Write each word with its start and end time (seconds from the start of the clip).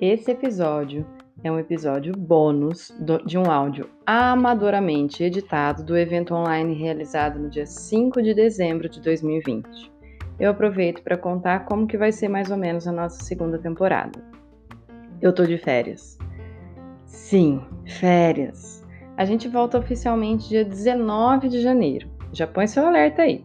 Esse 0.00 0.30
episódio 0.30 1.04
é 1.42 1.50
um 1.50 1.58
episódio 1.58 2.16
bônus 2.16 2.94
de 3.26 3.36
um 3.36 3.50
áudio 3.50 3.90
amadoramente 4.06 5.24
editado 5.24 5.82
do 5.82 5.98
evento 5.98 6.34
online 6.34 6.72
realizado 6.72 7.36
no 7.36 7.50
dia 7.50 7.66
5 7.66 8.22
de 8.22 8.32
dezembro 8.32 8.88
de 8.88 9.00
2020. 9.00 9.90
Eu 10.38 10.52
aproveito 10.52 11.02
para 11.02 11.18
contar 11.18 11.64
como 11.64 11.88
que 11.88 11.98
vai 11.98 12.12
ser 12.12 12.28
mais 12.28 12.48
ou 12.48 12.56
menos 12.56 12.86
a 12.86 12.92
nossa 12.92 13.24
segunda 13.24 13.58
temporada. 13.58 14.24
Eu 15.20 15.34
tô 15.34 15.44
de 15.44 15.58
férias. 15.58 16.16
Sim, 17.04 17.60
férias. 17.84 18.86
A 19.16 19.24
gente 19.24 19.48
volta 19.48 19.78
oficialmente 19.78 20.48
dia 20.48 20.64
19 20.64 21.48
de 21.48 21.60
janeiro. 21.60 22.08
Já 22.32 22.46
põe 22.46 22.68
seu 22.68 22.86
alerta 22.86 23.22
aí. 23.22 23.44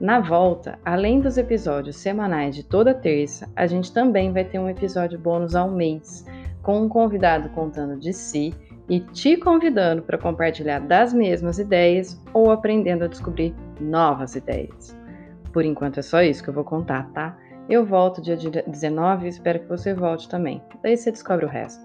Na 0.00 0.20
volta, 0.20 0.78
além 0.84 1.20
dos 1.20 1.36
episódios 1.36 1.96
semanais 1.96 2.54
de 2.54 2.62
toda 2.62 2.94
terça, 2.94 3.48
a 3.56 3.66
gente 3.66 3.92
também 3.92 4.32
vai 4.32 4.44
ter 4.44 4.60
um 4.60 4.68
episódio 4.68 5.18
bônus 5.18 5.56
ao 5.56 5.68
mês, 5.68 6.24
com 6.62 6.82
um 6.82 6.88
convidado 6.88 7.48
contando 7.48 7.98
de 7.98 8.12
si 8.12 8.54
e 8.88 9.00
te 9.00 9.36
convidando 9.36 10.02
para 10.02 10.16
compartilhar 10.16 10.78
das 10.78 11.12
mesmas 11.12 11.58
ideias 11.58 12.22
ou 12.32 12.52
aprendendo 12.52 13.04
a 13.04 13.08
descobrir 13.08 13.52
novas 13.80 14.36
ideias. 14.36 14.96
Por 15.52 15.64
enquanto 15.64 15.98
é 15.98 16.02
só 16.02 16.22
isso 16.22 16.44
que 16.44 16.50
eu 16.50 16.54
vou 16.54 16.64
contar, 16.64 17.10
tá? 17.10 17.36
Eu 17.68 17.84
volto 17.84 18.22
dia 18.22 18.36
19 18.36 19.26
e 19.26 19.28
espero 19.28 19.58
que 19.58 19.68
você 19.68 19.92
volte 19.92 20.28
também. 20.28 20.62
Daí 20.80 20.96
você 20.96 21.10
descobre 21.10 21.44
o 21.44 21.48
resto. 21.48 21.84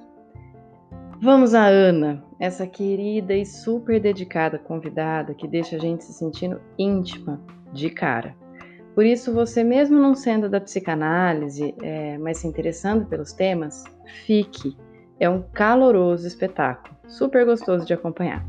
Vamos 1.19 1.55
a 1.55 1.65
Ana, 1.65 2.23
essa 2.39 2.67
querida 2.67 3.33
e 3.33 3.43
super 3.43 3.99
dedicada 3.99 4.59
convidada 4.59 5.33
que 5.33 5.47
deixa 5.47 5.77
a 5.77 5.79
gente 5.79 6.03
se 6.03 6.13
sentindo 6.13 6.61
íntima 6.77 7.41
de 7.73 7.89
cara. 7.89 8.35
Por 8.95 9.05
isso, 9.05 9.33
você 9.33 9.63
mesmo 9.63 9.99
não 9.99 10.13
sendo 10.13 10.47
da 10.47 10.61
psicanálise, 10.61 11.73
é, 11.81 12.17
mas 12.19 12.37
se 12.37 12.47
interessando 12.47 13.05
pelos 13.05 13.33
temas, 13.33 13.83
fique. 14.25 14.77
É 15.19 15.27
um 15.27 15.41
caloroso 15.41 16.27
espetáculo, 16.27 16.95
super 17.07 17.45
gostoso 17.45 17.85
de 17.85 17.93
acompanhar. 17.93 18.45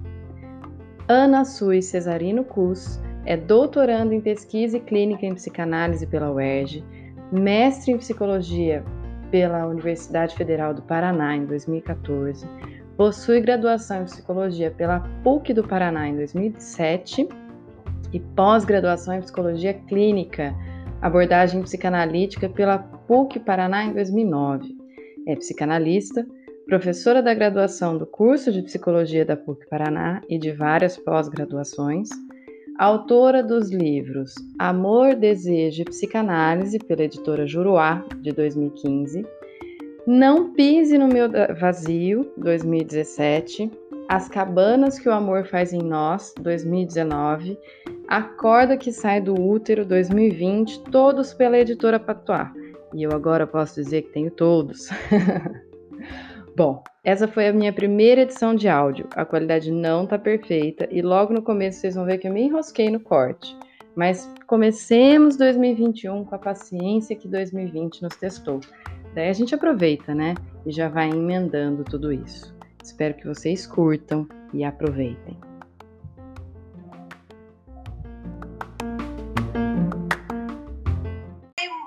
Ana 1.08 1.45
Sui 1.45 1.80
Cesarino 1.80 2.45
Cus 2.45 3.00
é 3.25 3.36
doutorando 3.36 4.12
em 4.12 4.20
pesquisa 4.20 4.77
e 4.77 4.80
clínica 4.80 5.25
em 5.25 5.34
psicanálise 5.34 6.06
pela 6.06 6.30
UERJ, 6.30 6.84
mestre 7.33 7.92
em 7.92 7.98
psicologia 7.98 8.84
pela 9.30 9.67
Universidade 9.67 10.36
Federal 10.36 10.75
do 10.75 10.83
Paraná 10.83 11.34
em 11.34 11.47
2014, 11.47 12.47
possui 12.97 13.41
graduação 13.41 14.02
em 14.02 14.05
psicologia 14.05 14.70
pela 14.70 15.00
PUC 15.22 15.52
do 15.55 15.64
Paraná 15.64 16.08
em 16.08 16.17
2007 16.17 17.28
e 18.15 18.20
pós-graduação 18.20 19.15
em 19.15 19.20
psicologia 19.20 19.75
clínica, 19.75 20.55
abordagem 21.02 21.61
psicanalítica 21.63 22.48
pela 22.48 22.79
PUC 22.79 23.41
Paraná 23.41 23.85
em 23.85 23.92
2009. 23.92 24.75
É 25.27 25.35
psicanalista, 25.35 26.24
professora 26.64 27.20
da 27.20 27.35
graduação 27.35 27.98
do 27.98 28.07
curso 28.07 28.53
de 28.53 28.63
psicologia 28.63 29.24
da 29.24 29.36
PUC 29.36 29.69
Paraná 29.69 30.23
e 30.30 30.39
de 30.39 30.53
várias 30.53 30.97
pós-graduações, 30.97 32.08
autora 32.79 33.42
dos 33.42 33.70
livros 33.73 34.33
Amor, 34.61 35.17
Desejo 35.17 35.83
e 35.83 35.85
Psicanálise 35.85 36.79
pela 36.79 37.03
editora 37.03 37.47
Juruá 37.48 38.05
de 38.23 38.30
2015, 38.30 39.27
Não 40.07 40.53
Pise 40.53 40.97
no 40.98 41.08
Meu 41.08 41.29
Vazio 41.58 42.33
2017, 42.36 43.70
As 44.09 44.29
Cabanas 44.29 44.98
que 44.98 45.09
o 45.09 45.13
Amor 45.13 45.47
Faz 45.47 45.73
em 45.73 45.83
Nós 45.83 46.35
2019 46.41 47.59
a 48.07 48.23
Corda 48.23 48.77
que 48.77 48.92
Sai 48.92 49.20
do 49.20 49.35
Útero 49.35 49.85
2020, 49.85 50.85
todos 50.85 51.33
pela 51.33 51.59
editora 51.59 51.98
Patois. 51.98 52.48
E 52.95 53.03
eu 53.03 53.11
agora 53.13 53.47
posso 53.47 53.75
dizer 53.77 54.03
que 54.03 54.13
tenho 54.13 54.31
todos. 54.31 54.91
Bom, 56.55 56.85
essa 57.03 57.27
foi 57.27 57.48
a 57.48 57.53
minha 57.53 57.73
primeira 57.73 58.20
edição 58.20 58.55
de 58.55 58.69
áudio. 58.69 59.09
A 59.17 59.25
qualidade 59.25 59.73
não 59.73 60.07
tá 60.07 60.19
perfeita 60.19 60.86
e 60.91 61.01
logo 61.03 61.33
no 61.33 61.42
começo 61.42 61.81
vocês 61.81 61.95
vão 61.95 62.05
ver 62.05 62.19
que 62.19 62.29
eu 62.29 62.33
me 62.33 62.42
enrosquei 62.42 62.91
no 62.91 63.01
corte. 63.01 63.57
Mas 63.97 64.31
comecemos 64.47 65.36
2021 65.36 66.25
com 66.25 66.35
a 66.35 66.39
paciência 66.39 67.17
que 67.17 67.27
2020 67.27 68.03
nos 68.03 68.17
testou. 68.17 68.61
Daí 69.15 69.29
a 69.29 69.33
gente 69.33 69.55
aproveita, 69.55 70.15
né? 70.15 70.35
E 70.67 70.71
já 70.71 70.89
vai 70.89 71.09
emendando 71.09 71.85
tudo 71.85 72.13
isso. 72.13 72.54
Espero 72.84 73.14
que 73.14 73.27
vocês 73.27 73.67
curtam 73.67 74.28
e 74.52 74.62
aproveitem. 74.62 75.40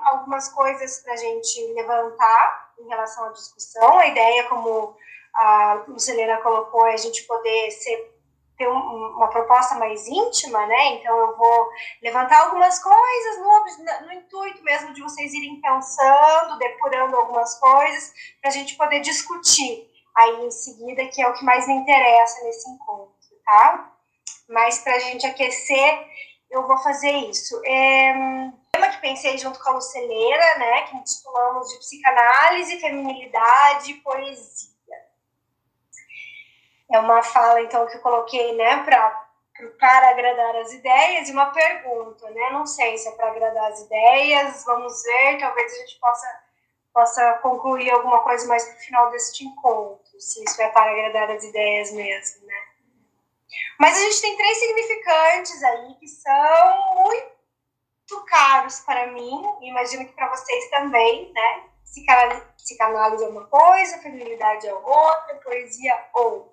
algumas 0.04 0.48
coisas 0.48 1.00
para 1.02 1.12
a 1.12 1.16
gente 1.16 1.72
levantar 1.74 2.72
em 2.80 2.88
relação 2.88 3.26
à 3.26 3.32
discussão. 3.32 3.98
A 3.98 4.06
ideia, 4.08 4.48
como 4.48 4.96
a 5.34 5.84
Lucilena 5.86 6.38
colocou, 6.38 6.86
é 6.86 6.94
a 6.94 6.96
gente 6.96 7.22
poder 7.24 7.70
ser, 7.70 8.14
ter 8.56 8.68
um, 8.68 9.16
uma 9.16 9.28
proposta 9.28 9.76
mais 9.76 10.06
íntima, 10.06 10.66
né? 10.66 10.94
Então, 10.94 11.16
eu 11.16 11.36
vou 11.36 11.68
levantar 12.02 12.40
algumas 12.44 12.82
coisas 12.82 13.38
no, 13.38 14.06
no 14.06 14.12
intuito 14.12 14.62
mesmo 14.64 14.92
de 14.92 15.02
vocês 15.02 15.32
irem 15.32 15.60
pensando, 15.60 16.58
depurando 16.58 17.16
algumas 17.16 17.58
coisas, 17.58 18.12
para 18.40 18.50
a 18.50 18.52
gente 18.52 18.76
poder 18.76 19.00
discutir 19.00 19.88
aí 20.16 20.44
em 20.44 20.50
seguida, 20.50 21.06
que 21.06 21.22
é 21.22 21.28
o 21.28 21.34
que 21.34 21.44
mais 21.44 21.66
me 21.66 21.74
interessa 21.74 22.44
nesse 22.44 22.68
encontro, 22.70 23.14
tá? 23.44 23.92
Mas 24.48 24.78
para 24.80 24.94
a 24.94 24.98
gente 24.98 25.26
aquecer, 25.26 26.06
eu 26.50 26.66
vou 26.66 26.78
fazer 26.78 27.10
isso. 27.10 27.60
É 27.66 28.50
tema 28.78 28.90
que 28.90 29.00
pensei 29.00 29.36
junto 29.36 29.58
com 29.60 29.70
a 29.70 29.72
Luceleira, 29.74 30.58
né, 30.58 30.82
que 30.82 30.96
intitulamos 30.96 31.68
de 31.68 31.78
psicanálise, 31.78 32.80
feminilidade 32.80 33.90
e 33.90 34.00
poesia. 34.00 34.68
É 36.90 36.98
uma 37.00 37.22
fala, 37.22 37.60
então, 37.60 37.86
que 37.86 37.96
eu 37.96 38.00
coloquei, 38.00 38.54
né, 38.56 38.82
para 38.84 39.26
para 39.76 40.10
agradar 40.10 40.54
as 40.54 40.72
ideias 40.72 41.28
e 41.28 41.32
uma 41.32 41.46
pergunta, 41.46 42.30
né? 42.30 42.50
Não 42.52 42.64
sei 42.64 42.96
se 42.96 43.08
é 43.08 43.10
para 43.10 43.26
agradar 43.26 43.72
as 43.72 43.80
ideias, 43.80 44.64
vamos 44.64 45.02
ver, 45.02 45.40
talvez 45.40 45.72
a 45.72 45.76
gente 45.78 45.98
possa 45.98 46.42
possa 46.98 47.34
concluir 47.34 47.88
alguma 47.92 48.24
coisa 48.24 48.44
mais 48.48 48.64
para 48.64 48.74
o 48.74 48.80
final 48.80 49.10
deste 49.12 49.44
encontro, 49.44 50.20
se 50.20 50.42
isso 50.42 50.60
é 50.60 50.68
para 50.70 50.90
agradar 50.90 51.30
as 51.30 51.44
ideias 51.44 51.92
mesmo, 51.92 52.44
né? 52.44 52.54
Mas 53.78 53.96
a 53.96 54.00
gente 54.00 54.20
tem 54.20 54.36
três 54.36 54.58
significantes 54.58 55.62
aí 55.62 55.94
que 55.94 56.08
são 56.08 56.94
muito 56.96 58.24
caros 58.26 58.80
para 58.80 59.12
mim, 59.12 59.44
e 59.60 59.68
imagino 59.68 60.06
que 60.06 60.12
para 60.12 60.28
vocês 60.28 60.68
também, 60.70 61.32
né? 61.32 61.68
Psicanálise, 62.56 63.24
é 63.24 63.28
uma 63.28 63.46
coisa, 63.46 63.98
feminilidade 63.98 64.66
é 64.66 64.74
outra, 64.74 65.36
poesia 65.36 66.04
outra. 66.12 66.52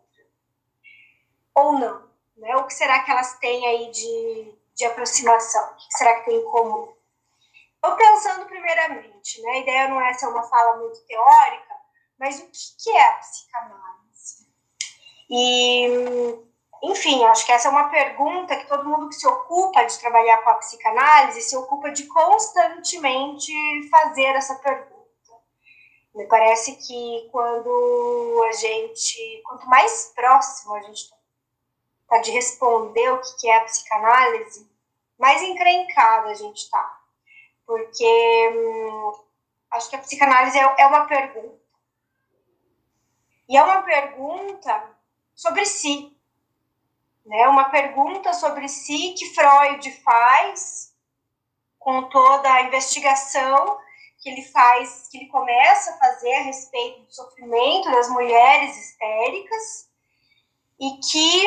Ou 1.55 1.71
não, 1.73 2.07
né? 2.37 2.55
O 2.57 2.65
que 2.65 2.73
será 2.75 2.99
que 2.99 3.09
elas 3.09 3.33
têm 3.39 3.65
aí 3.65 3.89
de, 3.89 4.55
de 4.75 4.85
aproximação? 4.85 5.71
O 5.71 5.75
que 5.75 5.97
será 5.97 6.19
que 6.19 6.25
tem 6.25 6.37
em 6.37 6.45
comum? 6.45 6.94
Estou 7.85 7.97
pensando 7.97 8.47
primeiramente, 8.47 9.39
né? 9.43 9.51
A 9.51 9.59
ideia 9.59 9.87
não 9.87 10.01
é 10.01 10.11
ser 10.15 10.25
uma 10.25 10.41
fala 10.41 10.77
muito 10.77 11.05
teórica, 11.05 11.75
mas 12.17 12.39
o 12.39 12.49
que 12.49 12.89
é 12.89 13.09
a 13.09 13.13
psicanálise? 13.13 14.47
E 15.29 15.85
enfim, 16.81 17.23
acho 17.25 17.45
que 17.45 17.51
essa 17.51 17.67
é 17.67 17.71
uma 17.71 17.89
pergunta 17.89 18.55
que 18.55 18.67
todo 18.67 18.89
mundo 18.89 19.09
que 19.09 19.13
se 19.13 19.27
ocupa 19.27 19.85
de 19.85 19.99
trabalhar 19.99 20.41
com 20.41 20.49
a 20.49 20.55
psicanálise 20.55 21.43
se 21.43 21.55
ocupa 21.55 21.91
de 21.91 22.07
constantemente 22.07 23.53
fazer 23.91 24.35
essa 24.35 24.55
pergunta. 24.55 24.95
Me 26.15 26.25
parece 26.25 26.77
que 26.77 27.29
quando 27.31 28.45
a 28.47 28.51
gente, 28.53 29.43
quanto 29.45 29.67
mais 29.67 30.11
próximo 30.15 30.73
a 30.73 30.81
gente 30.81 31.13
está 32.01 32.17
de 32.17 32.31
responder 32.31 33.11
o 33.11 33.21
que 33.21 33.47
é 33.47 33.57
a 33.57 33.65
psicanálise, 33.65 34.67
mais 35.19 35.43
encrencado 35.43 36.29
a 36.29 36.33
gente 36.33 36.63
está. 36.63 36.94
Porque 37.65 38.49
hum, 38.53 39.11
acho 39.71 39.89
que 39.89 39.95
a 39.95 39.99
psicanálise 39.99 40.57
é, 40.57 40.75
é 40.77 40.87
uma 40.87 41.05
pergunta. 41.05 41.59
E 43.47 43.57
é 43.57 43.63
uma 43.63 43.83
pergunta 43.83 44.95
sobre 45.35 45.65
si, 45.65 46.15
né, 47.25 47.47
uma 47.47 47.69
pergunta 47.69 48.33
sobre 48.33 48.67
si 48.67 49.13
que 49.17 49.33
Freud 49.33 49.91
faz 50.03 50.93
com 51.77 52.03
toda 52.09 52.51
a 52.51 52.63
investigação 52.63 53.79
que 54.19 54.29
ele 54.29 54.41
faz, 54.43 55.07
que 55.09 55.17
ele 55.17 55.27
começa 55.27 55.91
a 55.91 55.97
fazer 55.97 56.33
a 56.33 56.41
respeito 56.41 57.01
do 57.01 57.13
sofrimento 57.13 57.91
das 57.91 58.09
mulheres 58.09 58.75
histéricas 58.75 59.89
e 60.79 60.97
que 60.97 61.45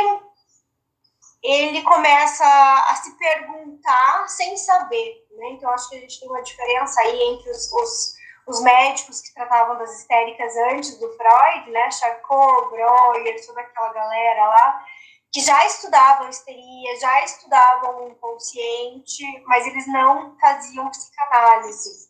ele 1.43 1.82
começa 1.82 2.44
a 2.44 2.94
se 2.97 3.17
perguntar 3.19 4.29
sem 4.29 4.56
saber. 4.56 5.27
Né? 5.38 5.50
Então, 5.50 5.70
acho 5.70 5.88
que 5.88 5.96
a 5.96 6.00
gente 6.00 6.19
tem 6.19 6.29
uma 6.29 6.43
diferença 6.43 7.00
aí 7.00 7.23
entre 7.23 7.49
os, 7.50 7.73
os, 7.73 8.14
os 8.46 8.61
médicos 8.61 9.20
que 9.20 9.32
tratavam 9.32 9.79
das 9.79 10.00
histéricas 10.00 10.56
antes 10.73 10.99
do 10.99 11.08
Freud, 11.17 11.70
né? 11.70 11.90
Charcot, 11.93 12.70
Breuer, 12.70 13.46
toda 13.46 13.61
aquela 13.61 13.93
galera 13.93 14.46
lá, 14.46 14.85
que 15.32 15.40
já 15.40 15.64
estudavam 15.64 16.29
histeria, 16.29 16.99
já 16.99 17.25
estudavam 17.25 18.05
o 18.05 18.08
inconsciente, 18.11 19.23
mas 19.46 19.64
eles 19.67 19.87
não 19.87 20.37
faziam 20.40 20.90
psicanálise. 20.90 22.08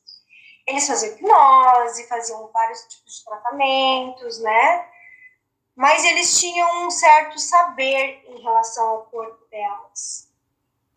Eles 0.67 0.87
faziam 0.87 1.15
hipnose, 1.15 2.09
faziam 2.09 2.51
vários 2.53 2.81
tipos 2.85 3.19
de 3.19 3.25
tratamentos, 3.25 4.41
né? 4.41 4.89
Mas 5.77 6.03
eles 6.05 6.39
tinham 6.41 6.87
um 6.87 6.91
certo 6.91 7.39
saber 7.39 8.25
em 8.27 8.41
relação 8.41 8.89
ao 8.89 9.03
corpo 9.07 9.45
delas. 9.51 10.29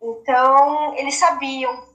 Então, 0.00 0.94
eles 0.96 1.14
sabiam 1.16 1.91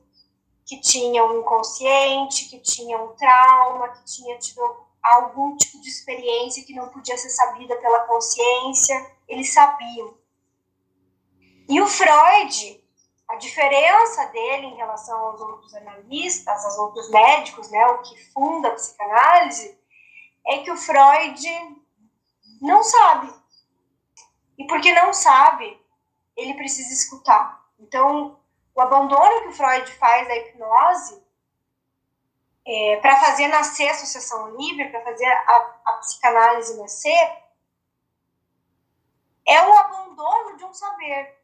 que 0.68 0.82
tinham 0.82 1.30
um 1.30 1.40
inconsciente, 1.40 2.50
que 2.50 2.60
tinham 2.60 3.06
um 3.06 3.16
trauma, 3.16 3.88
que 3.88 4.04
tinha 4.04 4.38
tido 4.38 4.62
algum 5.02 5.56
tipo 5.56 5.82
de 5.82 5.88
experiência 5.88 6.66
que 6.66 6.74
não 6.74 6.90
podia 6.90 7.18
ser 7.18 7.30
sabida 7.30 7.78
pela 7.78 8.02
consciência, 8.02 9.16
eles 9.30 9.54
sabiam. 9.54 10.14
E 11.70 11.80
o 11.80 11.88
Freud, 11.88 12.84
a 13.30 13.36
diferença 13.38 14.26
dele 14.26 14.68
em 14.68 14.76
relação 14.76 15.18
aos 15.18 15.40
outros 15.40 15.74
analistas, 15.74 16.66
aos 16.66 16.78
outros 16.78 17.10
médicos, 17.10 17.70
né, 17.72 17.86
o 17.88 18.02
que 18.02 18.32
funda 18.34 18.68
a 18.68 18.76
psicanálise, 18.76 19.80
é 20.46 20.58
que 20.60 20.72
o 20.72 20.78
Freud 20.78 21.42
não 22.62 22.84
sabe. 22.84 23.34
E 24.58 24.68
porque 24.68 24.92
não 24.94 25.14
sabe, 25.14 25.80
ele 26.36 26.56
precisa 26.56 26.92
escutar. 26.92 27.66
Então, 27.80 28.38
o 28.78 28.82
abandono 28.82 29.42
que 29.42 29.48
o 29.48 29.54
Freud 29.54 29.92
faz 29.94 30.28
da 30.28 30.38
hipnose 30.38 31.20
é, 32.64 32.98
para 32.98 33.20
fazer 33.20 33.48
nascer 33.48 33.88
a 33.88 33.92
associação 33.92 34.56
livre, 34.56 34.90
para 34.90 35.02
fazer 35.02 35.26
a, 35.26 35.80
a 35.84 35.94
psicanálise 35.94 36.78
nascer, 36.78 37.44
é 39.48 39.68
o 39.68 39.74
abandono 39.74 40.58
de 40.58 40.64
um 40.64 40.74
saber. 40.76 41.36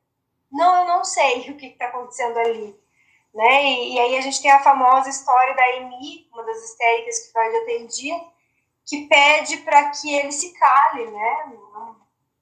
Não, 0.51 0.81
eu 0.81 0.85
não 0.85 1.03
sei 1.03 1.49
o 1.49 1.57
que 1.57 1.67
está 1.67 1.87
acontecendo 1.87 2.37
ali. 2.37 2.79
Né? 3.33 3.63
E, 3.63 3.95
e, 3.95 3.99
aí 3.99 4.17
a 4.17 4.21
gente 4.21 4.39
tem 4.39 4.51
a 4.51 4.61
famosa 4.61 5.09
história 5.09 5.55
da 5.55 5.63
Amy, 5.77 6.29
uma 6.31 6.43
das 6.43 6.63
histéricas 6.63 7.17
que 7.17 7.31
Freud 7.31 7.57
atendia, 7.57 8.15
que 8.85 9.07
pede 9.07 9.57
para 9.57 9.89
que 9.89 10.13
ele 10.13 10.31
se 10.31 10.53
cale, 10.53 11.09
né? 11.09 11.53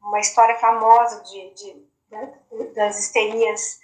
Uma 0.02 0.20
história 0.20 0.60
famosa 0.60 1.24
de, 1.24 1.54
de 1.54 1.92
né? 2.10 2.34
das 2.76 3.00
histerias, 3.00 3.80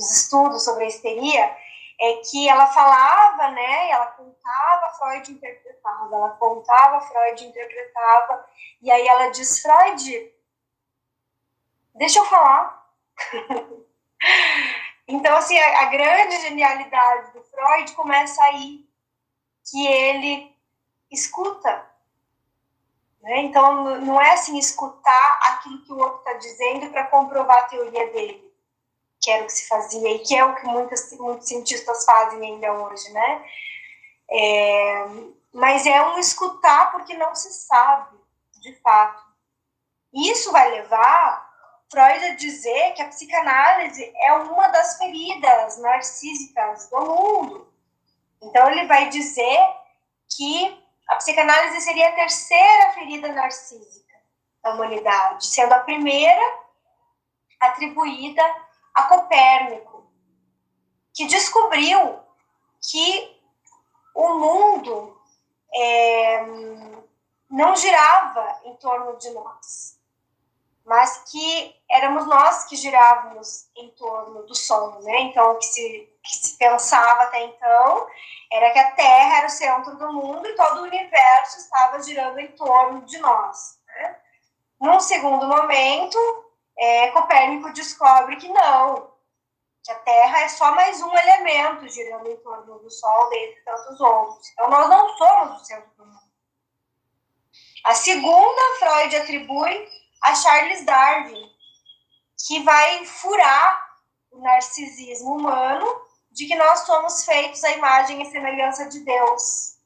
dos 0.00 0.10
estudos 0.16 0.64
sobre 0.64 0.84
a 0.84 0.88
histeria, 0.88 1.56
é 2.00 2.14
que 2.24 2.48
ela 2.48 2.66
falava, 2.68 3.50
né? 3.50 3.90
Ela 3.90 4.06
contava, 4.06 4.94
Freud 4.94 5.32
interpretava, 5.32 6.14
ela 6.14 6.30
contava, 6.30 7.00
Freud 7.02 7.46
interpretava, 7.46 8.46
e 8.80 8.90
aí 8.90 9.06
ela 9.06 9.28
diz, 9.28 9.60
Freud, 9.60 10.34
deixa 11.94 12.18
eu 12.18 12.24
falar. 12.24 12.90
então, 15.06 15.36
assim, 15.36 15.58
a, 15.58 15.82
a 15.82 15.84
grande 15.86 16.40
genialidade 16.40 17.32
do 17.32 17.42
Freud 17.42 17.92
começa 17.92 18.42
aí, 18.44 18.88
que 19.70 19.86
ele 19.86 20.56
escuta, 21.10 21.86
né? 23.20 23.42
Então, 23.42 24.00
não 24.00 24.18
é 24.18 24.30
assim 24.30 24.58
escutar 24.58 25.38
aquilo 25.50 25.84
que 25.84 25.92
o 25.92 25.98
outro 25.98 26.18
está 26.20 26.32
dizendo 26.34 26.90
para 26.90 27.08
comprovar 27.08 27.58
a 27.58 27.68
teoria 27.68 28.10
dele, 28.10 28.49
que 29.20 29.30
era 29.30 29.42
o 29.42 29.46
que 29.46 29.52
se 29.52 29.68
fazia 29.68 30.08
e 30.10 30.20
que 30.20 30.34
é 30.34 30.44
o 30.44 30.54
que 30.54 30.66
muitas, 30.66 31.12
muitos 31.18 31.46
cientistas 31.46 32.04
fazem 32.04 32.42
ainda 32.42 32.72
hoje, 32.72 33.10
né? 33.12 33.44
É, 34.30 35.04
mas 35.52 35.86
é 35.86 36.06
um 36.06 36.18
escutar 36.18 36.92
porque 36.92 37.14
não 37.14 37.34
se 37.34 37.52
sabe, 37.52 38.16
de 38.60 38.74
fato. 38.80 39.22
Isso 40.12 40.50
vai 40.52 40.70
levar 40.70 41.50
Freud 41.90 42.24
a 42.24 42.34
dizer 42.36 42.92
que 42.94 43.02
a 43.02 43.08
psicanálise 43.08 44.12
é 44.16 44.32
uma 44.34 44.68
das 44.68 44.96
feridas 44.96 45.78
narcísicas 45.78 46.88
do 46.88 47.00
mundo. 47.00 47.72
Então, 48.40 48.70
ele 48.70 48.86
vai 48.86 49.08
dizer 49.08 49.58
que 50.36 50.84
a 51.08 51.16
psicanálise 51.16 51.80
seria 51.80 52.08
a 52.08 52.12
terceira 52.12 52.92
ferida 52.92 53.28
narcísica 53.32 54.14
da 54.62 54.74
humanidade, 54.74 55.46
sendo 55.46 55.72
a 55.72 55.80
primeira 55.80 56.40
atribuída 57.60 58.42
a 58.94 59.02
Copérnico, 59.04 60.10
que 61.14 61.26
descobriu 61.26 62.20
que 62.90 63.40
o 64.14 64.34
mundo 64.34 65.20
é, 65.74 66.44
não 67.48 67.74
girava 67.76 68.60
em 68.64 68.76
torno 68.76 69.16
de 69.18 69.30
nós, 69.30 69.98
mas 70.84 71.18
que 71.30 71.76
éramos 71.90 72.26
nós 72.26 72.64
que 72.64 72.76
girávamos 72.76 73.68
em 73.76 73.90
torno 73.90 74.44
do 74.44 74.54
Sol, 74.54 75.00
né? 75.02 75.20
Então, 75.22 75.52
o 75.52 75.58
que 75.58 75.66
se, 75.66 76.12
que 76.22 76.36
se 76.36 76.56
pensava 76.56 77.24
até 77.24 77.44
então 77.44 78.06
era 78.52 78.72
que 78.72 78.78
a 78.78 78.90
Terra 78.92 79.38
era 79.38 79.46
o 79.46 79.50
centro 79.50 79.96
do 79.96 80.12
mundo 80.12 80.46
e 80.46 80.56
todo 80.56 80.80
o 80.80 80.84
universo 80.84 81.58
estava 81.58 82.02
girando 82.02 82.38
em 82.38 82.48
torno 82.52 83.02
de 83.02 83.18
nós. 83.18 83.78
Né? 83.86 84.16
Num 84.80 84.98
segundo 84.98 85.46
momento, 85.46 86.18
é, 86.80 87.10
Copérnico 87.10 87.72
descobre 87.74 88.36
que 88.36 88.48
não, 88.48 89.12
que 89.84 89.92
a 89.92 89.96
Terra 89.96 90.40
é 90.40 90.48
só 90.48 90.74
mais 90.74 91.02
um 91.02 91.14
elemento 91.14 91.86
girando 91.88 92.26
em 92.26 92.36
torno 92.38 92.78
do 92.78 92.90
Sol, 92.90 93.28
dentre 93.28 93.60
tantos 93.64 94.00
outros. 94.00 94.50
Então, 94.52 94.70
nós 94.70 94.88
não 94.88 95.16
somos 95.16 95.60
o 95.60 95.64
centro 95.64 95.90
do 95.98 96.06
mundo. 96.06 96.30
A 97.84 97.94
segunda, 97.94 98.76
Freud 98.78 99.16
atribui 99.16 99.88
a 100.22 100.34
Charles 100.34 100.84
Darwin, 100.84 101.50
que 102.46 102.62
vai 102.62 103.04
furar 103.04 103.90
o 104.30 104.40
narcisismo 104.40 105.36
humano 105.36 105.86
de 106.30 106.46
que 106.46 106.54
nós 106.54 106.80
somos 106.80 107.24
feitos 107.24 107.62
à 107.64 107.72
imagem 107.72 108.22
e 108.22 108.30
semelhança 108.30 108.88
de 108.88 109.00
Deus. 109.00 109.76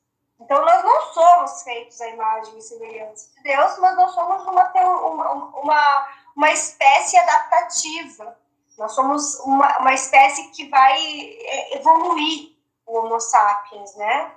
Então, 0.40 0.64
nós 0.64 0.84
não 0.84 1.12
somos 1.12 1.62
feitos 1.62 2.00
à 2.00 2.08
imagem 2.08 2.58
e 2.58 2.62
semelhança 2.62 3.32
de 3.34 3.42
Deus, 3.42 3.78
mas 3.78 3.96
nós 3.96 4.12
somos 4.12 4.42
uma, 4.46 4.72
uma, 4.72 5.32
uma, 5.60 6.08
uma 6.34 6.50
espécie 6.52 7.16
adaptativa. 7.16 8.38
Nós 8.76 8.92
somos 8.92 9.38
uma, 9.40 9.78
uma 9.78 9.94
espécie 9.94 10.48
que 10.50 10.68
vai 10.68 10.98
é, 11.00 11.76
evoluir 11.76 12.56
o 12.86 12.98
Homo 12.98 13.20
sapiens, 13.20 13.94
né? 13.96 14.32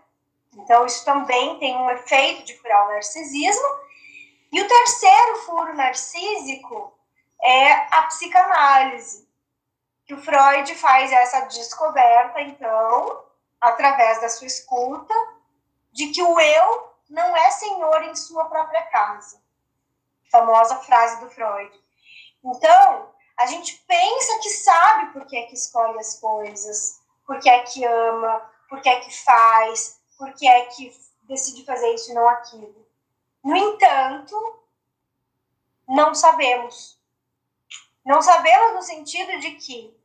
Então, 0.53 0.85
isso 0.85 1.03
também 1.05 1.59
tem 1.59 1.75
um 1.75 1.89
efeito 1.89 2.43
de 2.43 2.53
curar 2.55 2.85
o 2.85 2.93
narcisismo. 2.93 3.67
E 4.51 4.61
o 4.61 4.67
terceiro 4.67 5.35
furo 5.45 5.73
narcísico 5.75 6.93
é 7.41 7.73
a 7.95 8.03
psicanálise 8.03 9.27
que 10.07 10.13
o 10.13 10.21
Freud 10.21 10.73
faz 10.75 11.11
essa 11.11 11.41
descoberta, 11.41 12.41
então, 12.41 13.25
através 13.59 14.21
da 14.21 14.29
sua 14.29 14.47
escuta, 14.47 15.13
de 15.91 16.07
que 16.07 16.23
o 16.23 16.39
eu 16.39 16.93
não 17.09 17.35
é 17.35 17.51
senhor 17.51 18.03
em 18.03 18.15
sua 18.15 18.45
própria 18.45 18.83
casa. 18.83 19.41
Famosa 20.31 20.77
frase 20.77 21.19
do 21.19 21.29
Freud. 21.29 21.86
Então, 22.47 23.09
a 23.37 23.45
gente 23.45 23.83
pensa 23.87 24.39
que 24.39 24.49
sabe 24.49 25.13
por 25.13 25.25
que 25.25 25.37
é 25.37 25.43
que 25.43 25.53
escolhe 25.53 25.99
as 25.99 26.19
coisas, 26.19 26.99
por 27.25 27.39
que 27.39 27.49
é 27.49 27.59
que 27.63 27.83
ama, 27.83 28.41
por 28.69 28.81
que 28.81 28.89
é 28.89 28.99
que 29.01 29.11
faz, 29.23 29.99
por 30.17 30.33
que 30.33 30.47
é 30.47 30.65
que 30.67 30.91
decide 31.23 31.65
fazer 31.65 31.93
isso 31.93 32.11
e 32.11 32.13
não 32.13 32.27
aquilo. 32.27 32.87
No 33.43 33.55
entanto, 33.55 34.59
não 35.87 36.15
sabemos. 36.15 36.97
Não 38.05 38.21
sabemos 38.21 38.75
no 38.75 38.81
sentido 38.81 39.39
de 39.39 39.51
que 39.51 39.95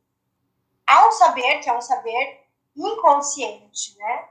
há 0.85 1.07
um 1.07 1.11
saber 1.11 1.59
que 1.59 1.69
é 1.69 1.73
um 1.73 1.81
saber 1.81 2.41
inconsciente, 2.75 3.97
né? 3.97 4.29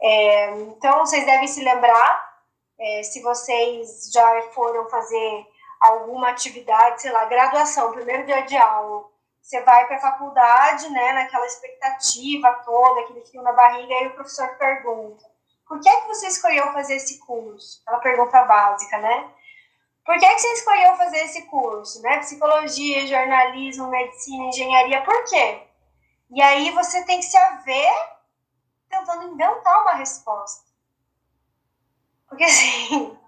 É, 0.00 0.50
então, 0.50 0.98
vocês 0.98 1.24
devem 1.24 1.46
se 1.46 1.62
lembrar, 1.62 2.42
é, 2.78 3.02
se 3.04 3.22
vocês 3.22 4.10
já 4.12 4.42
foram 4.52 4.88
fazer 4.88 5.46
alguma 5.82 6.30
atividade, 6.30 7.02
sei 7.02 7.10
lá, 7.10 7.24
graduação, 7.24 7.92
primeiro 7.92 8.24
dia 8.26 8.42
de 8.42 8.56
aula, 8.56 9.04
você 9.40 9.60
vai 9.62 9.86
para 9.86 9.96
a 9.96 10.00
faculdade, 10.00 10.88
né, 10.90 11.12
naquela 11.12 11.46
expectativa 11.46 12.52
toda, 12.64 13.00
aquele 13.00 13.24
frio 13.26 13.42
na 13.42 13.52
barriga, 13.52 13.94
e 13.94 14.06
o 14.06 14.14
professor 14.14 14.56
pergunta, 14.56 15.24
por 15.66 15.80
que 15.80 15.88
é 15.88 16.00
que 16.02 16.08
você 16.08 16.28
escolheu 16.28 16.72
fazer 16.72 16.96
esse 16.96 17.18
curso? 17.18 17.80
Aquela 17.82 18.00
pergunta 18.00 18.44
básica, 18.44 18.98
né? 18.98 19.30
Por 20.04 20.18
que, 20.18 20.24
é 20.24 20.34
que 20.34 20.40
você 20.40 20.52
escolheu 20.52 20.96
fazer 20.96 21.18
esse 21.18 21.42
curso, 21.46 22.02
né? 22.02 22.18
Psicologia, 22.18 23.06
jornalismo, 23.06 23.88
medicina, 23.88 24.44
engenharia, 24.44 25.02
por 25.02 25.24
quê? 25.24 25.62
E 26.30 26.42
aí 26.42 26.70
você 26.72 27.04
tem 27.04 27.20
que 27.20 27.26
se 27.26 27.36
haver 27.36 27.92
tentando 28.88 29.32
inventar 29.32 29.82
uma 29.82 29.94
resposta. 29.94 30.70
Porque 32.28 32.44
assim, 32.44 33.18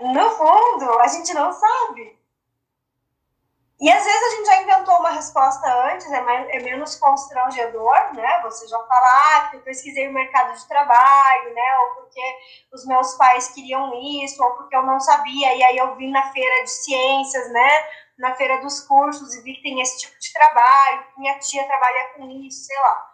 no 0.00 0.30
fundo, 0.30 0.98
a 1.00 1.06
gente 1.08 1.32
não 1.34 1.52
sabe. 1.52 2.18
E 3.80 3.88
às 3.88 4.04
vezes 4.04 4.22
a 4.22 4.30
gente 4.30 4.46
já 4.46 4.62
inventou 4.62 4.96
uma 4.96 5.10
resposta 5.10 5.92
antes, 5.92 6.10
é, 6.10 6.20
mais, 6.22 6.48
é 6.48 6.58
menos 6.58 6.96
constrangedor, 6.96 8.12
né? 8.12 8.40
Você 8.42 8.66
já 8.66 8.76
fala, 8.76 9.36
ah, 9.36 9.40
porque 9.42 9.56
eu 9.58 9.62
pesquisei 9.62 10.08
o 10.08 10.12
mercado 10.12 10.58
de 10.58 10.66
trabalho, 10.66 11.54
né? 11.54 11.78
Ou 11.78 12.02
porque 12.02 12.20
os 12.72 12.84
meus 12.86 13.14
pais 13.14 13.50
queriam 13.50 13.92
isso, 14.24 14.42
ou 14.42 14.56
porque 14.56 14.74
eu 14.74 14.82
não 14.82 14.98
sabia, 14.98 15.54
e 15.54 15.62
aí 15.62 15.78
eu 15.78 15.94
vim 15.94 16.10
na 16.10 16.32
feira 16.32 16.64
de 16.64 16.70
ciências, 16.70 17.52
né? 17.52 17.68
Na 18.18 18.34
feira 18.34 18.60
dos 18.60 18.80
cursos 18.80 19.32
e 19.36 19.42
vi 19.42 19.54
que 19.54 19.62
tem 19.62 19.80
esse 19.80 20.00
tipo 20.00 20.18
de 20.18 20.32
trabalho, 20.32 21.06
minha 21.16 21.38
tia 21.38 21.64
trabalha 21.64 22.08
com 22.16 22.28
isso, 22.30 22.66
sei 22.66 22.78
lá. 22.80 23.10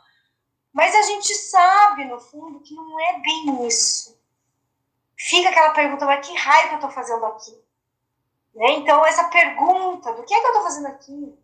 Mas 0.72 0.94
a 0.94 1.02
gente 1.02 1.34
sabe, 1.34 2.06
no 2.06 2.18
fundo, 2.18 2.60
que 2.60 2.74
não 2.74 3.00
é 3.00 3.18
bem 3.20 3.66
isso. 3.66 4.18
Fica 5.26 5.48
aquela 5.48 5.70
pergunta, 5.70 6.04
mas 6.04 6.26
que 6.26 6.36
raio 6.36 6.68
que 6.68 6.74
eu 6.74 6.80
tô 6.80 6.90
fazendo 6.90 7.24
aqui? 7.24 7.58
Né? 8.54 8.72
Então, 8.72 9.06
essa 9.06 9.24
pergunta 9.24 10.12
do 10.12 10.22
que 10.22 10.34
é 10.34 10.38
que 10.38 10.44
eu 10.44 10.50
estou 10.50 10.62
fazendo 10.62 10.88
aqui? 10.88 11.38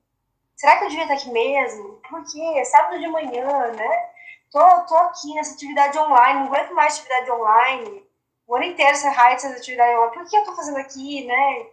Será 0.54 0.76
que 0.76 0.84
eu 0.84 0.88
devia 0.90 1.04
estar 1.04 1.14
aqui 1.14 1.30
mesmo? 1.30 1.94
Por 2.06 2.22
quê? 2.30 2.42
É 2.58 2.64
sábado 2.66 2.98
de 2.98 3.08
manhã, 3.08 3.72
né? 3.72 4.10
Tô, 4.50 4.60
tô 4.82 4.94
aqui 4.96 5.32
nessa 5.32 5.54
atividade 5.54 5.98
online, 5.98 6.40
não 6.40 6.46
aguento 6.48 6.74
mais 6.74 6.92
atividade 6.92 7.30
online. 7.30 8.06
O 8.46 8.54
ano 8.54 8.64
inteiro 8.64 8.94
você 8.94 9.08
raio 9.08 9.36
dessas 9.36 9.56
atividades 9.56 9.96
online. 9.96 10.12
Por 10.12 10.28
que 10.28 10.36
eu 10.36 10.40
estou 10.40 10.56
fazendo 10.56 10.76
aqui, 10.76 11.24
né? 11.24 11.66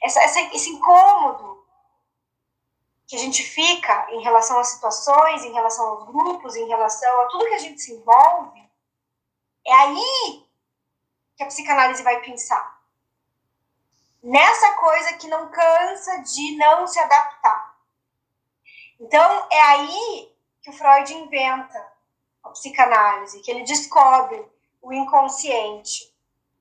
Essa, 0.00 0.22
essa, 0.22 0.40
esse 0.54 0.70
incômodo 0.70 1.66
que 3.08 3.16
a 3.16 3.18
gente 3.18 3.42
fica 3.42 4.06
em 4.12 4.22
relação 4.22 4.60
às 4.60 4.68
situações, 4.68 5.44
em 5.44 5.52
relação 5.52 5.88
aos 5.88 6.04
grupos, 6.04 6.54
em 6.54 6.68
relação 6.68 7.20
a 7.22 7.26
tudo 7.26 7.48
que 7.48 7.54
a 7.54 7.58
gente 7.58 7.82
se 7.82 7.94
envolve, 7.94 8.62
é 9.66 9.72
aí 9.72 10.47
que 11.38 11.44
a 11.44 11.46
psicanálise 11.46 12.02
vai 12.02 12.20
pensar 12.20 12.78
nessa 14.22 14.72
coisa 14.72 15.14
que 15.14 15.28
não 15.28 15.48
cansa 15.48 16.18
de 16.18 16.56
não 16.56 16.86
se 16.86 16.98
adaptar. 16.98 17.78
Então, 19.00 19.46
é 19.50 19.60
aí 19.60 20.32
que 20.60 20.70
o 20.70 20.72
Freud 20.72 21.14
inventa 21.14 21.92
a 22.42 22.50
psicanálise, 22.50 23.40
que 23.40 23.50
ele 23.50 23.62
descobre 23.62 24.44
o 24.82 24.92
inconsciente 24.92 26.12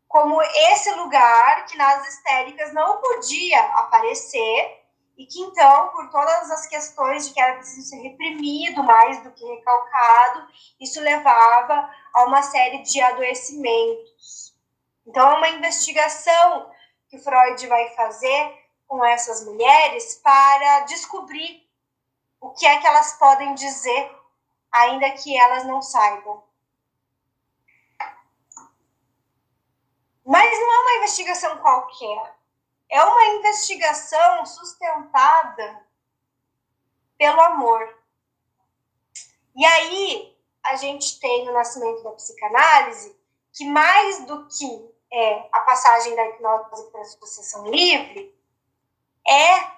como 0.08 0.42
esse 0.42 0.92
lugar 0.94 1.66
que 1.66 1.76
nas 1.76 2.08
histéricas 2.08 2.74
não 2.74 3.02
podia 3.02 3.60
aparecer 3.80 4.84
e 5.18 5.26
que 5.26 5.40
então, 5.42 5.90
por 5.90 6.10
todas 6.12 6.52
as 6.52 6.68
questões 6.68 7.28
de 7.28 7.34
que 7.34 7.42
era 7.42 7.56
preciso 7.56 7.90
ser 7.90 7.98
reprimido 7.98 8.84
mais 8.84 9.22
do 9.24 9.32
que 9.32 9.44
recalcado, 9.44 10.48
isso 10.80 11.02
levava 11.02 11.92
a 12.14 12.26
uma 12.26 12.44
série 12.44 12.84
de 12.84 13.02
adoecimentos. 13.02 14.47
Então, 15.08 15.32
é 15.32 15.38
uma 15.38 15.50
investigação 15.50 16.70
que 17.08 17.18
Freud 17.18 17.66
vai 17.68 17.96
fazer 17.96 18.68
com 18.86 19.04
essas 19.06 19.46
mulheres 19.46 20.16
para 20.16 20.82
descobrir 20.82 21.66
o 22.42 22.52
que 22.52 22.68
é 22.68 22.78
que 22.78 22.86
elas 22.86 23.14
podem 23.14 23.56
dizer, 23.56 24.12
ainda 24.70 25.10
que 25.12 25.38
elas 25.38 25.66
não 25.66 25.82
saibam. 25.82 26.44
Mas 30.26 30.60
não 30.60 30.74
é 30.74 30.80
uma 30.80 30.98
investigação 30.98 31.58
qualquer. 31.60 32.36
É 32.90 33.02
uma 33.02 33.26
investigação 33.38 34.46
sustentada 34.46 35.88
pelo 37.18 37.42
amor. 37.42 37.98
E 39.56 39.66
aí 39.66 40.38
a 40.64 40.76
gente 40.76 41.18
tem 41.20 41.48
o 41.50 41.54
nascimento 41.54 42.04
da 42.04 42.12
psicanálise, 42.12 43.18
que 43.54 43.66
mais 43.66 44.26
do 44.26 44.48
que 44.48 44.97
é 45.12 45.50
a 45.52 45.60
passagem 45.62 46.16
da 46.16 46.28
hipnose 46.28 46.92
para 46.92 47.00
a 47.00 47.04
associação 47.04 47.68
livre 47.70 48.36
é 49.28 49.78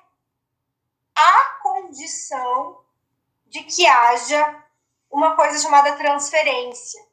a 1.15 1.43
condição 1.61 2.83
de 3.47 3.63
que 3.63 3.85
haja 3.85 4.63
uma 5.09 5.35
coisa 5.35 5.59
chamada 5.59 5.95
transferência. 5.95 7.03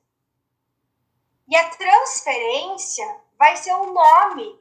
E 1.49 1.57
a 1.57 1.71
transferência 1.71 3.21
vai 3.39 3.57
ser 3.57 3.73
o 3.73 3.93
nome 3.93 4.61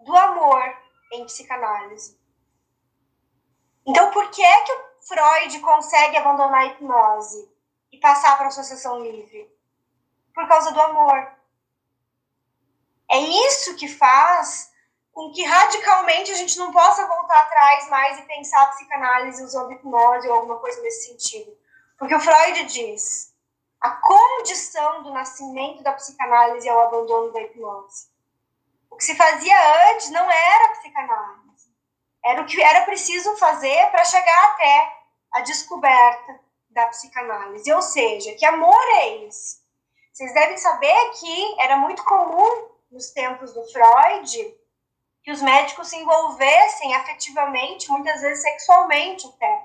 do 0.00 0.14
amor 0.14 0.76
em 1.12 1.24
psicanálise. 1.24 2.18
Então, 3.86 4.10
por 4.10 4.30
que 4.30 4.42
é 4.42 4.60
que 4.62 4.72
o 4.72 4.84
Freud 5.02 5.60
consegue 5.60 6.16
abandonar 6.16 6.60
a 6.62 6.66
hipnose 6.66 7.50
e 7.92 7.98
passar 7.98 8.36
para 8.36 8.46
a 8.46 8.48
associação 8.48 9.00
livre? 9.00 9.50
Por 10.34 10.48
causa 10.48 10.72
do 10.72 10.80
amor. 10.80 11.32
É 13.10 13.18
isso 13.18 13.76
que 13.76 13.88
faz 13.88 14.72
com 15.12 15.30
que 15.32 15.44
radicalmente 15.44 16.32
a 16.32 16.34
gente 16.34 16.58
não 16.58 16.72
possa 16.72 17.06
voltar 17.06 17.38
atrás 17.40 17.88
mais 17.88 18.18
e 18.18 18.22
pensar 18.22 18.62
a 18.62 18.66
psicanálise 18.66 19.44
usando 19.44 19.72
hipnose 19.72 20.28
ou 20.28 20.34
alguma 20.34 20.58
coisa 20.58 20.80
nesse 20.82 21.08
sentido. 21.08 21.56
Porque 21.96 22.14
o 22.14 22.20
Freud 22.20 22.64
diz: 22.64 23.32
a 23.80 23.90
condição 23.90 25.02
do 25.02 25.12
nascimento 25.12 25.82
da 25.82 25.92
psicanálise 25.92 26.68
é 26.68 26.74
o 26.74 26.80
abandono 26.80 27.32
da 27.32 27.40
hipnose. 27.40 28.08
O 28.90 28.96
que 28.96 29.04
se 29.04 29.14
fazia 29.14 29.90
antes 29.90 30.10
não 30.10 30.30
era 30.30 30.72
psicanálise. 30.76 31.68
Era 32.24 32.42
o 32.42 32.46
que 32.46 32.60
era 32.60 32.84
preciso 32.84 33.36
fazer 33.36 33.86
para 33.90 34.04
chegar 34.04 34.44
até 34.46 34.96
a 35.32 35.40
descoberta 35.40 36.40
da 36.70 36.86
psicanálise. 36.86 37.72
Ou 37.72 37.82
seja, 37.82 38.34
que 38.34 38.46
amor 38.46 38.82
é 39.00 39.26
esse? 39.26 39.62
Vocês 40.12 40.32
devem 40.32 40.56
saber 40.56 41.10
que 41.18 41.60
era 41.60 41.76
muito 41.76 42.04
comum 42.04 42.73
nos 42.94 43.10
tempos 43.10 43.52
do 43.52 43.62
Freud, 43.72 44.56
que 45.24 45.32
os 45.32 45.42
médicos 45.42 45.88
se 45.88 45.96
envolvessem 45.96 46.94
afetivamente, 46.94 47.90
muitas 47.90 48.20
vezes 48.20 48.42
sexualmente 48.42 49.26
até, 49.26 49.62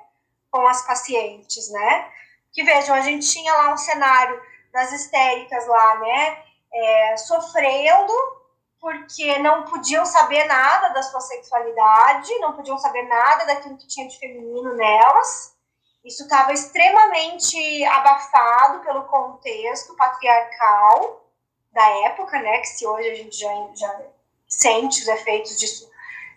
com 0.49 0.67
as 0.67 0.85
pacientes, 0.85 1.69
né? 1.69 2.11
Que 2.51 2.63
vejam, 2.63 2.95
a 2.95 3.01
gente 3.01 3.29
tinha 3.31 3.53
lá 3.53 3.71
um 3.71 3.77
cenário 3.77 4.41
das 4.73 4.91
histéricas 4.91 5.67
lá, 5.67 5.99
né? 5.99 6.43
É, 6.73 7.17
sofrendo 7.17 8.13
porque 8.81 9.37
não 9.39 9.65
podiam 9.65 10.05
saber 10.05 10.45
nada 10.45 10.89
da 10.89 11.03
sua 11.03 11.19
sexualidade, 11.21 12.39
não 12.39 12.53
podiam 12.53 12.77
saber 12.77 13.03
nada 13.03 13.45
daquilo 13.45 13.77
que 13.77 13.87
tinha 13.87 14.07
de 14.07 14.17
feminino 14.17 14.73
nelas. 14.75 15.55
Isso 16.03 16.23
estava 16.23 16.53
extremamente 16.53 17.83
abafado 17.83 18.79
pelo 18.79 19.03
contexto 19.03 19.95
patriarcal 19.95 21.28
da 21.71 21.87
época, 22.05 22.39
né? 22.41 22.59
Que 22.59 22.67
se 22.67 22.85
hoje 22.85 23.09
a 23.09 23.15
gente 23.15 23.37
já, 23.37 23.49
já 23.75 24.01
sente 24.47 25.01
os 25.01 25.07
efeitos 25.07 25.59
disso 25.59 25.89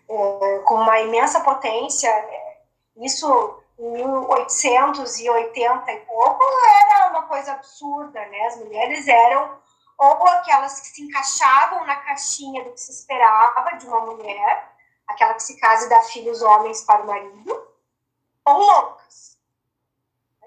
é, 0.09 0.59
com 0.65 0.75
uma 0.75 1.01
imensa 1.01 1.41
potência, 1.41 2.09
é, 2.09 2.59
isso 2.97 3.63
em 3.79 3.93
1880 3.93 5.93
e 5.93 6.01
pouco 6.01 6.45
era 6.91 7.11
uma 7.11 7.23
coisa 7.23 7.53
absurda, 7.53 8.25
né? 8.27 8.47
As 8.47 8.57
mulheres 8.57 9.09
eram 9.09 9.61
ou 9.99 10.27
aquelas 10.29 10.81
que 10.81 10.89
se 10.89 11.03
encaixavam 11.03 11.85
na 11.87 11.97
caixinha 11.97 12.65
do 12.65 12.73
que 12.73 12.81
se 12.81 12.91
esperava 12.91 13.77
de 13.77 13.87
uma 13.87 14.01
mulher, 14.01 14.73
aquela 15.07 15.35
que 15.35 15.43
se 15.43 15.61
casa 15.61 15.87
e 15.87 15.89
dá 15.89 16.03
filhos 16.03 16.43
homens 16.43 16.83
para 16.83 17.03
o 17.03 17.07
marido, 17.07 17.69
ou 18.45 18.59
loucas. 18.59 19.39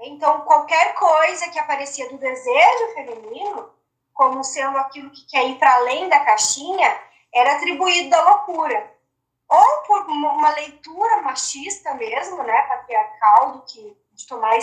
Então, 0.02 0.42
qualquer 0.42 0.94
coisa 0.96 1.50
que 1.50 1.60
aparecia 1.60 2.10
do 2.10 2.18
desejo 2.18 2.94
feminino 2.96 3.70
como 4.16 4.44
sendo 4.44 4.78
aquilo 4.78 5.12
que 5.12 5.28
quer 5.28 5.46
ir 5.46 5.60
para 5.60 5.76
além 5.76 6.10
da 6.10 6.20
caixinha, 6.22 7.00
era 7.32 7.58
atribuído 7.58 8.10
da 8.10 8.22
loucura. 8.30 8.96
Ou 9.48 9.78
por 9.86 10.06
uma 10.08 10.50
leitura 10.52 11.22
machista 11.22 11.94
mesmo, 11.94 12.42
né, 12.42 12.62
patriarcal, 12.64 13.52
do 13.52 13.62
que 13.64 13.96
de 14.14 14.26
tomar 14.26 14.58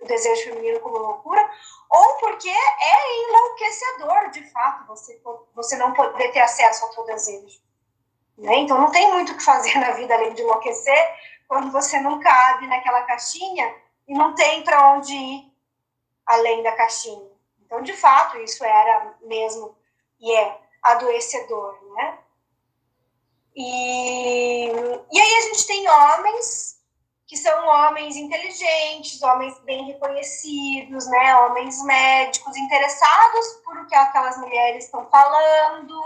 o 0.00 0.06
desejo 0.06 0.50
feminino 0.50 0.80
como 0.80 0.98
loucura, 0.98 1.48
ou 1.88 2.16
porque 2.16 2.50
é 2.50 3.22
enlouquecedor, 3.22 4.30
de 4.30 4.50
fato, 4.50 4.86
você, 4.88 5.22
você 5.54 5.76
não 5.76 5.92
poder 5.92 6.32
ter 6.32 6.40
acesso 6.40 6.84
ao 6.84 6.92
seu 6.92 7.04
desejo. 7.06 7.60
Né? 8.36 8.56
Então 8.56 8.78
não 8.78 8.90
tem 8.90 9.10
muito 9.12 9.32
o 9.32 9.36
que 9.36 9.42
fazer 9.42 9.78
na 9.78 9.92
vida 9.92 10.14
além 10.14 10.34
de 10.34 10.42
enlouquecer 10.42 11.14
quando 11.46 11.70
você 11.70 12.00
não 12.00 12.18
cabe 12.20 12.66
naquela 12.66 13.02
caixinha 13.02 13.72
e 14.08 14.12
não 14.12 14.34
tem 14.34 14.64
para 14.64 14.94
onde 14.94 15.14
ir 15.14 15.52
além 16.26 16.62
da 16.64 16.72
caixinha. 16.72 17.35
Então, 17.66 17.82
de 17.82 17.92
fato, 17.92 18.38
isso 18.38 18.64
era 18.64 19.14
mesmo 19.22 19.76
e 20.20 20.32
é 20.32 20.60
adoecedor, 20.82 21.76
né? 21.94 22.18
E, 23.54 24.68
e 25.12 25.20
aí 25.20 25.36
a 25.36 25.40
gente 25.42 25.66
tem 25.66 25.88
homens 25.88 26.76
que 27.26 27.36
são 27.36 27.66
homens 27.66 28.14
inteligentes, 28.14 29.20
homens 29.20 29.58
bem 29.60 29.84
reconhecidos, 29.86 31.08
né? 31.08 31.36
Homens 31.38 31.82
médicos 31.82 32.56
interessados 32.56 33.46
por 33.64 33.76
o 33.78 33.86
que 33.86 33.96
aquelas 33.96 34.38
mulheres 34.38 34.84
estão 34.84 35.04
falando, 35.10 36.00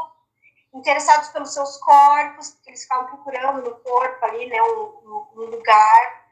interessados 0.72 1.28
pelos 1.28 1.52
seus 1.52 1.76
corpos, 1.76 2.50
porque 2.50 2.70
eles 2.70 2.82
ficavam 2.82 3.08
procurando 3.08 3.68
no 3.68 3.76
corpo 3.80 4.24
ali, 4.24 4.48
né? 4.48 4.62
Um, 4.62 5.26
um 5.36 5.44
lugar 5.50 6.24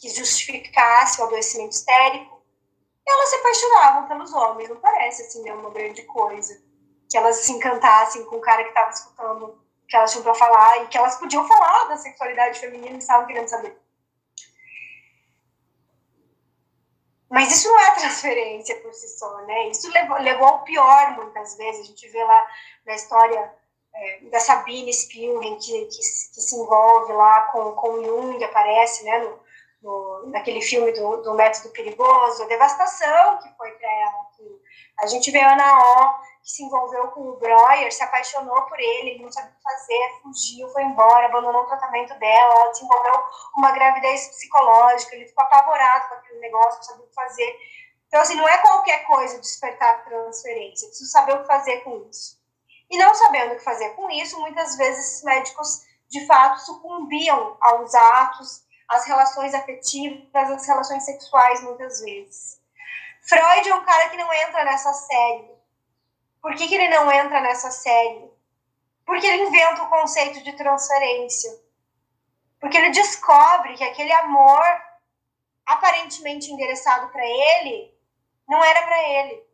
que 0.00 0.08
justificasse 0.08 1.20
o 1.20 1.24
adoecimento 1.26 1.76
histérico, 1.76 2.33
elas 3.06 3.28
se 3.28 3.36
apaixonavam 3.36 4.08
pelos 4.08 4.32
homens, 4.32 4.68
não 4.68 4.76
parece 4.76 5.22
assim 5.22 5.42
né, 5.42 5.52
uma 5.52 5.70
grande 5.70 6.02
coisa. 6.02 6.62
Que 7.10 7.18
elas 7.18 7.36
se 7.36 7.52
encantassem 7.52 8.24
com 8.24 8.36
o 8.36 8.40
cara 8.40 8.62
que 8.62 8.70
estava 8.70 8.90
escutando 8.90 9.46
o 9.46 9.86
que 9.86 9.96
elas 9.96 10.10
tinham 10.10 10.24
para 10.24 10.34
falar 10.34 10.82
e 10.82 10.88
que 10.88 10.96
elas 10.96 11.16
podiam 11.16 11.46
falar 11.46 11.84
da 11.84 11.96
sexualidade 11.96 12.58
feminina 12.58 12.94
e 12.94 12.98
estavam 12.98 13.26
querendo 13.26 13.48
saber. 13.48 13.78
Mas 17.30 17.50
isso 17.50 17.68
não 17.68 17.80
é 17.80 17.94
transferência 17.96 18.80
por 18.80 18.94
si 18.94 19.08
só, 19.08 19.38
né? 19.42 19.68
Isso 19.68 19.90
levou, 19.90 20.18
levou 20.18 20.46
ao 20.46 20.62
pior 20.62 21.16
muitas 21.16 21.56
vezes. 21.56 21.80
A 21.80 21.84
gente 21.88 22.08
vê 22.08 22.22
lá 22.22 22.46
na 22.86 22.94
história 22.94 23.52
é, 23.92 24.20
da 24.30 24.38
Sabine 24.40 24.92
Spielberg, 24.92 25.56
que, 25.56 25.84
que, 25.86 25.96
que, 25.96 26.40
se 26.40 26.56
envolve 26.56 27.12
lá 27.12 27.42
com, 27.48 27.72
com 27.72 28.04
Jung, 28.04 28.42
aparece 28.44 29.04
né, 29.04 29.18
no, 29.18 29.40
no, 29.84 30.26
naquele 30.30 30.62
filme 30.62 30.90
do, 30.92 31.18
do 31.18 31.34
Método 31.34 31.68
Perigoso, 31.68 32.42
a 32.42 32.46
devastação 32.46 33.38
que 33.38 33.54
foi 33.56 33.70
para 33.72 33.88
ela. 33.88 34.24
A 35.00 35.06
gente 35.06 35.30
vê 35.30 35.40
a 35.40 35.52
Ana 35.52 35.78
O, 35.78 36.14
que 36.42 36.50
se 36.50 36.62
envolveu 36.62 37.08
com 37.08 37.20
o 37.20 37.36
Breuer, 37.36 37.92
se 37.92 38.02
apaixonou 38.02 38.62
por 38.62 38.78
ele, 38.78 39.10
ele 39.10 39.22
não 39.22 39.30
sabia 39.30 39.50
o 39.50 39.54
que 39.54 39.62
fazer, 39.62 40.20
fugiu, 40.22 40.68
foi 40.70 40.82
embora, 40.82 41.26
abandonou 41.26 41.62
o 41.62 41.66
tratamento 41.66 42.18
dela, 42.18 42.54
ela 42.54 42.70
desenvolveu 42.70 43.14
uma 43.56 43.72
gravidez 43.72 44.28
psicológica, 44.28 45.14
ele 45.14 45.26
ficou 45.26 45.44
apavorado 45.44 46.08
com 46.08 46.14
aquele 46.14 46.40
negócio, 46.40 46.76
não 46.76 46.82
sabia 46.82 47.04
o 47.04 47.08
que 47.08 47.14
fazer. 47.14 47.58
Então, 48.08 48.20
assim, 48.20 48.36
não 48.36 48.48
é 48.48 48.58
qualquer 48.58 49.04
coisa 49.06 49.40
despertar 49.40 50.04
transferência, 50.04 50.88
preciso 50.88 51.10
saber 51.10 51.34
o 51.34 51.40
que 51.40 51.46
fazer 51.46 51.80
com 51.80 52.06
isso. 52.08 52.38
E 52.90 52.96
não 52.96 53.14
sabendo 53.14 53.52
o 53.52 53.56
que 53.56 53.64
fazer 53.64 53.90
com 53.90 54.08
isso, 54.10 54.40
muitas 54.40 54.76
vezes 54.76 55.22
médicos, 55.24 55.82
de 56.08 56.26
fato, 56.26 56.60
sucumbiam 56.60 57.56
aos 57.60 57.94
atos, 57.94 58.63
às 58.88 59.06
relações 59.06 59.54
afetivas, 59.54 60.50
às 60.50 60.66
relações 60.66 61.04
sexuais, 61.04 61.62
muitas 61.62 62.00
vezes. 62.00 62.60
Freud 63.22 63.68
é 63.68 63.74
um 63.74 63.84
cara 63.84 64.10
que 64.10 64.16
não 64.16 64.32
entra 64.32 64.64
nessa 64.64 64.92
série. 64.92 65.50
Por 66.42 66.54
que, 66.54 66.68
que 66.68 66.74
ele 66.74 66.88
não 66.88 67.10
entra 67.10 67.40
nessa 67.40 67.70
série? 67.70 68.30
Porque 69.06 69.26
ele 69.26 69.44
inventa 69.44 69.82
o 69.82 69.88
conceito 69.88 70.42
de 70.42 70.52
transferência. 70.52 71.50
Porque 72.60 72.76
ele 72.76 72.90
descobre 72.90 73.74
que 73.74 73.84
aquele 73.84 74.12
amor 74.12 74.62
aparentemente 75.64 76.50
endereçado 76.50 77.08
para 77.10 77.24
ele 77.24 77.94
não 78.46 78.62
era 78.62 78.82
para 78.82 79.08
ele. 79.08 79.46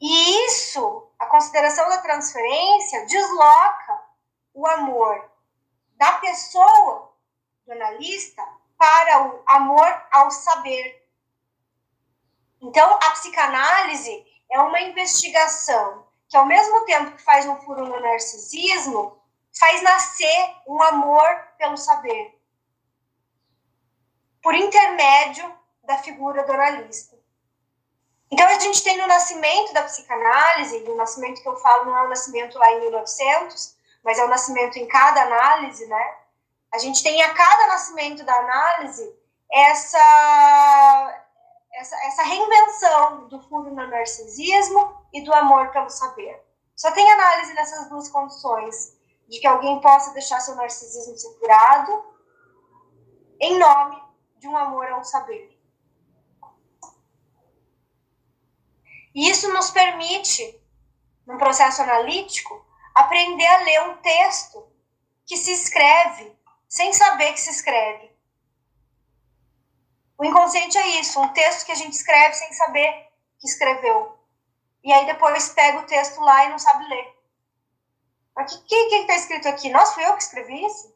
E 0.00 0.46
isso, 0.46 1.10
a 1.18 1.26
consideração 1.26 1.88
da 1.88 1.98
transferência, 1.98 3.06
desloca 3.06 4.02
o 4.54 4.66
amor 4.66 5.31
da 6.02 6.14
pessoa, 6.14 7.14
do 7.64 7.72
analista, 7.74 8.42
para 8.76 9.22
o 9.22 9.42
amor 9.46 10.06
ao 10.10 10.32
saber. 10.32 11.08
Então, 12.60 12.94
a 12.94 13.10
psicanálise 13.12 14.26
é 14.50 14.58
uma 14.58 14.80
investigação 14.80 16.04
que, 16.28 16.36
ao 16.36 16.44
mesmo 16.44 16.84
tempo 16.86 17.12
que 17.12 17.22
faz 17.22 17.46
um 17.46 17.54
furo 17.60 17.86
no 17.86 18.00
narcisismo, 18.00 19.16
faz 19.56 19.80
nascer 19.80 20.56
um 20.66 20.82
amor 20.82 21.28
pelo 21.56 21.76
saber, 21.76 22.36
por 24.42 24.56
intermédio 24.56 25.56
da 25.84 25.98
figura 25.98 26.42
do 26.42 26.52
analista. 26.52 27.16
Então, 28.28 28.48
a 28.48 28.58
gente 28.58 28.82
tem 28.82 28.96
no 28.96 29.06
nascimento 29.06 29.72
da 29.72 29.84
psicanálise, 29.84 30.78
e 30.78 30.90
o 30.90 30.96
nascimento 30.96 31.40
que 31.40 31.48
eu 31.48 31.56
falo 31.58 31.84
não 31.84 31.96
é 31.96 32.02
o 32.06 32.08
nascimento 32.08 32.58
lá 32.58 32.72
em 32.72 32.80
1900, 32.80 33.76
mas 34.02 34.18
é 34.18 34.24
o 34.24 34.28
nascimento 34.28 34.76
em 34.76 34.86
cada 34.86 35.22
análise, 35.22 35.86
né? 35.86 36.16
A 36.72 36.78
gente 36.78 37.02
tem 37.02 37.22
a 37.22 37.34
cada 37.34 37.66
nascimento 37.68 38.24
da 38.24 38.34
análise 38.34 39.14
essa, 39.50 41.24
essa, 41.74 42.06
essa 42.06 42.22
reinvenção 42.22 43.28
do 43.28 43.40
fundo 43.42 43.70
no 43.70 43.86
narcisismo 43.86 45.06
e 45.12 45.22
do 45.22 45.32
amor 45.34 45.70
pelo 45.70 45.90
saber. 45.90 46.42
Só 46.74 46.90
tem 46.90 47.10
análise 47.12 47.52
nessas 47.54 47.88
duas 47.88 48.08
condições, 48.08 48.98
de 49.28 49.38
que 49.38 49.46
alguém 49.46 49.80
possa 49.80 50.12
deixar 50.12 50.40
seu 50.40 50.54
narcisismo 50.56 51.16
ser 51.16 51.38
curado 51.38 52.04
em 53.40 53.58
nome 53.58 54.02
de 54.38 54.48
um 54.48 54.56
amor 54.56 54.86
ao 54.88 55.04
saber. 55.04 55.58
E 59.14 59.28
isso 59.28 59.52
nos 59.52 59.70
permite, 59.70 60.60
num 61.26 61.36
processo 61.36 61.82
analítico, 61.82 62.61
aprender 62.94 63.46
a 63.46 63.58
ler 63.58 63.82
um 63.90 63.96
texto 63.98 64.66
que 65.26 65.36
se 65.36 65.52
escreve 65.52 66.36
sem 66.68 66.92
saber 66.92 67.32
que 67.32 67.40
se 67.40 67.50
escreve. 67.50 68.10
O 70.18 70.24
inconsciente 70.24 70.78
é 70.78 71.00
isso, 71.00 71.20
um 71.20 71.32
texto 71.32 71.66
que 71.66 71.72
a 71.72 71.76
gente 71.76 71.94
escreve 71.94 72.34
sem 72.34 72.52
saber 72.52 73.08
que 73.38 73.46
escreveu. 73.46 74.18
E 74.84 74.92
aí 74.92 75.06
depois 75.06 75.48
pega 75.50 75.78
o 75.78 75.86
texto 75.86 76.20
lá 76.20 76.44
e 76.44 76.50
não 76.50 76.58
sabe 76.58 76.88
ler. 76.88 77.22
Mas 78.34 78.54
o 78.54 78.64
que 78.64 78.74
está 78.74 79.14
escrito 79.14 79.48
aqui? 79.48 79.68
Nossa, 79.68 79.94
fui 79.94 80.04
eu 80.04 80.14
que 80.14 80.22
escrevi 80.22 80.64
isso? 80.64 80.94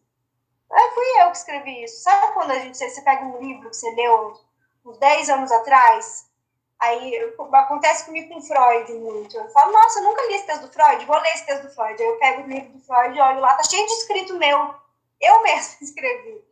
É, 0.73 0.91
fui 0.91 1.23
eu 1.23 1.31
que 1.31 1.37
escrevi 1.37 1.85
isso. 1.85 2.03
Sabe 2.03 2.33
quando 2.33 2.51
a 2.51 2.59
gente, 2.59 2.79
você 2.79 3.03
pega 3.03 3.25
um 3.25 3.39
livro 3.41 3.71
que 3.71 3.77
você 3.77 3.91
leu 3.91 4.41
uns 4.85 4.99
10 4.99 5.29
anos 5.31 5.53
atrás 5.53 6.31
Aí 6.79 7.35
acontece 7.53 8.05
comigo 8.05 8.35
com 8.35 8.43
Freud 8.43 8.93
muito. 8.95 9.37
Eu 9.37 9.49
falo, 9.49 9.73
nossa, 9.73 9.99
eu 9.99 10.05
nunca 10.05 10.23
li 10.27 10.35
esse 10.35 10.47
texto 10.47 10.63
do 10.63 10.73
Freud, 10.73 11.05
vou 11.07 11.19
ler 11.19 11.33
esse 11.33 11.47
texto 11.47 11.63
do 11.63 11.75
Freud. 11.75 12.01
Aí 12.01 12.09
eu 12.09 12.19
pego 12.19 12.43
o 12.43 12.47
livro 12.47 12.71
do 12.71 12.81
Freud 12.81 13.17
e 13.17 13.21
olho 13.21 13.41
lá, 13.41 13.55
tá 13.55 13.63
cheio 13.65 13.87
de 13.87 13.93
escrito 13.93 14.35
meu. 14.39 14.75
Eu 15.21 15.43
mesmo 15.43 15.77
escrevi. 15.83 16.45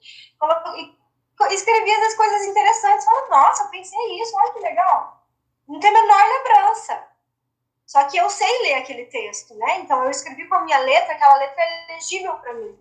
Escrevi 1.50 1.90
as 1.92 2.14
coisas 2.14 2.46
interessantes. 2.46 3.04
Falo, 3.04 3.28
nossa, 3.28 3.68
pensei 3.68 4.20
isso, 4.20 4.36
olha 4.36 4.52
que 4.52 4.60
legal. 4.60 5.22
Não 5.68 5.78
tem 5.78 5.90
a 5.90 5.92
menor 5.92 6.28
lembrança. 6.28 7.08
Só 7.86 8.04
que 8.04 8.16
eu 8.16 8.30
sei 8.30 8.62
ler 8.62 8.74
aquele 8.74 9.06
texto, 9.06 9.54
né? 9.54 9.80
Então 9.80 10.02
eu 10.04 10.10
escrevi 10.10 10.48
com 10.48 10.54
a 10.54 10.60
minha 10.60 10.78
letra, 10.78 11.12
aquela 11.12 11.36
letra 11.36 11.62
é 11.62 11.94
legível 11.94 12.34
para 12.36 12.54
mim. 12.54 12.78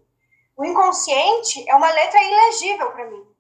O 0.56 0.64
inconsciente 0.64 1.68
é 1.70 1.76
uma 1.76 1.92
letra 1.92 2.22
ilegível 2.22 2.92
para 2.92 3.06
mim. 3.06 3.33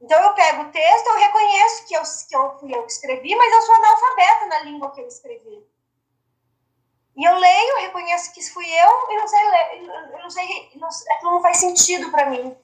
Então 0.00 0.18
eu 0.22 0.34
pego 0.34 0.62
o 0.62 0.72
texto, 0.72 1.06
eu 1.06 1.18
reconheço 1.18 1.86
que 1.86 1.94
eu, 1.94 2.02
que 2.28 2.36
eu 2.36 2.58
fui 2.58 2.74
eu 2.74 2.82
que 2.84 2.92
escrevi, 2.92 3.34
mas 3.34 3.52
eu 3.52 3.62
sou 3.62 3.74
analfabeta 3.74 4.46
na 4.46 4.60
língua 4.60 4.90
que 4.90 5.00
eu 5.00 5.06
escrevi. 5.06 5.62
E 7.16 7.24
eu 7.24 7.36
leio, 7.36 7.80
reconheço 7.80 8.32
que 8.32 8.42
fui 8.50 8.64
eu 8.64 9.10
e 9.10 9.16
não 9.16 9.28
sei 9.28 9.50
ler, 9.50 9.82
eu 10.12 10.18
não 10.18 10.30
sei, 10.30 10.70
não, 10.76 10.88
aquilo 10.88 11.32
não 11.32 11.42
faz 11.42 11.58
sentido 11.58 12.10
para 12.10 12.30
mim. 12.30 12.56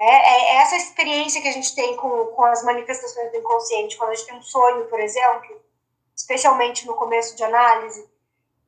É, 0.00 0.06
é, 0.06 0.56
essa 0.56 0.76
experiência 0.76 1.40
que 1.40 1.48
a 1.48 1.52
gente 1.52 1.74
tem 1.74 1.96
com, 1.96 2.26
com 2.26 2.44
as 2.44 2.62
manifestações 2.64 3.30
do 3.30 3.38
inconsciente, 3.38 3.96
quando 3.96 4.10
a 4.10 4.14
gente 4.14 4.26
tem 4.26 4.36
um 4.36 4.42
sonho, 4.42 4.86
por 4.86 4.98
exemplo, 4.98 5.60
especialmente 6.16 6.86
no 6.86 6.94
começo 6.94 7.36
de 7.36 7.44
análise, 7.44 8.08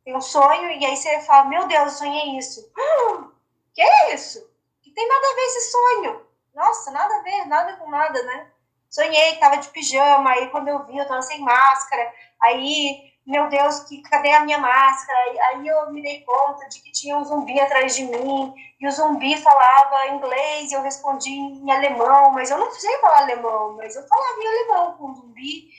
tem 0.05 0.17
um 0.17 0.21
sonho 0.21 0.71
e 0.71 0.85
aí 0.85 0.97
você 0.97 1.21
fala, 1.23 1.49
meu 1.49 1.67
Deus, 1.67 1.93
eu 1.93 1.99
sonhei 1.99 2.39
isso. 2.39 2.73
Hum, 2.77 3.31
que 3.75 3.83
é 3.83 4.15
isso? 4.15 4.49
Que 4.83 4.91
tem 4.91 5.09
nada 5.09 5.27
a 5.27 5.35
ver 5.35 5.43
esse 5.43 5.71
sonho? 5.71 6.30
Nossa, 6.55 6.91
nada 6.91 7.17
a 7.17 7.23
ver, 7.23 7.47
nada 7.47 7.77
com 7.77 7.89
nada, 7.89 8.23
né? 8.25 8.51
Sonhei 8.89 9.35
que 9.35 9.41
tava 9.41 9.57
de 9.57 9.69
pijama, 9.69 10.31
aí 10.31 10.51
quando 10.51 10.69
eu 10.69 10.85
vi, 10.85 10.99
eu 10.99 11.07
tava 11.07 11.23
sem 11.23 11.41
máscara, 11.41 12.13
aí, 12.43 13.13
meu 13.25 13.49
Deus, 13.49 13.81
que, 13.81 14.03
cadê 14.03 14.33
a 14.33 14.41
minha 14.41 14.59
máscara? 14.59 15.19
Aí 15.49 15.67
eu 15.67 15.93
me 15.93 16.03
dei 16.03 16.25
conta 16.25 16.69
de 16.69 16.83
que 16.83 16.91
tinha 16.91 17.17
um 17.17 17.25
zumbi 17.25 17.61
atrás 17.61 17.95
de 17.95 18.03
mim, 18.05 18.53
e 18.81 18.89
o 18.89 18.91
zumbi 18.91 19.37
falava 19.41 20.09
inglês, 20.09 20.73
e 20.73 20.75
eu 20.75 20.83
respondi 20.83 21.31
em 21.31 21.71
alemão, 21.71 22.33
mas 22.33 22.51
eu 22.51 22.59
não 22.59 22.73
sei 22.73 22.99
falar 22.99 23.19
alemão, 23.19 23.77
mas 23.77 23.95
eu 23.95 24.07
falava 24.09 24.41
em 24.41 24.49
alemão 24.49 24.97
com 24.99 25.05
o 25.11 25.15
zumbi, 25.15 25.71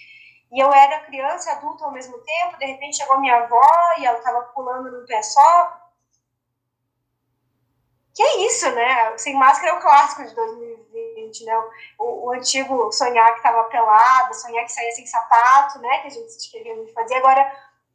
e 0.53 0.59
eu 0.63 0.73
era 0.73 1.01
criança 1.01 1.49
e 1.49 1.53
adulta 1.53 1.83
ao 1.83 1.91
mesmo 1.91 2.17
tempo, 2.19 2.57
de 2.57 2.65
repente 2.65 2.97
chegou 2.97 3.19
minha 3.19 3.35
avó, 3.35 3.61
e 3.97 4.05
ela 4.05 4.19
tava 4.19 4.41
pulando 4.53 4.89
num 4.89 5.05
pé 5.05 5.21
só, 5.21 5.90
que 8.13 8.21
é 8.21 8.45
isso, 8.45 8.69
né? 8.71 9.17
Sem 9.17 9.35
máscara 9.35 9.71
é 9.71 9.73
o 9.77 9.81
clássico 9.81 10.25
de 10.25 10.35
2020, 10.35 11.45
né? 11.45 11.57
O, 11.97 12.27
o 12.27 12.31
antigo 12.31 12.91
sonhar 12.91 13.31
que 13.31 13.37
estava 13.37 13.63
pelado, 13.65 14.33
sonhar 14.33 14.65
que 14.65 14.71
saía 14.71 14.91
sem 14.91 15.07
sapato, 15.07 15.79
né? 15.79 15.99
Que 15.99 16.07
a 16.07 16.11
gente 16.11 16.51
queria 16.51 16.75
muito 16.75 16.93
fazer. 16.93 17.15
Agora 17.15 17.41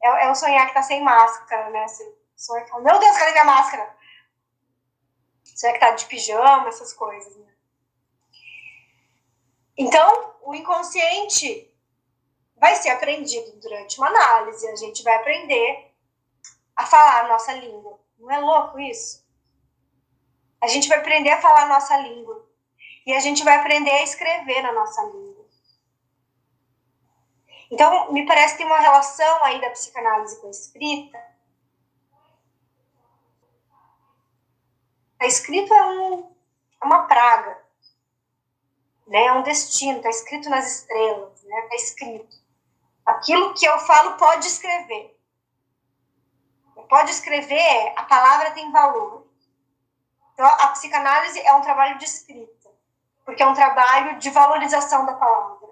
é, 0.02 0.26
é 0.26 0.31
o 0.31 0.35
sonhar 0.35 0.66
que 0.68 0.74
tá 0.74 0.83
sem 0.83 1.02
máscara, 1.02 1.68
né? 1.70 1.87
Você 1.87 2.16
sonha 2.35 2.64
que 2.64 2.70
fala, 2.70 2.83
meu 2.83 2.98
Deus, 2.98 3.16
cadê 3.18 3.33
minha 3.33 3.44
máscara? 3.44 3.94
Sonhar 5.44 5.74
que 5.74 5.81
tá 5.81 5.90
de 5.90 6.07
pijama, 6.07 6.68
essas 6.68 6.92
coisas, 6.94 7.37
né? 7.37 7.52
Então, 9.76 10.35
o 10.42 10.55
inconsciente 10.55 11.70
vai 12.57 12.74
ser 12.76 12.88
aprendido 12.88 13.52
durante 13.61 13.98
uma 13.98 14.09
análise. 14.09 14.66
A 14.68 14.76
gente 14.76 15.02
vai 15.02 15.14
aprender 15.16 15.94
a 16.74 16.87
falar 16.87 17.24
a 17.24 17.29
nossa 17.29 17.52
língua. 17.52 18.00
Não 18.18 18.31
é 18.31 18.38
louco 18.38 18.79
isso? 18.79 19.25
A 20.66 20.68
gente 20.68 20.88
vai 20.88 20.98
aprender 20.98 21.31
a 21.31 21.40
falar 21.40 21.62
a 21.62 21.68
nossa 21.68 21.96
língua. 21.98 22.44
E 23.07 23.14
a 23.14 23.20
gente 23.20 23.44
vai 23.44 23.55
aprender 23.55 23.92
a 23.92 24.02
escrever 24.02 24.62
na 24.62 24.72
nossa 24.72 25.00
língua. 25.05 25.46
Então, 27.70 28.12
me 28.12 28.26
parece 28.26 28.55
que 28.55 28.59
tem 28.59 28.66
uma 28.66 28.81
relação 28.81 29.44
aí 29.44 29.61
da 29.61 29.70
psicanálise 29.70 30.40
com 30.40 30.48
a 30.48 30.50
escrita. 30.50 31.24
A 35.20 35.26
escrita 35.26 35.72
é, 35.72 35.85
um, 35.85 36.35
é 36.83 36.85
uma 36.85 37.07
praga. 37.07 37.62
né? 39.07 39.26
É 39.26 39.33
um 39.35 39.42
destino, 39.42 39.98
está 39.98 40.11
escrito 40.11 40.50
nas 40.50 40.81
estrelas, 40.81 41.44
né? 41.44 41.61
Está 41.61 41.76
escrito. 41.76 42.37
Aquilo 43.05 43.55
que 43.55 43.64
eu 43.64 43.79
falo 43.79 44.16
pode 44.16 44.48
escrever. 44.48 45.16
Pode 46.88 47.12
escrever, 47.12 47.92
a 47.96 48.02
palavra 48.02 48.50
tem 48.50 48.72
valor. 48.72 49.25
Então, 50.37 50.46
a 50.46 50.68
psicanálise 50.68 51.40
é 51.40 51.55
um 51.55 51.62
trabalho 51.62 51.96
de 51.96 52.05
escrita, 52.05 52.68
porque 53.25 53.42
é 53.42 53.46
um 53.46 53.55
trabalho 53.55 54.18
de 54.18 54.29
valorização 54.29 55.07
da 55.07 55.14
palavra. 55.14 55.68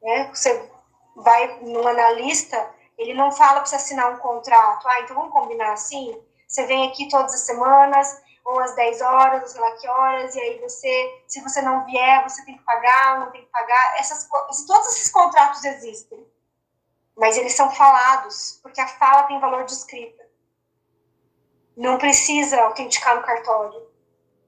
Né? 0.00 0.30
Você 0.32 0.72
vai 1.14 1.60
num 1.60 1.86
analista, 1.86 2.74
ele 2.96 3.12
não 3.12 3.30
fala 3.30 3.60
para 3.60 3.66
você 3.66 3.76
assinar 3.76 4.10
um 4.10 4.16
contrato. 4.16 4.88
Ah, 4.88 5.00
então 5.00 5.16
vamos 5.16 5.32
combinar 5.32 5.74
assim? 5.74 6.18
Você 6.48 6.64
vem 6.64 6.88
aqui 6.88 7.10
todas 7.10 7.34
as 7.34 7.40
semanas, 7.40 8.22
ou 8.42 8.58
às 8.58 8.74
10 8.74 9.02
horas, 9.02 9.42
ou 9.42 9.48
sei 9.48 9.60
lá 9.60 9.70
que 9.72 9.86
horas, 9.86 10.34
e 10.34 10.40
aí 10.40 10.58
você, 10.58 11.22
se 11.28 11.42
você 11.42 11.60
não 11.60 11.84
vier, 11.84 12.22
você 12.22 12.42
tem 12.42 12.56
que 12.56 12.64
pagar, 12.64 13.20
não 13.20 13.30
tem 13.30 13.42
que 13.42 13.50
pagar. 13.50 13.98
Essas, 13.98 14.26
todos 14.66 14.86
esses 14.94 15.10
contratos 15.10 15.62
existem, 15.62 16.26
mas 17.14 17.36
eles 17.36 17.52
são 17.54 17.70
falados, 17.70 18.60
porque 18.62 18.80
a 18.80 18.88
fala 18.88 19.24
tem 19.24 19.38
valor 19.40 19.64
de 19.66 19.72
escrita. 19.72 20.25
Não 21.76 21.98
precisa 21.98 22.60
autenticar 22.62 23.16
no 23.16 23.22
cartório. 23.22 23.86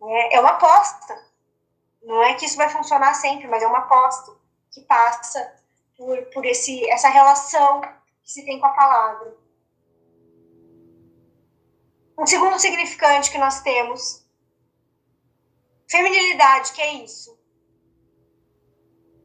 Né? 0.01 0.33
É 0.33 0.41
uma 0.41 0.51
aposta. 0.51 1.27
Não 2.03 2.23
é 2.23 2.35
que 2.35 2.47
isso 2.47 2.57
vai 2.57 2.69
funcionar 2.69 3.15
sempre, 3.15 3.47
mas 3.47 3.63
é 3.63 3.67
uma 3.67 3.81
aposta 3.81 4.35
que 4.71 4.81
passa 4.83 5.55
por, 5.97 6.17
por 6.27 6.45
esse, 6.45 6.89
essa 6.89 7.09
relação 7.09 7.81
que 8.23 8.33
se 8.33 8.45
tem 8.45 8.59
com 8.59 8.67
a 8.67 8.73
palavra. 8.73 9.37
Um 12.17 12.27
segundo 12.27 12.59
significante 12.59 13.31
que 13.31 13.39
nós 13.39 13.61
temos, 13.61 14.27
feminilidade, 15.89 16.73
que 16.73 16.83
é 16.83 16.93
isso? 16.95 17.39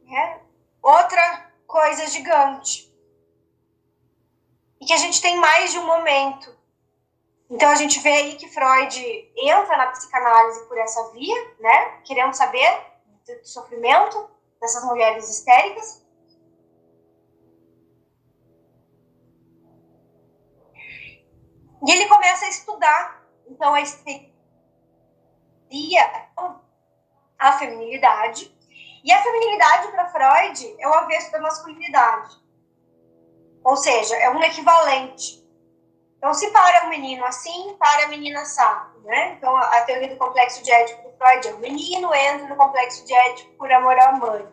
É 0.08 0.40
outra 0.82 1.50
coisa 1.66 2.06
gigante. 2.06 2.92
E 4.80 4.84
que 4.84 4.92
a 4.92 4.98
gente 4.98 5.20
tem 5.20 5.36
mais 5.36 5.72
de 5.72 5.78
um 5.78 5.86
momento. 5.86 6.54
Então 7.50 7.68
a 7.68 7.74
gente 7.74 8.00
vê 8.00 8.10
aí 8.10 8.36
que 8.36 8.48
Freud 8.48 9.32
entra 9.36 9.76
na 9.76 9.86
psicanálise 9.88 10.66
por 10.66 10.78
essa 10.78 11.12
via, 11.12 11.54
né? 11.60 12.00
Querendo 12.04 12.32
saber 12.34 12.94
do 13.26 13.46
sofrimento 13.46 14.30
dessas 14.60 14.84
mulheres 14.84 15.28
histéricas. 15.28 16.04
E 21.86 21.90
ele 21.90 22.08
começa 22.08 22.46
a 22.46 22.48
estudar, 22.48 23.22
então, 23.46 23.74
a 23.74 23.80
histeria, 23.82 24.30
a 27.38 27.52
feminilidade. 27.58 28.50
E 29.04 29.12
a 29.12 29.22
feminilidade, 29.22 29.88
para 29.88 30.08
Freud, 30.08 30.76
é 30.78 30.88
o 30.88 30.94
avesso 30.94 31.30
da 31.30 31.40
masculinidade. 31.42 32.42
Ou 33.62 33.76
seja, 33.76 34.16
é 34.16 34.30
um 34.30 34.42
equivalente. 34.42 35.43
Então, 36.24 36.32
se 36.32 36.50
para 36.52 36.86
o 36.86 36.88
menino 36.88 37.22
assim, 37.26 37.76
para 37.78 38.06
a 38.06 38.08
menina 38.08 38.46
sabe, 38.46 38.98
né? 39.00 39.34
Então, 39.36 39.54
a 39.54 39.82
teoria 39.82 40.08
do 40.08 40.16
complexo 40.16 40.64
de 40.64 40.72
Édipo 40.72 41.02
do 41.02 41.14
Freud 41.18 41.48
é 41.48 41.52
o 41.52 41.58
menino 41.58 42.14
entra 42.14 42.48
no 42.48 42.56
complexo 42.56 43.04
de 43.04 43.12
Édipo 43.12 43.52
por 43.58 43.70
amor 43.70 43.98
à 43.98 44.12
mãe. 44.12 44.48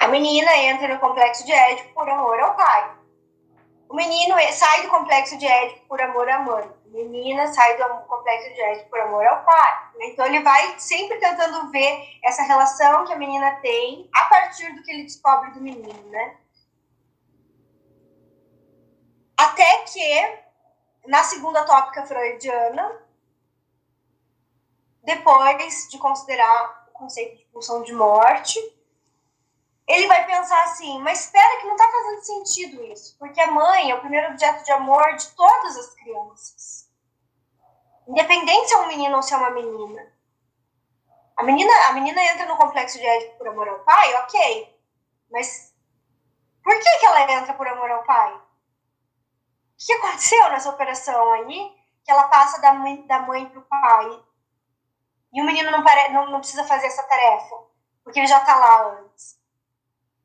A 0.00 0.08
menina 0.08 0.56
entra 0.56 0.88
no 0.88 0.98
complexo 0.98 1.46
de 1.46 1.52
Édipo 1.52 1.94
por 1.94 2.10
amor 2.10 2.40
ao 2.40 2.56
pai. 2.56 2.96
O 3.88 3.94
menino 3.94 4.34
sai 4.50 4.82
do 4.82 4.88
complexo 4.88 5.38
de 5.38 5.46
Édipo 5.46 5.86
por 5.86 6.02
amor 6.02 6.28
à 6.28 6.40
mãe. 6.40 6.64
A 6.64 6.88
menina 6.88 7.46
sai 7.52 7.76
do 7.76 7.84
complexo 8.08 8.52
de 8.52 8.60
Édipo 8.60 8.90
por 8.90 8.98
amor 8.98 9.24
ao 9.24 9.44
pai. 9.44 9.78
Então 10.00 10.26
ele 10.26 10.40
vai 10.40 10.80
sempre 10.80 11.16
tentando 11.18 11.70
ver 11.70 12.18
essa 12.24 12.42
relação 12.42 13.04
que 13.04 13.12
a 13.12 13.16
menina 13.16 13.52
tem 13.62 14.10
a 14.12 14.22
partir 14.22 14.74
do 14.74 14.82
que 14.82 14.90
ele 14.90 15.04
descobre 15.04 15.52
do 15.52 15.60
menino, 15.60 16.10
né? 16.10 16.34
Até 19.40 19.84
que 19.84 20.38
na 21.06 21.24
segunda 21.24 21.64
tópica 21.64 22.04
freudiana, 22.04 23.02
depois 25.02 25.88
de 25.88 25.96
considerar 25.96 26.86
o 26.88 26.92
conceito 26.92 27.38
de 27.38 27.44
pulsão 27.46 27.82
de 27.82 27.94
morte, 27.94 28.58
ele 29.86 30.06
vai 30.06 30.26
pensar 30.26 30.62
assim, 30.64 30.98
mas 30.98 31.24
espera 31.24 31.58
que 31.58 31.66
não 31.66 31.74
está 31.74 31.90
fazendo 31.90 32.22
sentido 32.22 32.84
isso, 32.84 33.16
porque 33.18 33.40
a 33.40 33.50
mãe 33.50 33.90
é 33.90 33.94
o 33.94 34.00
primeiro 34.00 34.28
objeto 34.28 34.62
de 34.62 34.72
amor 34.72 35.16
de 35.16 35.26
todas 35.30 35.74
as 35.74 35.94
crianças. 35.94 36.90
Independente 38.06 38.68
se 38.68 38.74
é 38.74 38.76
um 38.76 38.88
menino 38.88 39.16
ou 39.16 39.22
se 39.22 39.32
é 39.32 39.38
uma 39.38 39.52
menina. 39.52 40.06
A 41.34 41.42
menina, 41.42 41.72
a 41.88 41.92
menina 41.94 42.22
entra 42.24 42.44
no 42.44 42.58
complexo 42.58 42.98
de 42.98 43.06
Édipo 43.06 43.38
por 43.38 43.48
amor 43.48 43.68
ao 43.68 43.78
pai, 43.84 44.14
ok. 44.16 44.78
Mas 45.30 45.74
por 46.62 46.78
que, 46.78 46.98
que 46.98 47.06
ela 47.06 47.32
entra 47.32 47.54
por 47.54 47.66
amor 47.66 47.90
ao 47.90 48.04
pai? 48.04 48.49
O 49.80 49.86
que 49.86 49.92
aconteceu 49.94 50.50
nessa 50.50 50.68
operação 50.68 51.32
aí? 51.32 51.74
Que 52.04 52.10
ela 52.10 52.28
passa 52.28 52.60
da 52.60 52.74
mãe, 52.74 53.06
da 53.06 53.20
mãe 53.20 53.46
para 53.48 53.60
o 53.60 53.62
pai. 53.62 54.22
E 55.32 55.40
o 55.40 55.44
menino 55.44 55.70
não, 55.70 55.82
pare, 55.82 56.12
não, 56.12 56.30
não 56.30 56.40
precisa 56.40 56.64
fazer 56.64 56.86
essa 56.86 57.02
tarefa, 57.04 57.56
porque 58.04 58.18
ele 58.18 58.26
já 58.26 58.40
está 58.40 58.56
lá 58.56 58.88
antes. 58.88 59.40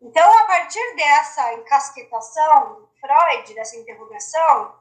Então, 0.02 0.40
a 0.40 0.44
partir 0.46 0.96
dessa 0.96 1.54
encasquetação, 1.54 2.90
Freud, 3.00 3.54
dessa 3.54 3.78
interrogação, 3.78 4.76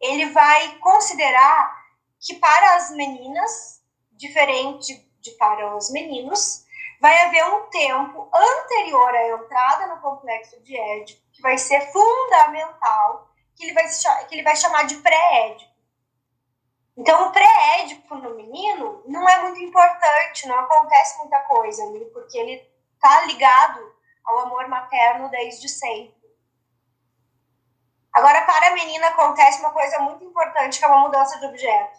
ele 0.00 0.26
vai 0.30 0.78
considerar 0.78 1.76
que 2.20 2.34
para 2.34 2.74
as 2.74 2.90
meninas, 2.90 3.82
diferente 4.12 4.96
de 5.20 5.30
para 5.32 5.76
os 5.76 5.90
meninos, 5.90 6.64
vai 7.00 7.16
haver 7.24 7.44
um 7.54 7.70
tempo 7.70 8.28
anterior 8.34 9.14
à 9.14 9.28
entrada 9.28 9.86
no 9.86 10.00
complexo 10.00 10.60
de 10.62 10.76
Édipo, 10.76 11.22
que 11.32 11.40
vai 11.40 11.56
ser 11.56 11.80
fundamental, 11.92 13.27
que 13.58 13.64
ele 13.64 13.74
vai, 13.74 13.88
que 14.26 14.34
ele 14.36 14.42
vai 14.44 14.56
chamar 14.56 14.84
de 14.84 14.96
pré-édipo. 14.98 15.68
Então, 16.96 17.28
o 17.28 17.32
pré-édipo 17.32 18.14
no 18.14 18.34
menino 18.34 19.02
não 19.06 19.28
é 19.28 19.42
muito 19.42 19.60
importante, 19.60 20.46
não 20.46 20.58
acontece 20.58 21.18
muita 21.18 21.40
coisa 21.40 21.82
ali, 21.82 22.04
porque 22.06 22.38
ele 22.38 22.68
está 22.94 23.24
ligado 23.26 23.94
ao 24.24 24.38
amor 24.40 24.68
materno 24.68 25.28
desde 25.28 25.68
sempre. 25.68 26.16
Agora, 28.12 28.42
para 28.42 28.68
a 28.68 28.74
menina, 28.74 29.08
acontece 29.08 29.60
uma 29.60 29.70
coisa 29.70 29.98
muito 30.00 30.24
importante, 30.24 30.78
que 30.78 30.84
é 30.84 30.88
uma 30.88 31.00
mudança 31.00 31.38
de 31.38 31.46
objeto. 31.46 31.98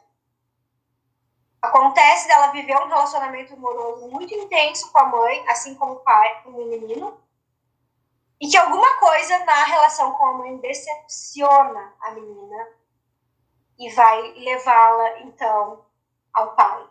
Acontece 1.62 2.28
dela 2.28 2.52
viver 2.52 2.78
um 2.78 2.88
relacionamento 2.88 3.54
amoroso 3.54 4.08
muito 4.08 4.34
intenso 4.34 4.92
com 4.92 5.00
a 5.00 5.06
mãe, 5.06 5.46
assim 5.50 5.76
como 5.76 5.94
o 5.94 6.00
pai, 6.00 6.42
com 6.44 6.52
o 6.52 6.66
menino, 6.66 7.22
e 8.42 8.48
que 8.48 8.58
alguma 8.58 8.98
coisa 8.98 9.40
na 9.46 9.64
relação 9.66 10.12
com 10.14 10.26
a 10.26 10.34
mãe 10.34 10.58
decepciona 10.58 11.94
a 12.02 12.12
menina 12.12 12.68
e 13.78 13.90
vai 13.90 14.34
levá-la, 14.34 15.20
então, 15.22 15.86
ao 16.34 16.56
pai. 16.56 16.88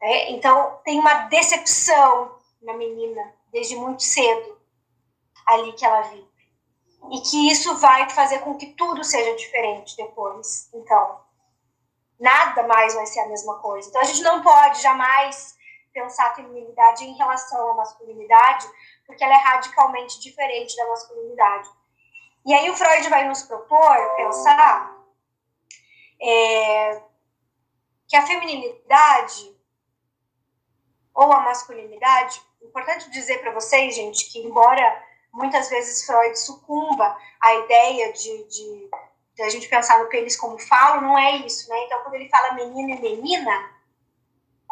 É? 0.00 0.32
Então, 0.32 0.80
tem 0.84 0.98
uma 0.98 1.28
decepção 1.28 2.36
na 2.62 2.74
menina 2.74 3.32
desde 3.52 3.76
muito 3.76 4.02
cedo 4.02 4.58
ali 5.46 5.72
que 5.72 5.84
ela 5.84 6.02
vive. 6.02 6.34
E 7.10 7.20
que 7.20 7.50
isso 7.50 7.76
vai 7.76 8.08
fazer 8.10 8.40
com 8.40 8.56
que 8.56 8.66
tudo 8.74 9.04
seja 9.04 9.36
diferente 9.36 9.96
depois. 9.96 10.68
Então, 10.72 11.20
nada 12.18 12.62
mais 12.64 12.94
vai 12.94 13.06
ser 13.06 13.20
a 13.20 13.28
mesma 13.28 13.58
coisa. 13.58 13.88
Então, 13.88 14.00
a 14.00 14.04
gente 14.04 14.22
não 14.22 14.42
pode 14.42 14.80
jamais 14.80 15.54
pensar 15.92 16.26
a 16.26 16.34
feminilidade 16.34 17.04
em 17.04 17.14
relação 17.14 17.70
à 17.70 17.74
masculinidade, 17.74 18.66
porque 19.06 19.22
ela 19.22 19.34
é 19.34 19.38
radicalmente 19.38 20.20
diferente 20.20 20.76
da 20.76 20.88
masculinidade. 20.88 21.68
E 22.46 22.52
aí 22.52 22.68
o 22.70 22.76
Freud 22.76 23.08
vai 23.08 23.26
nos 23.26 23.42
propor 23.42 24.16
pensar 24.16 24.94
é, 26.20 27.02
que 28.06 28.16
a 28.16 28.26
feminilidade 28.26 29.54
ou 31.14 31.32
a 31.32 31.40
masculinidade, 31.40 32.42
importante 32.62 33.10
dizer 33.10 33.38
para 33.38 33.52
vocês, 33.52 33.94
gente, 33.94 34.30
que 34.30 34.40
embora 34.40 35.02
muitas 35.32 35.68
vezes 35.68 36.04
Freud 36.04 36.38
sucumba 36.38 37.16
à 37.40 37.54
ideia 37.54 38.12
de, 38.12 38.44
de, 38.44 38.90
de, 39.34 39.42
a 39.42 39.48
gente 39.48 39.68
pensar 39.68 39.98
no 39.98 40.08
pênis 40.08 40.36
como 40.36 40.58
falo, 40.58 41.00
não 41.00 41.18
é 41.18 41.36
isso, 41.38 41.68
né? 41.68 41.76
Então, 41.84 42.02
quando 42.02 42.14
ele 42.14 42.28
fala 42.28 42.54
menino 42.54 42.90
e 42.90 43.00
menina, 43.00 43.70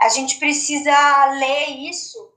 a 0.00 0.08
gente 0.08 0.38
precisa 0.38 1.26
ler 1.38 1.68
isso 1.68 2.31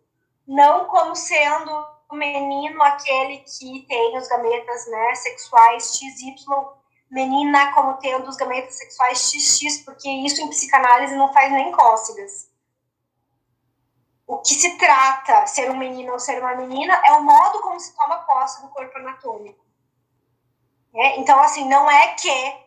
não 0.48 0.86
como 0.86 1.16
sendo 1.16 1.72
o 2.10 2.16
menino 2.16 2.82
aquele 2.84 3.40
que 3.40 3.86
tem 3.88 4.18
os 4.18 4.28
gametas 4.28 4.88
né, 4.88 5.16
sexuais 5.16 5.98
XY, 5.98 6.36
menina 7.10 7.74
como 7.74 7.98
tendo 7.98 8.30
os 8.30 8.38
gametas 8.38 8.76
sexuais 8.76 9.20
XX, 9.20 9.84
porque 9.84 10.10
isso 10.10 10.42
em 10.42 10.50
psicanálise 10.50 11.16
não 11.16 11.34
faz 11.34 11.52
nem 11.52 11.72
cócegas 11.72 12.56
o 14.28 14.40
que 14.40 14.56
se 14.56 14.78
trata, 14.78 15.46
ser 15.46 15.70
um 15.70 15.78
menino 15.78 16.14
ou 16.14 16.20
ser 16.20 16.40
uma 16.40 16.56
menina, 16.56 17.00
é 17.06 17.12
o 17.14 17.24
modo 17.24 17.60
como 17.62 17.80
se 17.80 17.96
toma 17.96 18.24
posse 18.24 18.62
do 18.62 18.70
corpo 18.70 18.98
anatômico. 18.98 19.64
É? 20.96 21.20
Então, 21.20 21.40
assim, 21.42 21.68
não 21.68 21.90
é 21.90 22.14
que 22.16 22.66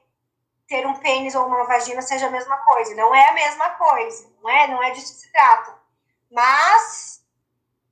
ter 0.68 0.86
um 0.86 0.94
pênis 0.94 1.34
ou 1.34 1.46
uma 1.46 1.64
vagina 1.64 2.02
seja 2.02 2.26
a 2.26 2.30
mesma 2.30 2.58
coisa. 2.58 2.94
Não 2.94 3.14
é 3.14 3.28
a 3.28 3.32
mesma 3.32 3.70
coisa. 3.70 4.30
Não 4.40 4.50
é, 4.50 4.68
não 4.68 4.82
é 4.82 4.90
disso 4.90 5.14
que 5.14 5.20
se 5.20 5.32
trata. 5.32 5.74
Mas 6.30 7.17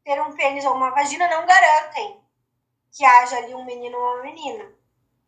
ter 0.06 0.22
um 0.22 0.32
pênis 0.36 0.64
ou 0.64 0.72
uma 0.74 0.90
vagina 0.90 1.28
não 1.28 1.44
garantem 1.44 2.22
que 2.92 3.04
haja 3.04 3.38
ali 3.38 3.52
um 3.56 3.64
menino 3.64 3.98
ou 3.98 4.14
uma 4.14 4.22
menina. 4.22 4.72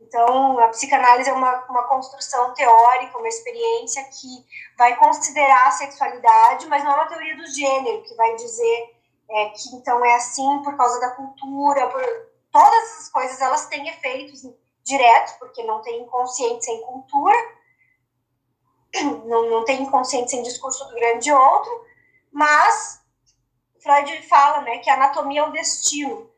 Então, 0.01 0.57
a 0.61 0.69
psicanálise 0.69 1.29
é 1.29 1.33
uma, 1.33 1.65
uma 1.65 1.83
construção 1.89 2.55
teórica, 2.55 3.19
uma 3.19 3.27
experiência 3.27 4.05
que 4.05 4.47
vai 4.79 4.95
considerar 4.97 5.67
a 5.67 5.73
sexualidade, 5.73 6.67
mas 6.67 6.85
não 6.85 6.93
é 6.93 6.95
uma 6.95 7.09
teoria 7.09 7.37
do 7.37 7.47
gênero, 7.49 8.05
que 8.05 8.15
vai 8.15 8.37
dizer 8.37 8.97
é, 9.29 9.49
que 9.49 9.75
então 9.75 10.03
é 10.05 10.15
assim 10.15 10.63
por 10.63 10.77
causa 10.77 11.01
da 11.01 11.11
cultura, 11.11 11.89
por 11.89 12.03
todas 12.53 12.83
essas 12.85 13.09
coisas, 13.09 13.41
elas 13.41 13.67
têm 13.67 13.89
efeitos 13.89 14.49
diretos, 14.85 15.33
porque 15.35 15.65
não 15.65 15.83
tem 15.83 16.01
inconsciente 16.03 16.65
sem 16.65 16.81
cultura, 16.83 17.37
não, 19.27 19.51
não 19.51 19.65
tem 19.65 19.83
inconsciente 19.83 20.31
sem 20.31 20.43
discurso 20.45 20.85
do 20.87 20.95
grande 20.95 21.33
outro, 21.33 21.85
mas 22.33 23.03
Freud 23.83 24.23
fala 24.29 24.63
né, 24.63 24.79
que 24.79 24.91
a 24.91 24.95
anatomia 24.95 25.41
é 25.41 25.45
o 25.45 25.53
destino. 25.53 26.31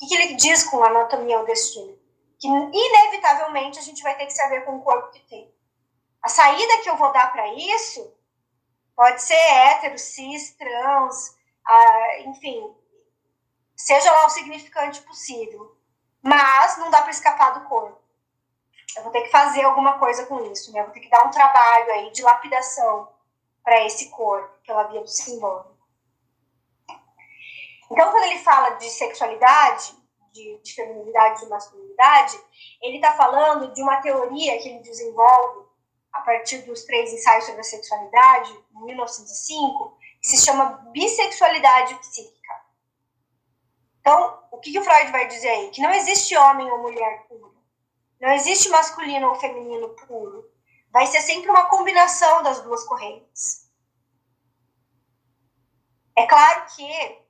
O 0.00 0.06
que, 0.06 0.14
ele 0.14 0.34
diz 0.34 0.64
com 0.64 0.82
anatomia 0.82 1.36
é 1.36 1.38
o 1.38 1.44
destino? 1.44 1.98
Que 2.38 2.48
inevitavelmente 2.48 3.78
a 3.78 3.82
gente 3.82 4.02
vai 4.02 4.16
ter 4.16 4.26
que 4.26 4.32
saber 4.32 4.64
com 4.64 4.76
o 4.76 4.82
corpo 4.82 5.10
que 5.10 5.20
tem. 5.28 5.52
A 6.22 6.28
saída 6.28 6.78
que 6.82 6.88
eu 6.88 6.96
vou 6.96 7.12
dar 7.12 7.32
para 7.32 7.46
isso 7.54 8.14
pode 8.96 9.22
ser 9.22 9.34
hétero, 9.34 9.98
cis, 9.98 10.54
trans, 10.56 11.36
enfim, 12.26 12.74
seja 13.76 14.10
lá 14.10 14.26
o 14.26 14.30
significante 14.30 15.00
possível. 15.02 15.76
Mas 16.22 16.76
não 16.78 16.90
dá 16.90 17.02
para 17.02 17.10
escapar 17.10 17.58
do 17.58 17.68
corpo. 17.68 17.98
Eu 18.96 19.04
vou 19.04 19.12
ter 19.12 19.22
que 19.22 19.30
fazer 19.30 19.62
alguma 19.62 19.98
coisa 19.98 20.26
com 20.26 20.44
isso, 20.52 20.72
né? 20.72 20.80
Eu 20.80 20.84
vou 20.84 20.92
ter 20.92 21.00
que 21.00 21.08
dar 21.08 21.26
um 21.26 21.30
trabalho 21.30 21.92
aí 21.92 22.10
de 22.10 22.22
lapidação 22.22 23.08
para 23.62 23.84
esse 23.84 24.10
corpo, 24.10 24.52
pela 24.66 24.84
via 24.84 25.00
do 25.00 25.08
simbólico. 25.08 25.69
Então, 27.90 28.10
quando 28.10 28.24
ele 28.24 28.38
fala 28.38 28.70
de 28.70 28.88
sexualidade, 28.88 29.96
de, 30.32 30.60
de 30.62 30.74
feminilidade 30.74 31.40
de 31.40 31.48
masculinidade, 31.48 32.40
ele 32.80 32.96
está 32.96 33.12
falando 33.16 33.72
de 33.72 33.82
uma 33.82 34.00
teoria 34.00 34.58
que 34.60 34.68
ele 34.68 34.78
desenvolve 34.80 35.68
a 36.12 36.20
partir 36.20 36.58
dos 36.58 36.84
três 36.84 37.12
ensaios 37.12 37.44
sobre 37.44 37.60
a 37.60 37.64
sexualidade, 37.64 38.52
em 38.74 38.84
1905, 38.84 39.98
que 40.20 40.28
se 40.28 40.44
chama 40.44 40.88
bissexualidade 40.92 41.94
psíquica. 41.96 42.40
Então, 44.00 44.42
o 44.50 44.58
que, 44.58 44.72
que 44.72 44.78
o 44.78 44.84
Freud 44.84 45.12
vai 45.12 45.26
dizer 45.26 45.48
aí? 45.48 45.70
Que 45.70 45.82
não 45.82 45.92
existe 45.92 46.36
homem 46.36 46.70
ou 46.70 46.82
mulher 46.82 47.26
puro. 47.28 47.54
Não 48.20 48.30
existe 48.32 48.68
masculino 48.68 49.28
ou 49.28 49.34
feminino 49.36 49.88
puro. 49.90 50.50
Vai 50.90 51.06
ser 51.06 51.20
sempre 51.22 51.48
uma 51.48 51.66
combinação 51.66 52.42
das 52.42 52.60
duas 52.62 52.84
correntes. 52.84 53.70
É 56.16 56.26
claro 56.26 56.66
que 56.74 57.20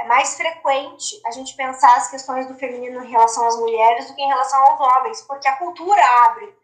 é 0.00 0.04
mais 0.04 0.34
frequente 0.34 1.20
a 1.26 1.30
gente 1.30 1.54
pensar 1.54 1.94
as 1.96 2.10
questões 2.10 2.46
do 2.46 2.54
feminino 2.54 3.04
em 3.04 3.10
relação 3.10 3.46
às 3.46 3.56
mulheres 3.56 4.08
do 4.08 4.14
que 4.14 4.22
em 4.22 4.28
relação 4.28 4.58
aos 4.64 4.80
homens, 4.80 5.20
porque 5.22 5.46
a 5.46 5.56
cultura 5.56 6.02
abre 6.24 6.54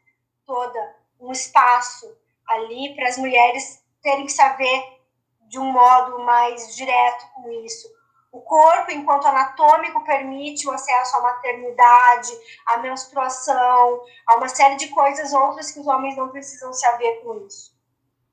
toda 0.46 0.96
um 1.20 1.30
espaço 1.30 2.16
ali 2.48 2.94
para 2.96 3.08
as 3.08 3.18
mulheres 3.18 3.84
terem 4.02 4.24
que 4.24 4.32
saber 4.32 5.00
de 5.48 5.58
um 5.58 5.70
modo 5.70 6.18
mais 6.20 6.74
direto 6.74 7.26
com 7.34 7.50
isso. 7.64 7.94
O 8.32 8.40
corpo, 8.40 8.90
enquanto 8.90 9.26
anatômico, 9.26 10.04
permite 10.04 10.66
o 10.66 10.72
acesso 10.72 11.16
à 11.16 11.20
maternidade, 11.20 12.32
à 12.66 12.78
menstruação, 12.78 14.02
a 14.26 14.36
uma 14.36 14.48
série 14.48 14.76
de 14.76 14.88
coisas 14.88 15.32
outras 15.32 15.70
que 15.70 15.80
os 15.80 15.86
homens 15.86 16.16
não 16.16 16.28
precisam 16.28 16.72
se 16.72 16.86
haver 16.86 17.22
com 17.22 17.46
isso. 17.46 17.74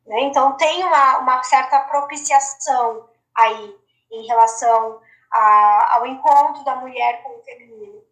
Né? 0.05 0.21
Então, 0.21 0.57
tem 0.57 0.83
uma, 0.83 1.19
uma 1.19 1.43
certa 1.43 1.79
propiciação 1.81 3.07
aí 3.35 3.82
em 4.13 4.25
relação 4.25 5.01
a, 5.31 5.95
ao 5.95 6.05
encontro 6.05 6.63
da 6.63 6.75
mulher 6.75 7.23
com 7.23 7.37
o 7.37 7.43
feminino. 7.43 8.03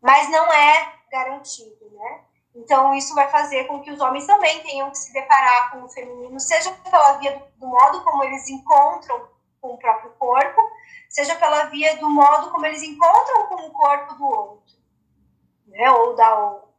Mas 0.00 0.30
não 0.30 0.52
é 0.52 0.94
garantido, 1.10 1.90
né? 1.92 2.24
Então, 2.54 2.94
isso 2.94 3.14
vai 3.14 3.28
fazer 3.30 3.64
com 3.64 3.80
que 3.80 3.90
os 3.90 4.00
homens 4.00 4.26
também 4.26 4.60
tenham 4.62 4.90
que 4.90 4.98
se 4.98 5.12
deparar 5.12 5.70
com 5.70 5.84
o 5.84 5.88
feminino, 5.88 6.38
seja 6.40 6.70
pela 6.72 7.12
via 7.14 7.38
do, 7.38 7.46
do 7.58 7.66
modo 7.66 8.02
como 8.02 8.24
eles 8.24 8.48
encontram 8.48 9.28
com 9.60 9.74
o 9.74 9.78
próprio 9.78 10.10
corpo, 10.12 10.60
seja 11.08 11.36
pela 11.36 11.64
via 11.66 11.96
do 11.98 12.08
modo 12.08 12.50
como 12.50 12.66
eles 12.66 12.82
encontram 12.82 13.46
com 13.46 13.66
o 13.66 13.70
corpo 13.70 14.14
do 14.14 14.24
outro, 14.24 14.76
né? 15.66 15.90
Ou 15.92 16.14
da 16.16 16.38
outra. 16.38 16.70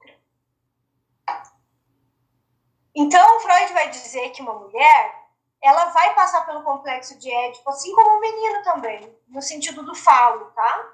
Então, 2.94 3.40
Freud 3.40 3.74
vai 3.74 3.90
dizer 3.90 4.30
que 4.32 4.42
uma 4.42 4.54
mulher 4.54 5.21
ela 5.62 5.86
vai 5.86 6.14
passar 6.16 6.46
pelo 6.46 6.64
complexo 6.64 7.18
de 7.20 7.32
Édipo, 7.32 7.70
assim 7.70 7.94
como 7.94 8.18
o 8.18 8.20
menino 8.20 8.64
também, 8.64 9.16
no 9.28 9.42
sentido 9.42 9.84
do 9.84 9.94
falo, 9.94 10.46
tá? 10.52 10.94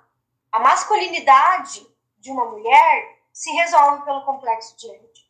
A 0.51 0.59
masculinidade 0.59 1.87
de 2.17 2.31
uma 2.31 2.45
mulher 2.45 3.17
se 3.31 3.51
resolve 3.51 4.03
pelo 4.03 4.25
complexo 4.25 4.75
de 4.77 4.89
Édipo. 4.89 5.27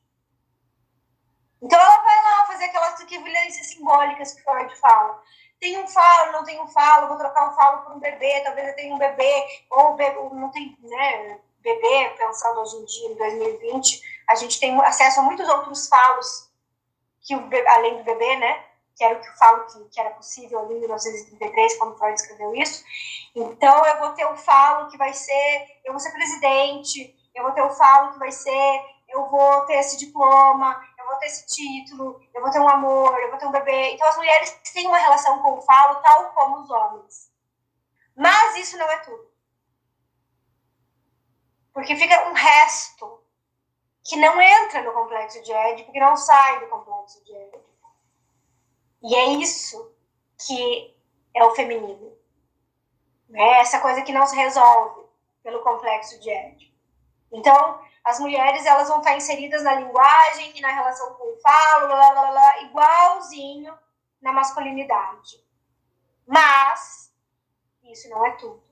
Então 1.61 1.79
ela 1.79 2.01
vai 2.01 2.23
lá 2.23 2.45
fazer 2.45 2.65
aquelas 2.65 2.99
equivalências 2.99 3.67
simbólicas 3.67 4.33
que 4.33 4.43
Freud 4.43 4.75
fala. 4.75 5.21
Tem 5.59 5.77
um 5.77 5.87
falo, 5.87 6.31
não 6.33 6.43
tem 6.43 6.61
um 6.61 6.67
falo, 6.67 7.07
vou 7.07 7.17
trocar 7.17 7.49
um 7.51 7.55
falo 7.55 7.81
por 7.83 7.93
um 7.95 7.99
bebê, 7.99 8.41
talvez 8.41 8.67
eu 8.67 8.75
tenha 8.75 8.93
um 8.93 8.97
bebê, 8.97 9.65
ou 9.71 9.95
bebê, 9.95 10.29
não 10.33 10.51
tem, 10.51 10.77
né, 10.81 11.39
bebê, 11.59 12.09
pensando 12.17 12.61
hoje 12.61 12.75
em 12.77 12.85
dia, 12.85 13.09
em 13.09 13.15
2020, 13.15 14.01
a 14.29 14.35
gente 14.35 14.59
tem 14.59 14.79
acesso 14.81 15.19
a 15.19 15.23
muitos 15.23 15.47
outros 15.49 15.87
falos 15.87 16.51
que 17.21 17.35
o 17.35 17.41
bebê, 17.41 17.67
além 17.67 17.97
do 17.97 18.03
bebê, 18.03 18.35
né? 18.37 18.63
Que 18.97 19.03
era 19.03 19.15
o 19.15 19.21
que 19.21 19.27
eu 19.27 19.33
falo 19.33 19.65
que, 19.67 19.85
que 19.89 19.99
era 19.99 20.09
possível 20.09 20.59
ali 20.59 20.75
em 20.75 20.79
1933, 20.79 21.77
quando 21.77 21.97
Freud 21.97 22.19
escreveu 22.19 22.55
isso. 22.55 22.83
Então, 23.35 23.85
eu 23.85 23.99
vou 23.99 24.13
ter 24.13 24.25
o 24.25 24.35
falo 24.35 24.89
que 24.89 24.97
vai 24.97 25.13
ser, 25.13 25.79
eu 25.85 25.93
vou 25.93 25.99
ser 25.99 26.11
presidente, 26.11 27.15
eu 27.35 27.43
vou 27.43 27.51
ter 27.51 27.61
o 27.61 27.69
falo 27.69 28.13
que 28.13 28.19
vai 28.19 28.31
ser, 28.31 28.81
eu 29.07 29.29
vou 29.29 29.65
ter 29.67 29.75
esse 29.75 29.97
diploma, 29.97 30.83
eu 30.97 31.05
vou 31.05 31.15
ter 31.17 31.27
esse 31.27 31.45
título, 31.45 32.19
eu 32.33 32.41
vou 32.41 32.49
ter 32.49 32.59
um 32.59 32.67
amor, 32.67 33.17
eu 33.19 33.29
vou 33.29 33.37
ter 33.37 33.45
um 33.45 33.51
bebê. 33.51 33.93
Então, 33.93 34.07
as 34.07 34.17
mulheres 34.17 34.49
têm 34.73 34.87
uma 34.87 34.97
relação 34.97 35.43
com 35.43 35.53
o 35.53 35.61
falo, 35.61 36.01
tal 36.01 36.31
como 36.31 36.61
os 36.61 36.69
homens. 36.71 37.31
Mas 38.15 38.57
isso 38.57 38.77
não 38.77 38.89
é 38.89 38.97
tudo. 38.99 39.31
Porque 41.71 41.95
fica 41.95 42.29
um 42.29 42.33
resto 42.33 43.23
que 44.03 44.15
não 44.15 44.41
entra 44.41 44.81
no 44.81 44.91
complexo 44.91 45.43
de 45.43 45.53
Édipo, 45.53 45.91
que 45.91 45.99
não 45.99 46.17
sai 46.17 46.61
do 46.61 46.67
complexo 46.67 47.23
de 47.23 47.35
Édipo. 47.35 47.76
E 49.03 49.15
é 49.15 49.25
isso 49.33 49.93
que 50.45 50.95
é 51.35 51.43
o 51.43 51.55
feminino. 51.55 52.15
É 53.33 53.59
essa 53.59 53.79
coisa 53.79 54.01
que 54.01 54.11
não 54.11 54.25
se 54.25 54.35
resolve 54.35 55.05
pelo 55.43 55.61
complexo 55.61 56.19
de 56.19 56.29
Édipo. 56.29 56.75
Então, 57.31 57.81
as 58.03 58.19
mulheres 58.19 58.65
elas 58.65 58.87
vão 58.87 58.99
estar 58.99 59.15
inseridas 59.15 59.63
na 59.63 59.73
linguagem 59.73 60.57
e 60.57 60.61
na 60.61 60.71
relação 60.71 61.13
com 61.15 61.33
o 61.33 61.39
falo, 61.41 61.87
blá, 61.87 62.11
blá, 62.11 62.31
blá, 62.31 62.61
igualzinho 62.63 63.77
na 64.21 64.31
masculinidade. 64.31 65.45
Mas 66.25 67.13
isso 67.83 68.09
não 68.09 68.25
é 68.25 68.31
tudo. 68.31 68.63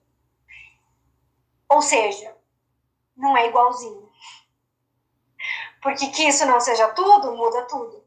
Ou 1.69 1.81
seja, 1.81 2.35
não 3.15 3.35
é 3.35 3.47
igualzinho. 3.47 4.09
Porque 5.81 6.07
que 6.07 6.27
isso 6.27 6.45
não 6.45 6.59
seja 6.59 6.87
tudo, 6.89 7.35
muda 7.35 7.63
tudo. 7.63 8.03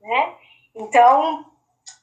Né? 0.00 0.38
Então, 0.74 1.44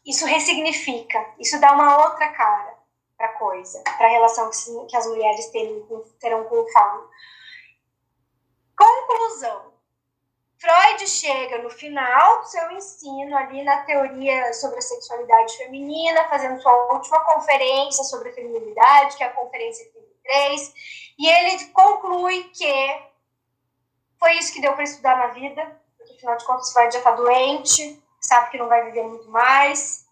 isso 0.05 0.25
ressignifica, 0.25 1.33
isso 1.39 1.59
dá 1.59 1.73
uma 1.73 2.05
outra 2.05 2.29
cara 2.29 2.77
para 3.17 3.27
a 3.27 3.33
coisa, 3.33 3.83
para 3.97 4.07
a 4.07 4.11
relação 4.11 4.49
que, 4.49 4.85
que, 4.87 4.95
as 4.95 5.05
mulheres 5.07 5.47
terem, 5.47 5.85
terão 6.19 6.45
com 6.45 6.61
o 6.61 6.71
falo. 6.71 7.09
Conclusão. 8.77 9.69
Freud 10.57 11.07
chega 11.07 11.61
no 11.61 11.69
final 11.69 12.39
do 12.39 12.47
seu 12.47 12.71
ensino, 12.71 13.35
ali 13.35 13.63
na 13.63 13.83
teoria 13.83 14.53
sobre 14.53 14.79
a 14.79 14.81
sexualidade 14.81 15.57
feminina, 15.57 16.27
fazendo 16.27 16.61
sua 16.61 16.93
última 16.93 17.19
conferência 17.25 18.03
sobre 18.03 18.29
a 18.29 18.33
feminilidade, 18.33 19.15
que 19.15 19.23
é 19.23 19.27
a 19.27 19.33
conferência 19.33 19.89
33, 19.91 20.73
e 21.17 21.29
ele 21.29 21.65
conclui 21.67 22.43
que 22.53 23.09
foi 24.19 24.33
isso 24.33 24.53
que 24.53 24.61
deu 24.61 24.73
para 24.73 24.83
estudar 24.83 25.17
na 25.17 25.27
vida, 25.27 25.81
porque 25.97 26.13
afinal 26.13 26.37
de 26.37 26.45
contas 26.45 26.73
Freud 26.73 26.91
já 26.91 26.99
está 26.99 27.11
doente, 27.11 28.03
sabe 28.21 28.51
que 28.51 28.57
não 28.57 28.67
vai 28.67 28.85
viver 28.85 29.03
muito 29.03 29.29
mais. 29.29 30.07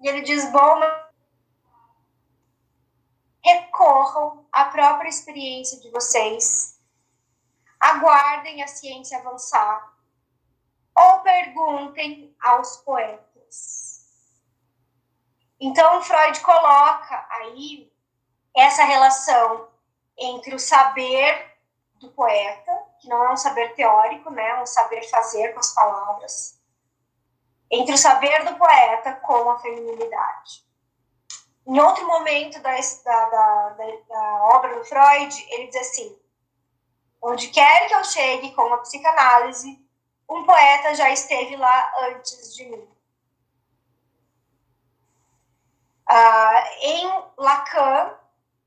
E 0.00 0.08
ele 0.08 0.22
diz: 0.22 0.50
bom, 0.50 0.80
recorram 3.44 4.46
à 4.52 4.66
própria 4.66 5.08
experiência 5.08 5.80
de 5.80 5.90
vocês, 5.90 6.80
aguardem 7.80 8.62
a 8.62 8.66
ciência 8.66 9.18
avançar, 9.18 9.94
ou 10.94 11.20
perguntem 11.20 12.34
aos 12.40 12.78
poetas. 12.78 13.96
Então, 15.60 16.02
Freud 16.02 16.40
coloca 16.40 17.26
aí 17.30 17.90
essa 18.54 18.84
relação 18.84 19.68
entre 20.18 20.54
o 20.54 20.58
saber 20.58 21.56
do 21.94 22.10
poeta, 22.12 22.72
que 23.00 23.08
não 23.08 23.24
é 23.24 23.32
um 23.32 23.36
saber 23.36 23.74
teórico, 23.74 24.30
né, 24.30 24.48
é 24.48 24.60
um 24.60 24.66
saber 24.66 25.02
fazer 25.08 25.52
com 25.52 25.60
as 25.60 25.72
palavras, 25.74 26.58
entre 27.70 27.94
o 27.94 27.98
saber 27.98 28.44
do 28.44 28.56
poeta 28.56 29.12
com 29.14 29.50
a 29.50 29.58
feminilidade. 29.58 30.64
Em 31.66 31.80
outro 31.80 32.06
momento 32.06 32.60
da, 32.60 32.72
da, 33.04 33.28
da, 33.30 33.74
da 34.08 34.44
obra 34.44 34.76
do 34.76 34.84
Freud, 34.84 35.46
ele 35.50 35.66
diz 35.66 35.76
assim: 35.76 36.16
onde 37.20 37.48
quer 37.48 37.88
que 37.88 37.94
eu 37.94 38.04
chegue 38.04 38.54
com 38.54 38.72
a 38.72 38.78
psicanálise, 38.78 39.84
um 40.28 40.44
poeta 40.44 40.94
já 40.94 41.10
esteve 41.10 41.56
lá 41.56 41.92
antes 42.10 42.54
de 42.54 42.66
mim. 42.66 42.88
Uh, 46.08 46.82
em 46.82 47.24
Lacan, 47.36 48.14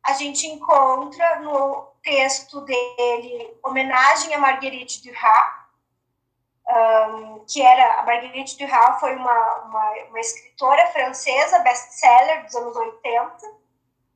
a 0.03 0.13
gente 0.13 0.45
encontra 0.47 1.39
no 1.39 1.87
texto 2.03 2.61
dele 2.61 3.57
Homenagem 3.63 4.33
a 4.33 4.39
Marguerite 4.39 5.01
Duras, 5.03 5.58
um, 6.69 7.43
que 7.45 7.61
era 7.61 7.99
a 7.99 8.03
Marguerite 8.03 8.57
Duras 8.57 8.99
foi 8.99 9.15
uma, 9.15 9.55
uma, 9.63 9.91
uma 10.09 10.19
escritora 10.19 10.85
francesa, 10.87 11.59
best-seller 11.59 12.45
dos 12.45 12.55
anos 12.55 12.75
80, 12.75 13.37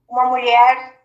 uma 0.07 0.25
mulher 0.25 1.01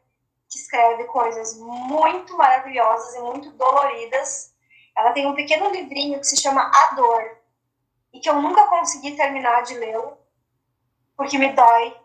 que 0.48 0.58
escreve 0.58 1.04
coisas 1.04 1.58
muito 1.58 2.36
maravilhosas 2.36 3.14
e 3.14 3.20
muito 3.20 3.50
doloridas. 3.52 4.54
Ela 4.96 5.12
tem 5.12 5.26
um 5.26 5.34
pequeno 5.34 5.70
livrinho 5.70 6.20
que 6.20 6.26
se 6.26 6.36
chama 6.36 6.70
A 6.74 6.94
Dor, 6.94 7.38
e 8.12 8.20
que 8.20 8.28
eu 8.28 8.40
nunca 8.40 8.66
consegui 8.66 9.16
terminar 9.16 9.62
de 9.62 9.74
lê-lo, 9.74 10.18
porque 11.16 11.38
me 11.38 11.52
dói 11.52 11.96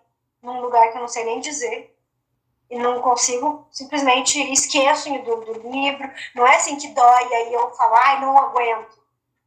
num 0.42 0.62
lugar 0.62 0.92
que 0.92 0.98
eu 0.98 1.02
não 1.02 1.08
sei 1.08 1.24
nem 1.26 1.40
dizer, 1.40 1.94
e 2.70 2.78
não 2.78 3.02
consigo, 3.02 3.68
simplesmente 3.72 4.40
esqueço 4.52 5.10
do, 5.20 5.36
do 5.38 5.70
livro. 5.70 6.10
Não 6.34 6.46
é 6.46 6.56
assim 6.56 6.78
que 6.78 6.90
dói, 6.90 7.28
e 7.30 7.34
aí 7.34 7.54
eu 7.54 7.70
falo, 7.72 7.96
ai, 7.96 8.22
não 8.22 8.38
aguento 8.38 9.03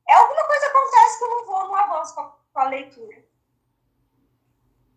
é 0.09 0.15
alguma 0.15 0.45
coisa 0.45 0.67
acontece 0.67 1.19
que 1.19 1.25
eu 1.25 1.31
não 1.31 1.47
vou, 1.47 1.69
não 1.69 1.75
avanço 1.75 2.15
com 2.15 2.21
a, 2.21 2.33
com 2.53 2.61
a 2.61 2.69
leitura. 2.69 3.25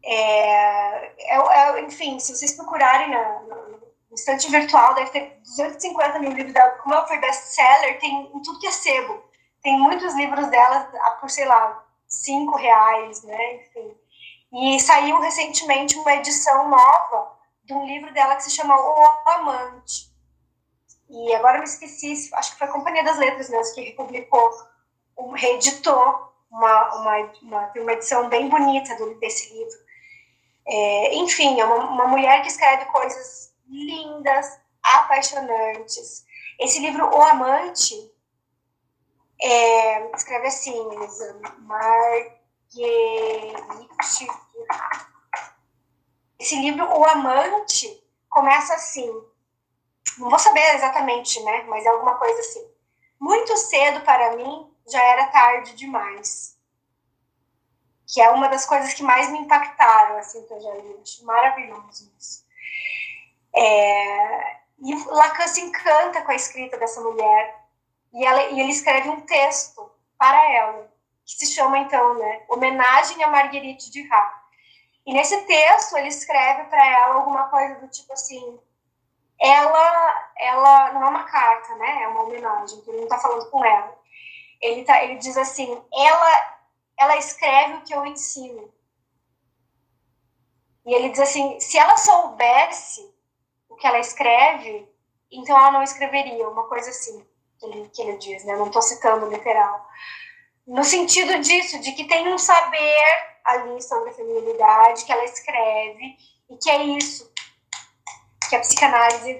É, 0.04 1.06
é, 1.18 1.38
é, 1.38 1.82
enfim, 1.82 2.20
se 2.20 2.36
vocês 2.36 2.54
procurarem 2.54 3.10
na, 3.10 3.40
no 3.42 4.16
estante 4.16 4.50
virtual, 4.50 4.96
deve 4.96 5.12
ter 5.12 5.40
250 5.44 6.20
mil 6.20 6.32
livros 6.32 6.54
dela. 6.54 6.72
Como 6.82 6.94
ela 6.94 7.08
foi 7.08 7.18
best-seller, 7.18 8.00
tem 8.00 8.32
em 8.34 8.42
tudo 8.42 8.60
que 8.60 8.68
é 8.68 8.72
sebo. 8.72 9.24
Tem 9.62 9.78
muitos 9.80 10.14
livros 10.16 10.48
dela 10.48 10.92
por, 11.20 11.30
sei 11.30 11.46
lá, 11.46 11.86
cinco 12.08 12.56
reais, 12.56 13.24
né? 13.24 13.56
Enfim. 13.56 13.98
E 14.52 14.80
saiu 14.80 15.20
recentemente 15.20 15.98
uma 15.98 16.14
edição 16.16 16.70
nova 16.70 17.38
de 17.64 17.74
um 17.74 17.86
livro 17.86 18.12
dela 18.14 18.36
que 18.36 18.44
se 18.44 18.52
chama 18.52 18.76
O 18.76 19.30
Amante. 19.30 20.10
E 21.10 21.36
agora 21.36 21.58
eu 21.58 21.62
me 21.62 21.68
esqueci, 21.68 22.30
acho 22.34 22.52
que 22.52 22.58
foi 22.58 22.68
a 22.68 22.72
Companhia 22.72 23.04
das 23.04 23.18
Letras 23.18 23.50
mesmo 23.50 23.76
que 23.76 23.82
republicou 23.82 24.52
um, 25.20 25.32
reeditou 25.32 26.30
uma, 26.50 26.96
uma, 26.96 27.18
uma, 27.42 27.74
uma 27.76 27.94
edição 27.94 28.30
bem 28.30 28.50
bonita 28.50 28.96
desse 29.20 29.54
livro. 29.54 29.78
É, 30.68 31.16
enfim, 31.16 31.60
é 31.60 31.66
uma, 31.66 31.76
uma 31.86 32.08
mulher 32.08 32.42
que 32.42 32.48
escreve 32.48 32.86
coisas 32.86 33.54
lindas, 33.68 34.60
apaixonantes. 34.82 36.26
Esse 36.60 36.80
livro, 36.80 37.06
O 37.06 37.22
Amante, 37.22 37.96
é, 39.42 40.12
escreve 40.16 40.48
assim, 40.48 40.76
Marguerite. 41.60 42.38
Esse 46.40 46.56
livro, 46.62 46.86
O 46.86 47.06
Amante, 47.06 48.04
começa 48.30 48.74
assim. 48.74 49.10
Não 50.18 50.30
vou 50.30 50.40
saber 50.40 50.76
exatamente, 50.76 51.42
né? 51.44 51.64
Mas 51.64 51.86
é 51.86 51.90
alguma 51.90 52.16
coisa 52.16 52.40
assim. 52.40 52.70
Muito 53.20 53.56
cedo 53.58 54.02
para 54.02 54.36
mim, 54.36 54.70
já 54.92 55.02
era 55.02 55.28
tarde 55.28 55.76
demais. 55.76 56.58
Que 58.12 58.22
é 58.22 58.30
uma 58.32 58.48
das 58.50 58.66
coisas 58.66 58.94
que 58.94 59.04
mais 59.04 59.30
me 59.30 59.40
impactaram, 59.40 60.18
assim, 60.18 60.46
que 60.46 60.54
eu 60.54 60.62
já 60.62 60.74
li. 60.76 61.00
Acho 61.02 61.26
maravilhoso 61.26 62.12
isso. 62.18 62.46
É... 63.56 64.60
E 64.80 64.96
Lacan 65.06 65.48
se 65.48 65.62
encanta 65.62 66.22
com 66.22 66.32
a 66.32 66.36
escrita 66.36 66.78
dessa 66.78 67.02
mulher. 67.02 67.64
E, 68.14 68.26
ela, 68.26 68.44
e 68.44 68.60
ele 68.60 68.72
escreve 68.72 69.10
um 69.10 69.22
texto 69.22 69.92
para 70.18 70.52
ela, 70.54 70.92
que 71.26 71.34
se 71.34 71.54
chama, 71.54 71.78
então, 71.78 72.16
né, 72.16 72.44
Homenagem 72.50 73.24
a 73.24 73.28
Marguerite 73.28 73.92
de 73.92 74.08
Rá. 74.08 74.44
E 75.06 75.14
nesse 75.14 75.38
texto 75.44 75.96
ele 75.98 76.08
escreve 76.08 76.64
para 76.66 76.86
ela 76.86 77.16
alguma 77.16 77.50
coisa 77.50 77.76
do 77.76 77.88
tipo 77.88 78.12
assim, 78.14 78.60
ela, 79.40 80.32
ela 80.38 80.94
não 80.94 81.04
é 81.04 81.10
uma 81.10 81.24
carta, 81.24 81.76
né? 81.76 82.04
É 82.04 82.08
uma 82.08 82.24
homenagem, 82.24 82.84
ele 82.88 82.98
não 82.98 83.04
está 83.04 83.20
falando 83.20 83.50
com 83.50 83.64
ela 83.64 83.99
ele, 84.62 84.84
tá, 84.84 85.04
ele 85.04 85.16
diz 85.16 85.38
assim: 85.38 85.82
ela, 85.94 86.60
ela 86.98 87.18
escreve 87.18 87.76
o 87.76 87.82
que 87.82 87.94
eu 87.94 88.06
ensino. 88.06 88.74
E 90.86 90.94
ele 90.94 91.10
diz 91.10 91.20
assim: 91.20 91.60
se 91.60 91.78
ela 91.78 91.98
soubesse 91.98 93.14
o 93.68 93.76
que 93.76 93.88
ela 93.88 94.00
escreve, 94.00 94.88
então 95.32 95.58
ela 95.58 95.72
não 95.72 95.84
escreveria, 95.84 96.50
uma 96.50 96.68
coisa 96.68 96.90
assim, 96.90 97.26
que 97.60 97.66
ele, 97.66 97.90
que 97.90 98.02
ele 98.02 98.18
diz, 98.18 98.44
né? 98.46 98.56
Não 98.56 98.68
estou 98.68 98.82
citando 98.82 99.30
literal. 99.30 99.88
No 100.66 100.84
sentido 100.84 101.40
disso, 101.40 101.80
de 101.80 101.92
que 101.94 102.06
tem 102.06 102.32
um 102.32 102.38
saber 102.38 103.30
ali 103.44 103.82
sobre 103.82 104.10
a 104.10 104.14
feminilidade, 104.14 105.06
que 105.06 105.12
ela 105.12 105.26
escreve, 105.26 106.18
e 106.50 106.58
que 106.58 106.70
é 106.70 106.84
isso 106.84 107.32
que 108.50 108.56
a 108.56 108.60
psicanálise 108.60 109.40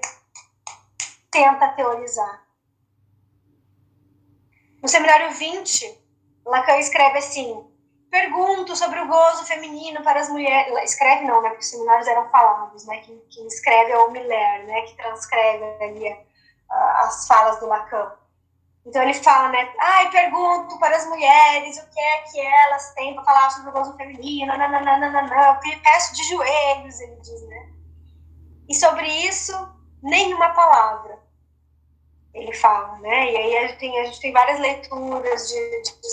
tenta 1.32 1.70
teorizar. 1.70 2.48
No 4.82 4.88
seminário 4.88 5.32
20, 5.32 6.00
Lacan 6.46 6.78
escreve 6.78 7.18
assim: 7.18 7.70
pergunto 8.10 8.76
sobre 8.76 9.00
o 9.00 9.08
gozo 9.08 9.46
feminino 9.46 10.02
para 10.04 10.20
as 10.20 10.30
mulheres. 10.30 10.74
Escreve 10.84 11.26
não, 11.26 11.42
né? 11.42 11.50
Porque 11.50 11.64
os 11.64 11.70
seminários 11.70 12.08
eram 12.08 12.30
falados, 12.30 12.86
né? 12.86 12.98
Quem, 13.00 13.22
quem 13.30 13.48
escreve 13.48 13.92
é 13.92 13.98
o 13.98 14.12
Miller, 14.12 14.66
né? 14.66 14.82
Que 14.84 14.96
transcreve 14.96 15.64
ali 15.84 16.18
as 16.70 17.28
falas 17.28 17.60
do 17.60 17.68
Lacan. 17.68 18.12
Então 18.86 19.04
ele 19.04 19.14
fala, 19.14 19.50
né? 19.50 19.72
Ai, 19.80 20.10
pergunto 20.10 20.80
para 20.80 20.96
as 20.96 21.06
mulheres 21.08 21.78
o 21.78 21.90
que 21.90 22.00
é 22.00 22.22
que 22.22 22.40
elas 22.40 22.94
têm 22.94 23.14
para 23.14 23.24
falar 23.24 23.50
sobre 23.52 23.70
o 23.70 23.74
gozo 23.74 23.96
feminino, 23.98 24.58
nananana, 24.58 25.60
peço 25.84 26.16
de 26.16 26.24
joelhos, 26.24 27.00
ele 27.02 27.16
diz, 27.18 27.48
né? 27.48 27.70
E 28.70 28.74
sobre 28.74 29.08
isso, 29.08 29.54
nenhuma 30.02 30.50
palavra 30.50 31.20
ele 32.34 32.54
fala, 32.54 32.98
né? 33.00 33.32
E 33.32 33.38
aí 33.38 33.58
a 33.58 33.68
gente 33.68 33.80
tem, 33.80 34.00
a 34.00 34.06
gente 34.06 34.20
tem 34.20 34.32
várias 34.32 34.60
leituras 34.60 35.48
de, 35.48 35.82
de, 35.82 36.02
de 36.02 36.10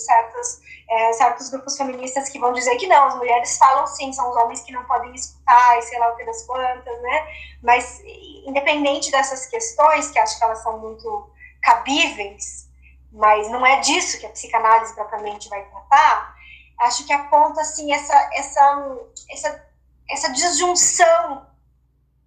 é, 0.88 1.12
certos 1.12 1.50
grupos 1.50 1.76
feministas 1.76 2.28
que 2.28 2.38
vão 2.38 2.52
dizer 2.52 2.76
que 2.76 2.86
não, 2.86 3.04
as 3.04 3.16
mulheres 3.16 3.58
falam 3.58 3.86
sim, 3.86 4.12
são 4.12 4.30
os 4.30 4.36
homens 4.36 4.62
que 4.62 4.72
não 4.72 4.84
podem 4.84 5.14
escutar 5.14 5.78
e 5.78 5.82
sei 5.82 5.98
lá 5.98 6.10
o 6.10 6.16
que 6.16 6.24
das 6.24 6.44
quantas, 6.46 7.02
né? 7.02 7.26
Mas 7.62 8.00
independente 8.46 9.10
dessas 9.10 9.46
questões, 9.46 10.10
que 10.10 10.18
acho 10.18 10.38
que 10.38 10.44
elas 10.44 10.62
são 10.62 10.78
muito 10.78 11.30
cabíveis, 11.62 12.68
mas 13.12 13.50
não 13.50 13.66
é 13.66 13.80
disso 13.80 14.18
que 14.18 14.26
a 14.26 14.30
psicanálise 14.30 14.94
propriamente 14.94 15.48
vai 15.48 15.64
tratar, 15.64 16.34
acho 16.80 17.06
que 17.06 17.12
aponta 17.12 17.60
assim 17.60 17.92
essa 17.92 18.30
essa 18.34 18.98
essa 19.30 19.66
essa 20.08 20.32
disjunção 20.32 21.46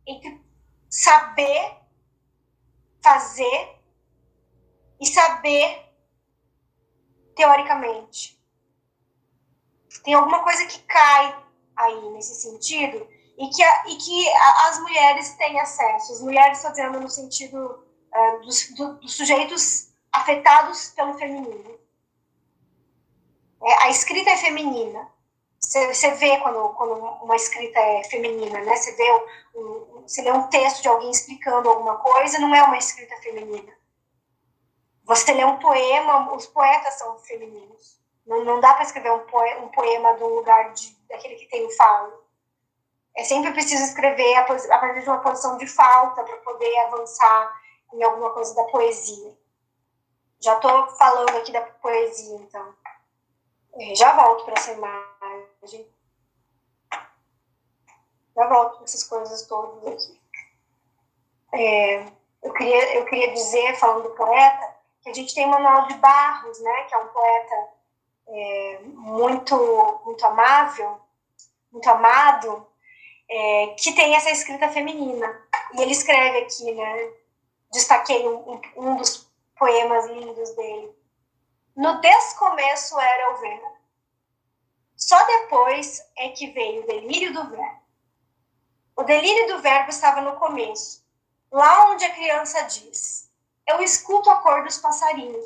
entre 0.05 0.41
saber 0.89 1.77
fazer 3.01 3.78
e 4.99 5.05
saber 5.05 5.85
teoricamente. 7.35 8.39
Tem 10.03 10.13
alguma 10.13 10.43
coisa 10.43 10.65
que 10.65 10.79
cai 10.83 11.43
aí 11.75 12.09
nesse 12.09 12.35
sentido 12.35 13.07
e 13.37 13.49
que, 13.49 13.63
a, 13.63 13.87
e 13.87 13.95
que 13.95 14.29
a, 14.29 14.67
as 14.67 14.79
mulheres 14.81 15.33
têm 15.35 15.59
acesso. 15.59 16.13
As 16.13 16.21
mulheres, 16.21 16.61
dizendo 16.61 16.99
no 16.99 17.09
sentido 17.09 17.83
uh, 18.13 18.41
dos, 18.41 18.69
do, 18.75 18.95
dos, 18.95 19.13
sujeitos 19.15 19.89
afetados 20.11 20.89
pelo 20.89 21.17
feminino. 21.17 21.79
É, 23.63 23.83
a 23.83 23.89
escrita 23.89 24.29
é 24.29 24.37
feminina. 24.37 25.09
Você 25.59 26.11
vê 26.15 26.37
quando, 26.39 26.69
quando 26.69 26.93
uma 27.23 27.35
escrita 27.35 27.79
é 27.79 28.03
feminina, 28.05 28.61
né? 28.61 28.75
Você 28.75 28.93
vê 28.95 29.11
um, 29.55 30.01
você 30.01 30.21
lê 30.21 30.31
um 30.31 30.47
texto 30.47 30.81
de 30.81 30.87
alguém 30.87 31.11
explicando 31.11 31.69
alguma 31.69 31.97
coisa, 31.97 32.39
não 32.39 32.55
é 32.55 32.63
uma 32.63 32.77
escrita 32.77 33.15
feminina. 33.17 33.78
Você 35.09 35.33
lê 35.33 35.43
um 35.43 35.57
poema, 35.57 36.35
os 36.35 36.45
poetas 36.45 36.93
são 36.93 37.17
femininos. 37.17 37.99
Não, 38.27 38.45
não 38.45 38.59
dá 38.59 38.75
para 38.75 38.83
escrever 38.83 39.11
um 39.11 39.25
poema, 39.25 39.65
um 39.65 39.69
poema 39.69 40.11
um 40.11 40.35
lugar 40.35 40.71
de, 40.73 40.95
daquele 41.07 41.33
que 41.33 41.47
tem 41.47 41.65
o 41.65 41.71
falo. 41.71 42.23
É 43.15 43.23
sempre 43.23 43.51
preciso 43.51 43.83
escrever 43.85 44.35
a, 44.35 44.41
a 44.41 44.77
partir 44.77 45.01
de 45.01 45.09
uma 45.09 45.17
posição 45.17 45.57
de 45.57 45.65
falta 45.65 46.23
para 46.23 46.37
poder 46.37 46.77
avançar 46.81 47.59
em 47.91 48.03
alguma 48.03 48.29
coisa 48.33 48.53
da 48.53 48.65
poesia. 48.65 49.35
Já 50.39 50.53
estou 50.53 50.87
falando 50.89 51.35
aqui 51.37 51.51
da 51.51 51.61
poesia, 51.61 52.35
então. 52.35 52.75
É, 53.79 53.95
já 53.95 54.15
volto 54.15 54.45
para 54.45 54.59
essa 54.59 54.73
imagem. 54.73 55.91
Já 58.35 58.47
volto 58.47 58.75
para 58.75 58.83
essas 58.83 59.03
coisas 59.05 59.47
todas 59.47 59.87
aqui. 59.87 60.21
É, 61.55 62.05
eu, 62.43 62.53
queria, 62.53 62.95
eu 62.95 63.05
queria 63.05 63.33
dizer, 63.33 63.75
falando 63.79 64.03
do 64.03 64.11
poeta, 64.11 64.78
que 65.01 65.09
a 65.09 65.13
gente 65.13 65.33
tem 65.33 65.47
Manuel 65.47 65.87
de 65.87 65.95
Barros, 65.95 66.59
né, 66.61 66.83
que 66.83 66.93
é 66.93 66.97
um 66.97 67.07
poeta 67.07 67.69
é, 68.27 68.79
muito, 68.83 70.01
muito 70.05 70.25
amável, 70.25 70.99
muito 71.71 71.89
amado, 71.89 72.67
é, 73.29 73.67
que 73.77 73.93
tem 73.93 74.15
essa 74.15 74.29
escrita 74.31 74.69
feminina. 74.69 75.47
E 75.73 75.81
ele 75.81 75.91
escreve 75.91 76.39
aqui, 76.39 76.71
né? 76.71 77.13
Destaquei 77.71 78.27
um, 78.27 78.59
um 78.75 78.95
dos 78.95 79.29
poemas 79.55 80.07
lindos 80.07 80.49
dele. 80.55 80.91
No 81.75 82.01
descomeço 82.01 82.99
era 82.99 83.33
o 83.33 83.37
verbo. 83.37 83.77
Só 84.95 85.23
depois 85.25 86.03
é 86.17 86.29
que 86.29 86.47
veio 86.51 86.83
o 86.83 86.87
delírio 86.87 87.33
do 87.33 87.49
verbo. 87.49 87.79
O 88.95 89.03
delírio 89.03 89.55
do 89.55 89.61
verbo 89.61 89.89
estava 89.89 90.19
no 90.21 90.35
começo, 90.35 91.05
lá 91.49 91.89
onde 91.89 92.03
a 92.03 92.13
criança 92.13 92.63
diz: 92.63 93.28
Eu 93.69 93.83
escuto 93.83 94.31
a 94.31 94.37
cor 94.37 94.63
dos 94.63 94.79
passarinhos. 94.79 95.45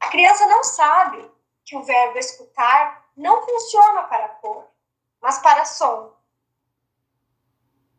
A 0.00 0.08
criança 0.08 0.48
não 0.48 0.64
sabe 0.64 1.30
que 1.64 1.76
o 1.76 1.84
verbo 1.84 2.18
escutar 2.18 3.08
não 3.16 3.40
funciona 3.46 4.02
para 4.02 4.28
cor, 4.30 4.66
mas 5.20 5.38
para 5.38 5.64
som. 5.64 6.12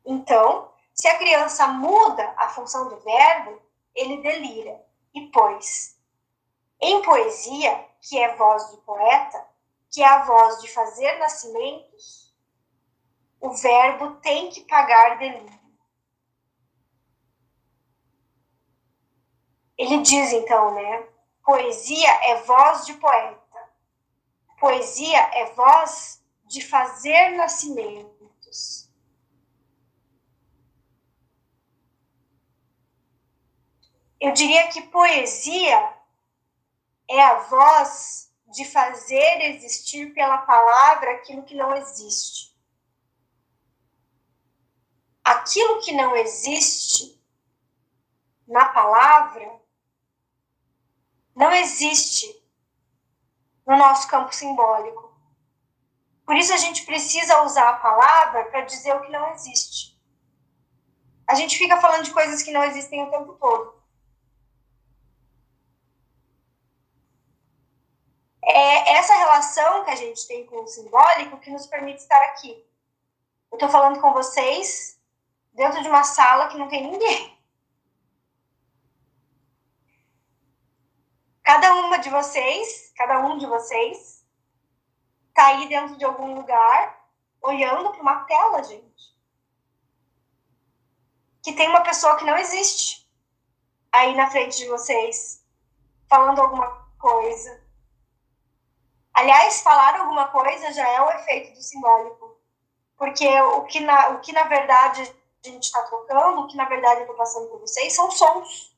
Então, 0.05 0.73
se 0.93 1.07
a 1.07 1.17
criança 1.17 1.65
muda 1.67 2.33
a 2.35 2.49
função 2.49 2.89
do 2.89 2.97
verbo, 2.97 3.61
ele 3.95 4.21
delira. 4.21 4.85
E 5.13 5.27
pois, 5.27 5.97
em 6.81 7.01
poesia, 7.01 7.87
que 8.01 8.19
é 8.19 8.35
voz 8.35 8.69
de 8.71 8.77
poeta, 8.81 9.47
que 9.89 10.03
é 10.03 10.07
a 10.07 10.25
voz 10.25 10.61
de 10.61 10.67
fazer 10.73 11.17
nascimentos, 11.19 12.35
o 13.39 13.51
verbo 13.51 14.17
tem 14.17 14.49
que 14.49 14.65
pagar 14.65 15.17
delírio. 15.17 15.58
Ele 19.79 20.01
diz 20.01 20.33
então, 20.33 20.75
né? 20.75 21.07
Poesia 21.41 22.09
é 22.29 22.41
voz 22.41 22.85
de 22.85 22.95
poeta. 22.95 23.39
Poesia 24.59 25.17
é 25.17 25.53
voz 25.53 26.21
de 26.43 26.61
fazer 26.67 27.29
nascimentos. 27.37 28.91
Eu 34.19 34.33
diria 34.33 34.67
que 34.67 34.81
poesia 34.81 35.95
é 37.09 37.21
a 37.21 37.35
voz 37.35 38.33
de 38.47 38.65
fazer 38.65 39.45
existir 39.45 40.13
pela 40.13 40.39
palavra 40.39 41.11
aquilo 41.11 41.43
que 41.43 41.55
não 41.55 41.73
existe. 41.73 42.53
Aquilo 45.23 45.79
que 45.79 45.93
não 45.93 46.17
existe 46.17 47.17
na 48.45 48.65
palavra 48.65 49.58
não 51.39 51.53
existe 51.53 52.27
no 53.65 53.77
nosso 53.77 54.09
campo 54.09 54.35
simbólico. 54.35 55.09
Por 56.25 56.35
isso 56.35 56.53
a 56.53 56.57
gente 56.57 56.85
precisa 56.85 57.43
usar 57.43 57.69
a 57.69 57.77
palavra 57.77 58.43
para 58.51 58.65
dizer 58.65 58.93
o 58.93 59.01
que 59.01 59.09
não 59.09 59.31
existe. 59.31 59.97
A 61.25 61.35
gente 61.35 61.57
fica 61.57 61.79
falando 61.79 62.03
de 62.03 62.11
coisas 62.11 62.43
que 62.43 62.51
não 62.51 62.61
existem 62.65 63.01
o 63.03 63.09
tempo 63.09 63.37
todo. 63.39 63.81
É 68.43 68.95
essa 68.95 69.15
relação 69.15 69.85
que 69.85 69.91
a 69.91 69.95
gente 69.95 70.27
tem 70.27 70.45
com 70.45 70.63
o 70.63 70.67
simbólico 70.67 71.39
que 71.39 71.51
nos 71.51 71.65
permite 71.67 72.01
estar 72.01 72.21
aqui. 72.25 72.51
Eu 73.49 73.55
estou 73.55 73.69
falando 73.69 74.01
com 74.01 74.11
vocês 74.11 74.99
dentro 75.53 75.81
de 75.81 75.87
uma 75.87 76.03
sala 76.03 76.49
que 76.49 76.57
não 76.57 76.67
tem 76.67 76.91
ninguém. 76.91 77.38
Cada 81.49 81.73
uma 81.73 81.97
de 81.97 82.11
vocês, 82.11 82.93
cada 82.95 83.21
um 83.21 83.39
de 83.39 83.47
vocês, 83.47 84.23
tá 85.33 85.47
aí 85.47 85.67
dentro 85.67 85.97
de 85.97 86.05
algum 86.05 86.35
lugar, 86.35 87.09
olhando 87.41 87.89
para 87.89 88.01
uma 88.03 88.23
tela, 88.25 88.61
gente. 88.61 89.17
Que 91.41 91.53
tem 91.53 91.67
uma 91.67 91.81
pessoa 91.81 92.17
que 92.17 92.23
não 92.23 92.37
existe 92.37 93.11
aí 93.91 94.15
na 94.15 94.29
frente 94.29 94.59
de 94.59 94.67
vocês, 94.67 95.43
falando 96.07 96.39
alguma 96.39 96.87
coisa. 96.99 97.63
Aliás, 99.11 99.63
falar 99.63 100.01
alguma 100.01 100.27
coisa 100.27 100.71
já 100.71 100.87
é 100.87 101.01
o 101.01 101.09
efeito 101.09 101.55
do 101.55 101.63
simbólico. 101.63 102.37
Porque 102.95 103.27
o 103.41 103.63
que 103.63 103.79
na, 103.79 104.09
o 104.09 104.19
que 104.19 104.31
na 104.31 104.43
verdade 104.43 105.01
a 105.43 105.49
gente 105.49 105.63
está 105.63 105.81
trocando, 105.81 106.41
o 106.41 106.47
que 106.47 106.55
na 106.55 106.65
verdade 106.65 106.97
eu 106.97 107.05
estou 107.05 107.17
passando 107.17 107.49
por 107.49 107.59
vocês, 107.59 107.91
são 107.91 108.11
sons. 108.11 108.77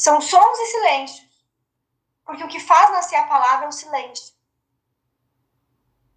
São 0.00 0.18
sons 0.18 0.58
e 0.58 0.66
silêncios. 0.66 1.28
Porque 2.24 2.42
o 2.42 2.48
que 2.48 2.58
faz 2.58 2.90
nascer 2.90 3.16
a 3.16 3.26
palavra 3.26 3.66
é 3.66 3.68
o 3.68 3.72
silêncio. 3.72 4.34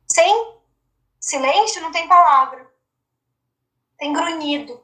Sem 0.07 0.61
silêncio 1.19 1.81
não 1.81 1.91
tem 1.91 2.07
palavra. 2.07 2.71
Tem 3.97 4.13
grunhido. 4.13 4.81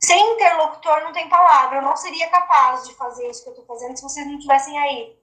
Sem 0.00 0.32
interlocutor 0.32 1.02
não 1.02 1.12
tem 1.12 1.28
palavra. 1.28 1.78
Eu 1.78 1.82
não 1.82 1.94
seria 1.94 2.30
capaz 2.30 2.86
de 2.88 2.94
fazer 2.94 3.28
isso 3.28 3.42
que 3.42 3.50
eu 3.50 3.52
estou 3.52 3.66
fazendo 3.66 3.94
se 3.94 4.02
vocês 4.02 4.26
não 4.26 4.36
estivessem 4.36 4.78
aí. 4.78 5.22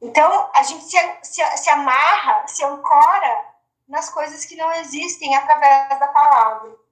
Então, 0.00 0.50
a 0.52 0.64
gente 0.64 0.82
se, 0.82 0.98
se, 1.22 1.56
se 1.58 1.70
amarra, 1.70 2.44
se 2.48 2.64
ancora 2.64 3.54
nas 3.86 4.10
coisas 4.10 4.44
que 4.44 4.56
não 4.56 4.72
existem 4.72 5.32
através 5.36 6.00
da 6.00 6.08
palavra. 6.08 6.82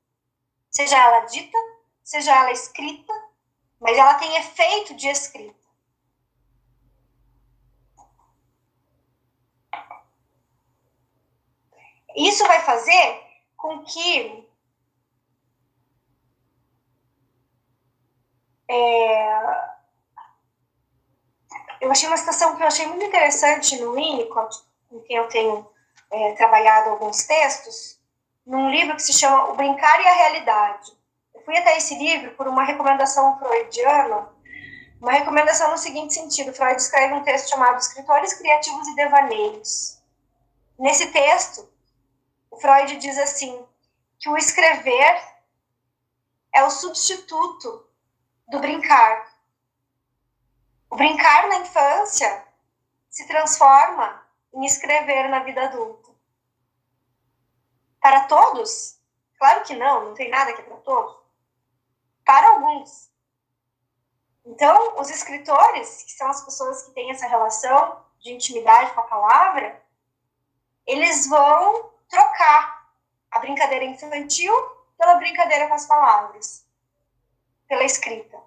Seja 0.71 0.97
ela 0.97 1.21
dita, 1.27 1.59
seja 2.03 2.35
ela 2.35 2.51
escrita, 2.51 3.13
mas 3.81 3.97
ela 3.97 4.15
tem 4.15 4.37
efeito 4.37 4.95
de 4.95 5.09
escrita. 5.09 5.63
Isso 12.15 12.47
vai 12.47 12.61
fazer 12.61 13.23
com 13.57 13.83
que 13.85 14.47
é, 18.69 19.73
eu 21.81 21.91
achei 21.91 22.07
uma 22.07 22.17
citação 22.17 22.55
que 22.55 22.63
eu 22.63 22.67
achei 22.67 22.87
muito 22.87 23.05
interessante 23.05 23.81
no 23.81 23.95
Winnicott, 23.95 24.63
com 24.91 25.01
quem 25.01 25.17
eu 25.17 25.29
tenho 25.29 25.67
é, 26.11 26.35
trabalhado 26.35 26.91
alguns 26.91 27.25
textos, 27.25 27.99
num 28.45 28.71
livro 28.71 28.97
que 28.97 29.03
se 29.03 29.13
chama 29.15 29.51
O 29.51 29.57
Brincar 29.57 30.01
e 30.01 30.07
a 30.07 30.15
Realidade 30.15 31.02
fui 31.53 31.59
até 31.59 31.77
esse 31.77 31.95
livro 31.97 32.35
por 32.35 32.49
uma 32.49 32.65
recomendação 32.65 33.39
freudiana, 33.39 34.27
uma 34.99 35.13
recomendação 35.13 35.71
no 35.71 35.77
seguinte 35.77 36.15
sentido: 36.15 36.55
Freud 36.55 36.81
escreve 36.81 37.13
um 37.13 37.23
texto 37.23 37.51
chamado 37.51 37.79
Escritores 37.79 38.33
Criativos 38.33 38.89
e 38.89 38.95
Devaneios. 38.95 40.03
Nesse 40.79 41.13
texto, 41.13 41.71
o 42.51 42.57
Freud 42.57 42.97
diz 42.97 43.19
assim: 43.19 43.67
que 44.19 44.31
o 44.31 44.37
escrever 44.39 45.23
é 46.55 46.65
o 46.65 46.71
substituto 46.71 47.87
do 48.49 48.59
brincar. 48.59 49.31
O 50.89 50.97
brincar 50.97 51.49
na 51.49 51.57
infância 51.57 52.47
se 53.11 53.27
transforma 53.27 54.27
em 54.55 54.65
escrever 54.65 55.29
na 55.29 55.41
vida 55.41 55.65
adulta. 55.65 56.11
Para 58.01 58.25
todos? 58.25 58.99
Claro 59.39 59.65
que 59.65 59.77
não, 59.77 60.07
não 60.07 60.15
tem 60.15 60.31
nada 60.31 60.53
que 60.55 60.63
é 60.63 60.65
para 60.65 60.77
todos 60.79 61.22
para 62.25 62.49
alguns. 62.51 63.11
Então, 64.45 65.01
os 65.01 65.09
escritores, 65.11 66.03
que 66.03 66.13
são 66.13 66.29
as 66.29 66.45
pessoas 66.45 66.83
que 66.83 66.91
têm 66.93 67.11
essa 67.11 67.27
relação 67.27 68.05
de 68.19 68.33
intimidade 68.33 68.93
com 68.93 69.01
a 69.01 69.05
palavra, 69.05 69.83
eles 70.87 71.29
vão 71.29 71.93
trocar 72.09 72.89
a 73.31 73.39
brincadeira 73.39 73.85
infantil 73.85 74.53
pela 74.99 75.15
brincadeira 75.15 75.69
com 75.69 75.75
as 75.75 75.87
palavras, 75.87 76.67
pela 77.69 77.85
escrita. 77.85 78.39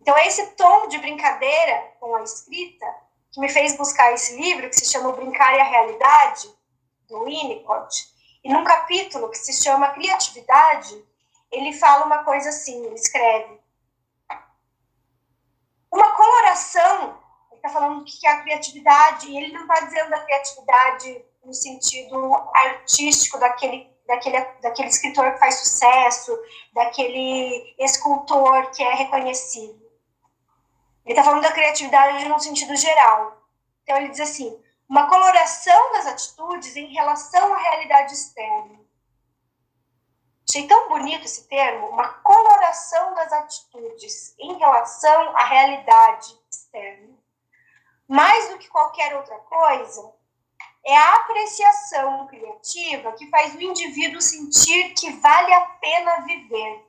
Então, 0.00 0.16
é 0.16 0.26
esse 0.26 0.48
tom 0.56 0.88
de 0.88 0.98
brincadeira 0.98 1.92
com 1.98 2.14
a 2.14 2.22
escrita 2.22 2.86
que 3.32 3.40
me 3.40 3.48
fez 3.48 3.76
buscar 3.76 4.12
esse 4.12 4.36
livro, 4.36 4.68
que 4.68 4.76
se 4.76 4.84
chama 4.84 5.12
Brincar 5.12 5.54
e 5.54 5.60
a 5.60 5.64
Realidade, 5.64 6.54
do 7.08 7.24
Winnicott, 7.24 8.06
e 8.44 8.52
num 8.52 8.62
capítulo 8.62 9.30
que 9.30 9.38
se 9.38 9.52
chama 9.64 9.90
Criatividade, 9.90 11.04
ele 11.56 11.72
fala 11.72 12.06
uma 12.06 12.24
coisa 12.24 12.48
assim, 12.48 12.84
ele 12.84 12.94
escreve. 12.94 13.60
Uma 15.90 16.12
coloração, 16.16 17.20
ele 17.50 17.56
está 17.56 17.68
falando 17.68 18.04
que 18.04 18.26
é 18.26 18.30
a 18.30 18.42
criatividade, 18.42 19.28
e 19.28 19.36
ele 19.36 19.52
não 19.52 19.62
está 19.62 19.80
dizendo 19.80 20.14
a 20.14 20.20
criatividade 20.20 21.24
no 21.44 21.52
sentido 21.52 22.34
artístico 22.54 23.38
daquele, 23.38 23.90
daquele, 24.06 24.40
daquele 24.60 24.88
escritor 24.88 25.32
que 25.32 25.38
faz 25.38 25.56
sucesso, 25.56 26.36
daquele 26.72 27.74
escultor 27.78 28.70
que 28.70 28.82
é 28.82 28.94
reconhecido. 28.94 29.84
Ele 31.04 31.12
está 31.12 31.22
falando 31.22 31.42
da 31.42 31.52
criatividade 31.52 32.26
no 32.28 32.40
sentido 32.40 32.74
geral. 32.76 33.42
Então 33.82 33.96
ele 33.98 34.08
diz 34.08 34.20
assim, 34.20 34.58
uma 34.88 35.08
coloração 35.08 35.92
das 35.92 36.06
atitudes 36.06 36.74
em 36.76 36.92
relação 36.92 37.52
à 37.52 37.58
realidade 37.58 38.14
externa. 38.14 38.83
Achei 40.54 40.68
tão 40.68 40.88
bonito 40.88 41.24
esse 41.24 41.48
termo, 41.48 41.88
uma 41.88 42.08
coloração 42.08 43.12
das 43.14 43.32
atitudes 43.32 44.36
em 44.38 44.56
relação 44.56 45.36
à 45.36 45.46
realidade 45.46 46.38
externa. 46.48 47.12
mais 48.06 48.50
do 48.50 48.58
que 48.58 48.68
qualquer 48.68 49.16
outra 49.16 49.36
coisa, 49.36 50.14
é 50.84 50.96
a 50.96 51.16
apreciação 51.16 52.28
criativa 52.28 53.10
que 53.14 53.28
faz 53.30 53.56
o 53.56 53.60
indivíduo 53.60 54.22
sentir 54.22 54.94
que 54.94 55.10
vale 55.14 55.52
a 55.52 55.60
pena 55.60 56.20
viver. 56.20 56.88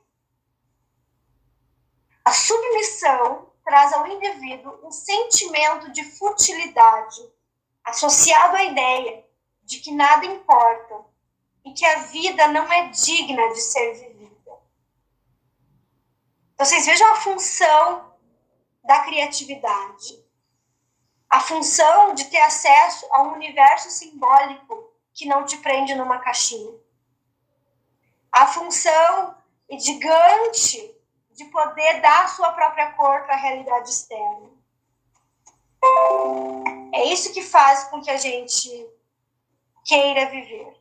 A 2.24 2.30
submissão 2.30 3.50
traz 3.64 3.92
ao 3.94 4.06
indivíduo 4.06 4.78
um 4.84 4.92
sentimento 4.92 5.90
de 5.90 6.04
futilidade, 6.04 7.20
associado 7.82 8.58
à 8.58 8.62
ideia 8.62 9.26
de 9.64 9.80
que 9.80 9.90
nada 9.90 10.24
importa 10.24 11.15
e 11.66 11.72
que 11.74 11.84
a 11.84 11.98
vida 12.04 12.48
não 12.48 12.72
é 12.72 12.88
digna 12.88 13.48
de 13.48 13.60
ser 13.60 13.92
vivida. 13.92 14.52
Então, 16.54 16.64
vocês 16.64 16.86
vejam 16.86 17.12
a 17.12 17.16
função 17.16 18.14
da 18.82 19.00
criatividade 19.00 20.26
a 21.28 21.40
função 21.40 22.14
de 22.14 22.24
ter 22.26 22.40
acesso 22.40 23.06
a 23.12 23.22
um 23.22 23.34
universo 23.34 23.90
simbólico 23.90 24.90
que 25.12 25.26
não 25.26 25.44
te 25.44 25.56
prende 25.58 25.94
numa 25.94 26.18
caixinha. 26.18 26.72
A 28.32 28.46
função 28.46 29.36
gigante 29.78 30.94
de 31.32 31.44
poder 31.46 32.00
dar 32.00 32.24
a 32.24 32.28
sua 32.28 32.52
própria 32.52 32.92
cor 32.92 33.24
para 33.24 33.34
a 33.34 33.38
realidade 33.38 33.90
externa. 33.90 34.50
É 36.92 37.04
isso 37.06 37.32
que 37.32 37.42
faz 37.42 37.84
com 37.84 38.00
que 38.00 38.10
a 38.10 38.16
gente 38.16 38.70
queira 39.84 40.30
viver, 40.30 40.74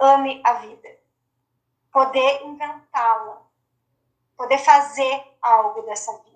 ame 0.00 0.40
a 0.44 0.54
vida, 0.54 0.88
poder 1.92 2.42
inventá-la, 2.44 3.42
poder 4.36 4.58
fazer 4.58 5.36
algo 5.42 5.82
dessa 5.82 6.12
vida. 6.18 6.30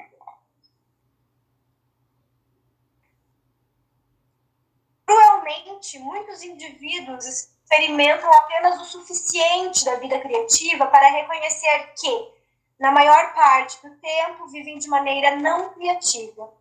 Cruelmente, 5.06 5.98
muitos 5.98 6.42
indivíduos 6.42 7.24
experimentam 7.26 8.32
apenas 8.32 8.80
o 8.80 8.84
suficiente 8.84 9.84
da 9.84 9.96
vida 9.96 10.18
criativa 10.18 10.86
para 10.86 11.10
reconhecer 11.10 11.92
que, 11.94 12.32
na 12.78 12.90
maior 12.90 13.34
parte 13.34 13.86
do 13.86 13.94
tempo, 13.96 14.48
vivem 14.48 14.78
de 14.78 14.88
maneira 14.88 15.36
não 15.36 15.74
criativa, 15.74 16.52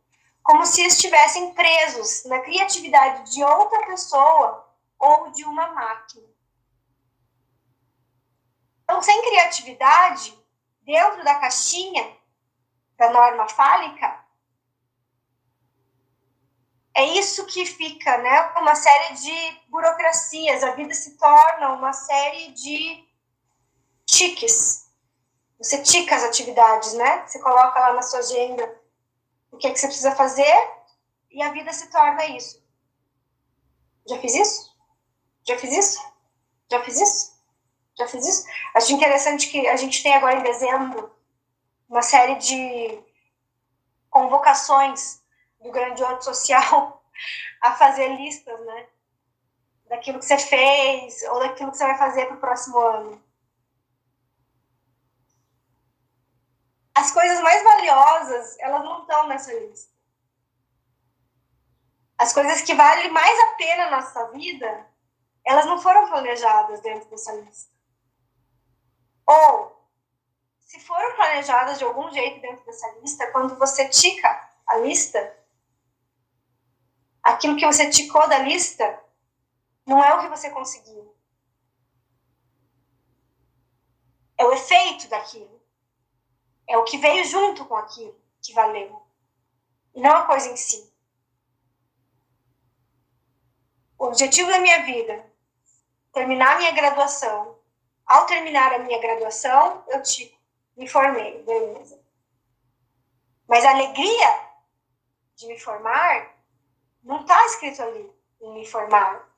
como 0.42 0.66
se 0.66 0.86
estivessem 0.86 1.54
presos 1.54 2.26
na 2.26 2.40
criatividade 2.42 3.32
de 3.34 3.44
outra 3.44 3.86
pessoa 3.86 4.70
ou 5.00 5.32
de 5.32 5.46
uma 5.46 5.68
máquina. 5.70 6.33
Então, 8.94 9.02
sem 9.02 9.24
criatividade, 9.24 10.40
dentro 10.84 11.24
da 11.24 11.34
caixinha 11.40 12.16
da 12.96 13.10
norma 13.10 13.50
fálica, 13.50 14.24
é 16.94 17.04
isso 17.04 17.44
que 17.48 17.66
fica, 17.66 18.20
né? 18.20 18.52
Uma 18.56 18.76
série 18.76 19.16
de 19.16 19.62
burocracias. 19.68 20.64
A 20.64 20.76
vida 20.76 20.94
se 20.94 21.18
torna 21.18 21.74
uma 21.74 21.92
série 21.92 22.52
de 22.52 23.04
tiques. 24.06 24.88
Você 25.58 25.82
tica 25.82 26.16
as 26.16 26.24
atividades, 26.26 26.94
né? 26.94 27.26
Você 27.26 27.40
coloca 27.40 27.80
lá 27.80 27.94
na 27.94 28.04
sua 28.04 28.20
agenda 28.20 28.80
o 29.50 29.58
que 29.58 29.66
é 29.66 29.72
que 29.72 29.80
você 29.80 29.88
precisa 29.88 30.16
fazer 30.16 30.72
e 31.32 31.42
a 31.42 31.52
vida 31.52 31.74
se 31.74 31.90
torna 31.90 32.28
isso. 32.28 32.64
Já 34.08 34.20
fiz 34.20 34.36
isso? 34.36 34.72
Já 35.48 35.58
fiz 35.58 35.76
isso? 35.76 36.14
Já 36.70 36.84
fiz 36.84 37.02
isso? 37.02 37.33
Já 37.98 38.08
fiz 38.08 38.28
isso? 38.28 38.48
Acho 38.74 38.94
interessante 38.94 39.50
que 39.50 39.68
a 39.68 39.76
gente 39.76 40.02
tem 40.02 40.14
agora 40.16 40.36
em 40.36 40.44
dezembro 40.44 41.14
uma 41.88 42.02
série 42.02 42.36
de 42.36 43.04
convocações 44.10 45.22
do 45.62 45.72
grande 45.72 46.04
outro 46.04 46.24
social 46.24 47.04
a 47.62 47.74
fazer 47.76 48.16
listas, 48.16 48.60
né? 48.66 48.88
Daquilo 49.88 50.20
que 50.20 50.26
você 50.26 50.38
fez 50.38 51.22
ou 51.24 51.40
daquilo 51.40 51.72
que 51.72 51.78
você 51.78 51.86
vai 51.86 51.98
fazer 51.98 52.26
para 52.26 52.36
o 52.36 52.40
próximo 52.40 52.80
ano. 52.80 53.24
As 56.96 57.12
coisas 57.12 57.42
mais 57.42 57.64
valiosas, 57.64 58.58
elas 58.60 58.84
não 58.84 59.02
estão 59.02 59.28
nessa 59.28 59.52
lista. 59.54 59.92
As 62.18 62.32
coisas 62.32 62.62
que 62.62 62.76
valem 62.76 63.12
mais 63.12 63.40
a 63.40 63.56
pena 63.56 63.90
na 63.90 63.98
nossa 63.98 64.32
vida, 64.32 64.88
elas 65.44 65.66
não 65.66 65.82
foram 65.82 66.08
planejadas 66.08 66.80
dentro 66.82 67.10
dessa 67.10 67.34
lista. 67.34 67.73
Ou, 69.26 69.88
se 70.60 70.80
foram 70.80 71.16
planejadas 71.16 71.78
de 71.78 71.84
algum 71.84 72.12
jeito 72.12 72.42
dentro 72.42 72.66
dessa 72.66 72.90
lista, 73.00 73.32
quando 73.32 73.58
você 73.58 73.88
tica 73.90 74.52
a 74.68 74.78
lista, 74.78 75.38
aquilo 77.22 77.58
que 77.58 77.66
você 77.66 77.90
ticou 77.90 78.28
da 78.28 78.40
lista 78.40 79.02
não 79.86 80.04
é 80.04 80.14
o 80.14 80.22
que 80.22 80.30
você 80.30 80.50
conseguiu. 80.50 81.14
É 84.38 84.46
o 84.46 84.52
efeito 84.52 85.08
daquilo. 85.08 85.62
É 86.68 86.78
o 86.78 86.84
que 86.84 86.98
veio 86.98 87.24
junto 87.26 87.66
com 87.66 87.76
aquilo 87.76 88.20
que 88.42 88.54
valeu. 88.54 89.06
E 89.94 90.02
não 90.02 90.16
a 90.16 90.26
coisa 90.26 90.50
em 90.50 90.58
si. 90.58 90.92
O 93.98 94.08
objetivo 94.08 94.50
da 94.50 94.60
minha 94.60 94.84
vida, 94.84 95.32
terminar 96.12 96.58
minha 96.58 96.72
graduação. 96.72 97.53
Ao 98.06 98.26
terminar 98.26 98.74
a 98.74 98.80
minha 98.80 99.00
graduação, 99.00 99.84
eu 99.88 100.02
te 100.02 100.38
me 100.76 100.88
formei, 100.88 101.42
beleza. 101.44 102.02
Mas 103.48 103.64
a 103.66 103.72
alegria 103.72 104.50
de 105.36 105.48
me 105.48 105.60
formar 105.60 106.34
não 107.04 107.22
está 107.22 107.46
escrito 107.46 107.82
ali 107.82 108.12
em 108.42 108.54
me 108.54 108.66
formar. 108.66 109.30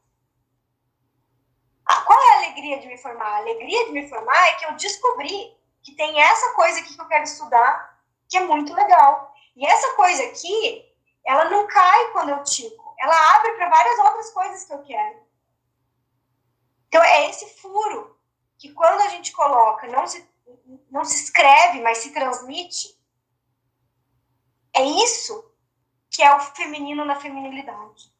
Ah, 1.85 2.01
qual 2.01 2.19
é 2.19 2.33
a 2.33 2.37
alegria 2.37 2.79
de 2.79 2.87
me 2.87 2.97
formar? 2.97 3.25
A 3.25 3.37
alegria 3.37 3.85
de 3.85 3.91
me 3.91 4.07
formar 4.09 4.49
é 4.49 4.55
que 4.55 4.65
eu 4.65 4.73
descobri 4.73 5.55
que 5.83 5.95
tem 5.95 6.19
essa 6.19 6.53
coisa 6.53 6.79
aqui 6.79 6.95
que 6.95 7.01
eu 7.01 7.07
quero 7.07 7.23
estudar, 7.23 8.01
que 8.27 8.37
é 8.37 8.41
muito 8.41 8.73
legal. 8.73 9.33
E 9.55 9.65
essa 9.65 9.93
coisa 9.93 10.23
aqui, 10.23 10.83
ela 11.25 11.45
não 11.45 11.67
cai 11.67 12.11
quando 12.11 12.29
eu 12.29 12.43
tico. 12.43 12.95
Ela 12.99 13.35
abre 13.35 13.51
para 13.53 13.69
várias 13.69 13.99
outras 13.99 14.31
coisas 14.31 14.65
que 14.65 14.73
eu 14.73 14.83
quero. 14.83 15.25
Então, 16.87 17.03
é 17.03 17.29
esse 17.29 17.61
furo 17.61 18.14
que 18.57 18.71
quando 18.73 19.01
a 19.01 19.09
gente 19.09 19.31
coloca, 19.31 19.87
não 19.87 20.07
se, 20.07 20.27
não 20.89 21.03
se 21.03 21.23
escreve, 21.23 21.81
mas 21.81 21.99
se 21.99 22.11
transmite. 22.11 22.95
É 24.73 24.83
isso 24.83 25.51
que 26.09 26.23
é 26.23 26.35
o 26.35 26.39
feminino 26.39 27.03
na 27.03 27.19
feminilidade. 27.19 28.13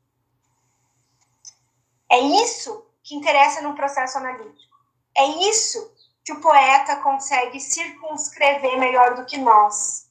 É 2.09 2.19
isso 2.19 2.85
que 3.03 3.15
interessa 3.15 3.61
no 3.61 3.75
processo 3.75 4.17
analítico. 4.17 4.75
É 5.15 5.25
isso 5.49 5.93
que 6.23 6.33
o 6.33 6.41
poeta 6.41 6.97
consegue 6.97 7.59
circunscrever 7.59 8.77
melhor 8.79 9.15
do 9.15 9.25
que 9.25 9.37
nós. 9.37 10.09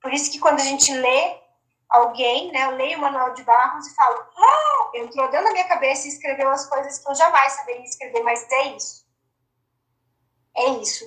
Por 0.00 0.12
isso 0.12 0.30
que 0.30 0.40
quando 0.40 0.60
a 0.60 0.64
gente 0.64 0.92
lê 0.92 1.40
alguém, 1.88 2.50
né, 2.50 2.64
eu 2.64 2.70
leio 2.72 2.98
o 2.98 3.00
Manuel 3.00 3.34
de 3.34 3.44
Barros 3.44 3.86
e 3.86 3.94
falo, 3.94 4.26
ah, 4.36 4.90
entrou 4.94 5.30
dentro 5.30 5.46
da 5.46 5.52
minha 5.52 5.68
cabeça 5.68 6.06
e 6.06 6.10
escreveu 6.10 6.50
as 6.50 6.66
coisas 6.66 6.98
que 6.98 7.08
eu 7.08 7.14
jamais 7.14 7.52
saberia 7.52 7.84
escrever, 7.84 8.22
mas 8.22 8.50
é 8.50 8.76
isso. 8.76 9.01
É 10.54 10.68
isso. 10.82 11.04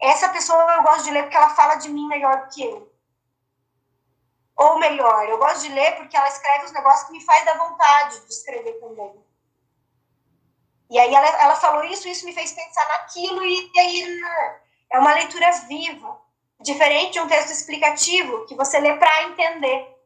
Essa 0.00 0.28
pessoa 0.28 0.58
eu 0.76 0.82
gosto 0.82 1.04
de 1.04 1.10
ler 1.10 1.22
porque 1.22 1.36
ela 1.36 1.50
fala 1.50 1.76
de 1.76 1.88
mim 1.88 2.06
melhor 2.06 2.44
do 2.44 2.48
que 2.54 2.62
eu. 2.64 2.92
Ou 4.56 4.78
melhor, 4.78 5.28
eu 5.28 5.38
gosto 5.38 5.62
de 5.62 5.72
ler 5.72 5.96
porque 5.96 6.16
ela 6.16 6.28
escreve 6.28 6.66
os 6.66 6.72
negócios 6.72 7.06
que 7.06 7.12
me 7.12 7.24
faz 7.24 7.44
dar 7.44 7.58
vontade 7.58 8.20
de 8.20 8.32
escrever 8.32 8.72
também. 8.80 9.24
E 10.90 10.98
aí 10.98 11.14
ela, 11.14 11.28
ela 11.42 11.56
falou 11.56 11.84
isso, 11.84 12.08
isso 12.08 12.24
me 12.24 12.32
fez 12.32 12.52
pensar 12.52 12.88
naquilo, 12.88 13.44
e, 13.44 13.70
e 13.74 13.78
aí 13.78 14.20
é 14.90 14.98
uma 14.98 15.14
leitura 15.14 15.50
viva, 15.68 16.18
diferente 16.60 17.12
de 17.12 17.20
um 17.20 17.28
texto 17.28 17.50
explicativo 17.50 18.46
que 18.46 18.54
você 18.54 18.80
lê 18.80 18.96
para 18.96 19.24
entender. 19.24 19.96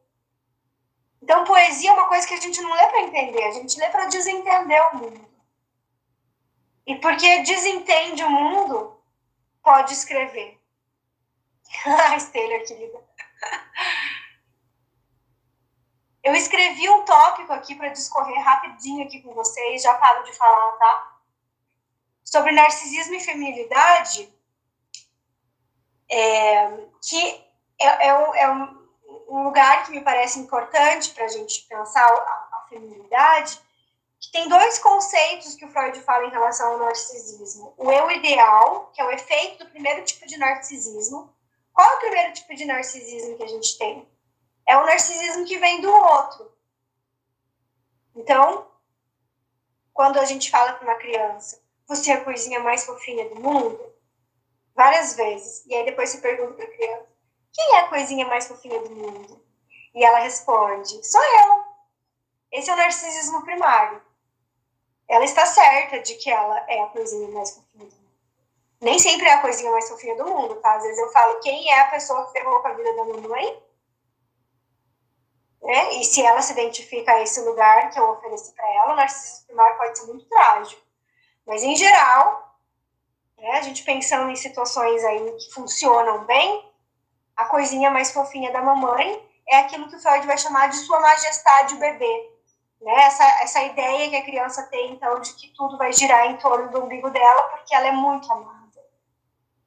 Então, 1.21 1.45
poesia 1.45 1.89
é 1.89 1.93
uma 1.93 2.07
coisa 2.07 2.27
que 2.27 2.33
a 2.33 2.39
gente 2.39 2.61
não 2.61 2.73
lê 2.73 2.85
para 2.87 3.01
entender, 3.01 3.43
a 3.43 3.51
gente 3.51 3.79
lê 3.79 3.89
para 3.89 4.05
desentender 4.05 4.81
o 4.91 4.97
mundo. 4.97 5.32
E 6.85 6.95
porque 6.95 7.43
desentende 7.43 8.23
o 8.23 8.29
mundo, 8.29 9.01
pode 9.61 9.93
escrever. 9.93 10.59
Ai, 11.85 12.19
Taylor, 12.31 12.65
querida. 12.65 12.99
Eu 16.23 16.33
escrevi 16.35 16.89
um 16.89 17.03
tópico 17.03 17.51
aqui 17.51 17.75
para 17.75 17.89
discorrer 17.89 18.41
rapidinho 18.41 19.05
aqui 19.05 19.21
com 19.21 19.33
vocês, 19.33 19.81
já 19.81 19.93
paro 19.95 20.23
de 20.23 20.31
falar, 20.33 20.71
tá? 20.73 21.17
Sobre 22.23 22.53
narcisismo 22.53 23.15
e 23.15 23.19
feminilidade, 23.19 24.33
é, 26.09 26.69
que 27.01 27.45
é, 27.77 28.07
é, 28.07 28.13
um, 28.13 28.35
é, 28.35 28.51
um, 29.27 29.43
lugar 29.43 29.83
que 29.83 29.91
me 29.91 29.99
parece 29.99 30.39
importante 30.39 31.09
para 31.09 31.25
a 31.25 31.27
gente 31.27 31.63
pensar 31.63 32.05
a, 32.05 32.09
a 32.09 32.65
feminilidade, 32.69 33.59
que 34.23 34.31
tem 34.31 34.47
dois 34.47 34.79
conceitos 34.79 35.53
que 35.55 35.65
o 35.65 35.67
Freud 35.67 35.99
fala 35.99 36.25
em 36.25 36.31
relação 36.31 36.71
ao 36.71 36.79
narcisismo. 36.79 37.73
O 37.77 37.91
eu 37.91 38.09
ideal, 38.09 38.89
que 38.93 39.01
é 39.01 39.05
o 39.05 39.11
efeito 39.11 39.65
do 39.65 39.69
primeiro 39.69 40.01
tipo 40.05 40.25
de 40.25 40.37
narcisismo. 40.37 41.35
Qual 41.73 41.91
é 41.91 41.95
o 41.95 41.99
primeiro 41.99 42.31
tipo 42.31 42.55
de 42.55 42.63
narcisismo 42.63 43.35
que 43.35 43.43
a 43.43 43.47
gente 43.47 43.77
tem? 43.77 44.07
É 44.65 44.77
o 44.77 44.85
narcisismo 44.85 45.43
que 45.45 45.57
vem 45.57 45.81
do 45.81 45.91
outro. 45.91 46.53
Então, 48.15 48.71
quando 49.91 50.17
a 50.17 50.23
gente 50.23 50.49
fala 50.49 50.71
para 50.71 50.87
uma 50.87 50.95
criança, 50.95 51.61
você 51.85 52.11
é 52.11 52.13
a 52.13 52.23
coisinha 52.23 52.61
mais 52.61 52.85
fofinha 52.85 53.27
do 53.27 53.41
mundo, 53.41 53.93
várias 54.73 55.17
vezes, 55.17 55.65
e 55.65 55.75
aí 55.75 55.83
depois 55.83 56.09
você 56.09 56.19
pergunta 56.19 56.53
para 56.53 56.63
a 56.63 56.71
criança, 56.71 57.09
quem 57.51 57.75
é 57.75 57.79
a 57.81 57.89
coisinha 57.89 58.25
mais 58.25 58.47
fofinha 58.47 58.79
do 58.79 58.89
mundo? 58.89 59.45
E 59.93 60.01
ela 60.01 60.19
responde, 60.19 61.05
sou 61.05 61.21
eu. 61.21 61.65
Esse 62.53 62.69
é 62.69 62.73
o 62.73 62.77
narcisismo 62.77 63.43
primário. 63.43 64.12
Ela 65.13 65.25
está 65.25 65.45
certa 65.45 65.99
de 65.99 66.15
que 66.15 66.27
ela 66.27 66.65
é 66.67 66.81
a 66.81 66.87
coisinha 66.87 67.29
mais 67.29 67.51
fofinha 67.51 67.85
do 67.85 67.95
mundo. 67.95 68.09
Nem 68.81 68.97
sempre 68.97 69.27
é 69.27 69.33
a 69.33 69.41
coisinha 69.41 69.69
mais 69.69 69.87
fofinha 69.87 70.15
do 70.15 70.25
mundo, 70.25 70.55
tá? 70.55 70.73
Às 70.73 70.81
vezes 70.81 70.97
eu 70.97 71.11
falo, 71.11 71.39
quem 71.39 71.71
é 71.71 71.81
a 71.81 71.91
pessoa 71.91 72.25
que 72.25 72.31
ferrou 72.31 72.59
com 72.61 72.67
a 72.67 72.73
vida 72.73 72.95
da 72.95 73.05
mamãe? 73.05 73.63
Né? 75.61 75.93
E 75.97 76.03
se 76.03 76.25
ela 76.25 76.41
se 76.41 76.53
identifica 76.53 77.11
a 77.11 77.21
esse 77.21 77.39
lugar 77.41 77.91
que 77.91 77.99
eu 77.99 78.09
ofereci 78.09 78.55
para 78.55 78.67
ela, 78.73 78.93
o 78.93 78.95
narcisismo 78.95 79.45
primário 79.45 79.77
pode 79.77 79.99
ser 79.99 80.07
muito 80.07 80.25
trágico. 80.25 80.81
Mas, 81.45 81.61
em 81.61 81.75
geral, 81.75 82.57
né, 83.37 83.51
a 83.51 83.61
gente 83.61 83.83
pensando 83.83 84.31
em 84.31 84.35
situações 84.35 85.05
aí 85.05 85.31
que 85.33 85.53
funcionam 85.53 86.25
bem, 86.25 86.73
a 87.37 87.45
coisinha 87.45 87.91
mais 87.91 88.11
fofinha 88.11 88.51
da 88.51 88.63
mamãe 88.63 89.29
é 89.47 89.57
aquilo 89.57 89.87
que 89.89 89.95
o 89.95 89.99
Freud 89.99 90.25
vai 90.25 90.39
chamar 90.39 90.69
de 90.69 90.77
sua 90.77 90.99
majestade 90.99 91.75
bebê. 91.75 92.32
Né? 92.83 92.93
Essa, 93.05 93.23
essa 93.41 93.63
ideia 93.63 94.09
que 94.09 94.15
a 94.17 94.25
criança 94.25 94.63
tem, 94.63 94.91
então, 94.91 95.19
de 95.19 95.33
que 95.33 95.53
tudo 95.55 95.77
vai 95.77 95.93
girar 95.93 96.27
em 96.27 96.37
torno 96.37 96.69
do 96.69 96.83
umbigo 96.83 97.09
dela, 97.09 97.43
porque 97.43 97.73
ela 97.73 97.87
é 97.87 97.91
muito 97.91 98.31
amada. 98.31 98.61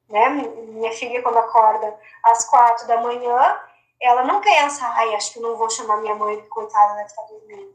Né? 0.07 0.29
Minha 0.29 0.91
filha, 0.91 1.21
quando 1.23 1.39
acorda 1.39 1.99
às 2.23 2.45
quatro 2.45 2.87
da 2.87 3.01
manhã, 3.01 3.59
ela 3.99 4.23
não 4.23 4.39
pensa, 4.39 4.87
ai, 4.89 5.15
acho 5.15 5.33
que 5.33 5.39
não 5.39 5.57
vou 5.57 5.69
chamar 5.69 5.97
minha 5.97 6.13
mãe, 6.13 6.35
porque 6.35 6.49
coitada 6.49 6.93
deve 6.93 7.07
estar 7.07 7.23
dormindo. 7.23 7.73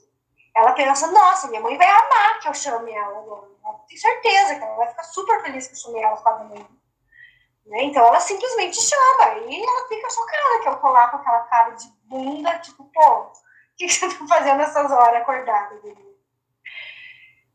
Ela 0.54 0.72
pensa, 0.72 1.08
nossa, 1.08 1.48
minha 1.48 1.60
mãe 1.60 1.76
vai 1.76 1.88
amar 1.88 2.38
que 2.38 2.48
eu 2.48 2.54
chame 2.54 2.92
ela 2.92 3.18
agora. 3.18 3.48
tenho 3.88 4.00
certeza 4.00 4.54
que 4.54 4.62
ela 4.62 4.76
vai 4.76 4.88
ficar 4.90 5.02
super 5.02 5.42
feliz 5.42 5.66
que 5.66 5.72
eu 5.72 5.78
chamei 5.78 6.02
ela 6.02 6.16
quatro 6.18 6.44
da 6.44 6.54
manhã. 6.54 6.66
Né? 7.66 7.84
Então 7.84 8.06
ela 8.06 8.20
simplesmente 8.20 8.80
chama 8.80 9.38
e 9.46 9.60
ela 9.60 9.88
fica 9.88 10.10
chocada 10.10 10.60
que 10.62 10.68
eu 10.68 10.76
tô 10.76 10.88
lá 10.88 11.08
com 11.08 11.16
aquela 11.16 11.40
cara 11.44 11.70
de 11.70 11.88
bunda, 12.04 12.58
tipo, 12.60 12.84
pô, 12.92 13.32
que, 13.86 13.92
você 13.92 14.08
tá 14.08 14.26
fazendo 14.26 14.62
essas 14.62 14.90
horas 14.90 15.22
acordada? 15.22 15.80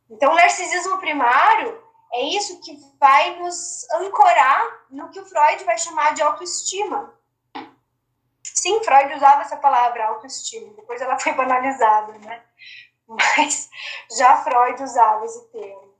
Então 0.09 0.32
o 0.32 0.36
narcisismo 0.36 0.97
primário 0.99 1.84
é 2.13 2.21
isso 2.23 2.61
que 2.61 2.78
vai 2.99 3.39
nos 3.39 3.89
ancorar 3.93 4.86
no 4.89 5.09
que 5.09 5.19
o 5.19 5.25
Freud 5.25 5.63
vai 5.63 5.78
chamar 5.78 6.13
de 6.13 6.21
autoestima. 6.21 7.13
Sim, 8.43 8.84
Freud 8.84 9.13
usava 9.13 9.41
essa 9.41 9.57
palavra, 9.57 10.05
autoestima, 10.05 10.73
depois 10.73 11.01
ela 11.01 11.19
foi 11.19 11.34
banalizada, 11.34 12.13
né? 12.19 12.43
Mas 13.07 13.69
já 14.17 14.38
Freud 14.43 14.82
usava 14.84 15.25
esse 15.25 15.47
termo. 15.51 15.95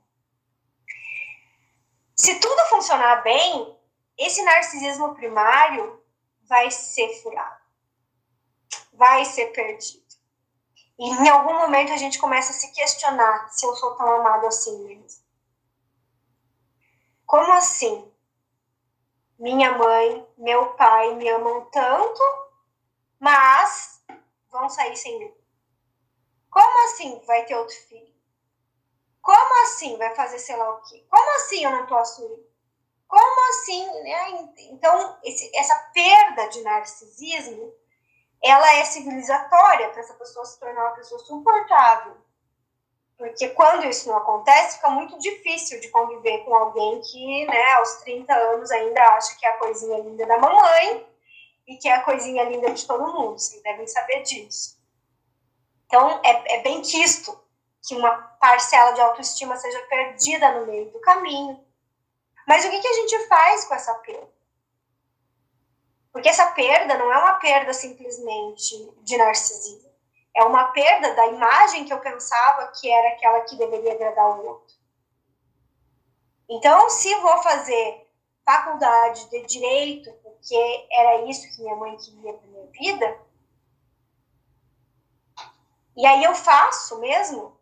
Se 2.16 2.40
tudo 2.40 2.68
funcionar 2.68 3.22
bem, 3.22 3.78
esse 4.18 4.42
narcisismo 4.42 5.14
primário 5.14 6.02
vai 6.48 6.70
ser 6.70 7.08
furado, 7.22 7.62
vai 8.92 9.24
ser 9.24 9.46
perdido. 9.52 10.07
E 10.98 11.08
em 11.08 11.28
algum 11.28 11.54
momento 11.54 11.92
a 11.92 11.96
gente 11.96 12.18
começa 12.18 12.50
a 12.50 12.54
se 12.54 12.72
questionar 12.72 13.48
se 13.50 13.64
eu 13.64 13.74
sou 13.76 13.94
tão 13.96 14.08
amado 14.16 14.46
assim 14.46 14.84
mesmo. 14.84 15.22
Como 17.24 17.52
assim? 17.52 18.12
Minha 19.38 19.78
mãe, 19.78 20.26
meu 20.36 20.74
pai 20.74 21.14
me 21.14 21.28
amam 21.28 21.66
tanto, 21.66 22.20
mas 23.20 24.02
vão 24.50 24.68
sair 24.68 24.96
sem 24.96 25.18
mim. 25.18 25.34
Como 26.50 26.84
assim 26.86 27.20
vai 27.26 27.44
ter 27.44 27.54
outro 27.54 27.76
filho? 27.76 28.12
Como 29.20 29.62
assim 29.62 29.96
vai 29.98 30.14
fazer 30.14 30.38
sei 30.38 30.56
lá 30.56 30.70
o 30.70 30.82
quê? 30.82 31.06
Como 31.08 31.36
assim 31.36 31.62
eu 31.62 31.70
não 31.70 31.86
posso 31.86 32.24
ir? 32.24 32.48
Como 33.06 33.50
assim? 33.50 33.86
Né? 34.02 34.50
Então, 34.70 35.18
esse, 35.22 35.54
essa 35.56 35.76
perda 35.94 36.48
de 36.48 36.62
narcisismo, 36.62 37.72
ela 38.42 38.74
é 38.74 38.84
civilizatória 38.84 39.88
para 39.88 40.00
essa 40.00 40.14
pessoa 40.14 40.44
se 40.44 40.58
tornar 40.58 40.86
uma 40.86 40.94
pessoa 40.94 41.18
suportável. 41.20 42.16
Porque 43.16 43.48
quando 43.50 43.84
isso 43.86 44.08
não 44.08 44.16
acontece, 44.16 44.76
fica 44.76 44.90
muito 44.90 45.18
difícil 45.18 45.80
de 45.80 45.88
conviver 45.88 46.44
com 46.44 46.54
alguém 46.54 47.00
que, 47.00 47.46
né, 47.46 47.72
aos 47.72 47.96
30 48.02 48.32
anos 48.32 48.70
ainda 48.70 49.02
acha 49.14 49.36
que 49.36 49.44
é 49.44 49.50
a 49.50 49.58
coisinha 49.58 49.98
linda 49.98 50.24
da 50.24 50.38
mamãe 50.38 51.06
e 51.66 51.76
que 51.76 51.88
é 51.88 51.94
a 51.94 52.02
coisinha 52.02 52.44
linda 52.44 52.70
de 52.70 52.86
todo 52.86 53.12
mundo. 53.12 53.38
Vocês 53.38 53.60
devem 53.62 53.86
saber 53.88 54.22
disso. 54.22 54.78
Então, 55.86 56.20
é, 56.24 56.58
é 56.58 56.62
bem 56.62 56.80
quisto 56.80 57.36
que 57.82 57.96
uma 57.96 58.12
parcela 58.40 58.92
de 58.92 59.00
autoestima 59.00 59.56
seja 59.56 59.80
perdida 59.88 60.60
no 60.60 60.66
meio 60.66 60.90
do 60.90 61.00
caminho 61.00 61.66
mas 62.48 62.64
o 62.64 62.70
que, 62.70 62.80
que 62.80 62.88
a 62.88 62.94
gente 62.94 63.28
faz 63.28 63.66
com 63.66 63.74
essa 63.74 63.94
perda? 63.96 64.26
Porque 66.12 66.28
essa 66.28 66.46
perda 66.52 66.96
não 66.96 67.12
é 67.12 67.18
uma 67.18 67.34
perda 67.34 67.72
simplesmente 67.72 68.92
de 69.02 69.16
narcisismo. 69.16 69.88
É 70.34 70.44
uma 70.44 70.68
perda 70.72 71.14
da 71.14 71.26
imagem 71.26 71.84
que 71.84 71.92
eu 71.92 72.00
pensava 72.00 72.72
que 72.72 72.90
era 72.90 73.08
aquela 73.08 73.40
que 73.42 73.56
deveria 73.56 73.92
agradar 73.92 74.38
o 74.38 74.46
outro. 74.46 74.76
Então, 76.48 76.88
se 76.88 77.14
vou 77.16 77.42
fazer 77.42 78.08
faculdade 78.44 79.28
de 79.28 79.44
direito, 79.46 80.10
porque 80.22 80.88
era 80.90 81.24
isso 81.26 81.48
que 81.50 81.60
minha 81.62 81.76
mãe 81.76 81.96
queria 81.96 82.32
para 82.32 82.48
minha 82.48 82.66
vida, 82.68 83.20
e 85.94 86.06
aí 86.06 86.24
eu 86.24 86.34
faço 86.34 86.98
mesmo, 87.00 87.58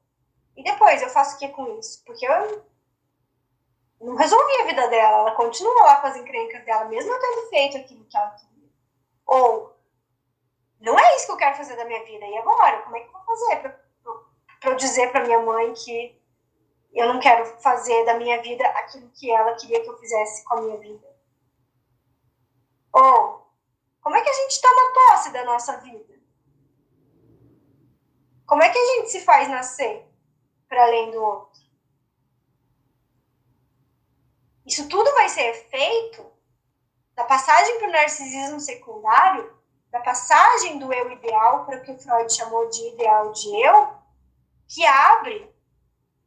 e 0.57 0.63
depois 0.63 1.03
eu 1.03 1.09
faço 1.09 1.35
o 1.35 1.39
que 1.39 1.49
com 1.49 1.79
isso? 1.79 2.05
Porque 2.05 2.25
eu 2.25 2.65
não 4.01 4.15
resolvi 4.15 4.61
a 4.61 4.67
vida 4.67 4.89
dela, 4.89 5.19
ela 5.19 5.35
continua 5.35 5.83
lá 5.85 6.01
com 6.01 6.07
as 6.09 6.17
encrencas 6.17 6.65
dela, 6.65 6.85
mesmo 6.87 7.13
eu 7.13 7.21
tendo 7.21 7.49
feito 7.49 7.77
aquilo 7.79 8.05
que 8.05 8.17
ela 8.17 8.31
queria. 8.31 8.69
Ou, 9.27 9.77
não 10.81 10.99
é 10.99 11.17
isso 11.17 11.27
que 11.27 11.33
eu 11.33 11.37
quero 11.37 11.57
fazer 11.57 11.77
da 11.77 11.85
minha 11.85 12.05
vida, 12.05 12.25
e 12.27 12.37
agora? 12.37 12.83
Como 12.83 12.97
é 12.97 13.01
que 13.01 13.09
eu 13.09 13.13
vou 13.13 13.23
fazer 13.23 13.57
para 14.61 14.71
eu 14.71 14.77
dizer 14.77 15.11
para 15.11 15.25
minha 15.25 15.41
mãe 15.41 15.73
que 15.73 16.21
eu 16.93 17.13
não 17.13 17.21
quero 17.21 17.45
fazer 17.61 18.05
da 18.05 18.15
minha 18.15 18.41
vida 18.43 18.67
aquilo 18.69 19.11
que 19.11 19.31
ela 19.31 19.55
queria 19.55 19.83
que 19.83 19.89
eu 19.89 19.99
fizesse 19.99 20.45
com 20.45 20.55
a 20.55 20.63
minha 20.63 20.77
vida? 20.77 21.17
Ou, 22.93 23.47
como 24.01 24.17
é 24.17 24.23
que 24.23 24.31
a 24.31 24.33
gente 24.33 24.61
toma 24.61 24.95
posse 24.95 25.31
da 25.31 25.45
nossa 25.45 25.77
vida? 25.79 26.15
Como 28.47 28.63
é 28.63 28.71
que 28.71 28.79
a 28.79 28.87
gente 28.95 29.11
se 29.11 29.21
faz 29.23 29.49
nascer 29.49 30.07
para 30.69 30.85
além 30.85 31.11
do 31.11 31.23
outro? 31.23 31.56
Isso 34.67 34.89
tudo 34.89 35.13
vai 35.15 35.29
ser 35.29 35.55
feito 35.71 36.27
da 37.15 37.25
passagem 37.25 37.79
para 37.79 37.89
o 37.89 37.93
narcisismo 37.93 38.59
secundário, 38.59 39.57
da 39.91 40.01
passagem 40.01 40.79
do 40.79 40.93
eu 40.93 41.13
ideal 41.13 41.65
para 41.65 41.79
o 41.79 41.83
que 41.83 41.97
Freud 41.97 42.35
chamou 42.35 42.69
de 42.69 42.89
ideal 42.89 43.31
de 43.33 43.49
eu, 43.65 43.95
que 44.69 44.85
abre 44.85 45.55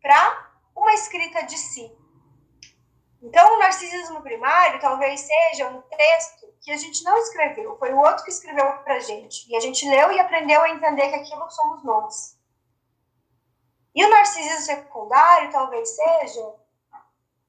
para 0.02 0.52
uma 0.74 0.94
escrita 0.94 1.44
de 1.44 1.58
si. 1.58 1.94
Então, 3.22 3.56
o 3.56 3.60
narcisismo 3.60 4.22
primário 4.22 4.80
talvez 4.80 5.20
seja 5.20 5.68
um 5.68 5.82
texto 5.82 6.48
que 6.62 6.72
a 6.72 6.78
gente 6.78 7.04
não 7.04 7.18
escreveu, 7.18 7.78
foi 7.78 7.94
o 7.94 8.00
outro 8.00 8.24
que 8.24 8.32
escreveu 8.32 8.66
para 8.84 9.00
gente. 9.02 9.50
E 9.52 9.58
a 9.58 9.60
gente 9.60 9.88
leu 9.90 10.12
e 10.14 10.20
aprendeu 10.20 10.62
a 10.62 10.70
entender 10.70 11.10
que 11.10 11.16
aquilo 11.16 11.50
somos 11.52 11.84
nós. 11.84 12.40
E 13.94 14.06
o 14.06 14.10
narcisismo 14.10 14.62
secundário 14.62 15.52
talvez 15.52 15.90
seja 15.90 16.59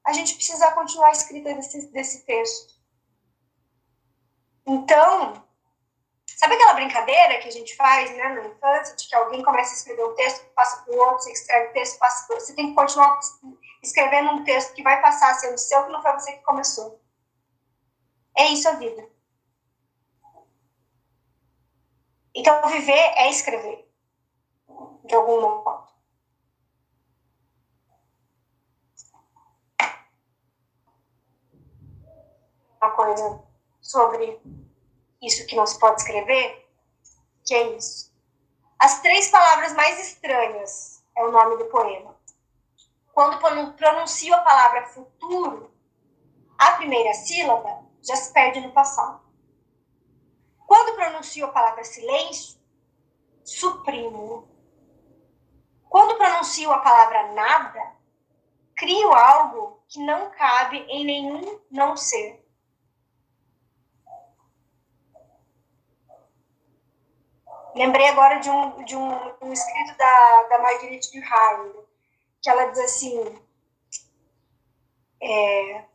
a 0.05 0.13
gente 0.13 0.35
precisa 0.35 0.71
continuar 0.71 1.09
a 1.09 1.11
escrita 1.11 1.53
desse, 1.53 1.91
desse 1.91 2.25
texto. 2.25 2.73
Então, 4.65 5.45
sabe 6.25 6.55
aquela 6.55 6.73
brincadeira 6.73 7.39
que 7.39 7.47
a 7.47 7.51
gente 7.51 7.75
faz 7.75 8.09
né, 8.11 8.29
na 8.29 8.47
infância, 8.47 8.95
de 8.95 9.07
que 9.07 9.15
alguém 9.15 9.43
começa 9.43 9.71
a 9.71 9.75
escrever 9.75 10.03
um 10.03 10.15
texto, 10.15 10.45
passa 10.53 10.83
para 10.83 10.93
o 10.93 10.97
outro, 10.97 11.19
você 11.19 11.31
escreve 11.31 11.69
o 11.69 11.73
texto, 11.73 11.99
passa 11.99 12.27
para 12.27 12.39
Você 12.39 12.55
tem 12.55 12.69
que 12.69 12.75
continuar 12.75 13.19
escrevendo 13.83 14.31
um 14.31 14.43
texto 14.43 14.73
que 14.73 14.83
vai 14.83 15.01
passar 15.01 15.33
sendo 15.35 15.57
seu, 15.57 15.85
que 15.85 15.91
não 15.91 16.01
foi 16.01 16.13
você 16.13 16.33
que 16.33 16.43
começou. 16.43 16.99
É 18.37 18.47
isso 18.47 18.67
a 18.69 18.73
vida. 18.73 19.07
Então, 22.33 22.67
viver 22.69 22.91
é 22.93 23.29
escrever, 23.29 23.87
de 25.03 25.15
algum 25.15 25.41
modo. 25.41 25.90
Uma 32.81 32.91
coisa 32.91 33.43
sobre 33.79 34.41
isso 35.21 35.45
que 35.45 35.55
não 35.55 35.67
se 35.67 35.79
pode 35.79 36.01
escrever, 36.01 36.67
que 37.45 37.53
é 37.53 37.77
isso. 37.77 38.11
As 38.79 39.01
três 39.01 39.29
palavras 39.29 39.73
mais 39.73 39.99
estranhas 39.99 41.03
é 41.15 41.23
o 41.23 41.31
nome 41.31 41.57
do 41.57 41.65
poema. 41.65 42.19
Quando 43.13 43.39
pronuncio 43.75 44.33
a 44.33 44.41
palavra 44.41 44.87
futuro, 44.87 45.71
a 46.57 46.71
primeira 46.71 47.13
sílaba 47.13 47.85
já 48.01 48.15
se 48.15 48.33
perde 48.33 48.59
no 48.61 48.71
passado. 48.71 49.21
Quando 50.65 50.95
pronuncio 50.95 51.45
a 51.45 51.49
palavra 51.49 51.83
silêncio, 51.83 52.59
suprimo. 53.43 54.49
pronuncio 56.17 56.71
a 56.71 56.79
palavra 56.79 57.33
nada, 57.33 57.95
crio 58.75 59.13
algo 59.13 59.83
que 59.87 59.99
não 59.99 60.31
cabe 60.31 60.77
em 60.89 61.05
nenhum 61.05 61.59
não 61.69 61.95
ser. 61.95 62.40
Lembrei 67.73 68.07
agora 68.09 68.39
de 68.39 68.49
um, 68.49 68.83
de 68.83 68.95
um, 68.95 69.09
um 69.41 69.53
escrito 69.53 69.97
da, 69.97 70.43
da 70.43 70.59
Marguerite 70.59 71.11
Duras, 71.11 71.85
que 72.41 72.49
ela 72.49 72.65
diz 72.65 72.79
assim, 72.79 73.41
é, 75.21 75.85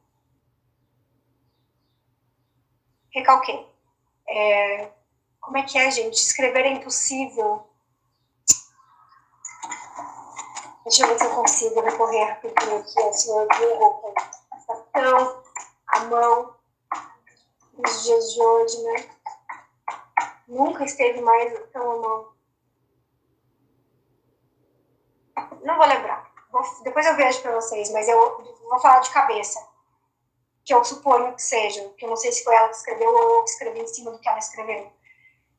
recalquei. 3.11 3.68
É, 4.29 4.91
como 5.41 5.59
é 5.59 5.62
que 5.62 5.79
é, 5.79 5.91
gente? 5.91 6.14
Escrever 6.14 6.64
é 6.64 6.72
impossível. 6.72 7.68
Deixa 10.85 11.03
eu 11.03 11.09
ver 11.09 11.18
se 11.18 11.24
eu 11.24 11.35
consigo 11.35 11.81
recorrer 11.81 12.24
rapidinho 12.24 12.79
aqui 12.79 13.03
ao 13.03 13.12
senhor 13.12 13.49
Google, 13.49 14.14
à 15.89 16.05
mão 16.05 16.55
nos 17.74 18.05
dias 18.05 18.33
de 18.33 18.41
hoje, 18.41 18.83
né? 18.83 19.16
Nunca 20.47 20.84
esteve 20.84 21.20
mais 21.20 21.53
tão 21.70 22.01
mão. 22.01 22.32
Não 25.62 25.76
vou 25.76 25.86
lembrar. 25.86 26.32
Vou, 26.51 26.62
depois 26.84 27.05
eu 27.07 27.16
vejo 27.16 27.42
para 27.42 27.55
vocês, 27.55 27.90
mas 27.90 28.09
eu 28.09 28.59
vou 28.68 28.80
falar 28.80 29.01
de 29.01 29.11
cabeça. 29.11 29.66
Que 30.64 30.72
eu 30.72 30.84
suponho 30.84 31.34
que 31.34 31.42
seja. 31.42 31.88
Que 31.90 32.05
eu 32.05 32.11
não 32.11 32.16
sei 32.16 32.30
se 32.32 32.44
foi 32.44 32.55
ela 32.55 32.68
que 32.68 32.76
escreveu 32.76 33.09
ou 33.09 33.36
eu 33.36 33.44
que 33.44 33.51
escrevi 33.51 33.80
em 33.80 33.86
cima 33.88 34.11
do 34.11 34.18
que 34.18 34.28
ela 34.28 34.38
escreveu. 34.38 34.92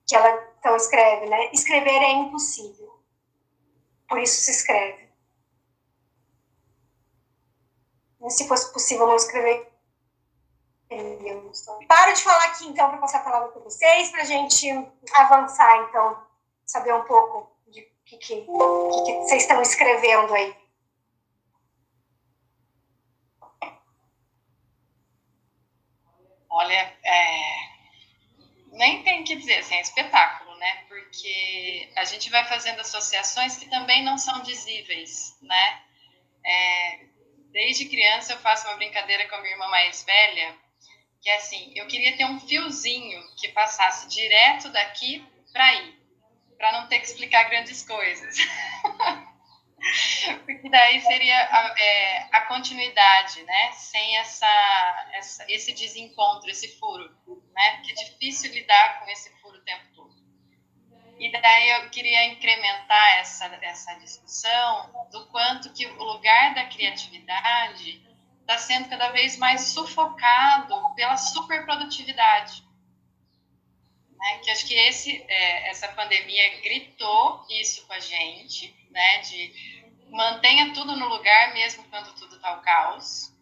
Que 0.05 0.15
ela 0.15 0.47
então 0.59 0.75
escreve, 0.75 1.27
né? 1.27 1.51
Escrever 1.51 2.01
é 2.01 2.11
impossível. 2.11 2.99
Por 4.07 4.19
isso 4.19 4.41
se 4.41 4.51
escreve. 4.51 5.07
Se 8.29 8.47
fosse 8.47 8.73
possível 8.73 9.07
não 9.07 9.15
escrever, 9.15 9.71
Paro 11.87 12.13
de 12.13 12.21
falar 12.21 12.45
aqui, 12.45 12.65
então, 12.67 12.89
para 12.89 12.97
passar 12.97 13.19
a 13.19 13.23
palavra 13.23 13.49
para 13.49 13.61
vocês, 13.61 14.09
para 14.09 14.21
a 14.21 14.25
gente 14.25 14.69
avançar, 15.13 15.87
então, 15.89 16.25
saber 16.65 16.93
um 16.93 17.03
pouco 17.03 17.51
de 17.67 17.81
o 17.81 18.05
que, 18.05 18.17
que, 18.17 18.35
que, 18.35 18.41
que 18.41 19.13
vocês 19.19 19.41
estão 19.41 19.61
escrevendo 19.61 20.33
aí. 20.33 20.55
Olha, 26.49 26.97
é... 27.03 27.69
nem 28.71 29.03
tem 29.03 29.23
que 29.23 29.35
dizer, 29.35 29.57
assim, 29.59 29.75
é 29.75 29.81
espetáculo, 29.81 30.55
né? 30.57 30.85
Porque 30.87 31.91
a 31.95 32.05
gente 32.05 32.29
vai 32.31 32.45
fazendo 32.45 32.79
associações 32.79 33.57
que 33.57 33.69
também 33.69 34.03
não 34.03 34.17
são 34.17 34.41
dizíveis, 34.41 35.37
né? 35.41 35.83
É... 36.45 36.99
Desde 37.51 37.89
criança 37.89 38.33
eu 38.33 38.39
faço 38.39 38.67
uma 38.67 38.77
brincadeira 38.77 39.27
com 39.27 39.35
a 39.35 39.41
minha 39.41 39.53
irmã 39.53 39.67
mais 39.67 40.03
velha, 40.03 40.55
que 41.27 41.31
é 41.31 41.35
assim, 41.35 41.73
eu 41.75 41.85
queria 41.87 42.15
ter 42.15 42.23
um 42.23 42.39
fiozinho 42.39 43.21
que 43.35 43.49
passasse 43.49 44.07
direto 44.07 44.69
daqui 44.69 45.27
para 45.51 45.65
aí, 45.65 45.99
para 46.57 46.71
não 46.71 46.87
ter 46.87 46.99
que 46.99 47.05
explicar 47.05 47.49
grandes 47.49 47.85
coisas. 47.85 48.37
Porque 50.45 50.69
daí 50.69 51.01
seria 51.01 51.37
a, 51.37 51.75
é, 51.77 52.29
a, 52.31 52.41
continuidade, 52.45 53.43
né? 53.43 53.71
Sem 53.73 54.17
essa, 54.19 55.09
essa, 55.15 55.45
esse 55.49 55.73
desencontro, 55.73 56.49
esse 56.49 56.79
furo, 56.79 57.13
né? 57.53 57.75
Porque 57.75 57.91
é 57.91 58.05
difícil 58.05 58.53
lidar 58.53 59.01
com 59.01 59.11
esse 59.11 59.29
furo 59.41 59.57
o 59.57 59.65
tempo 59.65 59.83
todo. 59.93 60.15
E 61.19 61.29
daí 61.29 61.69
eu 61.71 61.89
queria 61.89 62.23
incrementar 62.27 63.17
essa, 63.17 63.47
essa 63.61 63.95
discussão 63.95 65.07
do 65.11 65.27
quanto 65.27 65.73
que 65.73 65.85
o 65.85 66.03
lugar 66.03 66.53
da 66.53 66.67
criatividade 66.67 68.06
está 68.47 68.57
sendo 68.57 68.87
cada 68.87 69.09
vez 69.09 69.37
mais 69.37 69.73
sufocado 69.73 70.95
pela 70.95 71.17
superprodutividade. 71.17 72.63
Né? 74.17 74.39
Que 74.39 74.51
acho 74.51 74.65
que 74.65 74.73
esse, 74.73 75.21
é, 75.27 75.69
essa 75.69 75.89
pandemia 75.89 76.61
gritou 76.61 77.45
isso 77.49 77.85
com 77.85 77.91
a 77.91 77.99
gente, 77.99 78.73
né? 78.89 79.19
de 79.19 79.53
mantenha 80.09 80.73
tudo 80.73 80.95
no 80.95 81.09
lugar 81.09 81.53
mesmo 81.53 81.83
quando 81.89 82.15
tudo 82.15 82.37
está 82.37 82.57
o 82.57 82.61
caos, 82.61 83.33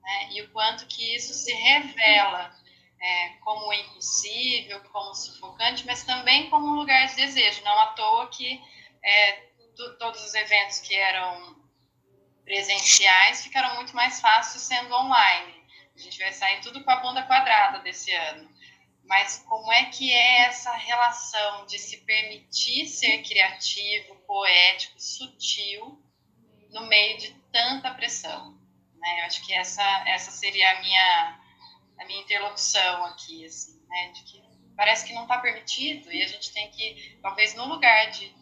né? 0.00 0.28
e 0.30 0.42
o 0.42 0.50
quanto 0.52 0.86
que 0.86 1.16
isso 1.16 1.34
se 1.34 1.52
revela 1.52 2.56
é, 3.00 3.28
como 3.40 3.72
impossível, 3.72 4.80
como 4.92 5.12
sufocante, 5.12 5.84
mas 5.84 6.04
também 6.04 6.48
como 6.48 6.68
um 6.68 6.74
lugar 6.74 7.08
de 7.08 7.16
desejo. 7.16 7.64
Não 7.64 7.80
à 7.80 7.86
toa 7.88 8.28
que 8.28 8.62
é, 9.02 9.32
todos 9.98 10.24
os 10.24 10.34
eventos 10.34 10.78
que 10.78 10.94
eram 10.94 11.61
presenciais 12.44 13.42
ficaram 13.42 13.74
muito 13.76 13.94
mais 13.94 14.20
fáceis 14.20 14.62
sendo 14.62 14.94
online. 14.94 15.62
A 15.94 15.98
gente 15.98 16.18
vai 16.18 16.32
sair 16.32 16.60
tudo 16.60 16.82
com 16.82 16.90
a 16.90 16.96
bunda 16.96 17.22
quadrada 17.24 17.78
desse 17.80 18.12
ano. 18.12 18.50
Mas 19.04 19.44
como 19.48 19.70
é 19.72 19.86
que 19.86 20.12
é 20.12 20.42
essa 20.42 20.72
relação 20.72 21.66
de 21.66 21.78
se 21.78 21.98
permitir 21.98 22.86
ser 22.86 23.22
criativo, 23.22 24.14
poético, 24.26 25.00
sutil 25.00 26.00
no 26.70 26.86
meio 26.86 27.18
de 27.18 27.30
tanta 27.52 27.92
pressão? 27.94 28.52
Né? 28.94 29.20
Eu 29.20 29.24
acho 29.26 29.44
que 29.44 29.52
essa, 29.52 29.82
essa 30.08 30.30
seria 30.30 30.70
a 30.70 30.80
minha, 30.80 31.40
a 32.00 32.04
minha 32.06 32.20
interlocução 32.22 33.04
aqui, 33.06 33.44
assim, 33.44 33.84
né? 33.86 34.12
De 34.12 34.22
que 34.22 34.42
parece 34.76 35.04
que 35.06 35.12
não 35.12 35.22
está 35.22 35.38
permitido 35.38 36.10
e 36.10 36.22
a 36.22 36.26
gente 36.26 36.52
tem 36.52 36.70
que, 36.70 37.18
talvez 37.20 37.54
no 37.54 37.66
lugar 37.66 38.10
de 38.10 38.34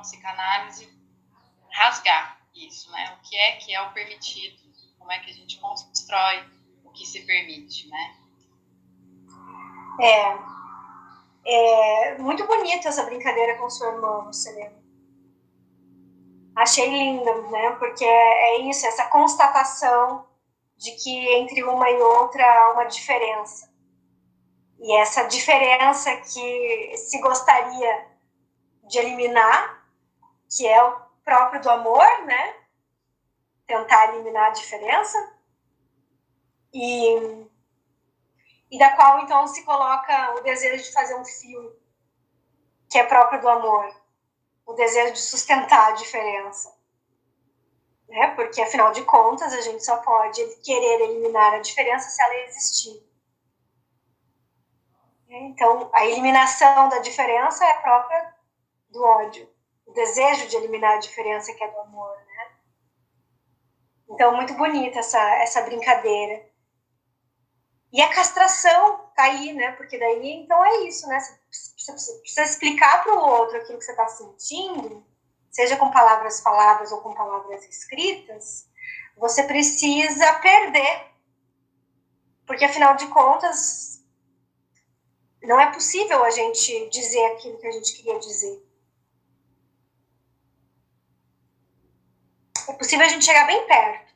psicanálise, 0.00 0.88
rasgar 1.70 2.43
isso, 2.54 2.90
né? 2.90 3.16
O 3.18 3.28
que 3.28 3.36
é 3.36 3.56
que 3.56 3.74
é 3.74 3.80
o 3.82 3.92
permitido? 3.92 4.62
Como 4.98 5.12
é 5.12 5.18
que 5.18 5.30
a 5.30 5.34
gente 5.34 5.58
constrói 5.58 6.44
o 6.84 6.90
que 6.90 7.04
se 7.04 7.20
permite, 7.26 7.88
né? 7.88 8.16
É, 10.00 10.38
é 11.46 12.18
muito 12.18 12.46
bonita 12.46 12.88
essa 12.88 13.04
brincadeira 13.04 13.58
com 13.58 13.68
sua 13.68 13.88
irmã, 13.88 14.32
Selena. 14.32 14.82
Achei 16.56 16.88
linda, 16.88 17.34
né? 17.50 17.70
Porque 17.72 18.04
é, 18.04 18.60
isso, 18.60 18.86
essa 18.86 19.08
constatação 19.08 20.26
de 20.76 20.92
que 20.92 21.28
entre 21.34 21.62
uma 21.64 21.90
e 21.90 21.96
outra 21.96 22.44
há 22.44 22.72
uma 22.72 22.84
diferença. 22.84 23.72
E 24.80 24.96
essa 24.96 25.24
diferença 25.24 26.14
que 26.16 26.96
se 26.96 27.20
gostaria 27.20 28.06
de 28.84 28.98
eliminar, 28.98 29.84
que 30.48 30.66
é 30.66 31.03
próprio 31.24 31.60
do 31.60 31.70
amor, 31.70 32.24
né? 32.24 32.54
Tentar 33.66 34.12
eliminar 34.14 34.48
a 34.48 34.52
diferença. 34.52 35.18
E, 36.72 37.46
e 38.70 38.78
da 38.78 38.94
qual 38.96 39.20
então 39.20 39.46
se 39.46 39.64
coloca 39.64 40.34
o 40.34 40.40
desejo 40.42 40.84
de 40.84 40.92
fazer 40.92 41.14
um 41.14 41.24
fio, 41.24 41.80
que 42.90 42.98
é 42.98 43.04
próprio 43.04 43.40
do 43.40 43.48
amor, 43.48 43.94
o 44.66 44.72
desejo 44.74 45.12
de 45.12 45.20
sustentar 45.20 45.90
a 45.90 45.92
diferença. 45.92 46.76
Né? 48.08 48.34
Porque 48.34 48.60
afinal 48.60 48.92
de 48.92 49.02
contas 49.04 49.52
a 49.54 49.60
gente 49.60 49.84
só 49.84 49.96
pode 49.98 50.44
querer 50.62 51.02
eliminar 51.02 51.54
a 51.54 51.60
diferença 51.60 52.10
se 52.10 52.22
ela 52.22 52.34
existir. 52.48 53.02
Então, 55.28 55.90
a 55.92 56.06
eliminação 56.06 56.88
da 56.88 56.98
diferença 56.98 57.64
é 57.64 57.80
própria 57.80 58.34
do 58.90 59.02
ódio 59.02 59.53
desejo 59.94 60.48
de 60.48 60.56
eliminar 60.56 60.94
a 60.94 61.00
diferença 61.00 61.52
que 61.52 61.64
é 61.64 61.70
do 61.70 61.78
amor, 61.80 62.16
né? 62.16 62.50
Então, 64.10 64.36
muito 64.36 64.54
bonita 64.54 64.98
essa, 64.98 65.20
essa 65.42 65.62
brincadeira. 65.62 66.46
E 67.92 68.02
a 68.02 68.12
castração 68.12 69.08
tá 69.14 69.24
aí, 69.24 69.52
né? 69.52 69.72
Porque 69.72 69.98
daí, 69.98 70.32
então 70.32 70.64
é 70.64 70.82
isso, 70.82 71.06
né? 71.06 71.18
Você 71.20 72.12
precisa 72.18 72.42
explicar 72.42 73.02
para 73.02 73.14
o 73.14 73.18
outro 73.18 73.56
aquilo 73.56 73.78
que 73.78 73.84
você 73.84 73.92
está 73.92 74.08
sentindo, 74.08 75.06
seja 75.50 75.76
com 75.76 75.90
palavras 75.90 76.40
faladas 76.40 76.90
ou 76.90 77.00
com 77.00 77.14
palavras 77.14 77.64
escritas, 77.64 78.68
você 79.16 79.44
precisa 79.44 80.34
perder. 80.40 81.06
Porque, 82.46 82.64
afinal 82.64 82.96
de 82.96 83.06
contas, 83.06 84.04
não 85.42 85.60
é 85.60 85.72
possível 85.72 86.24
a 86.24 86.30
gente 86.30 86.88
dizer 86.90 87.24
aquilo 87.26 87.58
que 87.58 87.66
a 87.66 87.72
gente 87.72 87.94
queria 87.94 88.18
dizer. 88.18 88.60
É 92.68 92.74
possível 92.74 93.06
a 93.06 93.08
gente 93.08 93.24
chegar 93.24 93.46
bem 93.46 93.66
perto. 93.66 94.14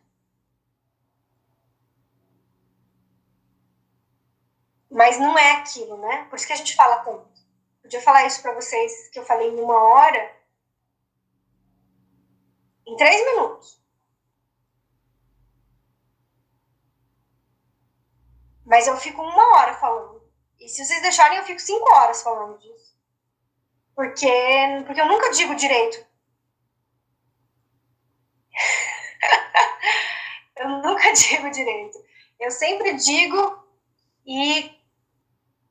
Mas 4.90 5.18
não 5.18 5.38
é 5.38 5.52
aquilo, 5.52 5.96
né? 5.98 6.24
Por 6.24 6.36
isso 6.36 6.46
que 6.46 6.52
a 6.52 6.56
gente 6.56 6.74
fala 6.74 7.04
tanto. 7.04 7.28
Podia 7.82 8.00
falar 8.00 8.26
isso 8.26 8.42
para 8.42 8.54
vocês 8.54 9.08
que 9.10 9.18
eu 9.18 9.24
falei 9.24 9.48
em 9.48 9.60
uma 9.60 9.80
hora, 9.82 10.36
em 12.86 12.96
três 12.96 13.24
minutos. 13.24 13.80
Mas 18.64 18.86
eu 18.86 18.96
fico 18.96 19.22
uma 19.22 19.56
hora 19.56 19.74
falando. 19.74 20.22
E 20.58 20.68
se 20.68 20.84
vocês 20.84 21.00
deixarem, 21.00 21.38
eu 21.38 21.44
fico 21.44 21.60
cinco 21.60 21.88
horas 21.94 22.22
falando 22.22 22.58
disso. 22.58 22.98
Porque, 23.94 24.30
porque 24.86 25.00
eu 25.00 25.06
nunca 25.06 25.30
digo 25.30 25.54
direito 25.54 26.07
eu 30.56 30.68
nunca 30.68 31.12
digo 31.14 31.50
direito. 31.50 31.98
Eu 32.38 32.50
sempre 32.50 32.94
digo 32.94 33.64
e 34.26 34.78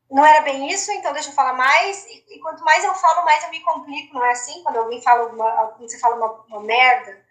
não 0.09 0.25
era 0.25 0.41
bem 0.41 0.69
isso, 0.69 0.91
então 0.91 1.13
deixa 1.13 1.29
eu 1.29 1.33
falar 1.33 1.53
mais. 1.53 2.05
E, 2.05 2.25
e, 2.29 2.39
quanto 2.39 2.63
mais 2.63 2.83
eu 2.83 2.93
falo, 2.95 3.25
mais 3.25 3.43
eu 3.43 3.49
me 3.49 3.61
complico, 3.61 4.13
não 4.13 4.25
é 4.25 4.31
assim? 4.31 4.63
Quando 4.63 4.77
alguém 4.77 5.01
fala 5.01 5.27
quando 5.29 5.89
você 5.89 5.99
fala 5.99 6.15
uma, 6.15 6.45
uma, 6.47 6.61
merda, 6.61 7.23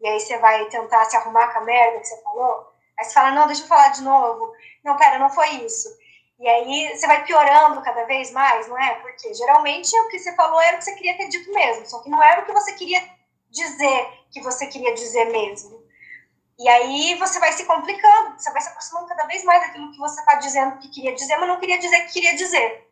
e 0.00 0.06
aí 0.06 0.20
você 0.20 0.38
vai 0.38 0.66
tentar 0.66 1.04
se 1.06 1.16
arrumar 1.16 1.52
com 1.52 1.58
a 1.60 1.64
merda 1.64 2.00
que 2.00 2.06
você 2.06 2.22
falou, 2.22 2.72
aí 2.98 3.04
você 3.04 3.12
fala, 3.12 3.30
não, 3.32 3.46
deixa 3.46 3.62
eu 3.62 3.68
falar 3.68 3.88
de 3.88 4.02
novo. 4.02 4.52
Não, 4.84 4.96
pera, 4.96 5.18
não 5.18 5.30
foi 5.30 5.48
isso. 5.64 5.88
E 6.38 6.48
aí 6.48 6.96
você 6.96 7.06
vai 7.06 7.24
piorando 7.24 7.82
cada 7.82 8.04
vez 8.04 8.30
mais, 8.30 8.68
não 8.68 8.78
é? 8.80 8.94
Porque 8.96 9.34
geralmente 9.34 9.98
o 9.98 10.08
que 10.08 10.18
você 10.18 10.34
falou 10.36 10.60
era 10.60 10.76
o 10.76 10.78
que 10.78 10.84
você 10.84 10.94
queria 10.94 11.16
ter 11.16 11.28
dito 11.28 11.52
mesmo, 11.52 11.84
só 11.86 12.00
que 12.00 12.08
não 12.08 12.22
era 12.22 12.42
o 12.42 12.44
que 12.44 12.52
você 12.52 12.74
queria 12.74 13.02
dizer 13.50 14.17
que 14.30 14.40
você 14.40 14.66
queria 14.66 14.94
dizer 14.94 15.26
mesmo. 15.26 15.86
E 16.58 16.68
aí 16.68 17.14
você 17.14 17.38
vai 17.38 17.52
se 17.52 17.64
complicando, 17.64 18.38
você 18.38 18.50
vai 18.50 18.60
se 18.60 18.68
aproximando 18.68 19.06
cada 19.06 19.26
vez 19.26 19.44
mais 19.44 19.62
daquilo 19.62 19.92
que 19.92 19.98
você 19.98 20.18
está 20.18 20.34
dizendo 20.34 20.78
que 20.78 20.88
queria 20.88 21.14
dizer, 21.14 21.36
mas 21.36 21.48
não 21.48 21.60
queria 21.60 21.78
dizer 21.78 22.00
que 22.06 22.14
queria 22.14 22.34
dizer. 22.34 22.90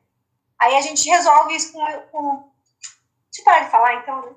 Aí 0.59 0.77
a 0.77 0.81
gente 0.81 1.09
resolve 1.09 1.55
isso 1.55 1.73
com. 1.73 1.85
com... 2.11 2.53
Deixa 3.31 3.41
eu 3.41 3.45
parar 3.45 3.65
de 3.65 3.71
falar 3.71 3.95
então, 3.95 4.23
né? 4.23 4.37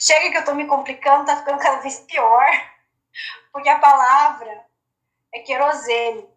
Chega 0.00 0.30
que 0.30 0.36
eu 0.36 0.40
estou 0.40 0.54
me 0.54 0.66
complicando, 0.66 1.26
tá 1.26 1.36
ficando 1.36 1.58
cada 1.58 1.80
vez 1.80 2.00
pior, 2.00 2.46
porque 3.52 3.68
a 3.68 3.78
palavra 3.78 4.66
é 5.32 5.40
querosene. 5.40 6.28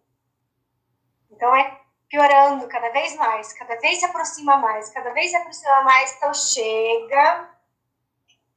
Então 1.32 1.56
é 1.56 1.80
piorando 2.08 2.68
cada 2.68 2.90
vez 2.90 3.16
mais, 3.16 3.54
cada 3.54 3.76
vez 3.78 3.98
se 3.98 4.06
aproxima 4.06 4.58
mais, 4.58 4.90
cada 4.90 5.10
vez 5.12 5.32
se 5.32 5.36
aproxima 5.36 5.82
mais, 5.82 6.16
então 6.16 6.32
chega 6.32 7.53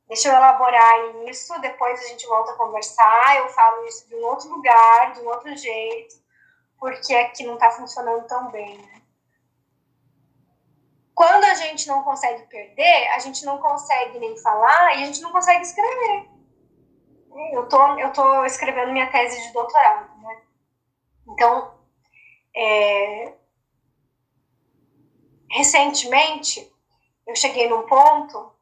Deixa 0.08 0.28
eu 0.28 0.34
elaborar 0.34 1.28
isso, 1.28 1.60
depois 1.60 2.00
a 2.00 2.08
gente 2.08 2.26
volta 2.26 2.52
a 2.52 2.56
conversar. 2.56 3.38
Eu 3.38 3.48
falo 3.48 3.84
isso 3.86 4.08
de 4.08 4.14
um 4.14 4.24
outro 4.24 4.48
lugar, 4.48 5.12
de 5.12 5.20
um 5.20 5.28
outro 5.28 5.54
jeito, 5.56 6.14
porque 6.78 7.14
aqui 7.14 7.44
não 7.44 7.54
está 7.54 7.70
funcionando 7.70 8.26
tão 8.26 8.50
bem. 8.50 8.78
Né? 8.78 9.02
Quando 11.12 11.44
a 11.44 11.54
gente 11.54 11.88
não 11.88 12.04
consegue 12.04 12.46
perder, 12.46 13.08
a 13.08 13.18
gente 13.18 13.44
não 13.44 13.58
consegue 13.58 14.18
nem 14.18 14.36
falar 14.36 14.96
e 14.96 15.02
a 15.02 15.06
gente 15.06 15.20
não 15.22 15.32
consegue 15.32 15.62
escrever. 15.62 16.28
Eu 17.52 17.68
tô, 17.68 17.98
eu 17.98 18.12
tô 18.12 18.44
escrevendo 18.44 18.92
minha 18.92 19.10
tese 19.10 19.42
de 19.42 19.52
doutorado, 19.52 20.14
né? 20.22 20.42
Então, 21.28 21.74
é... 22.54 23.34
recentemente, 25.50 26.72
eu 27.26 27.34
cheguei 27.34 27.68
num 27.68 27.86
ponto 27.86 28.55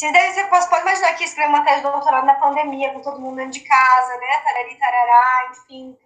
devem 0.00 0.32
ser, 0.34 0.48
pode 0.48 0.82
imaginar 0.82 1.14
que 1.14 1.24
escrever 1.24 1.48
uma 1.48 1.64
tese 1.64 1.76
de 1.76 1.90
doutorado 1.90 2.26
na 2.26 2.34
pandemia, 2.34 2.92
com 2.92 3.00
todo 3.00 3.18
mundo 3.18 3.36
dentro 3.36 3.52
de 3.52 3.60
casa, 3.60 4.16
né? 4.18 4.38
Tarari, 4.44 4.78
tarará, 4.78 5.50
enfim, 5.50 5.98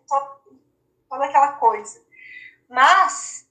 toda 1.09 1.25
aquela 1.25 1.55
coisa. 1.55 2.01
Mas, 2.69 3.49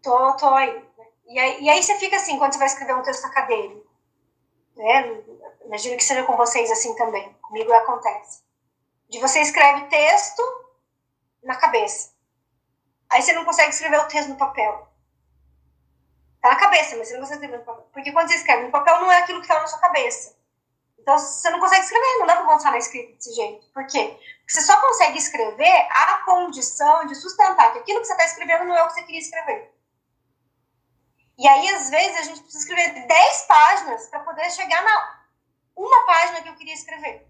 tô, 0.00 0.36
tô 0.36 0.48
aí. 0.54 0.74
Né? 0.96 1.06
E, 1.26 1.38
aí. 1.40 1.62
e 1.62 1.70
aí 1.70 1.82
você 1.82 1.98
fica 1.98 2.16
assim, 2.16 2.38
quando 2.38 2.52
você 2.52 2.58
vai 2.58 2.68
escrever 2.68 2.94
um 2.94 3.02
texto 3.02 3.24
acadêmico. 3.24 3.84
Né? 4.76 5.24
Imagino 5.64 5.96
que 5.96 6.04
seja 6.04 6.22
com 6.22 6.36
vocês 6.36 6.70
assim 6.70 6.94
também. 6.94 7.32
Comigo 7.42 7.72
acontece. 7.72 8.44
De 9.08 9.18
você 9.18 9.40
escreve 9.40 9.86
texto 9.86 10.42
na 11.42 11.56
cabeça. 11.56 12.12
Aí 13.10 13.22
você 13.22 13.32
não 13.32 13.44
consegue 13.44 13.70
escrever 13.70 13.98
o 13.98 14.08
texto 14.08 14.28
no 14.28 14.36
papel. 14.36 14.88
Tá 16.44 16.50
na 16.50 16.56
cabeça, 16.56 16.94
mas 16.98 17.08
você 17.08 17.14
não 17.14 17.20
consegue 17.20 17.40
escrever 17.40 17.58
no 17.58 17.64
papel. 17.64 17.88
Porque 17.90 18.12
quando 18.12 18.28
você 18.28 18.34
escreve 18.34 18.64
no 18.64 18.70
papel, 18.70 19.00
não 19.00 19.10
é 19.10 19.16
aquilo 19.20 19.40
que 19.40 19.48
tá 19.48 19.58
na 19.58 19.66
sua 19.66 19.78
cabeça. 19.78 20.36
Então, 20.98 21.16
você 21.16 21.48
não 21.48 21.58
consegue 21.58 21.84
escrever, 21.84 22.18
não 22.18 22.26
dá 22.26 22.36
para 22.36 22.44
avançar 22.44 22.70
na 22.70 22.76
escrita 22.76 23.14
desse 23.14 23.32
jeito. 23.32 23.66
Por 23.72 23.86
quê? 23.86 24.08
Porque 24.40 24.52
você 24.52 24.60
só 24.60 24.78
consegue 24.78 25.16
escrever 25.16 25.88
a 25.90 26.20
condição 26.26 27.06
de 27.06 27.14
sustentar 27.14 27.72
que 27.72 27.78
aquilo 27.78 28.00
que 28.00 28.06
você 28.06 28.12
está 28.12 28.26
escrevendo 28.26 28.66
não 28.66 28.76
é 28.76 28.82
o 28.82 28.88
que 28.88 28.92
você 28.92 29.02
queria 29.04 29.22
escrever. 29.22 29.74
E 31.38 31.48
aí, 31.48 31.66
às 31.70 31.88
vezes, 31.88 32.18
a 32.18 32.22
gente 32.24 32.42
precisa 32.42 32.58
escrever 32.58 33.06
10 33.06 33.42
páginas 33.46 34.06
para 34.08 34.20
poder 34.20 34.50
chegar 34.50 34.84
na 34.84 35.24
uma 35.74 36.04
página 36.04 36.42
que 36.42 36.50
eu 36.50 36.56
queria 36.56 36.74
escrever. 36.74 37.26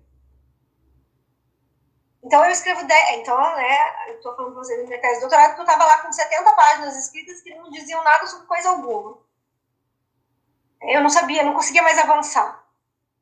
Então 2.25 2.43
eu 2.43 2.51
escrevo 2.51 2.87
10, 2.87 3.19
então, 3.19 3.39
né, 3.39 4.09
eu 4.09 4.17
estou 4.17 4.35
falando 4.35 4.55
com 4.55 4.61
vocês 4.61 4.89
minha 4.89 5.01
tese 5.01 5.17
de 5.17 5.21
doutorado, 5.21 5.51
porque 5.51 5.61
eu 5.61 5.67
estava 5.67 5.85
lá 5.85 6.03
com 6.03 6.11
70 6.11 6.53
páginas 6.55 6.97
escritas 6.97 7.43
que 7.43 7.55
não 7.55 7.71
diziam 7.71 8.03
nada 8.03 8.27
sobre 8.27 8.47
coisa 8.47 8.71
alguma. 8.71 9.19
Eu 10.81 11.03
não 11.03 11.11
sabia, 11.11 11.43
não 11.43 11.53
conseguia 11.53 11.83
mais 11.83 11.99
avançar. 11.99 12.65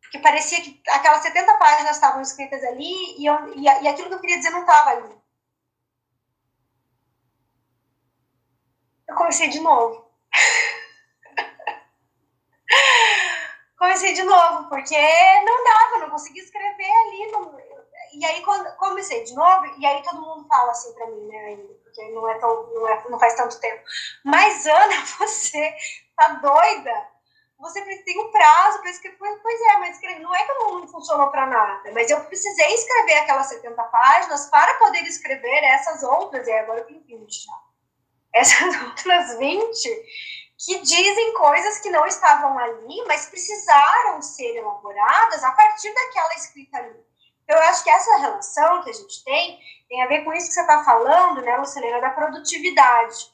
Porque 0.01 0.21
parecia 0.21 0.61
que 0.61 0.81
aquelas 0.89 1.23
70 1.23 1.59
páginas 1.59 1.97
estavam 1.97 2.23
escritas 2.23 2.63
ali 2.63 3.21
e, 3.21 3.27
eu, 3.27 3.55
e, 3.55 3.63
e 3.63 3.89
aquilo 3.89 4.09
que 4.09 4.15
eu 4.15 4.21
queria 4.21 4.37
dizer 4.37 4.51
não 4.51 4.61
estava 4.61 4.91
ali. 4.91 5.21
Eu 9.09 9.17
comecei 9.17 9.49
de 9.49 9.59
novo. 9.61 10.09
comecei 13.79 14.13
de 14.13 14.23
novo, 14.23 14.69
porque 14.69 14.97
não 15.45 15.65
dava, 15.65 15.99
não 15.99 16.11
conseguia 16.11 16.43
escrever 16.43 16.85
ali. 16.85 17.33
Não, 17.33 17.72
e 18.15 18.25
aí 18.25 18.43
quando 18.43 18.75
comecei 18.77 19.25
de 19.25 19.35
novo, 19.35 19.67
e 19.79 19.87
aí 19.87 20.03
todo 20.03 20.21
mundo 20.21 20.47
fala 20.47 20.71
assim 20.71 20.93
para 20.95 21.07
mim, 21.07 21.27
né, 21.27 21.39
ainda, 21.47 21.75
porque 21.83 22.09
não 22.11 22.29
é 22.29 22.39
tão, 22.39 22.73
não, 22.73 22.89
é, 22.89 23.05
não 23.09 23.19
faz 23.19 23.35
tanto 23.35 23.59
tempo. 23.61 23.83
Mas 24.25 24.67
Ana, 24.67 25.05
você 25.19 25.77
tá 26.17 26.29
doida? 26.35 27.13
Você 27.59 27.81
tem 28.03 28.21
um 28.21 28.33
prazo 28.33 28.81
para 28.81 28.91
escrever. 28.91 29.19
Pois 29.19 29.61
é, 29.61 29.79
mas 29.79 29.95
escrever, 29.95 30.21
não 30.21 30.35
é 30.35 30.45
que 30.45 30.55
não 30.55 30.89
funcionou 30.89 31.31
para 31.31 31.47
nada, 31.47 31.93
mas 31.93 32.11
eu 32.11 32.21
precisei 32.25 32.75
escrever 32.75 33.19
aquelas 33.19 33.47
70 33.47 33.83
páginas 33.85 34.47
para 34.47 34.75
poder 34.75 35.03
escrever 35.05 35.65
essas 35.65 36.03
outras, 36.03 36.47
e 36.47 36.53
agora 36.53 36.81
eu 36.81 36.87
tenho 36.87 37.05
20 37.05 37.45
já. 37.45 37.53
Essas 38.35 38.83
outras 38.83 39.37
20 39.37 39.89
que 40.65 40.81
dizem 40.81 41.35
coisas 41.35 41.79
que 41.81 41.91
não 41.91 42.07
estavam 42.07 42.59
ali, 42.59 43.05
mas 43.07 43.27
precisaram 43.27 44.23
ser 44.23 44.57
elaboradas 44.57 45.43
a 45.43 45.53
partir 45.53 45.93
daquela 45.93 46.35
escrita 46.35 46.79
ali. 46.79 47.12
Eu 47.49 47.59
acho 47.59 47.83
que 47.85 47.91
essa 47.91 48.17
relação 48.19 48.83
que 48.83 48.91
a 48.91 48.93
gente 48.93 49.25
tem 49.25 49.61
tem 49.89 50.03
a 50.03 50.07
ver 50.07 50.25
com 50.25 50.33
isso 50.33 50.47
que 50.49 50.55
você 50.55 50.61
está 50.63 50.83
falando, 50.85 51.43
né, 51.43 51.57
Lucilena, 51.59 52.01
da 52.01 52.11
produtividade. 52.11 53.31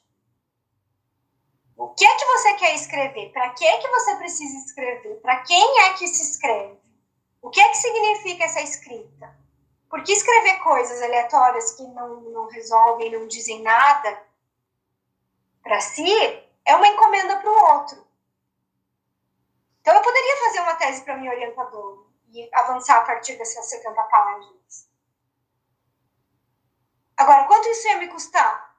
O 1.77 1.91
que 1.91 2.05
é 2.05 2.17
que 2.17 2.25
você 2.25 2.55
quer 2.55 2.75
escrever? 2.75 3.31
Para 3.31 3.51
que 3.51 3.65
é 3.65 3.79
que 3.79 3.89
você 3.89 4.17
precisa 4.17 4.67
escrever? 4.67 5.15
Para 5.21 5.37
quem 5.43 5.81
é 5.83 5.93
que 5.93 6.09
se 6.09 6.23
escreve? 6.33 6.77
O 7.41 7.51
que 7.51 7.61
é 7.61 7.69
que 7.69 7.77
significa 7.77 8.45
essa 8.45 8.61
escrita? 8.61 9.39
Porque 9.89 10.13
escrever 10.13 10.59
coisas 10.59 11.01
aleatórias 11.01 11.73
que 11.77 11.85
não, 11.85 12.21
não 12.23 12.49
resolvem, 12.49 13.13
não 13.13 13.29
dizem 13.29 13.63
nada 13.63 14.21
para 15.63 15.81
si, 15.81 16.13
é 16.65 16.75
uma 16.75 16.89
encomenda 16.89 17.37
para 17.37 17.51
o 17.51 17.77
outro. 17.77 18.05
Então, 19.81 19.95
eu 19.95 20.03
poderia 20.03 20.37
fazer 20.39 20.61
uma 20.61 20.75
tese 20.75 21.03
para 21.03 21.17
minha 21.17 21.31
orientadora 21.31 22.08
e 22.31 22.49
avançar 22.53 22.99
a 22.99 23.05
partir 23.05 23.37
dessas 23.37 23.67
70 23.67 24.03
páginas. 24.05 24.89
Agora, 27.17 27.45
quanto 27.47 27.69
isso 27.69 27.89
ia 27.89 27.99
me 27.99 28.09
custar 28.09 28.77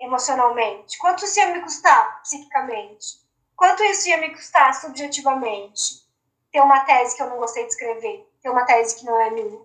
emocionalmente? 0.00 0.98
Quanto 0.98 1.24
isso 1.24 1.38
ia 1.38 1.52
me 1.52 1.60
custar 1.60 2.22
psiquicamente? 2.22 3.20
Quanto 3.54 3.84
isso 3.84 4.08
ia 4.08 4.16
me 4.18 4.30
custar 4.30 4.74
subjetivamente? 4.74 6.08
Ter 6.50 6.60
uma 6.60 6.84
tese 6.84 7.14
que 7.14 7.22
eu 7.22 7.30
não 7.30 7.36
gostei 7.36 7.64
de 7.64 7.70
escrever, 7.70 8.28
ter 8.42 8.48
uma 8.48 8.64
tese 8.64 8.96
que 8.96 9.04
não 9.04 9.20
é 9.20 9.30
minha. 9.30 9.60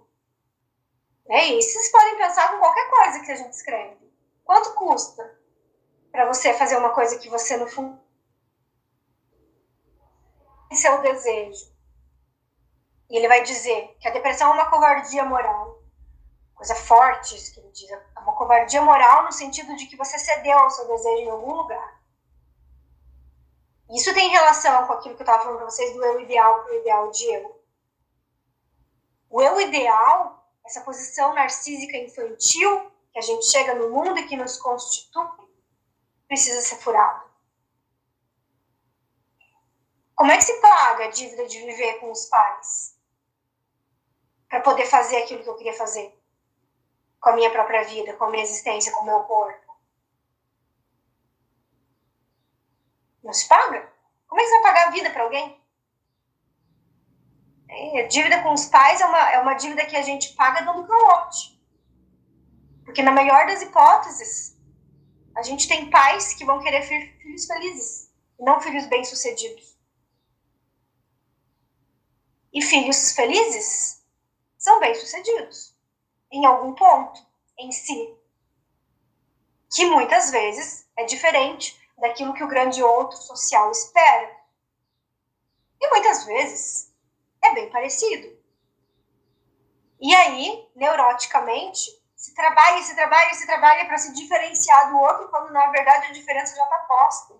É 1.29 1.45
isso. 1.45 1.73
Vocês 1.73 1.91
podem 1.91 2.17
pensar 2.17 2.51
com 2.51 2.59
qualquer 2.59 2.89
coisa 2.89 3.19
que 3.21 3.31
a 3.31 3.35
gente 3.35 3.53
escreve. 3.53 4.13
Quanto 4.43 4.73
custa 4.75 5.39
para 6.11 6.25
você 6.25 6.53
fazer 6.53 6.77
uma 6.77 6.93
coisa 6.93 7.17
que 7.17 7.29
você, 7.29 7.57
no 7.57 7.67
fundo, 7.67 7.99
seu 10.71 11.01
desejo? 11.01 11.74
E 13.09 13.17
ele 13.17 13.27
vai 13.27 13.43
dizer 13.43 13.95
que 13.99 14.07
a 14.07 14.11
depressão 14.11 14.49
é 14.49 14.53
uma 14.53 14.69
covardia 14.69 15.23
moral. 15.23 15.83
Coisa 16.55 16.75
forte 16.75 17.35
isso 17.35 17.53
que 17.53 17.59
ele 17.59 17.71
diz. 17.71 17.89
É 17.91 18.19
uma 18.19 18.35
covardia 18.35 18.81
moral 18.81 19.23
no 19.23 19.31
sentido 19.31 19.75
de 19.75 19.85
que 19.87 19.95
você 19.95 20.17
cedeu 20.17 20.57
ao 20.57 20.69
seu 20.69 20.87
desejo 20.87 21.23
em 21.23 21.29
algum 21.29 21.53
lugar. 21.53 22.01
Isso 23.89 24.13
tem 24.13 24.29
relação 24.29 24.87
com 24.87 24.93
aquilo 24.93 25.15
que 25.15 25.21
eu 25.21 25.25
estava 25.25 25.43
falando 25.43 25.57
para 25.57 25.69
vocês 25.69 25.93
do 25.93 26.03
eu 26.03 26.19
ideal 26.19 26.63
para 26.63 26.73
o 26.73 26.75
ideal 26.77 27.11
de 27.11 27.25
eu. 27.25 27.63
O 29.29 29.41
eu 29.41 29.61
ideal, 29.61 30.49
essa 30.65 30.81
posição 30.81 31.33
narcísica 31.33 31.97
infantil 31.97 32.91
que 33.11 33.19
a 33.19 33.21
gente 33.21 33.45
chega 33.45 33.75
no 33.75 33.89
mundo 33.89 34.19
e 34.19 34.27
que 34.27 34.35
nos 34.35 34.57
constitui, 34.57 35.27
precisa 36.27 36.61
ser 36.61 36.77
furado. 36.77 37.25
Como 40.15 40.31
é 40.31 40.37
que 40.37 40.43
se 40.43 40.59
paga 40.61 41.05
a 41.05 41.09
dívida 41.09 41.45
de 41.45 41.59
viver 41.59 41.99
com 41.99 42.11
os 42.11 42.25
pais? 42.25 42.94
Para 44.55 44.61
poder 44.61 44.85
fazer 44.85 45.17
aquilo 45.17 45.43
que 45.43 45.49
eu 45.49 45.55
queria 45.55 45.73
fazer 45.73 46.17
com 47.19 47.29
a 47.29 47.35
minha 47.35 47.51
própria 47.51 47.83
vida, 47.83 48.13
com 48.13 48.23
a 48.23 48.29
minha 48.29 48.43
existência, 48.43 48.89
com 48.93 49.01
o 49.01 49.05
meu 49.05 49.19
corpo. 49.23 49.75
Não 53.21 53.33
se 53.33 53.49
paga? 53.49 53.91
Como 54.25 54.39
é 54.39 54.43
que 54.45 54.49
você 54.49 54.61
vai 54.61 54.73
pagar 54.73 54.87
a 54.87 54.91
vida 54.91 55.09
para 55.09 55.23
alguém? 55.23 55.61
É, 57.67 58.03
dívida 58.03 58.41
com 58.43 58.53
os 58.53 58.67
pais 58.67 59.01
é 59.01 59.05
uma, 59.05 59.31
é 59.31 59.39
uma 59.39 59.55
dívida 59.55 59.85
que 59.85 59.97
a 59.97 60.01
gente 60.01 60.33
paga 60.35 60.61
dando 60.61 60.87
calote. 60.87 61.61
Porque 62.85 63.03
na 63.03 63.11
melhor 63.11 63.47
das 63.47 63.61
hipóteses, 63.61 64.57
a 65.35 65.41
gente 65.41 65.67
tem 65.67 65.89
pais 65.89 66.33
que 66.33 66.45
vão 66.45 66.61
querer 66.61 66.81
filhos 66.83 67.45
felizes, 67.45 68.09
não 68.39 68.61
filhos 68.61 68.85
bem-sucedidos. 68.85 69.77
E 72.53 72.61
filhos 72.61 73.11
felizes 73.11 74.04
são 74.65 74.79
bem-sucedidos 74.79 75.77
em 76.31 76.43
algum 76.43 76.73
ponto 76.73 77.23
em 77.55 77.71
si, 77.71 78.17
que 79.71 79.85
muitas 79.85 80.31
vezes 80.31 80.89
é 80.97 81.03
diferente 81.05 81.79
daquilo 81.99 82.33
que 82.33 82.43
o 82.43 82.47
grande 82.47 82.81
outro 82.81 83.15
social 83.15 83.69
espera. 83.69 84.35
E 85.79 85.87
muitas 85.89 86.25
vezes 86.25 86.91
é 87.43 87.53
bem 87.53 87.69
parecido. 87.69 88.35
E 90.01 90.15
aí, 90.15 90.67
neuroticamente, 90.75 92.03
se 92.15 92.33
trabalha, 92.33 92.81
se 92.81 92.95
trabalha, 92.95 93.33
se 93.35 93.45
trabalha 93.45 93.85
para 93.85 93.99
se 93.99 94.13
diferenciar 94.13 94.89
do 94.89 94.97
outro, 94.97 95.29
quando 95.29 95.53
na 95.53 95.67
verdade 95.67 96.07
a 96.07 96.11
diferença 96.11 96.55
já 96.55 96.63
está 96.63 96.79
posta. 96.79 97.35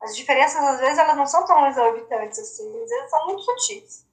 As 0.00 0.16
diferenças, 0.16 0.64
às 0.64 0.80
vezes, 0.80 0.98
elas 0.98 1.16
não 1.16 1.26
são 1.26 1.44
tão 1.44 1.66
exorbitantes 1.66 2.38
assim, 2.38 2.82
às 2.82 2.88
vezes 2.88 3.10
são 3.10 3.26
muito 3.26 3.42
sutis. 3.42 4.06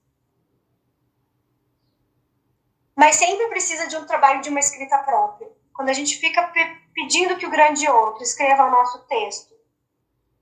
Mas 3.02 3.16
sempre 3.16 3.48
precisa 3.48 3.88
de 3.88 3.96
um 3.96 4.06
trabalho 4.06 4.40
de 4.42 4.48
uma 4.48 4.60
escrita 4.60 4.96
própria. 4.98 5.50
Quando 5.74 5.88
a 5.88 5.92
gente 5.92 6.18
fica 6.18 6.52
pedindo 6.94 7.36
que 7.36 7.44
o 7.44 7.50
grande 7.50 7.88
outro 7.88 8.22
escreva 8.22 8.66
o 8.66 8.70
nosso 8.70 9.00
texto, 9.08 9.52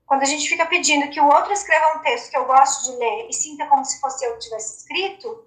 quando 0.05 0.21
a 0.21 0.25
gente 0.25 0.47
fica 0.47 0.67
pedindo 0.67 1.09
que 1.09 1.19
o 1.19 1.25
outro 1.25 1.51
escreva 1.51 1.97
um 1.97 2.03
texto 2.03 2.29
que 2.29 2.37
eu 2.37 2.45
gosto 2.45 2.83
de 2.83 2.97
ler 2.99 3.27
e 3.27 3.33
sinta 3.33 3.65
como 3.65 3.83
se 3.83 3.99
fosse 3.99 4.23
eu 4.23 4.33
que 4.33 4.41
tivesse 4.41 4.77
escrito, 4.77 5.43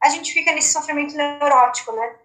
a 0.00 0.08
gente 0.08 0.32
fica 0.32 0.52
nesse 0.52 0.72
sofrimento 0.72 1.16
neurótico, 1.16 1.90
né? 1.90 2.16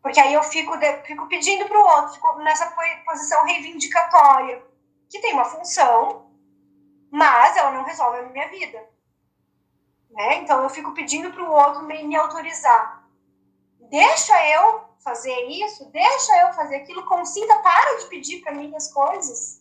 Porque 0.00 0.18
aí 0.18 0.32
eu 0.32 0.42
fico, 0.42 0.74
de, 0.78 1.02
fico 1.02 1.28
pedindo 1.28 1.66
para 1.66 1.78
o 1.78 1.86
outro, 1.86 2.14
fico 2.14 2.38
nessa 2.38 2.74
posição 3.04 3.44
reivindicatória, 3.44 4.64
que 5.10 5.20
tem 5.20 5.34
uma 5.34 5.44
função, 5.44 6.30
mas 7.10 7.54
ela 7.54 7.70
não 7.70 7.84
resolve 7.84 8.20
a 8.20 8.22
minha 8.22 8.48
vida. 8.48 8.93
Né? 10.14 10.36
Então 10.36 10.62
eu 10.62 10.70
fico 10.70 10.94
pedindo 10.94 11.32
para 11.32 11.42
o 11.42 11.52
outro 11.52 11.82
me, 11.82 12.02
me 12.04 12.16
autorizar. 12.16 13.04
Deixa 13.90 14.50
eu 14.50 14.84
fazer 15.02 15.34
isso, 15.46 15.90
deixa 15.90 16.36
eu 16.42 16.52
fazer 16.54 16.76
aquilo, 16.76 17.04
consinta, 17.04 17.58
para 17.58 17.98
de 17.98 18.06
pedir 18.06 18.40
para 18.40 18.52
mim 18.52 18.74
as 18.74 18.90
coisas. 18.92 19.60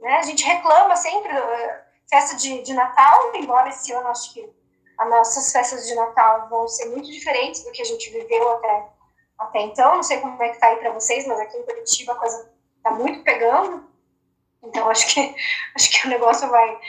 Né? 0.00 0.16
A 0.16 0.22
gente 0.22 0.44
reclama 0.44 0.96
sempre 0.96 1.32
uh, 1.32 1.74
festa 2.08 2.36
de, 2.36 2.62
de 2.62 2.74
Natal, 2.74 3.34
embora 3.34 3.68
esse 3.68 3.92
ano 3.92 4.08
acho 4.08 4.32
que 4.32 4.50
as 4.98 5.08
nossas 5.08 5.52
festas 5.52 5.86
de 5.86 5.94
Natal 5.94 6.48
vão 6.48 6.66
ser 6.66 6.86
muito 6.86 7.10
diferentes 7.10 7.62
do 7.62 7.70
que 7.70 7.82
a 7.82 7.84
gente 7.84 8.10
viveu 8.10 8.50
até 8.54 8.88
até 9.38 9.60
então. 9.60 9.96
Não 9.96 10.02
sei 10.02 10.20
como 10.20 10.42
é 10.42 10.48
que 10.50 10.58
tá 10.58 10.68
aí 10.68 10.76
para 10.76 10.92
vocês, 10.92 11.26
mas 11.26 11.38
aqui 11.38 11.56
em 11.56 11.64
Curitiba 11.64 12.12
a 12.12 12.16
coisa 12.16 12.50
tá 12.82 12.90
muito 12.92 13.22
pegando. 13.22 13.86
Então 14.62 14.88
acho 14.88 15.06
que 15.12 15.20
acho 15.76 15.90
que 15.90 16.06
o 16.06 16.10
negócio 16.10 16.48
vai 16.48 16.80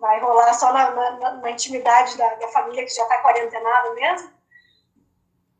vai 0.00 0.18
rolar 0.20 0.52
só 0.54 0.72
na, 0.72 0.90
na, 0.90 1.30
na 1.34 1.50
intimidade 1.50 2.16
da, 2.16 2.34
da, 2.34 2.48
família 2.48 2.84
que 2.84 2.94
já 2.94 3.02
está 3.02 3.22
quarentenada 3.22 3.94
mesmo. 3.94 4.32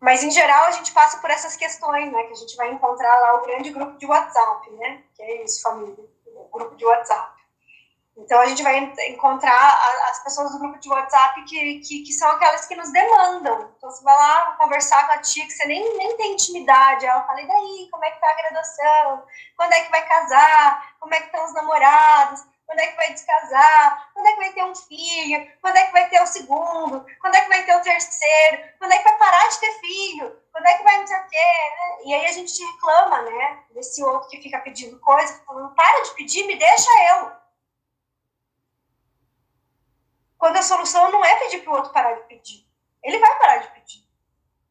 Mas 0.01 0.25
em 0.25 0.31
geral 0.31 0.65
a 0.65 0.71
gente 0.71 0.93
passa 0.93 1.19
por 1.19 1.31
essas 1.31 1.57
questões, 1.57 2.11
né? 2.11 2.25
Que 2.25 2.33
a 2.33 2.37
gente 2.37 2.57
vai 2.57 2.73
encontrar 2.73 3.21
lá 3.21 3.35
o 3.35 3.43
grande 3.45 3.71
grupo 3.71 3.99
de 3.99 4.07
WhatsApp, 4.07 4.71
né? 4.71 5.03
Que 5.15 5.23
é 5.23 5.45
isso, 5.45 5.63
família, 5.63 5.95
o 6.27 6.49
grupo 6.51 6.75
de 6.75 6.85
WhatsApp. 6.87 7.41
Então, 8.17 8.39
a 8.39 8.47
gente 8.47 8.63
vai 8.63 8.77
encontrar 9.09 9.79
as 10.11 10.23
pessoas 10.23 10.53
do 10.53 10.59
grupo 10.59 10.79
de 10.79 10.91
WhatsApp 10.91 11.43
que, 11.45 11.81
que, 11.81 12.03
que, 12.03 12.13
são 12.13 12.31
aquelas 12.31 12.67
que 12.67 12.77
nos 12.77 12.93
demandam. 12.93 13.73
Então, 13.77 13.91
você 13.91 14.05
vai 14.05 14.15
lá 14.15 14.57
conversar 14.59 15.07
com 15.07 15.13
a 15.15 15.19
tia 15.19 15.47
que 15.47 15.53
você 15.53 15.65
nem, 15.65 15.97
nem 15.97 16.17
tem 16.17 16.33
intimidade. 16.33 17.07
Ela 17.07 17.23
fala, 17.23 17.41
e 17.41 17.47
daí, 17.47 17.89
como 17.91 18.05
é 18.05 18.11
que 18.11 18.21
tá 18.21 18.31
a 18.31 18.35
graduação? 18.35 19.25
Quando 19.57 19.73
é 19.73 19.81
que 19.83 19.91
vai 19.91 20.07
casar? 20.07 20.97
Como 21.01 21.15
é 21.15 21.21
que 21.21 21.27
estão 21.27 21.45
os 21.47 21.55
namorados? 21.55 22.45
Quando 22.71 22.79
é 22.79 22.87
que 22.87 22.97
vai 22.97 23.13
descasar? 23.13 24.13
Quando 24.15 24.27
é 24.27 24.33
que 24.33 24.39
vai 24.39 24.53
ter 24.53 24.63
um 24.63 24.75
filho? 24.77 25.59
Quando 25.61 25.77
é 25.77 25.87
que 25.87 25.93
vai 25.93 26.09
ter 26.09 26.23
o 26.23 26.27
segundo? 26.27 27.05
Quando 27.21 27.35
é 27.35 27.41
que 27.41 27.49
vai 27.49 27.65
ter 27.65 27.75
o 27.75 27.83
terceiro? 27.83 28.63
Quando 28.79 28.93
é 28.93 28.99
que 28.99 29.03
vai 29.03 29.19
parar 29.19 29.49
de 29.49 29.59
ter 29.59 29.73
filho? 29.81 30.41
Quando 30.53 30.67
é 30.67 30.75
que 30.79 30.85
vai 30.85 30.99
não 30.99 31.07
sei 31.09 31.17
o 31.19 31.27
quê? 31.27 32.05
E 32.05 32.15
aí 32.15 32.27
a 32.27 32.33
gente 32.33 32.65
reclama, 32.65 33.23
né? 33.23 33.65
Desse 33.71 34.05
outro 34.05 34.29
que 34.29 34.41
fica 34.41 34.61
pedindo 34.61 35.01
coisa, 35.01 35.43
falando, 35.45 35.75
para 35.75 36.03
de 36.05 36.15
pedir, 36.15 36.47
me 36.47 36.55
deixa 36.55 36.89
eu 37.13 37.41
quando 40.39 40.57
a 40.57 40.63
solução 40.63 41.13
não 41.13 41.23
é 41.23 41.39
pedir 41.41 41.63
para 41.63 41.71
o 41.71 41.77
outro 41.77 41.93
parar 41.93 42.15
de 42.15 42.23
pedir. 42.23 42.67
Ele 43.03 43.19
vai 43.19 43.39
parar 43.39 43.59
de 43.59 43.71
pedir. 43.73 44.09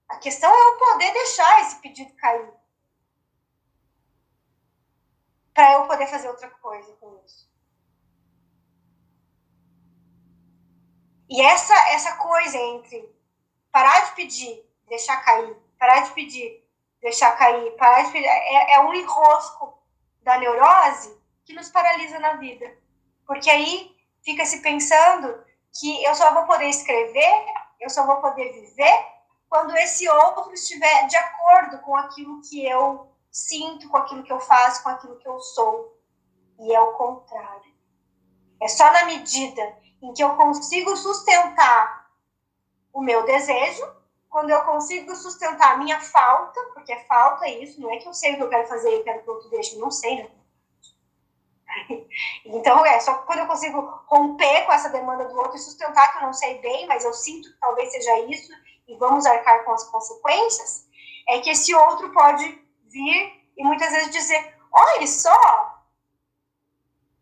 A 0.07 0.17
questão 0.17 0.49
é 0.49 0.67
eu 0.67 0.77
poder 0.79 1.13
deixar 1.13 1.61
esse 1.61 1.75
pedido 1.75 2.15
cair. 2.15 2.51
Para 5.53 5.73
eu 5.73 5.85
poder 5.85 6.07
fazer 6.07 6.29
outra 6.29 6.49
coisa 6.49 6.91
com 6.93 7.21
isso. 7.25 7.48
E 11.29 11.41
essa, 11.41 11.75
essa 11.91 12.15
coisa 12.15 12.57
entre 12.57 13.07
parar 13.71 13.99
de 14.05 14.15
pedir, 14.15 14.65
deixar 14.87 15.17
cair, 15.23 15.55
parar 15.77 16.01
de 16.01 16.11
pedir, 16.11 16.65
deixar 16.99 17.37
cair, 17.37 17.71
parar 17.77 18.03
de 18.03 18.11
pedir, 18.11 18.25
é, 18.25 18.75
é 18.75 18.79
um 18.81 18.93
enrosco 18.93 19.77
da 20.23 20.37
neurose 20.39 21.15
que 21.45 21.53
nos 21.53 21.69
paralisa 21.69 22.17
na 22.19 22.33
vida. 22.33 22.75
Porque 23.27 23.49
aí 23.49 23.95
fica 24.23 24.43
se 24.45 24.61
pensando 24.61 25.45
que 25.79 26.03
eu 26.03 26.15
só 26.15 26.33
vou 26.33 26.45
poder 26.45 26.67
escrever, 26.67 27.45
eu 27.79 27.89
só 27.89 28.05
vou 28.05 28.17
poder 28.17 28.51
viver 28.51 29.07
quando 29.47 29.75
esse 29.77 30.07
outro 30.09 30.51
estiver 30.53 31.07
de 31.07 31.15
acordo 31.15 31.79
com 31.79 31.95
aquilo 31.95 32.41
que 32.41 32.65
eu 32.65 33.11
sinto, 33.31 33.87
com 33.89 33.97
aquilo 33.97 34.23
que 34.23 34.33
eu 34.33 34.39
faço, 34.39 34.83
com 34.83 34.89
aquilo 34.89 35.17
que 35.17 35.27
eu 35.27 35.39
sou. 35.39 35.95
E 36.59 36.73
é 36.73 36.79
o 36.79 36.93
contrário. 36.93 37.73
É 38.61 38.67
só 38.67 38.91
na 38.91 39.05
medida 39.05 39.77
em 40.01 40.13
que 40.13 40.23
eu 40.23 40.35
consigo 40.35 40.95
sustentar 40.95 42.09
o 42.93 43.01
meu 43.01 43.23
desejo, 43.23 43.85
quando 44.29 44.51
eu 44.51 44.61
consigo 44.61 45.15
sustentar 45.15 45.73
a 45.73 45.77
minha 45.77 45.99
falta, 45.99 46.61
porque 46.73 46.93
é 46.93 47.03
falta 47.05 47.47
isso, 47.47 47.81
não 47.81 47.91
é 47.91 47.97
que 47.97 48.07
eu 48.07 48.13
sei 48.13 48.33
o 48.33 48.37
que 48.37 48.43
eu 48.43 48.49
quero 48.49 48.67
fazer 48.67 48.95
e 48.95 49.03
quero 49.03 49.23
que 49.23 49.29
o 49.29 49.33
outro 49.33 49.49
deixe, 49.49 49.77
não 49.77 49.91
sei, 49.91 50.23
né? 50.23 50.29
Então, 52.45 52.85
é 52.85 52.99
só 52.99 53.13
quando 53.19 53.39
eu 53.39 53.47
consigo 53.47 53.79
romper 54.07 54.65
com 54.65 54.71
essa 54.71 54.89
demanda 54.89 55.25
do 55.25 55.37
outro 55.37 55.55
e 55.55 55.59
sustentar 55.59 56.11
que 56.11 56.17
eu 56.17 56.23
não 56.23 56.33
sei 56.33 56.59
bem, 56.59 56.87
mas 56.87 57.05
eu 57.05 57.13
sinto 57.13 57.49
que 57.51 57.59
talvez 57.59 57.91
seja 57.91 58.19
isso 58.21 58.51
e 58.87 58.95
vamos 58.95 59.25
arcar 59.25 59.63
com 59.63 59.71
as 59.71 59.83
consequências, 59.85 60.87
é 61.27 61.39
que 61.39 61.51
esse 61.51 61.73
outro 61.73 62.11
pode 62.11 62.43
vir 62.87 63.39
e 63.55 63.63
muitas 63.63 63.91
vezes 63.91 64.09
dizer: 64.09 64.57
olha 64.71 65.05
só, 65.05 65.78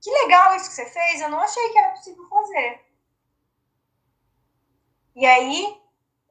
que 0.08 0.12
legal 0.12 0.56
isso 0.56 0.70
que 0.70 0.76
você 0.76 0.86
fez, 0.86 1.20
eu 1.20 1.30
não 1.30 1.42
achei 1.42 1.70
que 1.70 1.78
era 1.78 1.90
possível 1.90 2.30
fazer. 2.30 2.82
E 5.14 5.26
aí, 5.26 5.82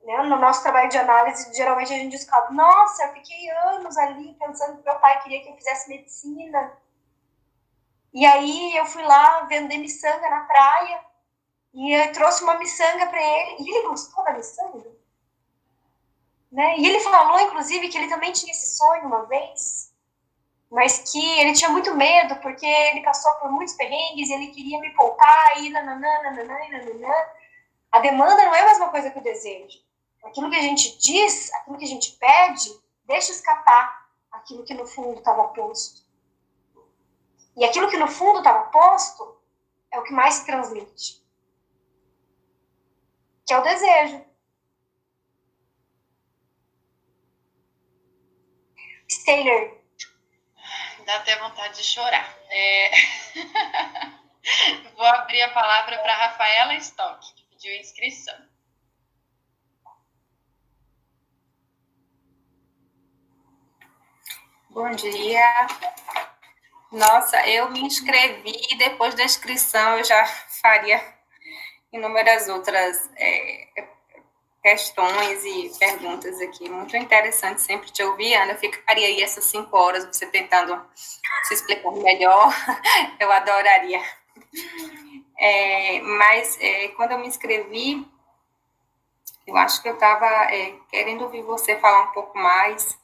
né, 0.02 0.22
no 0.22 0.36
nosso 0.36 0.62
trabalho 0.62 0.88
de 0.88 0.96
análise, 0.96 1.52
geralmente 1.54 1.92
a 1.92 1.96
gente 1.96 2.12
descobre: 2.12 2.54
nossa, 2.54 3.04
eu 3.04 3.12
fiquei 3.12 3.50
anos 3.50 3.98
ali 3.98 4.34
pensando 4.38 4.78
que 4.78 4.84
meu 4.84 4.98
pai 4.98 5.22
queria 5.22 5.42
que 5.42 5.50
eu 5.50 5.56
fizesse 5.56 5.90
medicina 5.90 6.72
e 8.14 8.24
aí 8.24 8.74
eu 8.74 8.86
fui 8.86 9.02
lá 9.02 9.42
vender 9.42 9.76
miçanga 9.76 10.30
na 10.30 10.40
praia 10.44 11.04
e 11.74 11.92
eu 11.92 12.12
trouxe 12.12 12.42
uma 12.44 12.54
miçanga 12.54 13.06
para 13.08 13.22
ele. 13.22 13.56
E 13.60 13.70
ele 13.70 13.88
gostou 13.88 14.24
da 14.24 14.32
miçanga. 14.32 14.90
Né? 16.50 16.78
E 16.78 16.86
ele 16.88 17.00
falou, 17.00 17.38
inclusive, 17.40 17.90
que 17.90 17.98
ele 17.98 18.08
também 18.08 18.32
tinha 18.32 18.52
esse 18.52 18.74
sonho 18.74 19.04
uma 19.04 19.26
vez, 19.26 19.85
mas 20.70 21.10
que 21.10 21.40
ele 21.40 21.52
tinha 21.52 21.70
muito 21.70 21.94
medo 21.94 22.36
porque 22.36 22.66
ele 22.66 23.02
passou 23.02 23.32
por 23.34 23.50
muitos 23.50 23.74
perrengues 23.74 24.28
e 24.28 24.32
ele 24.32 24.48
queria 24.48 24.80
me 24.80 24.90
poupar 24.90 25.62
e 25.62 25.70
nananã, 25.70 26.22
nananã, 26.22 26.58
nananã. 26.70 27.14
A 27.92 28.00
demanda 28.00 28.44
não 28.44 28.54
é 28.54 28.60
a 28.60 28.66
mesma 28.66 28.88
coisa 28.88 29.10
que 29.10 29.18
o 29.18 29.22
desejo. 29.22 29.78
Aquilo 30.24 30.50
que 30.50 30.56
a 30.56 30.62
gente 30.62 30.98
diz, 30.98 31.52
aquilo 31.54 31.78
que 31.78 31.84
a 31.84 31.88
gente 31.88 32.12
pede, 32.12 32.70
deixa 33.04 33.30
escapar 33.30 34.06
aquilo 34.32 34.64
que 34.64 34.74
no 34.74 34.86
fundo 34.86 35.18
estava 35.18 35.48
posto. 35.48 36.02
E 37.56 37.64
aquilo 37.64 37.88
que 37.88 37.96
no 37.96 38.08
fundo 38.08 38.38
estava 38.38 38.68
posto 38.70 39.40
é 39.90 39.98
o 39.98 40.02
que 40.02 40.12
mais 40.12 40.34
se 40.34 40.46
transmite. 40.46 41.24
Que 43.46 43.54
é 43.54 43.58
o 43.58 43.62
desejo. 43.62 44.26
Taylor. 49.26 49.75
Dá 51.06 51.16
até 51.18 51.36
vontade 51.36 51.76
de 51.76 51.84
chorar. 51.84 52.36
É... 52.50 52.90
Vou 54.96 55.06
abrir 55.06 55.40
a 55.42 55.52
palavra 55.52 55.98
para 55.98 56.16
Rafaela 56.16 56.74
Stock, 56.74 57.34
que 57.34 57.44
pediu 57.44 57.72
inscrição. 57.76 58.34
Bom 64.70 64.90
dia. 64.90 65.66
Nossa, 66.90 67.46
eu 67.46 67.70
me 67.70 67.82
inscrevi 67.82 68.60
e 68.70 68.76
depois 68.76 69.14
da 69.14 69.22
inscrição 69.22 69.98
eu 69.98 70.04
já 70.04 70.26
faria 70.60 71.00
inúmeras 71.92 72.48
outras 72.48 73.10
é, 73.16 73.95
questões 74.66 75.44
e 75.44 75.70
perguntas 75.78 76.40
aqui. 76.40 76.68
Muito 76.68 76.96
interessante 76.96 77.62
sempre 77.62 77.88
te 77.88 78.02
ouvir, 78.02 78.34
Ana. 78.34 78.50
Eu 78.50 78.58
ficaria 78.58 79.06
aí 79.06 79.22
essas 79.22 79.44
cinco 79.44 79.76
horas 79.76 80.04
você 80.04 80.26
tentando 80.26 80.84
se 81.44 81.54
explicar 81.54 81.92
melhor. 81.92 82.52
Eu 83.20 83.30
adoraria. 83.30 84.02
É, 85.38 86.00
mas 86.00 86.58
é, 86.60 86.88
quando 86.88 87.12
eu 87.12 87.18
me 87.18 87.28
inscrevi, 87.28 88.04
eu 89.46 89.56
acho 89.56 89.82
que 89.82 89.88
eu 89.88 89.94
estava 89.94 90.26
é, 90.26 90.74
querendo 90.90 91.22
ouvir 91.22 91.42
você 91.42 91.76
falar 91.78 92.04
um 92.04 92.12
pouco 92.12 92.36
mais 92.36 92.98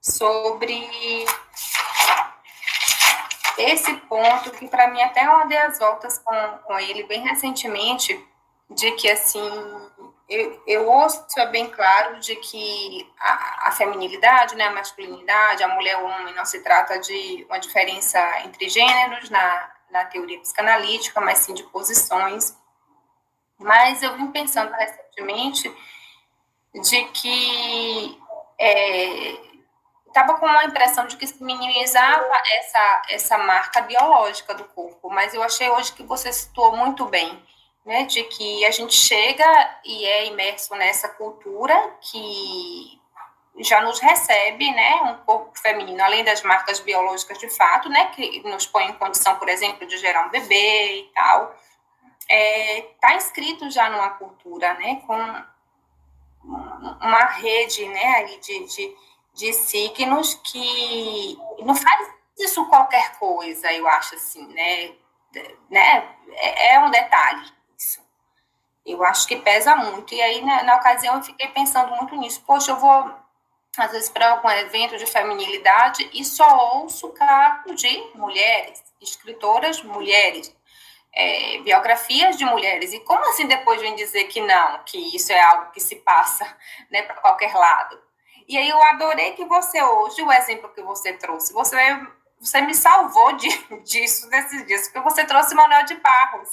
sobre 0.00 1.26
esse 3.58 3.94
ponto, 4.08 4.50
que 4.52 4.66
para 4.68 4.88
mim 4.88 5.02
até 5.02 5.26
eu 5.26 5.46
dei 5.46 5.58
as 5.58 5.78
voltas 5.78 6.18
com, 6.18 6.58
com 6.64 6.78
ele 6.78 7.04
bem 7.04 7.20
recentemente, 7.22 8.18
de 8.70 8.92
que 8.92 9.08
assim, 9.08 9.40
eu, 10.28 10.62
eu 10.66 10.88
ouço 10.88 11.24
é 11.38 11.46
bem 11.46 11.70
claro 11.70 12.18
de 12.18 12.34
que 12.36 13.12
a, 13.18 13.68
a 13.68 13.72
feminilidade, 13.72 14.56
né, 14.56 14.64
a 14.64 14.72
masculinidade, 14.72 15.62
a 15.62 15.68
mulher 15.68 15.98
o 15.98 16.06
homem, 16.06 16.34
não 16.34 16.44
se 16.44 16.62
trata 16.62 16.98
de 16.98 17.46
uma 17.48 17.58
diferença 17.58 18.18
entre 18.40 18.68
gêneros 18.68 19.30
na, 19.30 19.70
na 19.90 20.04
teoria 20.04 20.40
psicanalítica, 20.40 21.20
mas 21.20 21.38
sim 21.38 21.54
de 21.54 21.62
posições. 21.64 22.56
Mas 23.58 24.02
eu 24.02 24.16
vim 24.16 24.30
pensando 24.32 24.72
recentemente 24.72 25.72
de 26.74 27.04
que 27.06 28.20
estava 30.08 30.32
é, 30.32 30.36
com 30.38 30.46
a 30.46 30.64
impressão 30.64 31.06
de 31.06 31.16
que 31.16 31.26
se 31.26 31.42
minimizava 31.42 32.32
essa, 32.58 33.02
essa 33.10 33.38
marca 33.38 33.80
biológica 33.82 34.54
do 34.54 34.64
corpo, 34.64 35.08
mas 35.08 35.34
eu 35.34 35.42
achei 35.42 35.70
hoje 35.70 35.92
que 35.92 36.02
você 36.02 36.32
citou 36.32 36.76
muito 36.76 37.06
bem, 37.06 37.42
né, 37.86 38.04
de 38.04 38.24
que 38.24 38.64
a 38.64 38.70
gente 38.72 38.94
chega 38.94 39.78
e 39.84 40.04
é 40.04 40.26
imerso 40.26 40.74
nessa 40.74 41.08
cultura 41.08 41.96
que 42.00 43.00
já 43.58 43.80
nos 43.80 44.00
recebe, 44.00 44.70
né, 44.72 44.94
um 45.02 45.24
corpo 45.24 45.56
feminino, 45.58 46.02
além 46.02 46.24
das 46.24 46.42
marcas 46.42 46.80
biológicas 46.80 47.38
de 47.38 47.48
fato, 47.48 47.88
né, 47.88 48.06
que 48.08 48.42
nos 48.42 48.66
põe 48.66 48.86
em 48.86 48.92
condição, 48.94 49.38
por 49.38 49.48
exemplo, 49.48 49.86
de 49.86 49.96
gerar 49.98 50.26
um 50.26 50.30
bebê 50.30 50.98
e 50.98 51.10
tal, 51.14 51.56
está 52.28 53.12
é, 53.12 53.16
inscrito 53.16 53.70
já 53.70 53.88
numa 53.88 54.10
cultura, 54.10 54.74
né, 54.74 55.00
com 55.06 55.16
uma 57.00 57.24
rede, 57.26 57.86
né, 57.86 58.24
de, 58.24 58.66
de, 58.66 58.96
de 59.32 59.52
signos 59.52 60.34
que 60.34 61.38
não 61.60 61.74
faz 61.74 62.10
isso 62.36 62.66
qualquer 62.66 63.16
coisa, 63.16 63.72
eu 63.72 63.86
acho 63.86 64.16
assim, 64.16 64.46
né, 64.48 64.92
né, 65.70 66.16
é, 66.32 66.74
é 66.74 66.80
um 66.80 66.90
detalhe. 66.90 67.55
Eu 68.86 69.04
acho 69.04 69.26
que 69.26 69.36
pesa 69.36 69.74
muito, 69.74 70.14
e 70.14 70.22
aí 70.22 70.44
na, 70.44 70.62
na 70.62 70.76
ocasião 70.76 71.16
eu 71.16 71.22
fiquei 71.22 71.48
pensando 71.48 71.90
muito 71.96 72.14
nisso, 72.14 72.42
poxa, 72.46 72.70
eu 72.70 72.76
vou 72.76 73.12
às 73.76 73.92
vezes 73.92 74.08
para 74.08 74.30
algum 74.30 74.48
evento 74.48 74.96
de 74.96 75.06
feminilidade 75.06 76.08
e 76.12 76.24
só 76.24 76.76
ouço 76.76 77.10
caso 77.10 77.74
de 77.74 78.10
mulheres, 78.14 78.82
escritoras 79.00 79.82
mulheres, 79.82 80.54
é, 81.12 81.58
biografias 81.58 82.36
de 82.36 82.44
mulheres. 82.44 82.92
E 82.92 83.00
como 83.00 83.28
assim 83.30 83.46
depois 83.46 83.80
vem 83.80 83.94
dizer 83.94 84.24
que 84.24 84.40
não, 84.40 84.82
que 84.84 85.16
isso 85.16 85.32
é 85.32 85.40
algo 85.40 85.72
que 85.72 85.80
se 85.80 85.96
passa 85.96 86.46
né, 86.90 87.02
para 87.02 87.16
qualquer 87.16 87.54
lado? 87.54 88.00
E 88.48 88.56
aí 88.56 88.68
eu 88.68 88.80
adorei 88.80 89.32
que 89.32 89.44
você 89.44 89.82
hoje, 89.82 90.22
o 90.22 90.32
exemplo 90.32 90.72
que 90.72 90.82
você 90.82 91.12
trouxe, 91.14 91.52
você, 91.52 91.76
você 92.38 92.60
me 92.60 92.74
salvou 92.74 93.32
de, 93.32 93.48
disso 93.82 94.28
nesses 94.28 94.64
dias, 94.66 94.88
porque 94.88 95.00
você 95.00 95.24
trouxe 95.24 95.54
Manuel 95.54 95.84
de 95.84 95.96
Barros, 95.96 96.48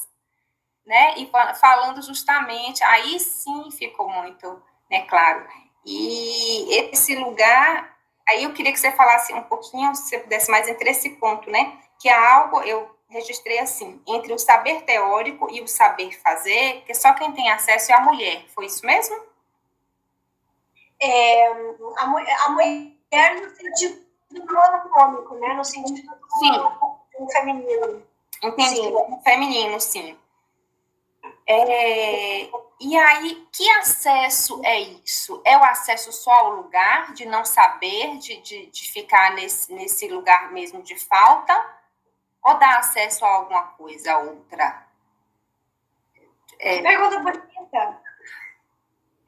né? 0.86 1.16
E 1.18 1.30
falando 1.60 2.02
justamente, 2.02 2.84
aí 2.84 3.20
sim 3.20 3.72
ficou 3.72 4.10
muito 4.10 4.62
né, 4.90 5.02
claro. 5.02 5.48
E 5.86 6.74
esse 6.92 7.16
lugar, 7.16 7.98
aí 8.28 8.44
eu 8.44 8.54
queria 8.54 8.72
que 8.72 8.80
você 8.80 8.92
falasse 8.92 9.34
um 9.34 9.44
pouquinho, 9.44 9.94
se 9.96 10.10
você 10.10 10.20
pudesse 10.20 10.50
mais 10.50 10.68
entre 10.68 10.90
esse 10.90 11.10
ponto, 11.12 11.50
né? 11.50 11.78
Que 12.00 12.10
é 12.10 12.14
algo, 12.14 12.62
eu 12.62 12.90
registrei 13.10 13.60
assim, 13.60 14.02
entre 14.08 14.34
o 14.34 14.40
saber 14.40 14.82
teórico 14.84 15.50
e 15.52 15.62
o 15.62 15.68
saber 15.68 16.12
fazer, 16.22 16.84
que 16.86 16.94
só 16.94 17.14
quem 17.14 17.32
tem 17.32 17.52
acesso 17.52 17.92
é 17.92 17.96
a 17.96 18.02
mulher. 18.02 18.46
Foi 18.50 18.66
isso 18.66 18.86
mesmo? 18.86 19.16
É, 21.00 21.48
a, 21.98 22.04
a 22.46 22.50
mulher 22.50 23.42
no 23.42 23.56
sentido 23.56 24.04
do 24.32 24.60
anatômico, 24.60 25.36
né? 25.36 25.54
No 25.54 25.64
sentido 25.64 26.02
do, 26.02 26.40
sim. 26.40 27.28
feminino. 27.32 28.04
Entendi, 28.42 28.76
sim. 28.76 29.22
feminino, 29.24 29.80
sim. 29.80 30.18
É, 31.46 32.50
e 32.80 32.98
aí, 32.98 33.48
que 33.52 33.70
acesso 33.72 34.62
é 34.64 34.80
isso? 34.80 35.42
É 35.46 35.58
o 35.58 35.64
acesso 35.64 36.12
só 36.12 36.32
ao 36.32 36.52
lugar, 36.52 37.14
de 37.14 37.26
não 37.26 37.44
saber, 37.44 38.18
de, 38.18 38.42
de, 38.42 38.66
de 38.68 38.92
ficar 38.92 39.34
nesse, 39.34 39.74
nesse 39.74 40.08
lugar 40.08 40.52
mesmo 40.52 40.82
de 40.82 40.98
falta? 40.98 41.54
Ou 42.44 42.58
dá 42.58 42.80
acesso 42.80 43.26
a 43.26 43.30
alguma 43.30 43.64
coisa, 43.64 44.14
a 44.14 44.18
outra? 44.20 44.86
É, 46.60 46.82
pergunta 46.82 47.20
bonita. 47.20 48.02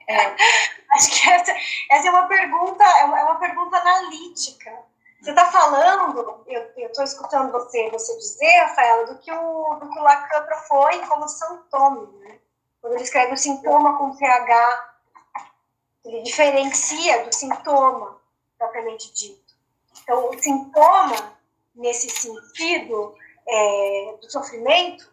É. 0.07 0.36
Acho 0.91 1.11
que 1.11 1.30
essa, 1.30 1.53
essa 1.91 2.07
é 2.07 2.11
uma 2.11 2.28
pergunta, 2.28 2.84
é 2.84 3.03
uma, 3.05 3.20
é 3.20 3.24
uma 3.24 3.39
pergunta 3.39 3.78
analítica. 3.78 4.72
Você 5.26 5.32
está 5.32 5.51
falando, 5.51 6.43
eu 6.45 6.86
estou 6.86 7.03
escutando 7.03 7.51
você, 7.51 7.89
você 7.89 8.15
dizer, 8.15 8.59
Rafaela, 8.59 9.07
do 9.07 9.17
que 9.17 9.32
o, 9.32 9.73
do 9.80 9.89
que 9.89 9.97
o 9.97 10.03
Lacan 10.03 10.45
propõe 10.45 11.03
como 11.07 11.28
sintoma, 11.28 12.11
né? 12.19 12.38
Quando 12.80 12.93
ele 12.93 13.01
escreve 13.01 13.34
o 13.34 13.38
sintoma 13.38 13.97
com 13.97 14.13
CH, 14.13 14.93
ele 16.05 16.21
diferencia 16.21 17.26
do 17.26 17.34
sintoma 17.34 18.21
propriamente 18.55 19.11
dito. 19.15 19.55
Então, 20.03 20.30
o 20.30 20.39
sintoma, 20.39 21.36
nesse 21.73 22.07
sentido 22.07 23.15
é, 23.47 24.18
do 24.22 24.30
sofrimento, 24.31 25.11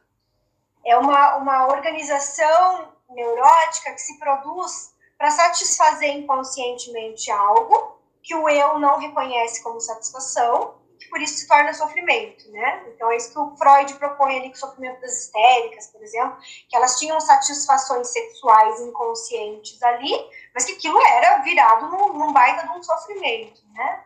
é 0.85 0.95
uma, 0.99 1.37
uma 1.37 1.69
organização 1.69 2.93
neurótica 3.09 3.95
que 3.95 4.03
se 4.03 4.19
produz 4.19 4.95
para 5.17 5.31
satisfazer 5.31 6.11
inconscientemente 6.19 7.31
algo 7.31 8.02
que 8.23 8.35
o 8.35 8.49
eu 8.49 8.79
não 8.79 8.99
reconhece 8.99 9.63
como 9.63 9.81
satisfação, 9.81 10.81
e 11.01 11.09
por 11.09 11.21
isso 11.21 11.35
se 11.35 11.49
torna 11.49 11.75
sofrimento, 11.75 12.51
né? 12.53 12.85
Então 12.89 13.11
é 13.11 13.17
isso 13.17 13.33
que 13.33 13.39
o 13.39 13.57
Freud 13.57 13.95
propõe 13.95 14.39
ali 14.39 14.49
com 14.49 14.55
o 14.55 14.59
sofrimento 14.59 15.01
das 15.01 15.25
histéricas, 15.25 15.89
por 15.89 16.03
exemplo, 16.03 16.39
que 16.69 16.77
elas 16.77 16.99
tinham 16.99 17.21
satisfações 17.21 18.09
sexuais 18.09 18.81
inconscientes 18.81 19.83
ali, 19.83 20.13
mas 20.55 20.65
que 20.65 20.73
aquilo 20.73 21.01
era 21.05 21.39
virado 21.39 21.89
num, 21.89 22.13
num 22.13 22.33
baita 22.33 22.67
de 22.67 22.79
um 22.79 22.83
sofrimento, 22.83 23.61
né? 23.75 24.05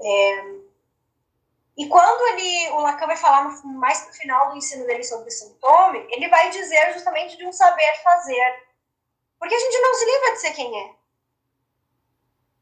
É, 0.00 0.62
e 1.76 1.88
quando 1.88 2.26
ele, 2.28 2.70
o 2.70 2.80
Lacan 2.80 3.06
vai 3.06 3.16
falar 3.16 3.44
no, 3.44 3.66
mais 3.78 4.06
no 4.06 4.12
final 4.12 4.50
do 4.50 4.56
ensino 4.56 4.86
dele 4.86 5.04
sobre 5.04 5.28
o 5.28 5.30
sintoma, 5.30 5.96
ele 5.96 6.28
vai 6.28 6.50
dizer 6.50 6.92
justamente 6.92 7.36
de 7.36 7.46
um 7.46 7.52
saber 7.52 8.02
fazer. 8.02 8.66
Porque 9.38 9.54
a 9.54 9.58
gente 9.58 9.80
não 9.80 9.94
se 9.94 10.04
livra 10.04 10.32
de 10.32 10.40
ser 10.40 10.50
quem 10.52 10.80
é. 10.80 11.01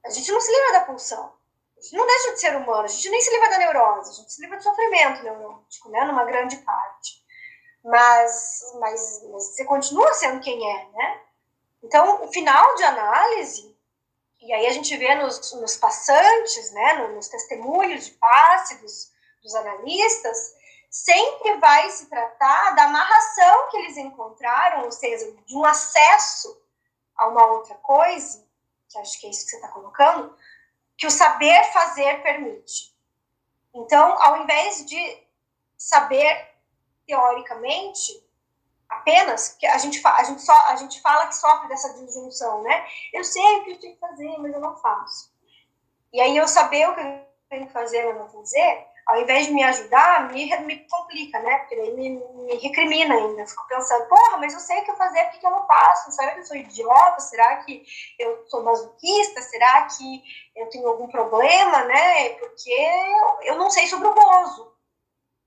A 0.05 0.11
gente 0.11 0.31
não 0.33 0.41
se 0.41 0.51
livra 0.51 0.73
da 0.73 0.87
pulsão. 0.87 1.33
A 1.81 1.83
gente 1.83 1.97
não 1.97 2.07
deixa 2.07 2.33
de 2.33 2.41
ser 2.41 2.57
humano, 2.57 2.85
a 2.85 2.89
gente 2.89 3.09
nem 3.09 3.21
se 3.23 3.31
livra 3.31 3.49
da 3.49 3.59
neurose, 3.59 4.11
a 4.11 4.15
gente 4.15 4.33
se 4.33 4.43
livra 4.43 4.59
do 4.59 4.63
sofrimento 4.63 5.23
neurótico, 5.23 5.89
né, 5.89 6.05
numa 6.05 6.25
grande 6.25 6.57
parte. 6.59 7.25
Mas, 7.83 8.61
mas, 8.79 9.23
mas 9.31 9.47
você 9.55 9.65
continua 9.65 10.13
sendo 10.13 10.41
quem 10.41 10.71
é, 10.71 10.89
né? 10.91 11.21
Então, 11.83 12.23
o 12.23 12.29
final 12.31 12.75
de 12.75 12.83
análise, 12.85 13.75
e 14.43 14.53
aí 14.53 14.67
a 14.67 14.73
gente 14.73 14.95
vê 14.99 15.15
nos, 15.15 15.55
nos 15.55 15.79
passantes, 15.79 16.71
né, 16.73 17.09
nos 17.09 17.29
testemunhos 17.29 18.05
de 18.05 18.11
passe 18.13 18.77
dos, 18.77 19.11
dos 19.43 19.55
analistas, 19.55 20.55
sempre 20.91 21.57
vai 21.57 21.89
se 21.89 22.11
tratar 22.11 22.75
da 22.75 22.85
amarração 22.85 23.69
que 23.71 23.79
eles 23.79 23.97
encontraram, 23.97 24.85
ou 24.85 24.93
seja, 24.93 25.33
de 25.47 25.57
um 25.57 25.65
acesso 25.65 26.61
a 27.17 27.29
uma 27.29 27.47
outra 27.47 27.75
coisa, 27.77 28.47
que 28.91 28.99
acho 28.99 29.21
que 29.21 29.27
é 29.27 29.31
isso 29.31 29.45
que 29.45 29.51
você 29.51 29.57
está 29.57 29.69
colocando, 29.69 30.37
que 30.99 31.07
o 31.07 31.11
saber 31.11 31.65
fazer 31.73 32.23
permite. 32.23 32.95
Então, 33.73 34.21
ao 34.23 34.43
invés 34.43 34.85
de 34.85 35.27
saber 35.79 36.51
teoricamente, 37.07 38.23
apenas, 38.89 39.51
que 39.51 39.67
a 39.67 39.79
gente, 39.79 40.05
a 40.05 40.25
gente, 40.25 40.51
a 40.51 40.77
gente 40.77 41.01
fala 41.01 41.29
que 41.29 41.37
sofre 41.37 41.69
dessa 41.69 41.95
disjunção, 41.95 42.63
né? 42.63 42.87
Eu 43.13 43.23
sei 43.23 43.43
o 43.43 43.65
que 43.65 43.71
eu 43.73 43.81
tenho 43.81 43.95
que 43.95 44.01
fazer, 44.01 44.37
mas 44.39 44.53
eu 44.53 44.61
não 44.61 44.77
faço. 44.77 45.33
E 46.13 46.21
aí 46.21 46.37
eu 46.37 46.49
saber 46.49 46.89
o 46.89 46.95
que 46.95 47.01
eu 47.01 47.27
tenho 47.49 47.67
que 47.69 47.73
fazer 47.73 48.05
ou 48.07 48.15
não 48.15 48.29
fazer, 48.29 48.87
ao 49.11 49.21
invés 49.21 49.47
de 49.47 49.53
me 49.53 49.65
ajudar, 49.65 50.33
me, 50.33 50.57
me 50.61 50.89
complica, 50.89 51.41
né? 51.41 51.59
Porque 51.59 51.75
daí 51.75 51.93
me, 51.95 52.11
me 52.11 52.55
recrimina 52.59 53.13
ainda. 53.13 53.45
Fico 53.45 53.67
pensando, 53.67 54.07
porra, 54.07 54.37
mas 54.37 54.55
eu 54.55 54.61
sei 54.61 54.79
o 54.79 54.85
que 54.85 54.93
fazer, 54.93 55.25
por 55.25 55.33
que, 55.33 55.39
que 55.39 55.47
eu 55.47 55.51
não 55.51 55.67
faço? 55.67 56.13
Será 56.13 56.33
que 56.33 56.39
eu 56.39 56.47
sou 56.47 56.57
idiota? 56.57 57.21
Será 57.21 57.57
que 57.57 57.85
eu 58.17 58.47
sou 58.49 58.63
masoquista? 58.63 59.43
Será 59.43 59.83
que 59.87 60.23
eu 60.55 60.71
tenho 60.71 60.87
algum 60.87 61.09
problema, 61.09 61.83
né? 61.87 62.29
Porque 62.35 62.71
eu, 62.71 63.39
eu 63.43 63.59
não 63.59 63.69
sei 63.69 63.89
sobre 63.89 64.07
o 64.07 64.15
gozo. 64.15 64.73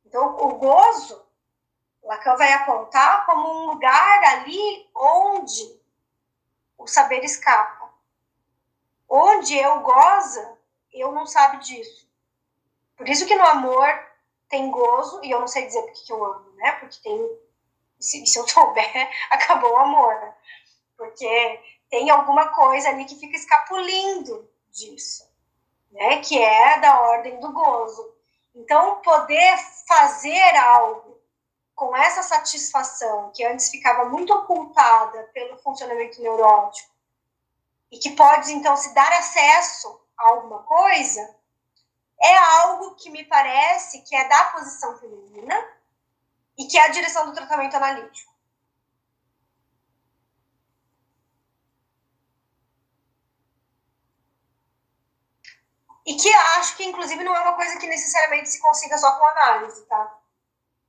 Então, 0.05 0.35
o 0.35 0.55
gozo, 0.55 1.25
Lacan 2.03 2.35
vai 2.35 2.51
apontar 2.51 3.25
como 3.25 3.47
um 3.47 3.65
lugar 3.67 4.23
ali 4.25 4.89
onde 4.93 5.81
o 6.77 6.85
saber 6.85 7.23
escapa. 7.23 7.93
Onde 9.07 9.57
eu 9.57 9.79
goza, 9.79 10.57
eu 10.91 11.13
não 11.13 11.25
sabe 11.25 11.59
disso. 11.59 12.11
Por 12.95 13.07
isso 13.09 13.25
que 13.25 13.35
no 13.35 13.43
amor 13.43 13.87
tem 14.49 14.69
gozo, 14.69 15.19
e 15.23 15.31
eu 15.31 15.39
não 15.39 15.47
sei 15.47 15.65
dizer 15.65 15.81
porque 15.81 16.03
que 16.03 16.13
eu 16.13 16.23
amo, 16.23 16.51
né? 16.57 16.71
Porque 16.73 16.99
tem. 17.01 17.39
Se, 17.99 18.25
se 18.25 18.37
eu 18.37 18.45
souber, 18.47 19.09
acabou 19.31 19.71
o 19.71 19.77
amor. 19.77 20.33
Porque 20.97 21.59
tem 21.89 22.09
alguma 22.09 22.49
coisa 22.49 22.89
ali 22.89 23.05
que 23.05 23.15
fica 23.15 23.35
escapulindo 23.35 24.49
disso, 24.69 25.29
né? 25.91 26.17
Que 26.19 26.41
é 26.41 26.79
da 26.79 27.01
ordem 27.01 27.39
do 27.39 27.51
gozo. 27.51 28.13
Então, 28.55 29.01
poder 29.01 29.57
fazer 29.87 30.55
algo 30.57 31.19
com 31.75 31.95
essa 31.95 32.21
satisfação, 32.21 33.31
que 33.33 33.43
antes 33.43 33.69
ficava 33.69 34.05
muito 34.05 34.31
ocultada 34.31 35.23
pelo 35.33 35.57
funcionamento 35.57 36.21
neurótico, 36.21 36.93
e 37.91 37.97
que 37.97 38.11
pode, 38.11 38.51
então, 38.53 38.75
se 38.77 38.93
dar 38.93 39.11
acesso 39.13 39.99
a 40.17 40.29
alguma 40.29 40.63
coisa, 40.63 41.35
é 42.23 42.37
algo 42.37 42.95
que 42.95 43.09
me 43.09 43.25
parece 43.25 44.01
que 44.01 44.15
é 44.15 44.27
da 44.27 44.45
posição 44.45 44.97
feminina 44.97 45.55
e 46.57 46.65
que 46.65 46.77
é 46.77 46.85
a 46.85 46.89
direção 46.89 47.25
do 47.25 47.33
tratamento 47.33 47.75
analítico. 47.75 48.31
E 56.05 56.15
que 56.15 56.33
acho 56.33 56.75
que, 56.75 56.83
inclusive, 56.83 57.23
não 57.23 57.35
é 57.35 57.39
uma 57.41 57.55
coisa 57.55 57.77
que 57.79 57.87
necessariamente 57.87 58.49
se 58.49 58.59
consiga 58.59 58.97
só 58.97 59.17
com 59.17 59.25
análise, 59.25 59.85
tá? 59.85 60.19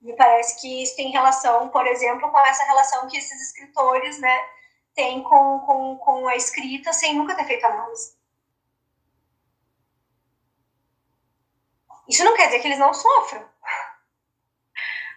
Me 0.00 0.14
parece 0.16 0.60
que 0.60 0.82
isso 0.82 0.96
tem 0.96 1.10
relação, 1.10 1.68
por 1.68 1.86
exemplo, 1.86 2.30
com 2.30 2.38
essa 2.40 2.64
relação 2.64 3.08
que 3.08 3.16
esses 3.16 3.40
escritores, 3.40 4.18
né, 4.18 4.40
têm 4.94 5.22
com, 5.22 5.60
com, 5.60 5.96
com 5.98 6.28
a 6.28 6.36
escrita 6.36 6.92
sem 6.92 7.14
nunca 7.14 7.34
ter 7.34 7.46
feito 7.46 7.64
análise. 7.64 8.16
Isso 12.08 12.24
não 12.24 12.34
quer 12.34 12.46
dizer 12.46 12.60
que 12.60 12.68
eles 12.68 12.78
não 12.78 12.92
sofram. 12.92 13.48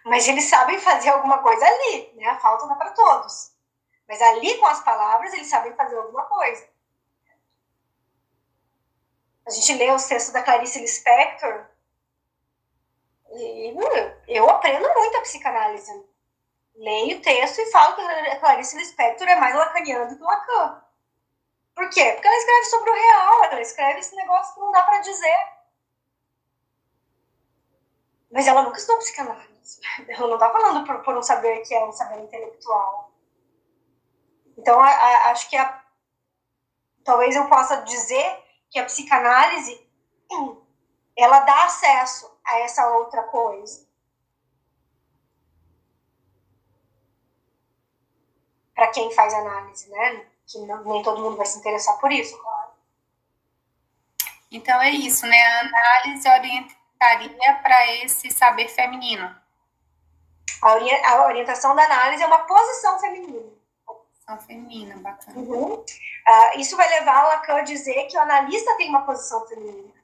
Mas 0.04 0.26
eles 0.26 0.44
sabem 0.44 0.78
fazer 0.78 1.10
alguma 1.10 1.38
coisa 1.42 1.66
ali, 1.66 2.12
né? 2.14 2.26
A 2.28 2.38
falta 2.38 2.66
dá 2.66 2.74
para 2.74 2.90
todos. 2.92 3.52
Mas 4.08 4.22
ali 4.22 4.56
com 4.58 4.66
as 4.66 4.80
palavras 4.82 5.32
eles 5.34 5.48
sabem 5.48 5.74
fazer 5.74 5.96
alguma 5.98 6.24
coisa. 6.24 6.66
A 9.46 9.50
gente 9.50 9.74
lê 9.74 9.90
os 9.90 10.04
textos 10.04 10.32
da 10.32 10.42
Clarice 10.42 10.80
Lispector 10.80 11.66
e 13.30 13.74
eu 14.26 14.48
aprendo 14.48 14.92
muito 14.94 15.16
a 15.16 15.20
psicanálise. 15.22 15.92
Leio 16.74 17.18
o 17.18 17.22
texto 17.22 17.58
e 17.58 17.70
falo 17.70 17.96
que 17.96 18.02
a 18.02 18.40
Clarice 18.40 18.76
Lispector 18.76 19.28
é 19.28 19.36
mais 19.36 19.54
lacaniana 19.54 20.06
do 20.06 20.16
que 20.16 20.22
Lacan. 20.22 20.82
Por 21.74 21.90
quê? 21.90 22.12
Porque 22.12 22.26
ela 22.26 22.36
escreve 22.36 22.64
sobre 22.66 22.90
o 22.90 22.94
real, 22.94 23.44
ela 23.44 23.60
escreve 23.60 24.00
esse 24.00 24.14
negócio 24.16 24.54
que 24.54 24.60
não 24.60 24.70
dá 24.70 24.82
para 24.82 25.00
dizer. 25.00 25.57
Mas 28.30 28.46
ela 28.46 28.62
nunca 28.62 28.78
estudou 28.78 28.98
psicanálise. 28.98 29.80
Ela 30.08 30.26
não 30.26 30.34
está 30.34 30.50
falando 30.50 30.86
por, 30.86 31.02
por 31.02 31.16
um 31.16 31.22
saber 31.22 31.60
que 31.60 31.74
é 31.74 31.84
um 31.84 31.92
saber 31.92 32.20
intelectual. 32.20 33.10
Então, 34.56 34.80
a, 34.80 34.88
a, 34.88 35.30
acho 35.30 35.48
que 35.48 35.56
a, 35.56 35.82
talvez 37.04 37.36
eu 37.36 37.48
possa 37.48 37.82
dizer 37.82 38.44
que 38.70 38.78
a 38.78 38.84
psicanálise 38.84 39.88
ela 41.16 41.40
dá 41.40 41.64
acesso 41.64 42.38
a 42.44 42.58
essa 42.60 42.86
outra 42.92 43.22
coisa. 43.24 43.86
Para 48.74 48.88
quem 48.88 49.12
faz 49.12 49.34
análise, 49.34 49.90
né? 49.90 50.26
Que 50.46 50.58
não, 50.60 50.84
nem 50.84 51.02
todo 51.02 51.20
mundo 51.20 51.36
vai 51.36 51.46
se 51.46 51.58
interessar 51.58 51.98
por 51.98 52.12
isso, 52.12 52.38
claro. 52.38 52.70
Então 54.50 54.80
é 54.80 54.90
isso, 54.90 55.26
né? 55.26 55.42
A 55.42 55.60
análise 55.60 56.28
orienta 56.28 56.77
orientaria 57.00 57.54
para 57.62 57.92
esse 58.02 58.30
saber 58.30 58.68
feminino? 58.68 59.34
A, 60.60 61.26
orientação 61.26 61.74
da 61.74 61.84
análise 61.84 62.22
é 62.22 62.26
uma 62.26 62.40
posição 62.40 62.98
feminina. 62.98 63.52
Posição 63.86 64.40
feminina, 64.40 64.96
bacana. 64.96 65.38
Uhum. 65.38 65.74
Uh, 65.74 66.58
isso 66.58 66.76
vai 66.76 66.88
levar 66.88 67.16
a 67.16 67.28
Lacan 67.28 67.58
a 67.58 67.62
dizer 67.62 68.06
que 68.06 68.16
o 68.16 68.20
analista 68.20 68.76
tem 68.76 68.88
uma 68.88 69.06
posição 69.06 69.46
feminina. 69.46 69.96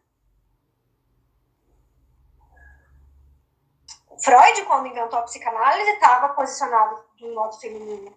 Freud, 4.22 4.64
quando 4.66 4.86
inventou 4.86 5.18
a 5.18 5.22
psicanálise, 5.22 5.90
estava 5.90 6.32
posicionado 6.34 7.04
de 7.16 7.26
um 7.26 7.34
modo 7.34 7.58
feminino. 7.58 8.16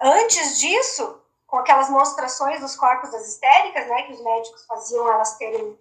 Antes 0.00 0.60
disso, 0.60 1.20
com 1.48 1.56
aquelas 1.56 1.88
mostrações 1.88 2.60
dos 2.60 2.76
corpos 2.76 3.10
das 3.10 3.26
histéricas, 3.26 3.86
né, 3.88 4.02
que 4.02 4.12
os 4.12 4.22
médicos 4.22 4.64
faziam 4.66 5.10
elas 5.10 5.36
terem 5.38 5.80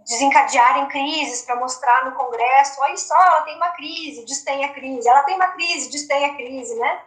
desencadearem 0.00 0.86
crises 0.88 1.42
para 1.42 1.56
mostrar 1.56 2.04
no 2.04 2.14
congresso, 2.14 2.80
olha 2.80 2.96
só, 2.96 3.16
ela 3.16 3.40
tem 3.40 3.56
uma 3.56 3.70
crise, 3.70 4.24
diz 4.24 4.44
tem 4.44 4.64
a 4.64 4.72
crise, 4.72 5.08
ela 5.08 5.24
tem 5.24 5.34
uma 5.34 5.48
crise, 5.48 5.90
diz 5.90 6.06
tem 6.06 6.26
a 6.26 6.36
crise, 6.36 6.76
né? 6.76 7.02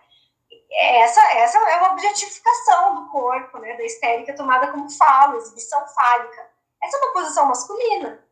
Essa, 0.72 1.22
essa 1.34 1.57
é 1.57 1.77
uma 1.77 1.94
objetificação 1.94 2.95
do 2.95 3.11
corpo, 3.11 3.60
né, 3.60 3.77
da 3.77 3.84
histérica 3.84 4.36
tomada 4.36 4.72
como 4.72 4.90
falo, 4.90 5.38
exibição 5.38 5.88
fálica. 5.90 6.49
Essa 6.81 6.98
é 6.98 6.99
uma 6.99 7.14
posição 7.14 7.45
masculina. 7.45 8.23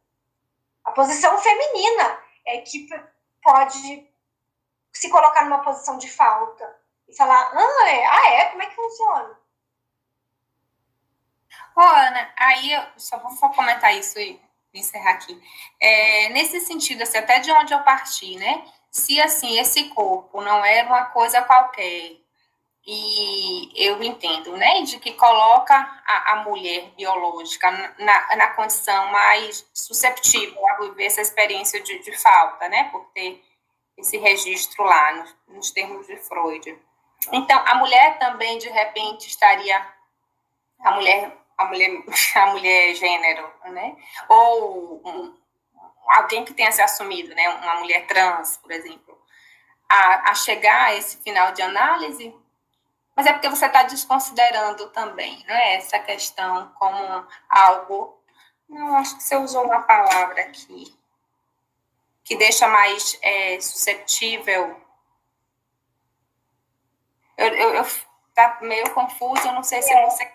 A 0.84 0.92
posição 0.92 1.38
feminina 1.38 2.20
é 2.46 2.58
que 2.58 2.90
pode 3.44 4.10
se 4.92 5.10
colocar 5.10 5.46
numa 5.46 5.64
posição 5.64 5.98
de 5.98 6.10
falta 6.10 6.76
e 7.08 7.16
falar, 7.16 7.52
ah, 7.54 7.90
é, 7.90 8.06
ah, 8.06 8.30
é? 8.34 8.46
Como 8.46 8.64
é 8.64 8.66
que 8.66 8.76
funciona? 8.76 9.47
Ô, 11.78 11.80
Ana, 11.80 12.34
aí 12.36 12.74
eu 12.74 12.82
só 12.98 13.20
vou 13.20 13.50
comentar 13.52 13.96
isso 13.96 14.20
e 14.20 14.42
encerrar 14.74 15.12
aqui. 15.12 15.40
É, 15.80 16.30
nesse 16.30 16.60
sentido, 16.60 17.04
assim, 17.04 17.20
até 17.20 17.38
de 17.38 17.52
onde 17.52 17.72
eu 17.72 17.84
parti, 17.84 18.36
né? 18.36 18.66
Se, 18.90 19.22
assim, 19.22 19.60
esse 19.60 19.84
corpo 19.90 20.42
não 20.42 20.66
era 20.66 20.88
uma 20.88 21.06
coisa 21.06 21.40
qualquer, 21.44 22.18
e 22.84 23.72
eu 23.76 24.02
entendo, 24.02 24.58
né, 24.58 24.82
de 24.82 24.98
que 24.98 25.12
coloca 25.14 25.76
a, 25.76 26.34
a 26.34 26.36
mulher 26.38 26.94
biológica 26.98 27.70
na, 28.00 28.36
na 28.36 28.48
condição 28.54 29.12
mais 29.12 29.70
susceptível 29.72 30.68
a 30.70 30.80
viver 30.80 31.06
essa 31.06 31.22
experiência 31.22 31.80
de, 31.84 32.00
de 32.00 32.18
falta, 32.18 32.68
né, 32.70 32.86
por 32.86 33.06
ter 33.14 33.44
esse 33.98 34.18
registro 34.18 34.84
lá, 34.84 35.14
nos, 35.14 35.36
nos 35.48 35.72
termos 35.72 36.08
de 36.08 36.18
Freud. 36.18 36.76
Então, 37.32 37.62
a 37.68 37.76
mulher 37.76 38.18
também, 38.18 38.58
de 38.58 38.70
repente, 38.70 39.28
estaria, 39.28 39.86
a 40.80 40.92
mulher 40.92 41.46
a 41.58 41.66
mulher, 41.66 41.90
a 42.36 42.46
mulher 42.48 42.96
gênero, 42.96 43.52
né? 43.66 43.96
Ou 44.30 45.02
um, 45.06 45.38
alguém 46.08 46.46
que 46.46 46.54
tenha 46.54 46.72
se 46.72 46.82
assumido, 46.82 47.34
né? 47.34 47.50
Uma 47.50 47.76
mulher 47.76 48.06
trans, 48.08 48.58
por 48.58 48.72
exemplo, 48.72 49.18
a, 49.90 50.32
a 50.32 50.36
chegar 50.36 50.88
a 50.88 50.96
esse 50.96 51.18
final 51.18 51.52
de 51.52 51.62
análise, 51.62 52.34
mas 53.16 53.26
é 53.26 53.34
porque 53.34 53.50
você 53.50 53.66
está 53.66 53.84
desconsiderando 53.84 54.90
também, 54.90 55.44
não 55.48 55.56
é? 55.56 55.76
Essa 55.76 55.98
questão 56.00 56.72
como 56.78 57.28
algo. 57.50 58.22
Não, 58.70 58.98
acho 58.98 59.18
que 59.18 59.24
você 59.24 59.36
usou 59.38 59.64
uma 59.64 59.82
palavra 59.82 60.42
aqui 60.42 60.96
que 62.24 62.36
deixa 62.36 62.68
mais 62.68 63.18
é, 63.22 63.60
suscetível. 63.62 64.80
Eu, 67.38 67.48
eu, 67.48 67.76
eu, 67.76 67.86
tá 68.36 68.58
meio 68.62 68.94
confuso, 68.94 69.48
eu 69.48 69.54
não 69.54 69.64
sei 69.64 69.82
se 69.82 69.94
é. 69.94 70.10
você 70.10 70.26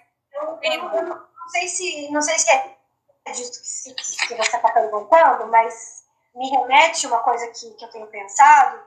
eu, 0.63 0.91
eu 0.91 1.03
não, 1.03 1.49
sei 1.49 1.69
se, 1.69 2.11
não 2.11 2.23
sei 2.23 2.39
se 2.39 2.51
é 2.51 3.31
disso 3.31 3.53
que, 3.85 3.95
que 4.29 4.35
você 4.35 4.57
está 4.57 4.73
perguntando, 4.73 5.47
mas 5.49 6.05
me 6.35 6.51
remete 6.51 7.07
uma 7.07 7.21
coisa 7.21 7.47
que, 7.49 7.71
que 7.75 7.85
eu 7.85 7.91
tenho 7.91 8.07
pensado, 8.09 8.81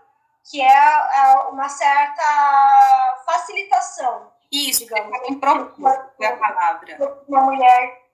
que 0.50 0.62
é, 0.62 0.68
é 0.68 1.36
uma 1.50 1.70
certa 1.70 3.24
facilitação. 3.26 4.32
Isso, 4.52 4.80
digamos. 4.80 5.18
Em 5.30 5.40
procura 5.40 6.14
é 6.20 6.28
a 6.28 6.38
palavra. 6.38 7.24
Uma 7.28 7.42
mulher 7.42 8.06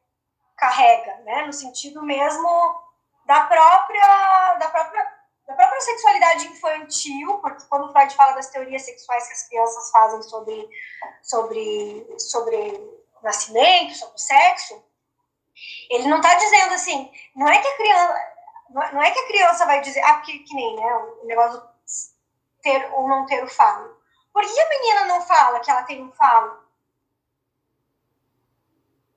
carrega, 0.56 1.18
né? 1.26 1.46
No 1.46 1.54
sentido 1.54 2.02
mesmo 2.04 2.82
da 3.26 3.42
própria, 3.46 4.56
da 4.56 4.70
própria, 4.70 5.14
da 5.48 5.54
própria 5.54 5.82
sexualidade 5.82 6.48
infantil, 6.48 7.40
porque 7.40 7.66
quando 7.68 7.92
Freud 7.92 8.16
fala 8.16 8.34
das 8.34 8.50
teorias 8.50 8.84
sexuais 8.84 9.28
que 9.28 9.34
as 9.34 9.48
crianças 9.48 9.92
fazem 9.92 10.24
sobre, 10.24 10.70
sobre, 11.22 12.16
sobre 12.18 13.01
nascimento, 13.24 13.96
sobre 13.96 14.16
o 14.16 14.20
sexo, 14.20 14.84
ele 15.90 16.08
não 16.08 16.18
está 16.18 16.34
dizendo 16.36 16.74
assim, 16.74 17.12
não 17.36 17.48
é 17.48 17.62
que 17.62 17.68
a 17.68 17.78
criança, 17.78 18.34
não 18.94 19.02
é 19.02 19.12
que 19.12 19.20
a 19.20 19.28
criança 19.28 19.66
vai 19.66 19.82
dizer, 19.82 20.02
ah, 20.02 20.20
que, 20.22 20.40
que 20.40 20.54
nem, 20.54 20.76
né, 20.76 20.96
o 21.22 21.26
negócio 21.26 21.62
ter 22.62 22.92
ou 22.94 23.08
não 23.08 23.26
ter 23.26 23.44
o 23.44 23.48
falo. 23.48 24.00
Por 24.34 24.44
que 24.44 24.60
a 24.60 24.70
menina 24.70 25.06
não 25.06 25.22
fala 25.22 25.60
que 25.60 25.70
ela 25.70 25.84
tem 25.84 26.04
um 26.04 26.12
falo? 26.12 26.62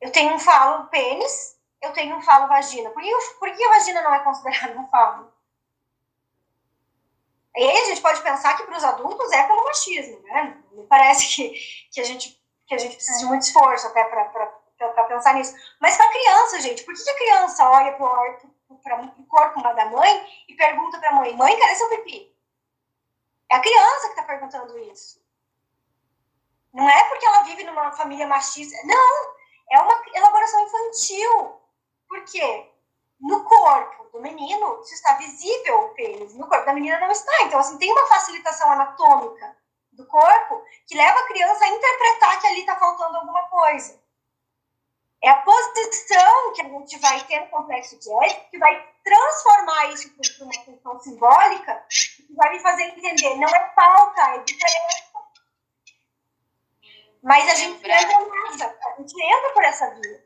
Eu 0.01 0.11
tenho 0.11 0.35
um 0.35 0.39
falo 0.39 0.89
pênis, 0.89 1.59
eu 1.81 1.93
tenho 1.93 2.17
um 2.17 2.23
falo 2.23 2.49
vagina. 2.49 2.91
Por 2.91 3.03
que, 3.03 3.11
por 3.39 3.51
que 3.55 3.65
a 3.65 3.69
vagina 3.71 4.03
não 4.03 4.15
é 4.15 4.19
considerada 4.21 4.79
um 4.79 4.89
falo? 4.89 5.33
E 7.57 7.63
aí 7.63 7.83
a 7.83 7.85
gente 7.85 8.01
pode 8.01 8.21
pensar 8.23 8.57
que 8.57 8.65
para 8.65 8.77
os 8.77 8.83
adultos 8.83 9.31
é 9.31 9.45
pelo 9.45 9.65
machismo, 9.65 10.21
né? 10.23 10.61
Me 10.73 10.85
parece 10.87 11.29
que, 11.29 11.51
que, 11.93 12.01
a, 12.01 12.05
gente, 12.05 12.43
que 12.67 12.75
a 12.75 12.79
gente 12.79 12.97
precisa 12.97 13.19
de 13.19 13.27
muito 13.27 13.43
esforço 13.43 13.87
até 13.87 14.05
para 14.05 15.05
pensar 15.05 15.35
nisso. 15.35 15.55
Mas 15.81 15.97
para 15.97 16.11
criança, 16.11 16.61
gente, 16.61 16.85
por 16.85 16.95
que 16.95 17.11
a 17.11 17.17
criança 17.17 17.69
olha 17.69 17.93
para 17.93 18.05
o 18.69 19.27
corpo 19.27 19.63
da 19.63 19.87
mãe 19.87 20.45
e 20.49 20.55
pergunta 20.55 20.99
para 20.99 21.11
a 21.11 21.15
mãe: 21.15 21.37
mãe, 21.37 21.59
cadê 21.59 21.75
seu 21.75 21.89
pipi? 21.91 22.35
É 23.51 23.57
a 23.57 23.61
criança 23.61 24.07
que 24.09 24.21
está 24.21 24.23
perguntando 24.23 24.79
isso. 24.79 25.23
Não 26.73 26.89
é 26.89 27.09
porque 27.09 27.25
ela 27.25 27.45
vive 27.45 27.65
numa 27.65 27.93
família 27.93 28.27
machista. 28.27 28.77
Não! 28.85 29.35
É 29.71 29.81
uma 29.81 30.03
elaboração 30.13 30.67
infantil. 30.67 31.61
Por 32.09 32.25
quê? 32.25 32.71
No 33.21 33.45
corpo 33.45 34.05
do 34.13 34.21
menino, 34.21 34.81
isso 34.83 34.95
está 34.95 35.15
visível 35.15 35.81
o 35.81 35.95
pênis. 35.95 36.35
No 36.35 36.49
corpo 36.49 36.67
da 36.67 36.73
menina 36.73 36.99
não 36.99 37.11
está. 37.11 37.43
Então, 37.43 37.61
assim, 37.61 37.79
tem 37.79 37.93
uma 37.93 38.07
facilitação 38.07 38.71
anatômica 38.73 39.57
do 39.95 40.07
corpo 40.07 40.65
que 40.87 40.97
leva 40.97 41.19
a 41.19 41.27
criança 41.27 41.65
a 41.65 41.69
interpretar 41.69 42.41
que 42.41 42.47
ali 42.47 42.61
está 42.61 42.77
faltando 42.77 43.17
alguma 43.17 43.43
coisa. 43.49 44.03
É 45.23 45.31
a 45.31 45.37
posição 45.37 46.53
que 46.53 46.61
a 46.61 46.69
gente 46.69 46.99
vai 46.99 47.25
ter 47.25 47.41
no 47.41 47.49
complexo 47.49 47.99
de 47.99 48.13
Édipo 48.25 48.51
que 48.51 48.59
vai 48.59 48.95
transformar 49.03 49.87
isso 49.87 50.11
para 50.11 50.45
uma 50.45 50.65
questão 50.65 51.01
simbólica 51.01 51.87
que 51.89 52.35
vai 52.35 52.51
me 52.53 52.61
fazer 52.61 52.83
entender. 52.85 53.35
Não 53.37 53.49
é 53.49 53.73
falta, 53.75 54.21
é 54.35 54.39
diferença. 54.41 55.05
Mas 57.23 57.49
a 57.49 57.55
gente 57.55 57.91
entra 57.91 58.21
nessa, 58.21 58.67
a 58.67 59.01
gente 59.01 59.23
entra 59.23 59.51
por 59.55 59.65
essa 59.65 59.91
via. 59.95 60.25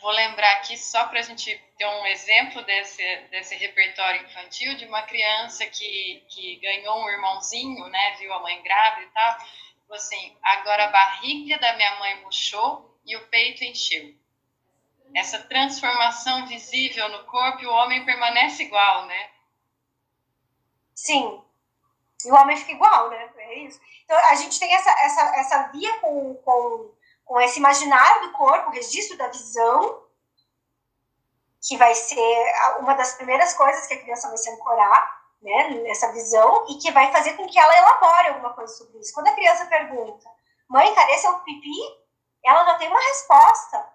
Vou 0.00 0.10
lembrar 0.10 0.52
aqui, 0.56 0.78
só 0.78 1.06
para 1.06 1.20
a 1.20 1.22
gente 1.22 1.62
ter 1.76 1.86
um 1.86 2.06
exemplo 2.06 2.62
desse, 2.62 3.16
desse 3.30 3.54
repertório 3.56 4.24
infantil, 4.24 4.76
de 4.76 4.84
uma 4.86 5.02
criança 5.02 5.66
que, 5.66 6.24
que 6.28 6.56
ganhou 6.56 7.02
um 7.02 7.08
irmãozinho, 7.08 7.86
né, 7.88 8.16
viu 8.18 8.32
a 8.32 8.40
mãe 8.40 8.62
grávida 8.62 9.06
e 9.06 9.10
tal, 9.10 9.36
assim, 9.92 10.36
agora 10.42 10.84
a 10.84 10.90
barriga 10.90 11.58
da 11.58 11.74
minha 11.74 11.98
mãe 11.98 12.20
murchou 12.22 12.98
e 13.04 13.16
o 13.16 13.26
peito 13.28 13.64
encheu. 13.64 14.14
Essa 15.14 15.38
transformação 15.44 16.46
visível 16.46 17.08
no 17.08 17.24
corpo 17.24 17.64
o 17.64 17.70
homem 17.70 18.04
permanece 18.04 18.64
igual, 18.64 19.06
né? 19.06 19.30
Sim. 20.94 21.40
E 22.24 22.30
o 22.30 22.34
homem 22.34 22.56
fica 22.56 22.72
igual, 22.72 23.10
né? 23.10 23.30
É 23.36 23.58
isso. 23.60 23.80
Então, 24.04 24.16
a 24.16 24.34
gente 24.34 24.58
tem 24.58 24.74
essa, 24.74 24.90
essa, 24.90 25.36
essa 25.36 25.62
via 25.68 26.00
com, 26.00 26.34
com 26.36 26.94
com 27.24 27.40
esse 27.40 27.58
imaginário 27.58 28.28
do 28.28 28.32
corpo, 28.32 28.68
o 28.68 28.72
registro 28.72 29.16
da 29.16 29.28
visão, 29.28 30.03
que 31.66 31.76
vai 31.76 31.94
ser 31.94 32.52
uma 32.78 32.94
das 32.94 33.14
primeiras 33.14 33.54
coisas 33.54 33.86
que 33.86 33.94
a 33.94 34.00
criança 34.00 34.28
vai 34.28 34.36
se 34.36 34.50
ancorar, 34.50 35.22
né, 35.42 35.68
nessa 35.82 36.12
visão, 36.12 36.66
e 36.68 36.78
que 36.78 36.90
vai 36.92 37.10
fazer 37.12 37.34
com 37.34 37.46
que 37.46 37.58
ela 37.58 37.76
elabore 37.76 38.28
alguma 38.28 38.52
coisa 38.54 38.72
sobre 38.74 38.98
isso. 38.98 39.12
Quando 39.14 39.28
a 39.28 39.34
criança 39.34 39.66
pergunta, 39.66 40.28
mãe, 40.68 40.94
cadê 40.94 41.18
seu 41.18 41.38
pipi? 41.40 42.04
Ela 42.44 42.64
já 42.64 42.74
tem 42.76 42.88
uma 42.88 43.00
resposta. 43.00 43.76
Ela 43.76 43.88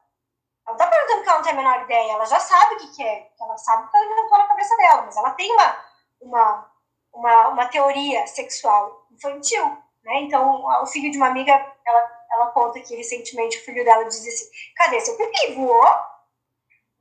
não 0.68 0.74
está 0.74 0.88
perguntando 0.88 1.24
que 1.24 1.30
ela 1.30 1.38
não 1.38 1.44
tem 1.44 1.54
a 1.54 1.56
menor 1.56 1.82
ideia, 1.84 2.12
ela 2.14 2.26
já 2.26 2.40
sabe 2.40 2.76
o 2.76 2.78
que, 2.80 2.96
que 2.96 3.04
é, 3.04 3.30
ela 3.40 3.58
sabe 3.58 3.90
que 3.90 3.98
ela 3.98 4.06
inventou 4.06 4.38
na 4.38 4.48
cabeça 4.48 4.78
dela, 4.78 5.02
mas 5.04 5.18
ela 5.18 5.32
tem 5.32 5.52
uma, 5.52 5.86
uma, 6.22 6.72
uma, 7.14 7.48
uma 7.50 7.66
teoria 7.68 8.26
sexual 8.28 9.08
infantil, 9.12 9.66
né? 10.04 10.22
Então, 10.22 10.64
o 10.82 10.86
filho 10.86 11.12
de 11.12 11.18
uma 11.18 11.28
amiga, 11.28 11.54
ela 11.86 12.20
ela 12.32 12.52
conta 12.52 12.80
que 12.80 12.96
recentemente 12.96 13.58
o 13.58 13.66
filho 13.66 13.84
dela 13.84 14.06
dizia 14.06 14.32
assim: 14.32 14.50
cadê 14.76 15.00
seu 15.02 15.18
pipi? 15.18 15.56
Voou? 15.56 16.09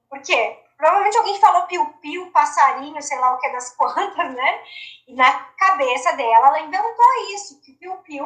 Por 0.09 0.21
quê? 0.23 0.59
Provavelmente 0.77 1.19
alguém 1.19 1.41
falou 1.41 1.67
piu-piu, 1.67 2.31
passarinho, 2.31 3.03
sei 3.03 3.19
lá 3.19 3.35
o 3.35 3.39
que 3.39 3.47
é 3.47 3.53
das 3.53 3.75
quantas, 3.77 4.35
né? 4.35 4.63
E 5.07 5.15
na 5.15 5.33
cabeça 5.59 6.13
dela, 6.13 6.49
ela 6.49 6.61
inventou 6.61 7.35
isso, 7.35 7.61
que 7.61 7.73
piu-piu 7.73 8.25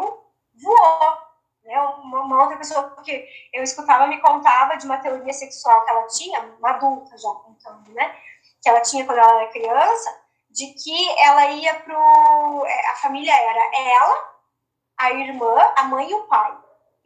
voou. 0.63 1.19
Né? 1.65 1.81
Uma, 1.81 2.43
outra 2.43 2.57
pessoa 2.57 2.97
que 3.05 3.27
eu 3.53 3.63
escutava 3.63 4.07
me 4.07 4.21
contava 4.21 4.77
de 4.77 4.85
uma 4.85 4.99
teoria 4.99 5.33
sexual 5.33 5.85
que 5.85 5.91
ela 5.91 6.07
tinha, 6.09 6.41
uma 6.59 6.71
adulta 6.71 7.17
já 7.17 7.31
contando, 7.31 7.91
né? 7.93 8.17
Que 8.61 8.69
ela 8.69 8.81
tinha 8.81 9.05
quando 9.07 9.19
ela 9.19 9.43
era 9.43 9.53
criança, 9.53 10.23
de 10.51 10.67
que 10.75 11.21
ela 11.21 11.47
ia 11.47 11.75
pro. 11.81 12.67
É, 12.67 12.91
a 12.91 12.97
família 12.97 13.33
era 13.33 13.71
ela, 13.77 14.33
a 14.99 15.13
irmã, 15.13 15.73
a 15.77 15.85
mãe 15.85 16.11
e 16.11 16.15
o 16.15 16.25
pai 16.25 16.63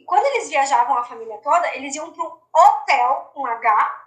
quando 0.07 0.24
eles 0.27 0.48
viajavam 0.48 0.97
a 0.97 1.05
família 1.05 1.36
toda, 1.39 1.74
eles 1.74 1.94
iam 1.94 2.12
para 2.12 2.23
um 2.23 2.39
hotel 2.55 3.31
com 3.35 3.44
H, 3.44 4.06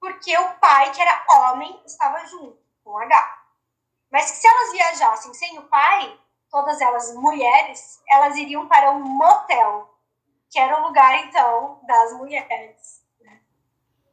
porque 0.00 0.36
o 0.36 0.54
pai, 0.54 0.90
que 0.92 1.00
era 1.00 1.24
homem, 1.30 1.80
estava 1.84 2.24
junto 2.26 2.58
com 2.82 2.98
H. 2.98 3.38
Mas 4.10 4.30
que 4.30 4.38
se 4.38 4.48
elas 4.48 4.72
viajassem 4.72 5.34
sem 5.34 5.58
o 5.58 5.68
pai, 5.68 6.18
todas 6.50 6.80
elas 6.80 7.14
mulheres, 7.14 8.02
elas 8.08 8.36
iriam 8.36 8.66
para 8.66 8.90
um 8.90 9.00
motel, 9.00 9.94
que 10.50 10.58
era 10.58 10.80
o 10.80 10.86
lugar, 10.86 11.24
então, 11.26 11.80
das 11.84 12.12
mulheres. 12.14 13.00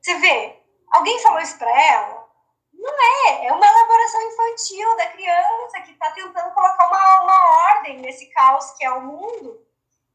Você 0.01 0.13
vê, 0.19 0.61
alguém 0.91 1.19
falou 1.21 1.39
isso 1.39 1.57
para 1.57 1.69
ela? 1.69 2.27
Não 2.73 3.27
é, 3.27 3.47
é 3.47 3.51
uma 3.51 3.65
elaboração 3.65 4.21
infantil 4.21 4.95
da 4.97 5.07
criança 5.07 5.81
que 5.81 5.91
está 5.91 6.11
tentando 6.11 6.53
colocar 6.53 6.87
uma, 6.87 7.23
uma 7.23 7.75
ordem 7.75 7.97
nesse 7.97 8.27
caos 8.27 8.71
que 8.73 8.85
é 8.85 8.91
o 8.91 9.01
mundo 9.01 9.65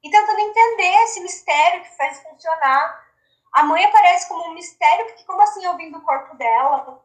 e 0.02 0.10
tentando 0.10 0.38
entender 0.38 0.94
esse 1.02 1.20
mistério 1.20 1.82
que 1.82 1.96
faz 1.96 2.22
funcionar. 2.22 3.11
A 3.52 3.62
mãe 3.64 3.84
aparece 3.84 4.28
como 4.28 4.48
um 4.48 4.54
mistério, 4.54 5.06
porque 5.06 5.24
como 5.24 5.42
assim 5.42 5.64
eu 5.64 5.76
vim 5.76 5.90
do 5.90 6.00
corpo 6.00 6.34
dela? 6.36 7.04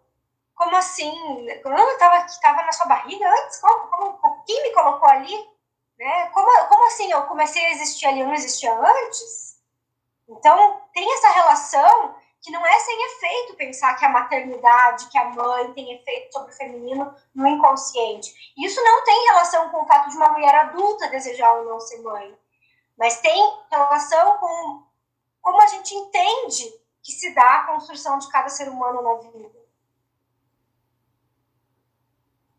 Como 0.56 0.76
assim? 0.76 1.14
Eu 1.48 1.90
estava 1.92 2.26
estava 2.26 2.64
na 2.64 2.72
sua 2.72 2.86
barriga 2.88 3.30
antes? 3.30 3.60
Como, 3.60 3.88
como, 3.88 4.44
quem 4.46 4.64
me 4.64 4.74
colocou 4.74 5.08
ali? 5.10 5.36
Né? 6.00 6.28
Como, 6.30 6.68
como 6.68 6.88
assim 6.88 7.12
eu 7.12 7.24
comecei 7.24 7.66
a 7.66 7.72
existir 7.72 8.08
ali, 8.08 8.22
eu 8.22 8.28
não 8.28 8.34
existia 8.34 8.74
antes? 8.74 9.58
Então, 10.30 10.82
tem 10.94 11.14
essa 11.14 11.30
relação 11.32 12.16
que 12.42 12.52
não 12.52 12.66
é 12.66 12.80
sem 12.80 13.06
efeito 13.06 13.56
pensar 13.56 13.96
que 13.96 14.06
a 14.06 14.10
maternidade, 14.10 15.10
que 15.10 15.18
a 15.18 15.26
mãe 15.26 15.74
tem 15.74 15.94
efeito 15.94 16.32
sobre 16.32 16.52
o 16.52 16.56
feminino 16.56 17.14
no 17.36 17.48
inconsciente. 17.48 18.34
Isso 18.58 18.82
não 18.84 19.04
tem 19.04 19.28
relação 19.28 19.70
com 19.70 19.82
o 19.82 19.88
fato 19.88 20.10
de 20.10 20.18
uma 20.18 20.30
mulher 20.30 20.56
adulta 20.56 21.10
desejar 21.10 21.52
ou 21.54 21.66
não 21.66 21.80
ser 21.80 22.02
mãe 22.02 22.38
mas 22.98 23.22
tem 23.22 23.54
relação 23.70 24.38
com 24.38 24.84
como 25.48 25.62
a 25.62 25.68
gente 25.68 25.96
entende 25.96 26.78
que 27.02 27.14
se 27.14 27.34
dá 27.34 27.62
a 27.62 27.68
construção 27.68 28.20
de 28.20 28.30
cada 28.30 28.50
ser 28.50 28.68
humano 28.68 29.02
na 29.02 29.14
vida. 29.14 29.50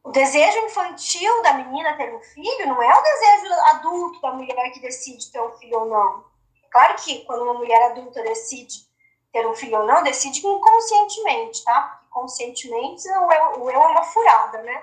O 0.03 0.11
desejo 0.11 0.57
infantil 0.61 1.43
da 1.43 1.53
menina 1.53 1.99
ter 1.99 2.15
um 2.15 2.21
filho 2.23 2.67
não 2.67 2.83
é 2.83 2.91
o 2.91 3.03
desejo 3.03 3.53
adulto 3.75 4.23
da 4.23 4.33
mulher 4.33 4.71
que 4.71 4.81
decide 4.81 5.31
ter 5.31 5.43
um 5.43 5.53
filho 5.59 5.81
ou 5.81 5.87
não. 5.91 6.25
É 6.65 6.69
claro 6.71 6.97
que 6.97 7.27
quando 7.27 7.43
uma 7.43 7.53
mulher 7.53 7.91
adulta 7.91 8.23
decide 8.23 8.89
ter 9.35 9.47
um 9.47 9.55
filho 9.55 9.81
ou 9.81 9.87
não, 9.87 10.03
decide 10.03 10.47
inconscientemente, 10.47 11.63
tá? 11.65 11.83
Porque 11.83 12.07
conscientemente 12.09 13.07
o 13.07 13.31
eu, 13.31 13.65
o 13.65 13.71
eu 13.71 13.83
é 13.83 13.87
uma 13.87 14.03
furada, 14.03 14.63
né? 14.63 14.83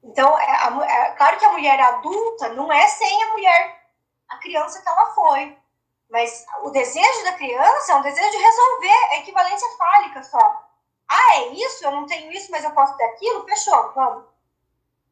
Então, 0.00 0.38
é, 0.38 0.44
é, 0.44 1.10
claro 1.16 1.38
que 1.40 1.44
a 1.44 1.50
mulher 1.50 1.80
adulta 1.80 2.50
não 2.50 2.72
é 2.72 2.86
sem 2.86 3.20
a 3.24 3.32
mulher 3.32 3.84
a 4.28 4.36
criança 4.36 4.80
que 4.80 4.88
ela 4.88 5.06
foi. 5.06 5.65
Mas 6.08 6.46
o 6.62 6.70
desejo 6.70 7.24
da 7.24 7.32
criança 7.32 7.92
é 7.92 7.96
um 7.96 8.02
desejo 8.02 8.30
de 8.30 8.36
resolver, 8.36 9.06
é 9.10 9.18
equivalência 9.18 9.68
fálica 9.76 10.22
só. 10.22 10.66
Ah, 11.08 11.34
é 11.36 11.48
isso? 11.48 11.84
Eu 11.84 11.92
não 11.92 12.06
tenho 12.06 12.30
isso, 12.32 12.50
mas 12.50 12.64
eu 12.64 12.70
posso 12.72 12.96
ter 12.96 13.04
aquilo? 13.04 13.44
Fechou, 13.44 13.92
vamos. 13.92 14.24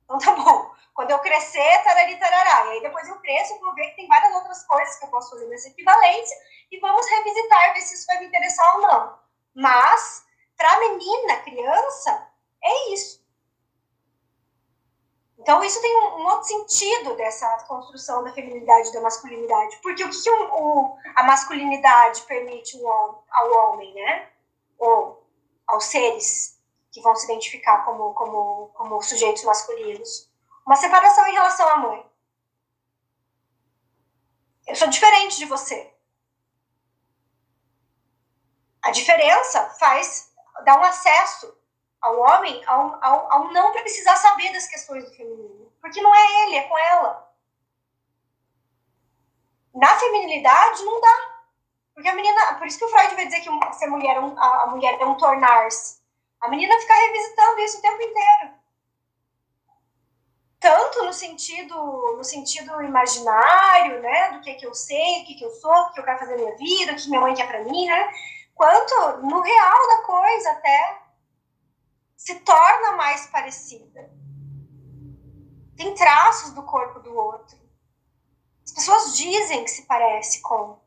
Então 0.04 0.18
tá 0.18 0.32
bom. 0.32 0.72
Quando 0.94 1.10
eu 1.10 1.18
crescer, 1.18 1.82
tarari, 1.82 2.16
tarará. 2.18 2.66
E 2.66 2.70
aí 2.70 2.82
depois 2.82 3.08
eu 3.08 3.18
cresço 3.20 3.58
vou 3.58 3.74
ver 3.74 3.88
que 3.90 3.96
tem 3.96 4.06
várias 4.06 4.34
outras 4.34 4.64
coisas 4.64 4.96
que 4.96 5.04
eu 5.04 5.10
posso 5.10 5.30
fazer 5.30 5.46
nessa 5.46 5.68
equivalência 5.68 6.36
e 6.70 6.78
vamos 6.78 7.06
revisitar, 7.08 7.74
ver 7.74 7.80
se 7.80 7.94
isso 7.94 8.06
vai 8.06 8.18
me 8.20 8.26
interessar 8.26 8.76
ou 8.76 8.82
não. 8.82 9.18
Mas, 9.54 10.24
para 10.56 10.80
menina, 10.80 11.36
criança, 11.38 12.28
é 12.62 12.92
isso. 12.92 13.23
Então, 15.38 15.62
isso 15.62 15.80
tem 15.80 15.96
um, 15.96 16.20
um, 16.20 16.26
outro 16.26 16.44
sentido 16.44 17.16
dessa 17.16 17.46
construção 17.64 18.22
da 18.22 18.32
feminilidade 18.32 18.88
e 18.88 18.92
da 18.92 19.00
masculinidade. 19.00 19.78
Porque 19.82 20.04
o 20.04 20.10
que, 20.10 20.30
o, 20.30 20.96
a 21.14 21.22
masculinidade 21.24 22.22
permite 22.22 22.82
ao, 22.84 23.24
ao 23.30 23.52
homem, 23.52 23.92
né? 23.94 24.30
Ou 24.78 25.26
aos 25.66 25.84
seres 25.84 26.60
que 26.92 27.00
vão 27.00 27.16
se 27.16 27.24
identificar 27.24 27.84
como, 27.84 28.14
como, 28.14 28.70
como 28.74 29.02
sujeitos 29.02 29.42
masculinos? 29.44 30.30
Uma 30.64 30.76
separação 30.76 31.26
em 31.26 31.32
relação 31.32 31.68
à 31.68 31.76
mãe. 31.76 32.10
Eu 34.66 34.74
sou 34.76 34.88
diferente 34.88 35.36
de 35.36 35.44
você. 35.44 35.92
A 38.80 38.90
diferença 38.90 39.68
faz, 39.78 40.32
dá 40.64 40.78
um 40.78 40.84
acesso 40.84 41.54
ao 42.04 42.20
homem 42.20 42.62
ao, 42.66 42.98
ao, 43.02 43.32
ao 43.32 43.52
não 43.52 43.72
precisar 43.72 44.16
saber 44.16 44.52
das 44.52 44.66
questões 44.66 45.04
do 45.04 45.16
feminino. 45.16 45.72
Porque 45.80 46.00
não 46.02 46.14
é 46.14 46.42
ele, 46.42 46.56
é 46.56 46.62
com 46.68 46.78
ela. 46.78 47.32
Na 49.74 49.96
feminilidade, 49.98 50.84
não 50.84 51.00
dá. 51.00 51.16
Porque 51.94 52.08
a 52.08 52.14
menina. 52.14 52.54
Por 52.54 52.66
isso 52.66 52.78
que 52.78 52.84
o 52.84 52.88
Freud 52.88 53.14
vai 53.14 53.26
dizer 53.26 53.40
que 53.40 53.74
ser 53.74 53.86
mulher, 53.88 54.16
é 54.16 54.18
a 54.18 54.66
mulher 54.66 55.00
é 55.00 55.04
um 55.06 55.16
tornar-se. 55.16 56.02
A 56.40 56.48
menina 56.48 56.78
fica 56.80 56.94
revisitando 56.94 57.60
isso 57.60 57.78
o 57.78 57.82
tempo 57.82 58.02
inteiro. 58.02 58.54
tanto 60.60 61.04
no 61.04 61.12
sentido 61.12 61.76
no 62.16 62.24
sentido 62.24 62.82
imaginário, 62.82 64.00
né, 64.00 64.30
do 64.32 64.40
que 64.40 64.54
que 64.54 64.66
eu 64.66 64.74
sei, 64.74 65.20
do 65.20 65.26
que 65.26 65.34
que 65.34 65.44
eu 65.44 65.50
sou, 65.50 65.70
o 65.70 65.92
que 65.92 66.00
eu 66.00 66.04
quero 66.04 66.18
fazer 66.18 66.36
na 66.36 66.42
minha 66.42 66.56
vida, 66.56 66.92
o 66.92 66.96
que 66.96 67.08
minha 67.10 67.20
mãe 67.20 67.34
quer 67.34 67.46
para 67.46 67.64
mim, 67.64 67.86
né, 67.86 68.10
quanto 68.54 68.94
no 69.22 69.40
real 69.42 69.88
da 69.88 70.02
coisa 70.02 70.50
até 70.52 71.03
se 72.16 72.40
torna 72.40 72.92
mais 72.96 73.26
parecida. 73.26 74.10
Tem 75.76 75.94
traços 75.94 76.52
do 76.52 76.62
corpo 76.62 77.00
do 77.00 77.14
outro. 77.14 77.58
As 78.64 78.72
pessoas 78.72 79.16
dizem 79.16 79.64
que 79.64 79.70
se 79.70 79.82
parece 79.82 80.40
com. 80.40 80.82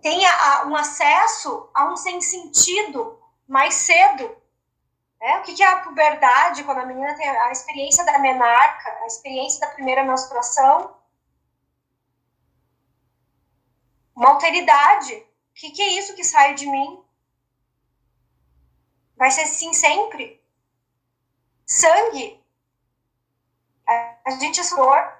Tem 0.00 0.20
um 0.66 0.76
acesso 0.76 1.70
a 1.74 1.90
um 1.90 1.96
sem 1.96 2.20
sentido 2.20 3.18
mais 3.46 3.74
cedo. 3.74 4.36
Né? 5.20 5.38
O 5.38 5.42
que 5.42 5.62
é 5.62 5.66
a 5.66 5.80
puberdade, 5.80 6.64
quando 6.64 6.78
a 6.78 6.86
menina 6.86 7.14
tem 7.16 7.26
a 7.28 7.50
experiência 7.50 8.04
da 8.04 8.18
menarca, 8.18 8.90
a 9.02 9.06
experiência 9.06 9.60
da 9.60 9.72
primeira 9.72 10.04
menstruação? 10.04 10.94
Uma 14.14 14.30
alteridade. 14.30 15.26
Que, 15.54 15.70
que 15.70 15.82
é 15.82 15.98
isso 15.98 16.14
que 16.14 16.24
sai 16.24 16.54
de 16.54 16.66
mim? 16.66 17.02
Vai 19.16 19.30
ser 19.30 19.42
assim 19.42 19.72
sempre? 19.72 20.42
Sangue. 21.66 22.42
A 23.86 24.30
gente 24.40 24.60
é 24.60 24.64
suor. 24.64 25.18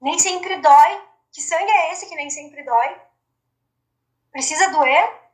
Nem 0.00 0.18
sempre 0.18 0.56
dói. 0.58 1.02
Que 1.30 1.40
sangue 1.40 1.70
é 1.70 1.92
esse 1.92 2.08
que 2.08 2.16
nem 2.16 2.30
sempre 2.30 2.62
dói? 2.62 3.00
Precisa 4.32 4.70
doer? 4.70 5.26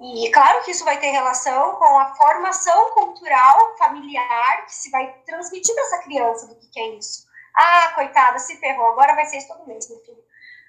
E 0.00 0.30
claro 0.30 0.64
que 0.64 0.70
isso 0.70 0.84
vai 0.84 0.98
ter 0.98 1.10
relação 1.10 1.76
com 1.76 1.98
a 1.98 2.14
formação 2.14 2.90
cultural 2.94 3.76
familiar 3.76 4.64
que 4.64 4.74
se 4.74 4.90
vai 4.90 5.12
transmitir 5.26 5.74
para 5.74 5.84
essa 5.84 5.98
criança 5.98 6.46
do 6.46 6.56
que, 6.56 6.68
que 6.68 6.80
é 6.80 6.88
isso. 6.94 7.28
Ah, 7.54 7.92
coitada, 7.94 8.38
se 8.38 8.56
ferrou, 8.56 8.92
agora 8.92 9.14
vai 9.14 9.26
ser 9.26 9.36
isso 9.38 9.48
todo 9.48 9.66
mês, 9.66 9.90
meu 9.90 9.98
filho. 10.00 10.24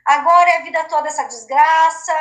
Agora 0.06 0.50
é 0.50 0.58
a 0.58 0.64
vida 0.64 0.84
toda 0.86 1.08
essa 1.08 1.24
desgraça, 1.26 2.14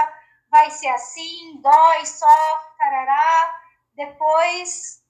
vai 0.50 0.70
ser 0.70 0.88
assim, 0.88 1.60
dói, 1.60 2.06
sofre, 2.06 2.76
tarará. 2.78 3.60
Depois 3.94 5.02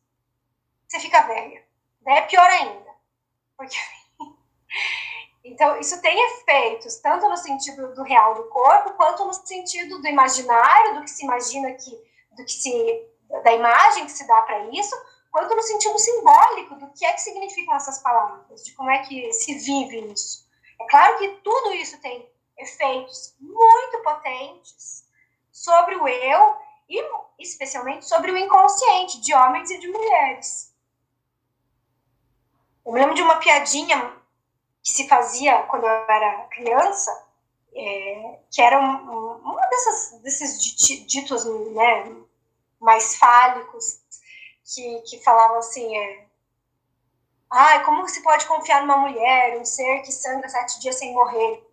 você 0.89 1.01
fica 1.01 1.23
velha. 1.23 1.65
Daí 2.03 2.19
é 2.19 2.23
pior 2.23 2.49
ainda. 2.49 2.91
Porque 3.57 3.77
Então, 5.43 5.79
isso 5.81 6.01
tem 6.03 6.19
efeitos, 6.33 6.97
tanto 6.97 7.29
no 7.29 7.37
sentido 7.37 7.95
do 7.95 8.03
real 8.03 8.35
do 8.35 8.45
corpo, 8.45 8.93
quanto 8.93 9.25
no 9.25 9.33
sentido 9.33 10.01
do 10.01 10.07
imaginário, 10.07 10.97
do 10.97 11.03
que 11.03 11.11
se 11.11 11.25
imagina 11.25 11.73
que, 11.73 11.91
do 12.37 12.45
que 12.45 12.53
se, 12.53 13.09
da 13.43 13.53
imagem 13.53 14.05
que 14.05 14.13
se 14.13 14.27
dá 14.27 14.43
para 14.43 14.67
isso, 14.71 14.95
quanto 15.31 15.55
no 15.55 15.63
sentido 15.63 15.99
simbólico 15.99 16.75
do 16.77 16.91
que 16.93 17.07
é 17.07 17.13
que 17.15 17.23
significam 17.23 17.75
essas 17.75 18.03
palavras, 18.03 18.65
de 18.65 18.73
como 18.75 18.91
é 18.91 18.99
que 18.99 19.33
se 19.33 19.55
vive 19.55 20.13
isso. 20.13 20.47
É 20.81 20.87
claro 20.89 21.19
que 21.19 21.29
tudo 21.43 21.73
isso 21.73 22.01
tem 22.01 22.31
efeitos 22.61 23.35
muito 23.41 24.03
potentes 24.03 25.05
sobre 25.51 25.97
o 25.97 26.07
eu 26.07 26.57
e 26.89 27.03
especialmente 27.39 28.07
sobre 28.07 28.31
o 28.33 28.37
inconsciente 28.37 29.21
de 29.21 29.35
homens 29.35 29.71
e 29.71 29.79
de 29.79 29.89
mulheres. 29.89 30.75
Eu 32.85 32.93
me 32.93 33.01
lembro 33.01 33.15
de 33.15 33.23
uma 33.23 33.37
piadinha 33.37 34.17
que 34.83 34.91
se 34.91 35.09
fazia 35.09 35.63
quando 35.65 35.85
eu 35.85 35.91
era 35.91 36.45
criança, 36.51 37.29
é, 37.75 38.39
que 38.51 38.61
era 38.61 38.81
um, 38.81 39.37
uma 39.37 39.67
dessas, 39.67 40.21
desses 40.23 40.61
ditos 41.07 41.45
né, 41.73 42.17
mais 42.81 43.17
fálicos, 43.17 44.01
que, 44.65 45.01
que 45.03 45.23
falavam 45.23 45.59
assim, 45.59 45.97
é, 45.97 46.27
ah, 47.51 47.81
como 47.81 48.09
se 48.09 48.23
pode 48.23 48.47
confiar 48.47 48.83
numa 48.83 48.99
mulher, 48.99 49.59
um 49.59 49.65
ser 49.65 50.03
que 50.03 50.13
sangra 50.13 50.49
sete 50.49 50.81
dias 50.81 50.97
sem 50.97 51.13
morrer? 51.13 51.70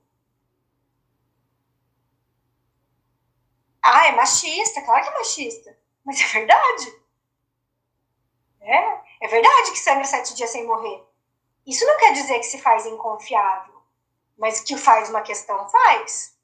Ah, 3.90 4.08
é 4.08 4.12
machista, 4.12 4.82
claro 4.82 5.02
que 5.02 5.10
é 5.10 5.14
machista, 5.14 5.80
mas 6.04 6.20
é 6.20 6.26
verdade. 6.26 7.02
É, 8.60 9.26
é 9.26 9.28
verdade 9.30 9.72
que 9.72 9.80
sangra 9.80 10.04
sete 10.04 10.34
dias 10.34 10.50
sem 10.50 10.68
morrer. 10.68 11.08
Isso 11.66 11.86
não 11.86 11.98
quer 11.98 12.12
dizer 12.12 12.38
que 12.40 12.46
se 12.46 12.62
faz 12.62 12.86
inconfiável, 12.86 13.82
mas 14.38 14.60
que 14.60 14.76
faz 14.76 15.10
uma 15.10 15.22
questão, 15.22 15.70
faz. 15.70 16.38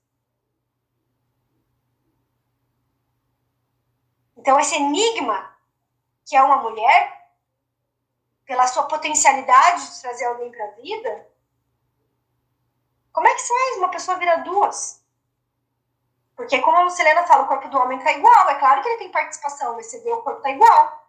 Então, 4.38 4.58
esse 4.58 4.76
enigma 4.76 5.54
que 6.26 6.38
é 6.38 6.42
uma 6.42 6.64
mulher, 6.64 7.30
pela 8.46 8.68
sua 8.68 8.84
potencialidade 8.84 9.96
de 9.96 10.02
trazer 10.02 10.26
alguém 10.26 10.50
para 10.50 10.66
a 10.66 10.72
vida, 10.72 11.30
como 13.12 13.28
é 13.28 13.36
que 13.36 13.46
faz 13.46 13.78
uma 13.80 13.90
pessoa 13.90 14.18
virar 14.18 14.38
duas? 14.38 15.03
Porque, 16.36 16.60
como 16.60 16.78
a 16.78 16.84
Lucilena 16.84 17.28
fala, 17.28 17.44
o 17.44 17.48
corpo 17.48 17.70
do 17.70 17.78
homem 17.78 17.98
está 17.98 18.12
igual. 18.12 18.50
É 18.50 18.56
claro 18.56 18.82
que 18.82 18.90
ele 18.90 18.98
tem 18.98 19.12
participação, 19.12 19.76
mas 19.76 19.88
você 19.88 20.00
vê, 20.00 20.12
o 20.12 20.22
corpo 20.22 20.40
está 20.40 20.50
igual 20.50 21.04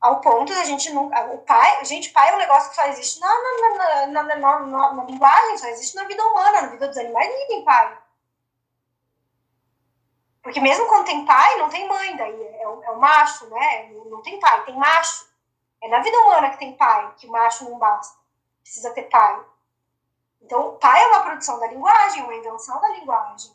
ao 0.00 0.20
ponto 0.20 0.54
da 0.54 0.64
gente 0.64 0.92
nunca. 0.92 1.20
O 1.32 1.38
pai, 1.38 1.84
gente, 1.84 2.10
pai 2.10 2.30
é 2.30 2.34
um 2.34 2.38
negócio 2.38 2.70
que 2.70 2.76
só 2.76 2.86
existe 2.86 3.20
na, 3.20 3.28
na, 3.28 4.06
na, 4.06 4.06
na, 4.06 4.22
na, 4.22 4.58
na, 4.60 4.92
na 4.92 5.04
linguagem, 5.04 5.58
só 5.58 5.66
existe 5.68 5.96
na 5.96 6.04
vida 6.04 6.24
humana, 6.24 6.62
na 6.62 6.68
vida 6.68 6.88
dos 6.88 6.98
animais, 6.98 7.28
ninguém 7.28 7.48
tem 7.48 7.64
pai. 7.64 7.98
Porque 10.42 10.60
mesmo 10.60 10.86
quando 10.86 11.06
tem 11.06 11.26
pai, 11.26 11.58
não 11.58 11.68
tem 11.68 11.86
mãe, 11.88 12.16
daí 12.16 12.56
é 12.60 12.68
o, 12.68 12.82
é 12.82 12.90
o 12.90 12.98
macho, 12.98 13.46
né? 13.48 13.90
Não 14.06 14.22
tem 14.22 14.38
pai, 14.38 14.64
tem 14.64 14.76
macho. 14.76 15.28
É 15.82 15.88
na 15.88 16.00
vida 16.00 16.18
humana 16.20 16.50
que 16.50 16.58
tem 16.58 16.76
pai, 16.76 17.12
que 17.16 17.26
o 17.26 17.30
macho 17.30 17.68
não 17.68 17.78
basta. 17.78 18.16
Precisa 18.62 18.92
ter 18.94 19.02
pai. 19.04 19.40
Então, 20.40 20.68
o 20.68 20.72
pai 20.78 21.02
é 21.02 21.06
uma 21.08 21.22
produção 21.22 21.58
da 21.58 21.66
linguagem, 21.66 22.22
uma 22.22 22.34
invenção 22.34 22.80
da 22.80 22.88
linguagem. 22.90 23.52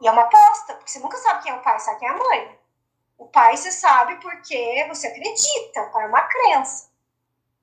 E 0.00 0.08
é 0.08 0.10
uma 0.10 0.22
aposta, 0.22 0.74
porque 0.74 0.90
você 0.90 0.98
nunca 0.98 1.16
sabe 1.18 1.42
quem 1.44 1.52
é 1.52 1.54
o 1.54 1.62
pai, 1.62 1.78
sabe 1.78 2.00
quem 2.00 2.08
é 2.08 2.10
a 2.10 2.16
mãe. 2.16 2.58
O 3.16 3.26
pai 3.28 3.56
você 3.56 3.70
sabe 3.70 4.16
porque 4.16 4.84
você 4.88 5.06
acredita, 5.06 5.82
o 5.82 5.92
pai 5.92 6.04
é 6.04 6.08
uma 6.08 6.22
crença. 6.22 6.90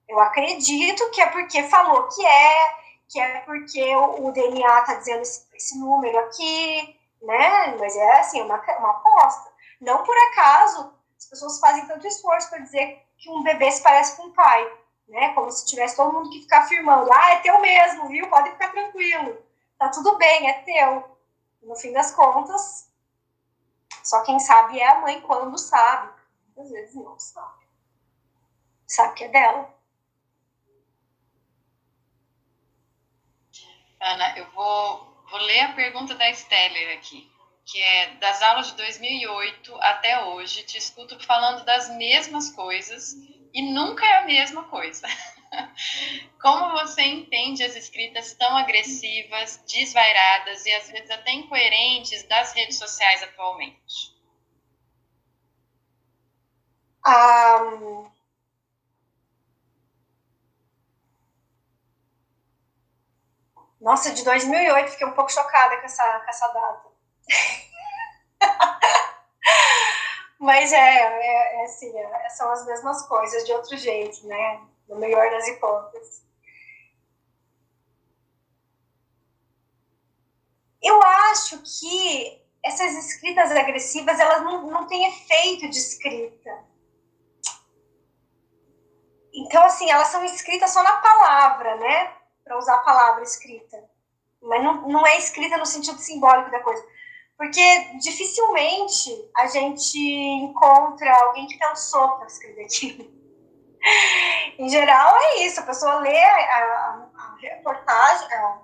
Eu 0.08 0.20
acredito 0.22 1.12
que 1.12 1.22
é 1.22 1.28
porque 1.28 1.64
falou 1.64 2.08
que 2.08 2.26
é, 2.26 2.76
que 3.10 3.20
é 3.20 3.42
porque 3.42 3.96
o, 3.96 4.32
DNA 4.32 4.80
está 4.80 4.96
dizendo 4.96 5.22
esse, 5.22 5.46
esse, 5.54 5.78
número 5.78 6.18
aqui, 6.20 6.98
né? 7.22 7.76
Mas 7.78 7.96
é 7.96 8.20
assim, 8.20 8.42
uma, 8.42 8.56
uma 8.56 8.92
aposta. 8.92 9.52
Não 9.82 10.04
por 10.04 10.18
acaso 10.30 10.94
as 11.18 11.26
pessoas 11.26 11.60
fazem 11.60 11.86
tanto 11.88 12.08
esforço 12.08 12.50
para 12.50 12.60
dizer 12.60 13.06
que 13.18 13.30
um 13.30 13.44
bebê 13.44 13.70
se 13.70 13.84
parece 13.84 14.16
com 14.16 14.28
o 14.28 14.34
pai, 14.34 14.79
né? 15.10 15.34
Como 15.34 15.52
se 15.52 15.66
tivesse 15.66 15.96
todo 15.96 16.14
mundo 16.14 16.30
que 16.30 16.42
ficar 16.42 16.60
afirmando, 16.60 17.12
ah, 17.12 17.32
é 17.34 17.40
teu 17.40 17.60
mesmo, 17.60 18.08
viu? 18.08 18.30
Pode 18.30 18.52
ficar 18.52 18.72
tranquilo. 18.72 19.42
Tá 19.78 19.90
tudo 19.90 20.18
bem, 20.18 20.50
é 20.50 20.54
teu. 20.62 21.18
No 21.62 21.76
fim 21.76 21.92
das 21.92 22.14
contas, 22.14 22.90
só 24.04 24.24
quem 24.24 24.40
sabe 24.40 24.80
é 24.80 24.88
a 24.88 25.02
mãe 25.02 25.22
quando 25.22 25.58
sabe. 25.58 26.14
Muitas 26.46 26.72
vezes 26.72 26.96
não 26.96 27.20
sabe. 27.20 27.66
Sabe 28.88 29.16
que 29.16 29.24
é 29.26 29.30
dela. 29.30 29.76
Ana, 34.02 34.38
eu 34.38 34.50
vou, 34.52 35.24
vou 35.30 35.40
ler 35.42 35.62
a 35.62 35.74
pergunta 35.74 36.16
da 36.16 36.34
Steller 36.34 36.98
aqui, 36.98 37.30
que 37.66 37.82
é 37.82 38.16
das 38.16 38.42
aulas 38.42 38.68
de 38.68 38.76
2008 38.78 39.76
até 39.82 40.24
hoje, 40.26 40.64
te 40.64 40.78
escuto 40.78 41.20
falando 41.26 41.66
das 41.66 41.90
mesmas 41.98 42.50
coisas 42.52 43.16
e 43.54 43.62
nunca 43.62 44.06
é 44.06 44.18
a 44.18 44.26
mesma 44.26 44.64
coisa. 44.64 45.08
Como 46.42 46.72
você 46.72 47.02
entende 47.02 47.64
as 47.64 47.76
escritas 47.76 48.34
tão 48.34 48.58
agressivas, 48.58 49.64
desvairadas 49.68 50.66
e 50.66 50.72
às 50.74 50.90
vezes 50.90 51.10
até 51.10 51.32
incoerentes 51.32 52.24
das 52.24 52.54
redes 52.54 52.78
sociais 52.78 53.24
atualmente? 53.24 54.18
Um... 57.06 58.10
Nossa, 63.82 64.12
de 64.12 64.24
2008 64.26 64.92
fiquei 64.92 65.08
um 65.08 65.14
pouco 65.14 65.32
chocada 65.32 65.78
com 65.78 65.86
essa, 65.86 66.20
com 66.20 66.30
essa 66.30 66.48
data. 66.50 66.90
Mas 70.40 70.72
é, 70.72 70.78
é, 70.78 71.62
é 71.62 71.66
assim, 71.66 71.96
é, 71.98 72.30
são 72.30 72.50
as 72.50 72.66
mesmas 72.66 73.06
coisas 73.08 73.46
de 73.46 73.52
outro 73.52 73.76
jeito, 73.78 74.26
né? 74.26 74.62
no 74.90 74.98
melhor 74.98 75.30
das 75.30 75.48
hipóteses. 75.48 76.28
Eu 80.82 81.02
acho 81.04 81.62
que 81.62 82.42
essas 82.64 82.94
escritas 82.96 83.52
agressivas, 83.52 84.20
elas 84.20 84.42
não, 84.42 84.68
não 84.68 84.88
têm 84.88 85.08
efeito 85.08 85.70
de 85.70 85.78
escrita. 85.78 86.66
Então, 89.32 89.64
assim, 89.64 89.90
elas 89.90 90.08
são 90.08 90.26
escritas 90.26 90.72
só 90.72 90.82
na 90.82 90.98
palavra, 90.98 91.76
né? 91.76 92.14
Para 92.44 92.58
usar 92.58 92.76
a 92.76 92.80
palavra 92.80 93.24
escrita. 93.24 93.90
mas 94.42 94.64
não, 94.64 94.88
não 94.88 95.06
é 95.06 95.18
escrita 95.18 95.58
no 95.58 95.66
sentido 95.66 96.00
simbólico 96.00 96.50
da 96.50 96.62
coisa. 96.62 96.84
Porque 97.40 97.94
dificilmente 98.00 99.32
a 99.38 99.48
gente 99.48 99.98
encontra 99.98 101.10
alguém 101.24 101.48
que 101.48 101.58
pensou 101.58 102.18
para 102.18 102.28
escrever 102.28 102.66
aquilo. 102.66 103.10
em 104.60 104.68
geral, 104.68 105.16
é 105.16 105.44
isso. 105.46 105.62
A 105.62 105.64
pessoa 105.64 106.00
lê 106.00 106.22
a, 106.22 106.36
a, 106.36 107.10
a 107.16 107.36
reportagem, 107.40 108.34
a, 108.34 108.60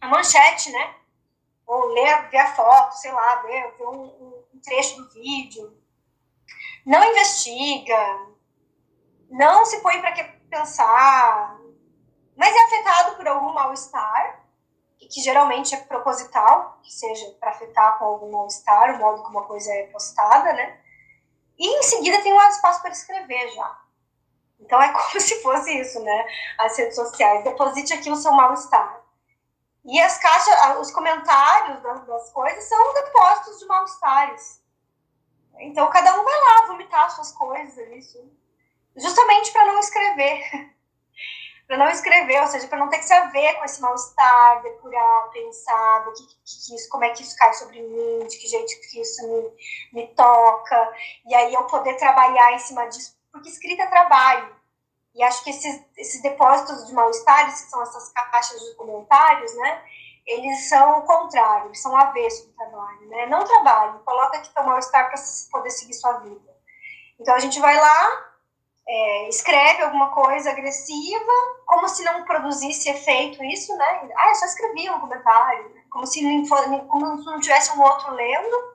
a, 0.00 0.08
manchete, 0.08 0.72
né? 0.72 0.96
Ou 1.64 1.92
lê, 1.92 2.22
vê 2.22 2.38
a 2.38 2.52
foto, 2.56 2.90
sei 2.94 3.12
lá, 3.12 3.36
vê, 3.42 3.70
vê 3.78 3.84
um, 3.86 4.42
um 4.52 4.60
trecho 4.60 4.96
do 4.96 5.08
vídeo. 5.10 5.72
Não 6.84 7.04
investiga, 7.04 8.26
não 9.30 9.64
se 9.64 9.80
põe 9.80 10.00
para 10.00 10.12
pensar, 10.50 11.56
mas 12.36 12.52
é 12.52 12.64
afetado 12.64 13.16
por 13.16 13.28
algum 13.28 13.52
mal-estar 13.52 14.41
que 15.08 15.20
geralmente 15.20 15.74
é 15.74 15.78
proposital, 15.78 16.78
que 16.82 16.92
seja 16.92 17.30
para 17.40 17.50
afetar 17.50 17.98
com 17.98 18.04
algum 18.04 18.30
mal-estar, 18.30 18.94
o 18.94 18.98
modo 18.98 19.22
como 19.22 19.40
a 19.40 19.46
coisa 19.46 19.72
é 19.72 19.86
postada, 19.88 20.52
né? 20.52 20.80
E 21.58 21.66
em 21.66 21.82
seguida 21.82 22.22
tem 22.22 22.32
um 22.32 22.48
espaço 22.48 22.82
para 22.82 22.90
escrever 22.90 23.50
já. 23.50 23.78
Então 24.60 24.80
é 24.80 24.88
como 24.92 25.20
se 25.20 25.42
fosse 25.42 25.78
isso, 25.78 26.00
né? 26.00 26.26
As 26.58 26.76
redes 26.76 26.94
sociais. 26.94 27.44
Deposite 27.44 27.92
aqui 27.94 28.10
o 28.10 28.16
seu 28.16 28.32
mal-estar. 28.32 29.00
E 29.84 30.00
as 30.00 30.16
caixas, 30.18 30.78
os 30.80 30.90
comentários 30.92 31.82
das, 31.82 32.06
das 32.06 32.30
coisas 32.30 32.64
são 32.64 32.94
depósitos 32.94 33.58
de 33.58 33.66
mal-estares. 33.66 34.62
Então 35.58 35.90
cada 35.90 36.20
um 36.20 36.24
vai 36.24 36.40
lá 36.40 36.66
vomitar 36.66 37.10
suas 37.10 37.32
coisas 37.32 37.76
ali, 37.78 38.00
justamente 38.96 39.52
para 39.52 39.66
não 39.66 39.78
escrever. 39.78 40.71
para 41.72 41.78
não 41.78 41.88
escrever, 41.88 42.38
ou 42.42 42.46
seja, 42.48 42.68
para 42.68 42.78
não 42.78 42.90
ter 42.90 42.98
que 42.98 43.06
se 43.06 43.14
haver 43.14 43.56
com 43.56 43.64
esse 43.64 43.80
mal-estar, 43.80 44.60
depurar, 44.60 45.30
pensar, 45.30 46.04
que, 46.12 46.26
que, 46.26 46.74
isso, 46.74 46.86
como 46.90 47.02
é 47.02 47.08
que 47.08 47.22
isso 47.22 47.34
cai 47.34 47.50
sobre 47.54 47.80
mim, 47.80 48.26
de 48.26 48.36
que 48.36 48.46
jeito 48.46 48.78
que 48.90 49.00
isso 49.00 49.26
me, 49.26 49.50
me 50.02 50.08
toca, 50.08 50.92
e 51.26 51.34
aí 51.34 51.54
eu 51.54 51.64
poder 51.64 51.96
trabalhar 51.96 52.52
em 52.52 52.58
cima 52.58 52.86
disso, 52.88 53.16
porque 53.32 53.48
escrita 53.48 53.84
é 53.84 53.86
trabalho. 53.86 54.54
E 55.14 55.22
acho 55.22 55.42
que 55.42 55.48
esses, 55.48 55.82
esses 55.96 56.20
depósitos 56.20 56.86
de 56.86 56.92
mal-estares, 56.92 57.62
que 57.62 57.70
são 57.70 57.80
essas 57.80 58.12
caixas 58.12 58.60
de 58.60 58.74
comentários, 58.74 59.56
né, 59.56 59.82
eles 60.26 60.68
são 60.68 60.98
o 60.98 61.06
contrário, 61.06 61.68
eles 61.68 61.80
são 61.80 61.92
o 61.92 61.96
avesso 61.96 62.48
do 62.48 62.52
trabalho, 62.52 63.08
né? 63.08 63.24
Não 63.26 63.46
trabalho, 63.46 63.98
coloca 64.04 64.36
aqui 64.36 64.52
teu 64.52 64.62
mal-estar 64.62 65.08
para 65.08 65.18
poder 65.50 65.70
seguir 65.70 65.94
sua 65.94 66.18
vida. 66.18 66.54
Então 67.18 67.34
a 67.34 67.38
gente 67.38 67.58
vai 67.60 67.76
lá, 67.76 68.31
é, 68.86 69.28
escreve 69.28 69.82
alguma 69.82 70.10
coisa 70.10 70.50
agressiva, 70.50 71.32
como 71.66 71.88
se 71.88 72.04
não 72.04 72.24
produzisse 72.24 72.90
efeito 72.90 73.42
isso, 73.44 73.76
né? 73.76 74.08
Ah, 74.16 74.28
eu 74.30 74.34
só 74.34 74.46
escrevi 74.46 74.90
um 74.90 75.00
comentário, 75.00 75.68
né? 75.70 75.82
como 75.90 76.06
se 76.06 76.22
não, 76.22 76.86
como 76.88 77.18
se 77.18 77.26
não 77.26 77.40
tivesse 77.40 77.76
um 77.76 77.82
outro 77.82 78.12
lendo. 78.14 78.72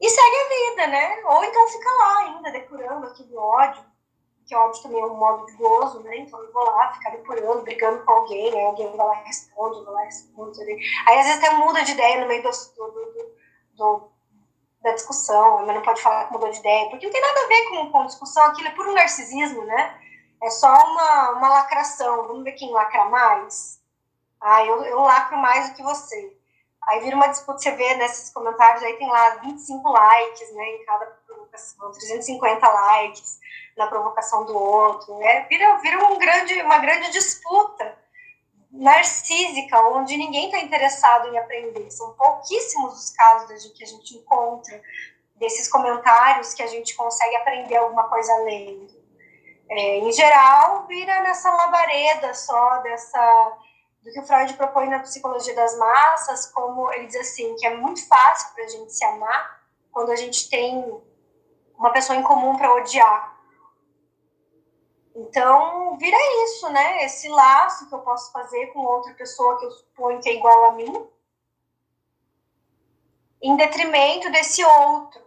E 0.00 0.08
segue 0.08 0.36
a 0.36 0.70
vida, 0.70 0.86
né? 0.88 1.22
Ou 1.24 1.44
então 1.44 1.68
fica 1.68 1.90
lá 1.90 2.18
ainda, 2.18 2.50
depurando 2.50 3.06
aquele 3.06 3.36
ódio, 3.36 3.84
que 4.46 4.54
ódio 4.54 4.82
também 4.82 5.00
é 5.00 5.06
um 5.06 5.16
modo 5.16 5.46
de 5.46 5.52
gozo, 5.54 6.00
né? 6.00 6.18
Então 6.18 6.42
eu 6.42 6.52
vou 6.52 6.64
lá, 6.64 6.92
ficar 6.94 7.10
depurando, 7.10 7.62
brigando 7.62 8.04
com 8.04 8.12
alguém, 8.12 8.52
aí 8.52 8.64
alguém 8.64 8.96
vai 8.96 9.06
lá 9.06 9.20
e 9.20 9.26
responde, 9.26 9.84
vai 9.84 9.94
lá 9.94 10.02
e 10.02 10.06
responde. 10.06 10.60
Aí 11.06 11.18
às 11.18 11.26
vezes 11.26 11.42
até 11.42 11.56
muda 11.56 11.84
de 11.84 11.92
ideia 11.92 12.20
no 12.20 12.28
meio 12.28 12.42
do, 12.42 12.50
do, 12.50 12.90
do, 12.90 13.36
do 13.74 14.11
da 14.82 14.92
discussão, 14.92 15.64
mas 15.64 15.74
não 15.74 15.82
pode 15.82 16.02
falar 16.02 16.26
que 16.26 16.32
mudou 16.32 16.50
de 16.50 16.58
ideia, 16.58 16.90
porque 16.90 17.06
não 17.06 17.12
tem 17.12 17.20
nada 17.20 17.40
a 17.40 17.46
ver 17.46 17.68
com, 17.68 17.92
com 17.92 18.06
discussão, 18.06 18.42
aquilo 18.44 18.68
é 18.68 18.72
puro 18.72 18.92
narcisismo, 18.92 19.64
né? 19.64 19.98
É 20.42 20.50
só 20.50 20.72
uma, 20.72 21.30
uma 21.30 21.48
lacração, 21.48 22.26
vamos 22.26 22.42
ver 22.42 22.52
quem 22.52 22.72
lacra 22.72 23.04
mais. 23.04 23.80
Ah, 24.40 24.64
eu, 24.64 24.84
eu 24.84 25.00
lacro 25.00 25.38
mais 25.38 25.70
do 25.70 25.76
que 25.76 25.82
você. 25.82 26.36
Aí 26.88 27.00
vira 27.00 27.14
uma 27.14 27.28
disputa, 27.28 27.58
você 27.58 27.70
vê 27.72 27.94
nesses 27.94 28.30
comentários, 28.30 28.82
aí 28.82 28.94
tem 28.94 29.08
lá 29.08 29.36
25 29.36 29.88
likes, 29.88 30.52
né, 30.52 30.64
em 30.64 30.84
cada 30.84 31.06
provocação, 31.26 31.92
350 31.92 32.68
likes 32.68 33.38
na 33.76 33.86
provocação 33.86 34.44
do 34.44 34.58
outro, 34.58 35.16
né? 35.18 35.46
Vira, 35.48 35.76
vira 35.76 36.04
um 36.04 36.18
grande, 36.18 36.60
uma 36.62 36.78
grande 36.78 37.12
disputa 37.12 38.01
narcísica, 38.72 39.80
onde 39.88 40.16
ninguém 40.16 40.46
está 40.46 40.58
interessado 40.58 41.28
em 41.28 41.38
aprender. 41.38 41.90
São 41.90 42.14
pouquíssimos 42.14 42.94
os 42.94 43.10
casos 43.10 43.66
que 43.72 43.84
a 43.84 43.86
gente 43.86 44.16
encontra 44.16 44.80
desses 45.36 45.68
comentários 45.68 46.54
que 46.54 46.62
a 46.62 46.66
gente 46.66 46.94
consegue 46.94 47.36
aprender 47.36 47.76
alguma 47.76 48.08
coisa 48.08 48.34
lendo. 48.44 49.02
É, 49.68 49.98
em 49.98 50.12
geral, 50.12 50.86
vira 50.86 51.22
nessa 51.22 51.50
labareda 51.50 52.32
só 52.34 52.78
dessa 52.78 53.58
do 54.02 54.10
que 54.10 54.18
o 54.18 54.26
Freud 54.26 54.54
propõe 54.54 54.88
na 54.88 54.98
psicologia 54.98 55.54
das 55.54 55.78
massas, 55.78 56.46
como 56.46 56.92
ele 56.92 57.06
diz 57.06 57.16
assim, 57.16 57.54
que 57.54 57.66
é 57.66 57.76
muito 57.76 58.06
fácil 58.08 58.52
para 58.52 58.64
a 58.64 58.68
gente 58.68 58.92
se 58.92 59.04
amar 59.04 59.62
quando 59.92 60.10
a 60.10 60.16
gente 60.16 60.50
tem 60.50 61.00
uma 61.78 61.90
pessoa 61.90 62.18
em 62.18 62.22
comum 62.22 62.56
para 62.56 62.74
odiar. 62.74 63.31
Então, 65.14 65.96
vira 65.98 66.16
isso, 66.44 66.68
né? 66.70 67.04
Esse 67.04 67.28
laço 67.28 67.88
que 67.88 67.94
eu 67.94 68.00
posso 68.00 68.32
fazer 68.32 68.68
com 68.68 68.80
outra 68.80 69.12
pessoa 69.14 69.58
que 69.58 69.66
eu 69.66 69.70
suponho 69.70 70.20
que 70.20 70.28
é 70.28 70.34
igual 70.34 70.66
a 70.66 70.72
mim, 70.72 71.08
em 73.42 73.56
detrimento 73.56 74.30
desse 74.30 74.64
outro. 74.64 75.22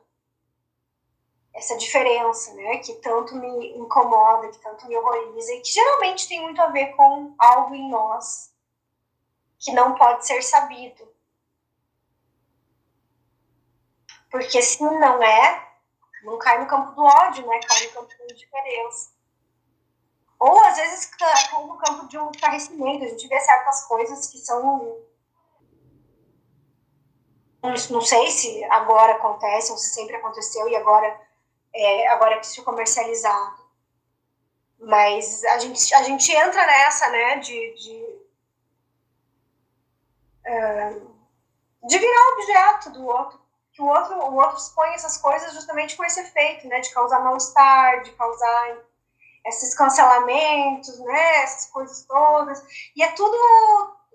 Essa 1.54 1.78
diferença, 1.78 2.54
né? 2.54 2.78
Que 2.80 2.94
tanto 2.96 3.36
me 3.36 3.78
incomoda, 3.78 4.50
que 4.50 4.60
tanto 4.60 4.88
me 4.88 4.98
horroriza, 4.98 5.54
e 5.54 5.62
que 5.62 5.70
geralmente 5.70 6.28
tem 6.28 6.42
muito 6.42 6.62
a 6.62 6.68
ver 6.68 6.96
com 6.96 7.36
algo 7.38 7.76
em 7.76 7.90
nós 7.90 8.54
que 9.60 9.72
não 9.72 9.96
pode 9.96 10.26
ser 10.26 10.42
sabido. 10.42 11.08
Porque 14.30 14.62
se 14.62 14.84
não 14.84 15.24
é, 15.24 15.70
não 16.24 16.38
cai 16.38 16.60
no 16.60 16.68
campo 16.68 16.92
do 16.92 17.04
ódio, 17.04 17.46
né? 17.48 17.60
Cai 17.62 17.88
no 17.88 17.94
campo 17.94 18.10
da 18.18 18.26
indiferença. 18.26 19.15
Ou 20.40 20.64
às 20.64 20.76
vezes 20.76 21.06
cai 21.06 21.64
no 21.64 21.78
campo 21.78 22.08
de 22.08 22.18
um 22.18 22.30
esclarecimento. 22.32 23.06
A 23.06 23.08
gente 23.08 23.28
vê 23.28 23.40
certas 23.40 23.84
coisas 23.86 24.28
que 24.28 24.38
são. 24.40 24.98
Não 27.90 28.02
sei 28.02 28.30
se 28.30 28.64
agora 28.66 29.14
acontece 29.14 29.72
ou 29.72 29.78
se 29.78 29.90
sempre 29.90 30.16
aconteceu 30.16 30.68
e 30.70 30.76
agora 30.76 31.20
é, 31.76 32.08
agora 32.08 32.36
é 32.36 32.38
preciso 32.38 32.64
comercializado. 32.64 33.66
Mas 34.80 35.44
a 35.46 35.60
gente, 35.60 35.94
a 35.94 36.04
gente 36.04 36.32
entra 36.32 36.66
nessa, 36.66 37.10
né, 37.10 37.38
de, 37.38 37.74
de, 37.76 38.20
uh, 40.48 41.16
de 41.88 41.98
virar 41.98 42.34
objeto 42.34 42.90
do 42.92 43.06
outro. 43.06 43.46
Que 43.74 43.82
o 43.82 43.88
outro, 43.88 44.16
o 44.16 44.36
outro 44.36 44.58
expõe 44.58 44.90
essas 44.94 45.18
coisas 45.18 45.54
justamente 45.54 45.98
com 45.98 46.04
esse 46.06 46.22
efeito, 46.22 46.68
né, 46.68 46.80
de 46.80 46.94
causar 46.94 47.20
mal-estar, 47.20 48.04
de 48.04 48.12
causar 48.12 48.78
esses 49.46 49.76
cancelamentos, 49.76 51.00
né, 51.00 51.44
essas 51.44 51.72
coisas 51.72 52.06
todas. 52.06 52.64
E 52.96 53.04
é 53.04 53.12
tudo 53.12 53.38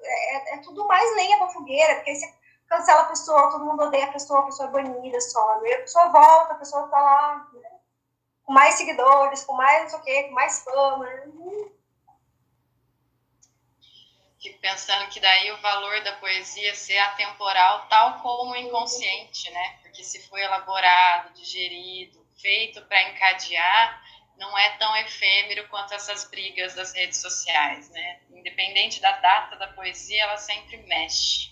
é, 0.02 0.54
é 0.54 0.58
tudo 0.58 0.86
mais 0.86 1.14
lenha 1.16 1.38
pra 1.38 1.48
fogueira, 1.48 1.96
porque 1.96 2.14
você 2.14 2.34
cancela 2.68 3.02
a 3.02 3.06
pessoa, 3.06 3.50
todo 3.50 3.64
mundo 3.64 3.84
odeia 3.84 4.06
a 4.06 4.12
pessoa, 4.12 4.40
a 4.40 4.44
pessoa 4.44 4.68
é 4.68 4.72
banida 4.72 5.20
só. 5.20 5.60
Né? 5.60 5.72
A 5.72 5.80
pessoa 5.80 6.08
volta, 6.08 6.54
a 6.54 6.58
pessoa 6.58 6.88
tá 6.88 7.00
lá 7.00 7.48
né, 7.52 7.70
com 8.44 8.52
mais 8.52 8.74
seguidores, 8.74 9.44
com 9.44 9.54
mais 9.54 9.82
não 9.82 9.90
sei 9.90 9.98
o 9.98 10.02
quê, 10.02 10.22
com 10.24 10.34
mais 10.34 10.64
fama. 10.64 11.04
Né? 11.04 11.32
Fico 14.40 14.58
pensando 14.60 15.08
que 15.10 15.20
daí 15.20 15.52
o 15.52 15.60
valor 15.60 16.02
da 16.02 16.16
poesia 16.16 16.74
ser 16.74 16.96
atemporal, 16.98 17.86
tal 17.88 18.22
como 18.22 18.52
o 18.52 18.56
inconsciente, 18.56 19.50
né? 19.50 19.78
Porque 19.82 20.02
se 20.02 20.26
foi 20.28 20.40
elaborado, 20.40 21.34
digerido, 21.34 22.26
feito 22.40 22.80
para 22.86 23.02
encadear, 23.10 24.02
não 24.40 24.58
é 24.58 24.70
tão 24.70 24.96
efêmero 24.96 25.68
quanto 25.68 25.92
essas 25.92 26.28
brigas 26.30 26.74
das 26.74 26.94
redes 26.94 27.20
sociais, 27.20 27.90
né? 27.90 28.20
Independente 28.30 28.98
da 28.98 29.12
data 29.18 29.54
da 29.56 29.68
poesia, 29.68 30.22
ela 30.22 30.38
sempre 30.38 30.78
mexe. 30.78 31.50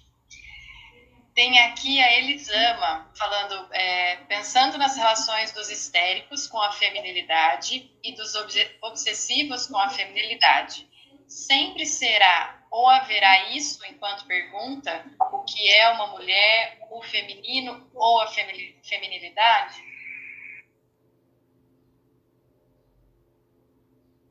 Tem 1.35 1.57
aqui 1.61 2.03
a 2.03 2.19
Elisama 2.19 3.13
falando, 3.17 3.69
é, 3.73 4.17
pensando 4.27 4.79
nas 4.79 4.97
relações 4.97 5.53
dos 5.53 5.71
histéricos 5.71 6.49
com 6.49 6.61
a 6.61 6.73
feminilidade 6.73 7.93
e 8.03 8.13
dos 8.13 8.35
obsessivos 8.81 9.67
com 9.67 9.77
a 9.77 9.91
feminilidade. 9.91 10.89
Sempre 11.29 11.85
será 11.85 12.59
ou 12.71 12.89
haverá 12.89 13.51
isso 13.51 13.85
enquanto 13.87 14.27
pergunta 14.27 15.05
o 15.31 15.45
que 15.45 15.71
é 15.71 15.91
uma 15.91 16.07
mulher, 16.09 16.79
o 16.91 17.03
feminino 17.03 17.89
ou 17.95 18.23
a 18.23 18.27
feminilidade? 18.27 19.88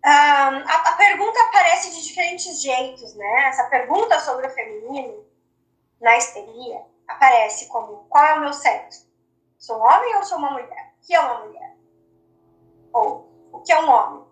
A, 0.09 0.91
a, 0.91 0.95
pergunta 0.95 1.39
aparece 1.43 1.91
de 1.91 2.07
diferentes 2.07 2.61
jeitos, 2.61 3.13
né? 3.15 3.47
Essa 3.47 3.65
pergunta 3.65 4.19
sobre 4.19 4.47
o 4.47 4.49
feminino 4.49 5.25
na 5.99 6.17
histeria 6.17 6.85
aparece 7.07 7.67
como: 7.67 8.05
qual 8.09 8.23
é 8.23 8.33
o 8.35 8.41
meu 8.41 8.53
sexo? 8.53 9.07
Sou 9.57 9.77
um 9.77 9.83
homem 9.83 10.15
ou 10.15 10.23
sou 10.23 10.37
uma 10.37 10.51
mulher? 10.51 10.93
O 11.01 11.05
que 11.05 11.15
é 11.15 11.19
uma 11.19 11.45
mulher? 11.45 11.75
Ou 12.93 13.29
o 13.51 13.59
que 13.61 13.71
é 13.71 13.79
um 13.79 13.89
homem? 13.89 14.27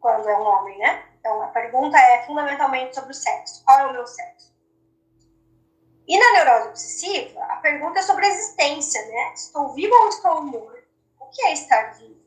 quando 0.00 0.28
é 0.28 0.36
um 0.36 0.46
homem, 0.46 0.78
né? 0.78 1.04
Então 1.18 1.42
a 1.42 1.48
pergunta 1.48 1.98
é 1.98 2.24
fundamentalmente 2.26 2.94
sobre 2.94 3.10
o 3.10 3.14
sexo. 3.14 3.62
Qual 3.64 3.78
é 3.78 3.86
o 3.86 3.92
meu 3.92 4.06
sexo? 4.06 4.50
E 6.08 6.18
na 6.18 6.32
neurose 6.32 6.68
obsessiva, 6.68 7.44
a 7.44 7.56
pergunta 7.56 8.00
é 8.00 8.02
sobre 8.02 8.26
a 8.26 8.30
existência, 8.30 9.06
né? 9.06 9.32
Estou 9.34 9.72
vivo 9.74 9.94
ou 9.94 10.08
estou 10.08 10.42
morto? 10.42 10.82
O 11.20 11.26
que 11.26 11.42
é 11.42 11.52
estar 11.52 11.94
vivo? 11.94 12.19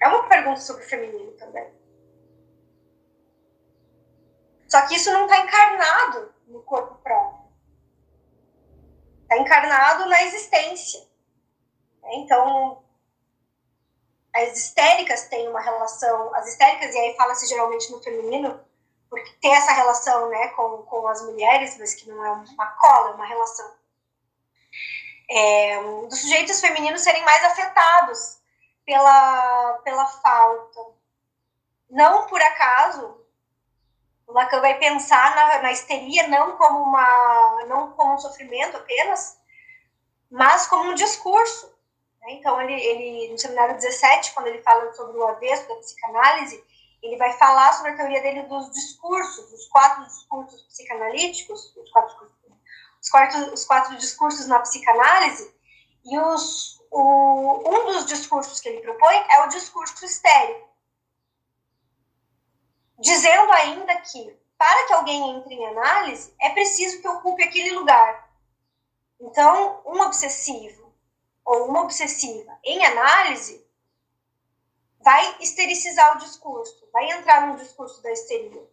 É 0.00 0.08
uma 0.08 0.28
pergunta 0.28 0.60
sobre 0.60 0.84
o 0.84 0.88
feminino 0.88 1.32
também. 1.32 1.72
Só 4.68 4.86
que 4.86 4.94
isso 4.94 5.10
não 5.10 5.24
está 5.24 5.38
encarnado 5.38 6.32
no 6.46 6.62
corpo 6.62 6.94
próprio. 7.02 7.48
Está 9.22 9.38
encarnado 9.38 10.06
na 10.08 10.22
existência. 10.24 11.06
Então, 12.04 12.82
as 14.34 14.56
histéricas 14.56 15.28
têm 15.28 15.48
uma 15.48 15.60
relação, 15.60 16.34
as 16.34 16.46
histéricas, 16.46 16.94
e 16.94 16.98
aí 16.98 17.16
fala-se 17.16 17.46
geralmente 17.46 17.90
no 17.90 18.02
feminino, 18.02 18.60
porque 19.10 19.32
tem 19.40 19.54
essa 19.54 19.72
relação 19.72 20.28
né, 20.28 20.48
com, 20.48 20.82
com 20.82 21.08
as 21.08 21.22
mulheres, 21.22 21.76
mas 21.78 21.94
que 21.94 22.08
não 22.08 22.24
é 22.24 22.30
uma 22.30 22.66
cola, 22.72 23.10
é 23.10 23.14
uma 23.14 23.26
relação. 23.26 23.76
É, 25.30 25.82
dos 26.08 26.20
sujeitos 26.20 26.60
femininos 26.60 27.02
serem 27.02 27.22
mais 27.24 27.44
afetados 27.44 28.37
pela, 28.88 29.80
pela 29.84 30.06
falta. 30.06 30.80
Não 31.90 32.26
por 32.26 32.40
acaso, 32.40 33.20
Lacan 34.26 34.62
vai 34.62 34.78
pensar 34.78 35.36
na, 35.36 35.62
na 35.62 35.72
histeria 35.72 36.26
não 36.28 36.56
como, 36.56 36.84
uma, 36.84 37.66
não 37.66 37.92
como 37.92 38.14
um 38.14 38.18
sofrimento 38.18 38.78
apenas, 38.78 39.38
mas 40.30 40.66
como 40.68 40.90
um 40.90 40.94
discurso. 40.94 41.66
Né? 42.22 42.32
Então, 42.32 42.58
ele, 42.62 42.72
ele, 42.72 43.32
no 43.32 43.38
seminário 43.38 43.74
17, 43.74 44.32
quando 44.32 44.46
ele 44.46 44.62
fala 44.62 44.90
sobre 44.94 45.18
o 45.18 45.28
avesso 45.28 45.68
da 45.68 45.74
psicanálise, 45.76 46.64
ele 47.02 47.18
vai 47.18 47.34
falar 47.34 47.74
sobre 47.74 47.92
a 47.92 47.96
teoria 47.96 48.22
dele 48.22 48.42
dos 48.44 48.70
discursos, 48.70 49.52
os 49.52 49.68
quatro 49.68 50.06
discursos 50.06 50.62
psicanalíticos, 50.62 51.76
os 51.76 51.90
quatro, 51.90 52.32
os 53.02 53.10
quatro, 53.10 53.52
os 53.52 53.64
quatro 53.66 53.96
discursos 53.96 54.46
na 54.46 54.60
psicanálise, 54.60 55.54
e 56.06 56.18
os, 56.18 56.77
o, 56.90 57.68
um 57.68 57.92
dos 57.92 58.06
discursos 58.06 58.60
que 58.60 58.68
ele 58.68 58.80
propõe 58.80 59.16
é 59.30 59.44
o 59.44 59.48
discurso 59.48 60.04
estéreo 60.04 60.68
dizendo 62.98 63.52
ainda 63.52 63.96
que 64.00 64.36
para 64.56 64.86
que 64.86 64.92
alguém 64.92 65.36
entre 65.36 65.54
em 65.54 65.66
análise 65.66 66.34
é 66.40 66.50
preciso 66.50 67.00
que 67.00 67.08
ocupe 67.08 67.44
aquele 67.44 67.70
lugar. 67.72 68.28
Então, 69.20 69.80
um 69.86 70.00
obsessivo 70.00 70.92
ou 71.44 71.68
uma 71.68 71.82
obsessiva 71.82 72.58
em 72.64 72.84
análise 72.84 73.64
vai 75.00 75.36
estericizar 75.40 76.16
o 76.16 76.18
discurso, 76.18 76.88
vai 76.92 77.10
entrar 77.10 77.46
no 77.46 77.56
discurso 77.56 78.02
da 78.02 78.10
histeria. 78.10 78.68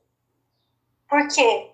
Por 1.07 1.27
quê? 1.27 1.71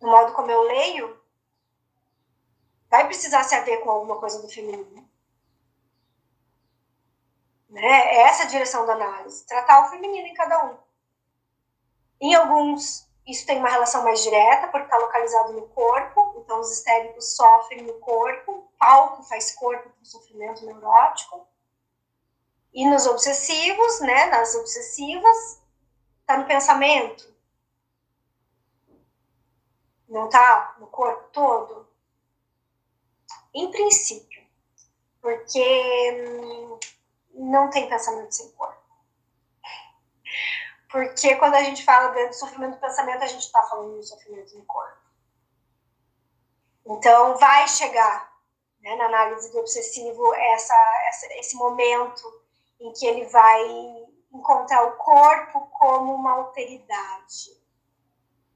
No 0.00 0.10
modo 0.10 0.32
como 0.32 0.50
eu 0.50 0.62
leio, 0.62 1.17
vai 2.90 3.06
precisar 3.06 3.44
se 3.44 3.54
haver 3.54 3.80
com 3.80 3.90
alguma 3.90 4.18
coisa 4.18 4.40
do 4.40 4.48
feminino. 4.48 5.08
Né? 7.68 7.82
É 7.82 8.22
essa 8.22 8.44
a 8.44 8.46
direção 8.46 8.86
da 8.86 8.94
análise, 8.94 9.46
tratar 9.46 9.86
o 9.86 9.90
feminino 9.90 10.26
em 10.26 10.34
cada 10.34 10.64
um. 10.64 10.78
Em 12.20 12.34
alguns, 12.34 13.06
isso 13.26 13.46
tem 13.46 13.58
uma 13.58 13.68
relação 13.68 14.02
mais 14.02 14.22
direta, 14.22 14.68
porque 14.68 14.86
está 14.86 14.96
localizado 14.96 15.52
no 15.52 15.68
corpo, 15.68 16.34
então 16.38 16.60
os 16.60 16.72
histéricos 16.72 17.36
sofrem 17.36 17.82
no 17.82 17.94
corpo, 18.00 18.52
o 18.52 18.72
palco 18.78 19.22
faz 19.24 19.54
corpo 19.54 19.90
para 19.90 20.02
o 20.02 20.06
sofrimento 20.06 20.64
neurótico. 20.64 21.46
E 22.72 22.86
nos 22.88 23.06
obsessivos, 23.06 24.00
né, 24.00 24.26
nas 24.26 24.54
obsessivas, 24.54 25.62
está 26.20 26.36
no 26.38 26.46
pensamento, 26.46 27.34
não 30.08 30.26
está 30.26 30.76
no 30.78 30.86
corpo 30.86 31.28
todo? 31.30 31.87
Em 33.54 33.70
princípio, 33.70 34.46
porque 35.20 36.26
hum, 36.28 36.78
não 37.34 37.70
tem 37.70 37.88
pensamento 37.88 38.32
sem 38.32 38.50
corpo. 38.52 38.78
Porque 40.90 41.36
quando 41.36 41.54
a 41.54 41.62
gente 41.62 41.84
fala 41.84 42.08
de 42.12 42.32
sofrimento 42.32 42.74
do 42.74 42.80
pensamento, 42.80 43.22
a 43.22 43.26
gente 43.26 43.44
está 43.44 43.62
falando 43.64 43.96
do 43.96 44.02
sofrimento 44.02 44.56
no 44.56 44.64
corpo. 44.64 44.98
Então, 46.86 47.36
vai 47.36 47.68
chegar 47.68 48.32
né, 48.80 48.96
na 48.96 49.04
análise 49.04 49.52
do 49.52 49.58
obsessivo 49.58 50.34
essa, 50.34 50.74
essa, 51.08 51.26
esse 51.34 51.56
momento 51.56 52.42
em 52.80 52.92
que 52.92 53.06
ele 53.06 53.26
vai 53.26 53.62
encontrar 54.32 54.84
o 54.86 54.96
corpo 54.96 55.66
como 55.72 56.14
uma 56.14 56.32
alteridade. 56.32 57.58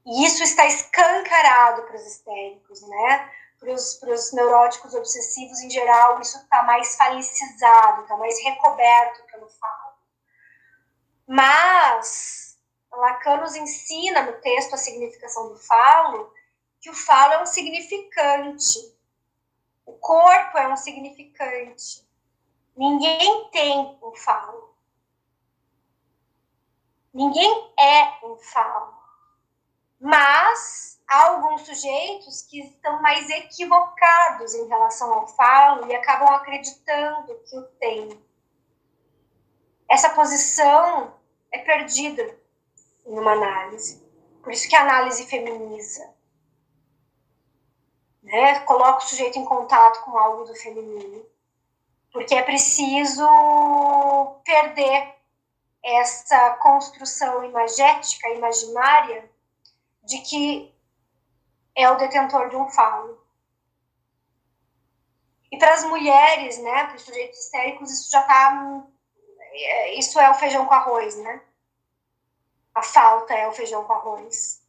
E 0.05 0.25
isso 0.25 0.43
está 0.43 0.65
escancarado 0.65 1.83
para 1.83 1.95
os 1.95 2.05
histéricos, 2.05 2.81
né? 2.87 3.31
Para 3.63 4.13
os 4.13 4.33
neuróticos 4.33 4.93
obsessivos 4.93 5.59
em 5.61 5.69
geral, 5.69 6.19
isso 6.19 6.37
está 6.37 6.63
mais 6.63 6.95
falicizado, 6.95 8.01
está 8.01 8.17
mais 8.17 8.41
recoberto 8.43 9.23
pelo 9.27 9.47
falo. 9.49 9.93
Mas 11.25 12.59
Lacan 12.91 13.37
nos 13.37 13.55
ensina 13.55 14.23
no 14.23 14.33
texto 14.41 14.73
a 14.73 14.77
significação 14.77 15.49
do 15.49 15.57
falo, 15.57 16.33
que 16.79 16.89
o 16.89 16.93
falo 16.93 17.33
é 17.33 17.41
um 17.41 17.45
significante. 17.45 18.93
O 19.85 19.93
corpo 19.93 20.57
é 20.57 20.67
um 20.67 20.77
significante. 20.77 22.07
Ninguém 22.75 23.49
tem 23.51 23.99
um 24.01 24.13
falo. 24.15 24.75
Ninguém 27.13 27.73
é 27.79 28.25
um 28.25 28.37
falo. 28.37 28.93
Mas 29.99 30.92
alguns 31.13 31.61
sujeitos 31.61 32.41
que 32.43 32.59
estão 32.59 33.01
mais 33.01 33.29
equivocados 33.29 34.53
em 34.55 34.67
relação 34.67 35.13
ao 35.13 35.27
falo 35.27 35.87
e 35.87 35.95
acabam 35.95 36.29
acreditando 36.29 37.39
que 37.45 37.57
o 37.57 37.63
tem. 37.79 38.23
Essa 39.87 40.09
posição 40.09 41.13
é 41.51 41.59
perdida 41.59 42.37
numa 43.05 43.33
análise. 43.33 44.01
Por 44.41 44.51
isso 44.51 44.67
que 44.67 44.75
a 44.75 44.81
análise 44.81 45.25
feminiza. 45.25 46.09
Né? 48.23 48.59
Coloca 48.61 48.99
o 48.99 49.07
sujeito 49.07 49.37
em 49.37 49.45
contato 49.45 50.03
com 50.03 50.17
algo 50.17 50.45
do 50.45 50.55
feminino. 50.55 51.25
Porque 52.11 52.35
é 52.35 52.43
preciso 52.43 53.25
perder 54.43 55.15
essa 55.83 56.51
construção 56.55 57.43
imagética, 57.43 58.29
imaginária, 58.29 59.29
de 60.03 60.19
que 60.19 60.72
é 61.75 61.89
o 61.89 61.97
detentor 61.97 62.49
de 62.49 62.55
um 62.55 62.69
falo. 62.69 63.21
E 65.51 65.57
para 65.57 65.73
as 65.73 65.83
mulheres, 65.83 66.57
né, 66.59 66.85
para 66.85 66.95
os 66.95 67.03
sujeitos 67.03 67.39
histéricos, 67.39 67.91
isso 67.91 68.11
já 68.11 68.21
está. 68.21 68.83
É, 69.53 69.93
isso 69.99 70.19
é 70.19 70.29
o 70.31 70.35
feijão 70.35 70.65
com 70.65 70.73
arroz, 70.73 71.15
né? 71.17 71.41
A 72.73 72.81
falta 72.81 73.33
é 73.33 73.47
o 73.47 73.51
feijão 73.51 73.83
com 73.85 73.93
arroz. 73.93 74.63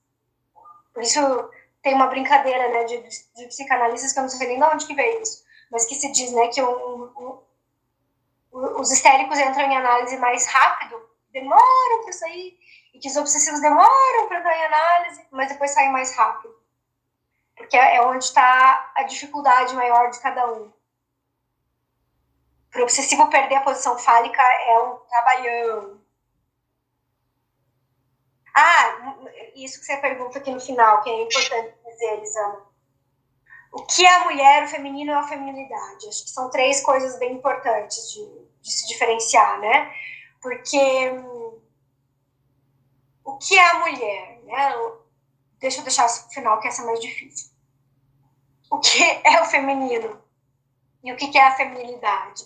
Por 0.92 1.02
isso 1.02 1.20
tem 1.82 1.94
uma 1.94 2.06
brincadeira, 2.06 2.68
né, 2.68 2.84
de, 2.84 2.98
de 3.34 3.46
psicanalistas 3.46 4.12
que 4.12 4.18
eu 4.18 4.22
não 4.22 4.28
sei 4.28 4.48
nem 4.48 4.58
de 4.58 4.64
onde 4.64 4.86
que 4.86 4.94
veio 4.94 5.22
isso, 5.22 5.44
mas 5.70 5.86
que 5.86 5.94
se 5.94 6.10
diz, 6.12 6.32
né, 6.32 6.48
que 6.48 6.62
um, 6.62 7.04
um, 7.04 7.42
os 8.80 8.90
histéricos 8.90 9.38
entram 9.38 9.70
em 9.70 9.76
análise 9.76 10.16
mais 10.16 10.46
rápido, 10.46 11.00
demoram 11.30 12.02
para 12.02 12.12
sair, 12.12 12.58
e 12.94 12.98
que 12.98 13.08
os 13.08 13.16
obsessivos 13.16 13.60
demoram 13.60 14.28
para 14.28 14.38
entrar 14.38 14.56
em 14.56 14.64
análise, 14.64 15.26
mas 15.30 15.48
depois 15.48 15.72
saem 15.72 15.92
mais 15.92 16.14
rápido 16.16 16.53
porque 17.56 17.76
é 17.76 18.00
onde 18.02 18.24
está 18.24 18.92
a 18.94 19.02
dificuldade 19.04 19.74
maior 19.74 20.10
de 20.10 20.20
cada 20.20 20.46
um. 20.52 20.72
Para 22.70 22.80
o 22.80 22.84
obsessivo 22.84 23.30
perder 23.30 23.56
a 23.56 23.60
posição 23.62 23.96
fálica 23.98 24.42
é 24.42 24.78
um 24.80 24.96
trabalhão. 25.08 26.00
Ah, 28.54 29.16
isso 29.54 29.80
que 29.80 29.86
você 29.86 29.96
pergunta 29.98 30.38
aqui 30.38 30.50
no 30.50 30.60
final, 30.60 31.02
que 31.02 31.10
é 31.10 31.22
importante 31.22 31.74
dizer, 31.84 32.12
Elisama. 32.14 32.66
O 33.72 33.82
que 33.86 34.04
é 34.06 34.14
a 34.14 34.24
mulher, 34.24 34.64
o 34.64 34.68
feminino 34.68 35.12
e 35.12 35.14
a 35.14 35.22
feminilidade? 35.24 36.08
Acho 36.08 36.24
que 36.24 36.30
são 36.30 36.50
três 36.50 36.80
coisas 36.82 37.18
bem 37.18 37.32
importantes 37.32 38.12
de, 38.12 38.24
de 38.60 38.70
se 38.70 38.86
diferenciar, 38.86 39.58
né? 39.60 39.92
Porque 40.40 41.10
hum, 41.10 41.60
o 43.24 43.36
que 43.38 43.58
é 43.58 43.70
a 43.70 43.78
mulher, 43.80 44.40
né? 44.44 44.76
Deixa 45.58 45.80
eu 45.80 45.84
deixar 45.84 46.06
o 46.06 46.30
final, 46.30 46.60
que 46.60 46.68
essa 46.68 46.82
é 46.82 46.86
mais 46.86 47.00
difícil. 47.00 47.50
O 48.70 48.78
que 48.78 49.02
é 49.24 49.40
o 49.40 49.44
feminino? 49.46 50.22
E 51.02 51.12
o 51.12 51.16
que 51.16 51.36
é 51.36 51.46
a 51.46 51.54
feminilidade? 51.54 52.44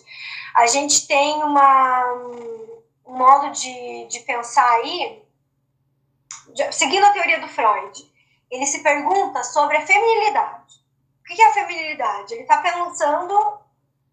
A 0.53 0.67
gente 0.67 1.07
tem 1.07 1.41
uma, 1.43 2.13
um 3.05 3.17
modo 3.17 3.51
de, 3.51 4.05
de 4.07 4.19
pensar 4.21 4.69
aí, 4.71 5.23
de, 6.53 6.71
seguindo 6.73 7.05
a 7.05 7.13
teoria 7.13 7.39
do 7.39 7.47
Freud, 7.47 8.11
ele 8.51 8.65
se 8.65 8.83
pergunta 8.83 9.43
sobre 9.43 9.77
a 9.77 9.85
feminilidade. 9.85 10.75
O 11.21 11.23
que 11.23 11.41
é 11.41 11.47
a 11.47 11.53
feminilidade? 11.53 12.33
Ele 12.33 12.41
está 12.41 12.57
pensando 12.57 13.59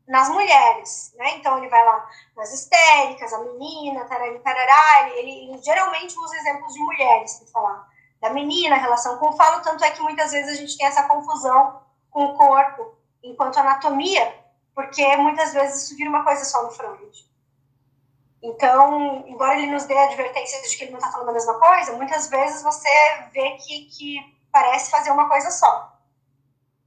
nas 0.06 0.28
mulheres, 0.28 1.12
né? 1.16 1.36
Então 1.36 1.58
ele 1.58 1.68
vai 1.68 1.84
lá 1.84 2.08
nas 2.36 2.52
histéricas, 2.52 3.32
a 3.32 3.40
menina, 3.40 4.04
tarari, 4.04 4.38
tarará, 4.38 5.10
ele, 5.10 5.30
ele 5.30 5.62
geralmente 5.62 6.16
usa 6.16 6.36
exemplos 6.36 6.72
de 6.72 6.80
mulheres 6.80 7.34
para 7.34 7.48
falar 7.48 7.88
da 8.20 8.30
menina, 8.30 8.76
a 8.76 8.78
relação 8.78 9.18
com 9.18 9.28
o 9.28 9.36
falo, 9.36 9.62
tanto 9.62 9.84
é 9.84 9.90
que 9.90 10.02
muitas 10.02 10.32
vezes 10.32 10.50
a 10.52 10.60
gente 10.60 10.76
tem 10.76 10.86
essa 10.86 11.04
confusão 11.04 11.80
com 12.10 12.24
o 12.24 12.34
corpo 12.36 12.96
enquanto 13.22 13.58
anatomia, 13.58 14.44
porque 14.74 15.16
muitas 15.16 15.52
vezes 15.52 15.84
isso 15.84 15.96
vira 15.96 16.10
uma 16.10 16.24
coisa 16.24 16.44
só 16.44 16.62
no 16.62 16.70
Freud. 16.70 17.26
Então, 18.42 19.24
embora 19.26 19.58
ele 19.58 19.72
nos 19.72 19.84
dê 19.84 19.96
advertências 19.96 20.70
de 20.70 20.76
que 20.76 20.84
ele 20.84 20.92
não 20.92 20.98
está 20.98 21.10
falando 21.10 21.30
a 21.30 21.32
mesma 21.32 21.58
coisa, 21.58 21.92
muitas 21.92 22.28
vezes 22.28 22.62
você 22.62 22.88
vê 23.32 23.56
que, 23.56 23.86
que 23.86 24.36
parece 24.52 24.90
fazer 24.90 25.10
uma 25.10 25.28
coisa 25.28 25.50
só. 25.50 25.96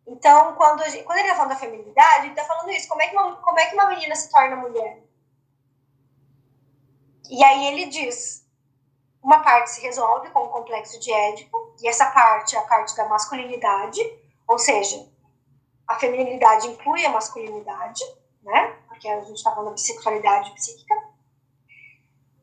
Então, 0.08 0.56
quando, 0.56 0.82
quando 1.04 1.20
ele 1.20 1.28
está 1.28 1.36
falando 1.36 1.52
da 1.52 1.56
feminilidade, 1.56 2.26
ele 2.26 2.34
está 2.34 2.44
falando 2.46 2.72
isso. 2.72 2.88
Como 2.88 3.02
é, 3.02 3.08
que 3.08 3.16
uma, 3.16 3.36
como 3.36 3.60
é 3.60 3.66
que 3.66 3.76
uma 3.76 3.90
menina 3.90 4.16
se 4.16 4.32
torna 4.32 4.56
mulher? 4.56 5.04
E 7.30 7.44
aí 7.44 7.68
ele 7.68 7.86
diz, 7.86 8.44
uma 9.22 9.42
parte 9.42 9.72
se 9.72 9.82
resolve 9.82 10.30
com 10.32 10.40
o 10.40 10.50
complexo 10.50 11.00
de 11.00 11.12
Édipo, 11.12 11.76
e 11.82 11.88
essa 11.88 12.10
parte 12.12 12.56
é 12.56 12.60
a 12.60 12.64
parte 12.64 12.96
da 12.96 13.08
masculinidade, 13.08 14.02
ou 14.48 14.58
seja, 14.58 15.08
a 15.88 15.96
feminilidade 16.00 16.68
inclui 16.68 17.06
a 17.06 17.10
masculinidade, 17.10 18.04
né? 18.44 18.78
Porque 18.88 19.08
a 19.08 19.22
gente 19.22 19.38
está 19.38 19.52
falando 19.52 19.76
de 19.76 19.82
bissexualidade 19.82 20.54
psíquica. 20.54 20.96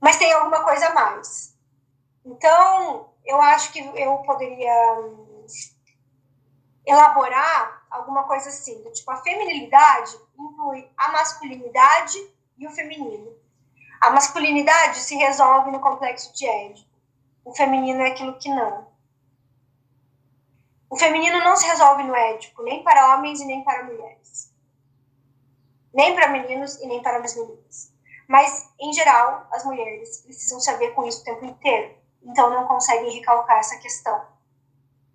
Mas 0.01 0.19
tem 0.19 0.33
alguma 0.33 0.63
coisa 0.63 0.89
a 0.89 0.95
mais. 0.95 1.57
Então, 2.25 3.11
eu 3.25 3.41
acho 3.41 3.73
que 3.73 3.79
eu 3.79 4.19
poderia 4.19 4.75
elaborar 6.85 7.87
alguma 7.91 8.25
coisa 8.25 8.49
assim, 8.49 8.83
do 8.83 8.93
tipo, 8.93 9.11
a 9.11 9.17
feminilidade 9.17 10.17
inclui 10.39 10.89
a 10.97 11.13
masculinidade 11.13 12.19
e 12.59 12.67
o 12.67 12.71
feminino. 12.71 13.35
A 14.01 14.11
masculinidade 14.11 14.99
se 15.01 15.17
resolve 15.17 15.71
no 15.71 15.81
complexo 15.81 16.35
de 16.35 16.47
Édipo. 16.47 16.91
O 17.45 17.55
feminino 17.55 18.03
é 18.03 18.09
aquilo 18.09 18.39
que 18.39 18.49
não. 18.49 18.87
O 20.89 20.97
feminino 20.97 21.39
não 21.41 21.57
se 21.57 21.67
resolve 21.67 22.03
no 22.03 22.15
Édipo, 22.15 22.63
nem 22.63 22.83
para 22.83 23.15
homens 23.15 23.41
e 23.41 23.45
nem 23.45 23.65
para 23.65 23.85
mulheres. 23.85 24.53
Nem 25.93 26.15
para 26.15 26.29
meninos 26.29 26.77
e 26.77 26.87
nem 26.87 27.03
para 27.03 27.19
as 27.19 27.35
meninas. 27.35 27.93
Mas, 28.29 28.69
em 28.79 28.93
geral, 28.93 29.47
as 29.53 29.65
mulheres 29.65 30.19
precisam 30.19 30.61
saber 30.61 30.91
com 30.91 31.05
isso 31.07 31.23
o 31.23 31.25
tempo 31.25 31.45
inteiro. 31.45 31.97
Então, 32.23 32.51
não 32.51 32.67
conseguem 32.67 33.11
recalcar 33.11 33.59
essa 33.59 33.79
questão. 33.79 34.27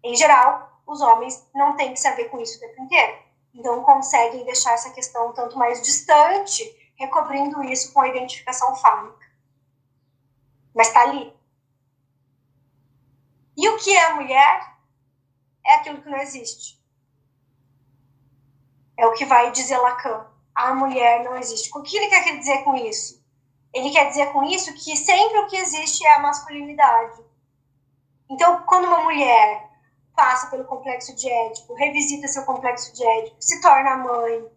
Em 0.03 0.15
geral, 0.15 0.81
os 0.87 1.01
homens 1.01 1.47
não 1.53 1.75
têm 1.75 1.93
que 1.93 1.99
saber 1.99 2.25
com 2.25 2.39
isso 2.39 2.57
o 2.57 2.59
tempo 2.61 2.81
inteiro. 2.81 3.17
Então, 3.53 3.83
conseguem 3.83 4.43
deixar 4.45 4.73
essa 4.73 4.91
questão 4.91 5.33
tanto 5.33 5.57
mais 5.57 5.81
distante, 5.81 6.63
recobrindo 7.01 7.63
isso 7.63 7.91
com 7.91 8.01
a 8.01 8.07
identificação 8.07 8.75
fálica. 8.75 9.25
Mas 10.73 10.87
está 10.87 11.01
ali. 11.01 11.33
E 13.57 13.67
o 13.67 13.77
que 13.77 13.91
é 13.91 14.05
a 14.05 14.13
mulher? 14.13 14.75
É 15.65 15.75
aquilo 15.75 16.01
que 16.01 16.09
não 16.09 16.19
existe. 16.19 16.79
É 18.95 19.05
o 19.07 19.13
que 19.13 19.25
vai 19.25 19.51
dizer 19.51 19.77
Lacan. 19.77 20.27
A 20.53 20.75
mulher 20.75 21.23
não 21.23 21.35
existe. 21.37 21.75
O 21.75 21.81
que 21.81 21.97
ele 21.97 22.07
quer 22.07 22.37
dizer 22.37 22.63
com 22.63 22.75
isso? 22.75 23.19
Ele 23.73 23.89
quer 23.89 24.07
dizer 24.09 24.31
com 24.31 24.43
isso 24.43 24.73
que 24.75 24.95
sempre 24.95 25.39
o 25.39 25.47
que 25.47 25.57
existe 25.57 26.05
é 26.05 26.15
a 26.15 26.19
masculinidade. 26.19 27.23
Então, 28.29 28.63
quando 28.63 28.85
uma 28.85 29.03
mulher 29.03 29.69
passa 30.15 30.47
pelo 30.47 30.65
complexo 30.65 31.15
de 31.15 31.27
Édipo, 31.27 31.73
revisita 31.73 32.27
seu 32.27 32.45
complexo 32.45 32.93
de 32.93 33.03
Édipo, 33.03 33.37
se 33.39 33.59
torna 33.59 33.97
mãe. 33.97 34.51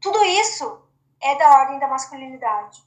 Tudo 0.00 0.22
isso 0.24 0.87
é 1.20 1.36
da 1.36 1.60
ordem 1.60 1.78
da 1.78 1.88
masculinidade. 1.88 2.86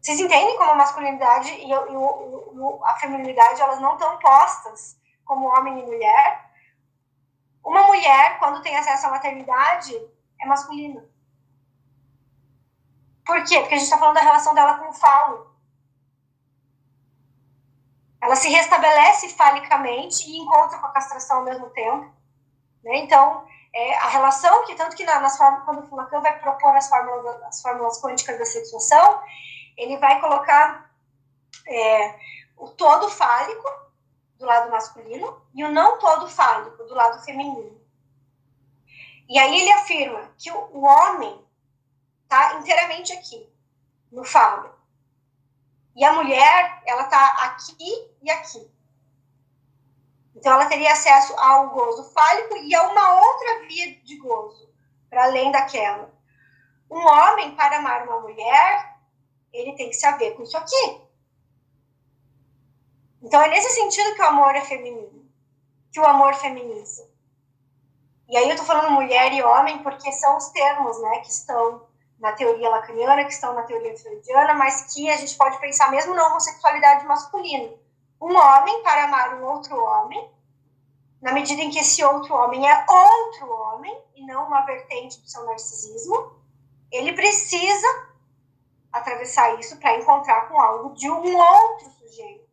Vocês 0.00 0.18
entendem 0.18 0.56
como 0.56 0.70
a 0.70 0.76
masculinidade 0.76 1.50
e, 1.50 1.72
a 1.72 2.98
feminilidade 2.98 3.60
elas 3.60 3.80
não 3.80 3.94
estão 3.94 4.18
postas 4.18 4.98
como 5.24 5.48
homem 5.48 5.78
e 5.78 5.86
mulher? 5.86 6.50
Uma 7.62 7.86
mulher, 7.86 8.38
quando 8.38 8.62
tem 8.62 8.76
acesso 8.76 9.06
à 9.06 9.10
maternidade, 9.10 9.94
é 10.40 10.46
masculina. 10.46 11.04
Por 13.24 13.44
quê? 13.44 13.60
Porque 13.60 13.74
a 13.74 13.76
gente 13.76 13.84
está 13.84 13.98
falando 13.98 14.14
da 14.14 14.22
relação 14.22 14.54
dela 14.54 14.78
com 14.78 14.88
o 14.88 14.92
falo 14.94 15.50
ela 18.20 18.36
se 18.36 18.48
restabelece 18.48 19.30
falicamente 19.30 20.30
e 20.30 20.38
encontra 20.38 20.78
com 20.78 20.86
a 20.86 20.92
castração 20.92 21.38
ao 21.38 21.44
mesmo 21.44 21.70
tempo. 21.70 22.12
Né? 22.84 22.98
Então, 22.98 23.46
é, 23.72 23.96
a 23.98 24.08
relação 24.08 24.64
que, 24.64 24.74
tanto 24.74 24.96
que 24.96 25.04
na, 25.04 25.20
nas 25.20 25.36
quando 25.36 25.86
o 25.90 25.96
Lacan 25.96 26.20
vai 26.20 26.38
propor 26.40 26.74
as 26.76 26.88
fórmulas, 26.88 27.42
as 27.44 27.62
fórmulas 27.62 28.00
quânticas 28.00 28.38
da 28.38 28.44
sexuação, 28.44 29.22
ele 29.76 29.96
vai 29.98 30.20
colocar 30.20 30.90
é, 31.66 32.18
o 32.56 32.68
todo 32.68 33.08
fálico 33.08 33.68
do 34.38 34.46
lado 34.46 34.70
masculino 34.70 35.40
e 35.54 35.64
o 35.64 35.70
não 35.70 35.98
todo 35.98 36.28
fálico 36.28 36.84
do 36.84 36.94
lado 36.94 37.22
feminino. 37.24 37.80
E 39.28 39.38
aí 39.38 39.60
ele 39.60 39.72
afirma 39.72 40.34
que 40.36 40.50
o, 40.50 40.58
o 40.72 40.84
homem 40.84 41.40
está 42.24 42.54
inteiramente 42.54 43.12
aqui, 43.12 43.48
no 44.10 44.24
fálico. 44.24 44.78
E 45.94 46.04
a 46.04 46.12
mulher, 46.12 46.82
ela 46.86 47.02
está 47.02 47.44
aqui 47.44 48.10
e 48.22 48.30
aqui. 48.30 48.70
Então, 50.34 50.52
ela 50.52 50.66
teria 50.66 50.92
acesso 50.92 51.34
ao 51.38 51.70
gozo 51.70 52.04
fálico 52.12 52.56
e 52.56 52.74
a 52.74 52.88
uma 52.88 53.20
outra 53.20 53.66
via 53.66 53.94
de 54.02 54.16
gozo, 54.16 54.72
para 55.08 55.24
além 55.24 55.50
daquela. 55.50 56.12
Um 56.90 57.06
homem, 57.06 57.54
para 57.54 57.78
amar 57.78 58.06
uma 58.06 58.20
mulher, 58.20 58.96
ele 59.52 59.74
tem 59.74 59.88
que 59.88 59.96
saber 59.96 60.32
com 60.32 60.42
isso 60.42 60.56
aqui. 60.56 61.00
Então, 63.22 63.40
é 63.40 63.48
nesse 63.48 63.70
sentido 63.70 64.14
que 64.14 64.22
o 64.22 64.26
amor 64.26 64.54
é 64.54 64.60
feminino, 64.62 65.28
que 65.92 66.00
o 66.00 66.06
amor 66.06 66.34
feminiza. 66.34 67.08
E 68.28 68.36
aí 68.36 68.44
eu 68.44 68.50
estou 68.50 68.64
falando 68.64 68.92
mulher 68.92 69.32
e 69.32 69.42
homem 69.42 69.82
porque 69.82 70.10
são 70.12 70.36
os 70.36 70.48
termos 70.50 71.00
né, 71.02 71.18
que 71.18 71.30
estão 71.30 71.86
na 72.20 72.32
teoria 72.32 72.68
lacaniana, 72.68 73.24
que 73.24 73.32
estão 73.32 73.54
na 73.54 73.62
teoria 73.62 73.96
freudiana, 73.98 74.54
mas 74.54 74.94
que 74.94 75.10
a 75.10 75.16
gente 75.16 75.36
pode 75.36 75.58
pensar 75.58 75.90
mesmo 75.90 76.14
na 76.14 76.28
homossexualidade 76.28 77.06
masculina. 77.06 77.72
Um 78.20 78.36
homem 78.36 78.82
para 78.82 79.04
amar 79.04 79.34
um 79.34 79.46
outro 79.46 79.82
homem, 79.82 80.30
na 81.22 81.32
medida 81.32 81.62
em 81.62 81.70
que 81.70 81.78
esse 81.78 82.04
outro 82.04 82.34
homem 82.34 82.68
é 82.68 82.86
outro 82.88 83.50
homem 83.50 84.04
e 84.14 84.26
não 84.26 84.46
uma 84.46 84.60
vertente 84.62 85.20
do 85.20 85.28
seu 85.28 85.44
narcisismo, 85.44 86.38
ele 86.90 87.12
precisa 87.12 87.86
atravessar 88.92 89.58
isso 89.58 89.78
para 89.78 89.96
encontrar 89.96 90.48
com 90.48 90.60
algo 90.60 90.94
de 90.94 91.08
um 91.08 91.36
outro 91.36 91.90
sujeito. 91.92 92.48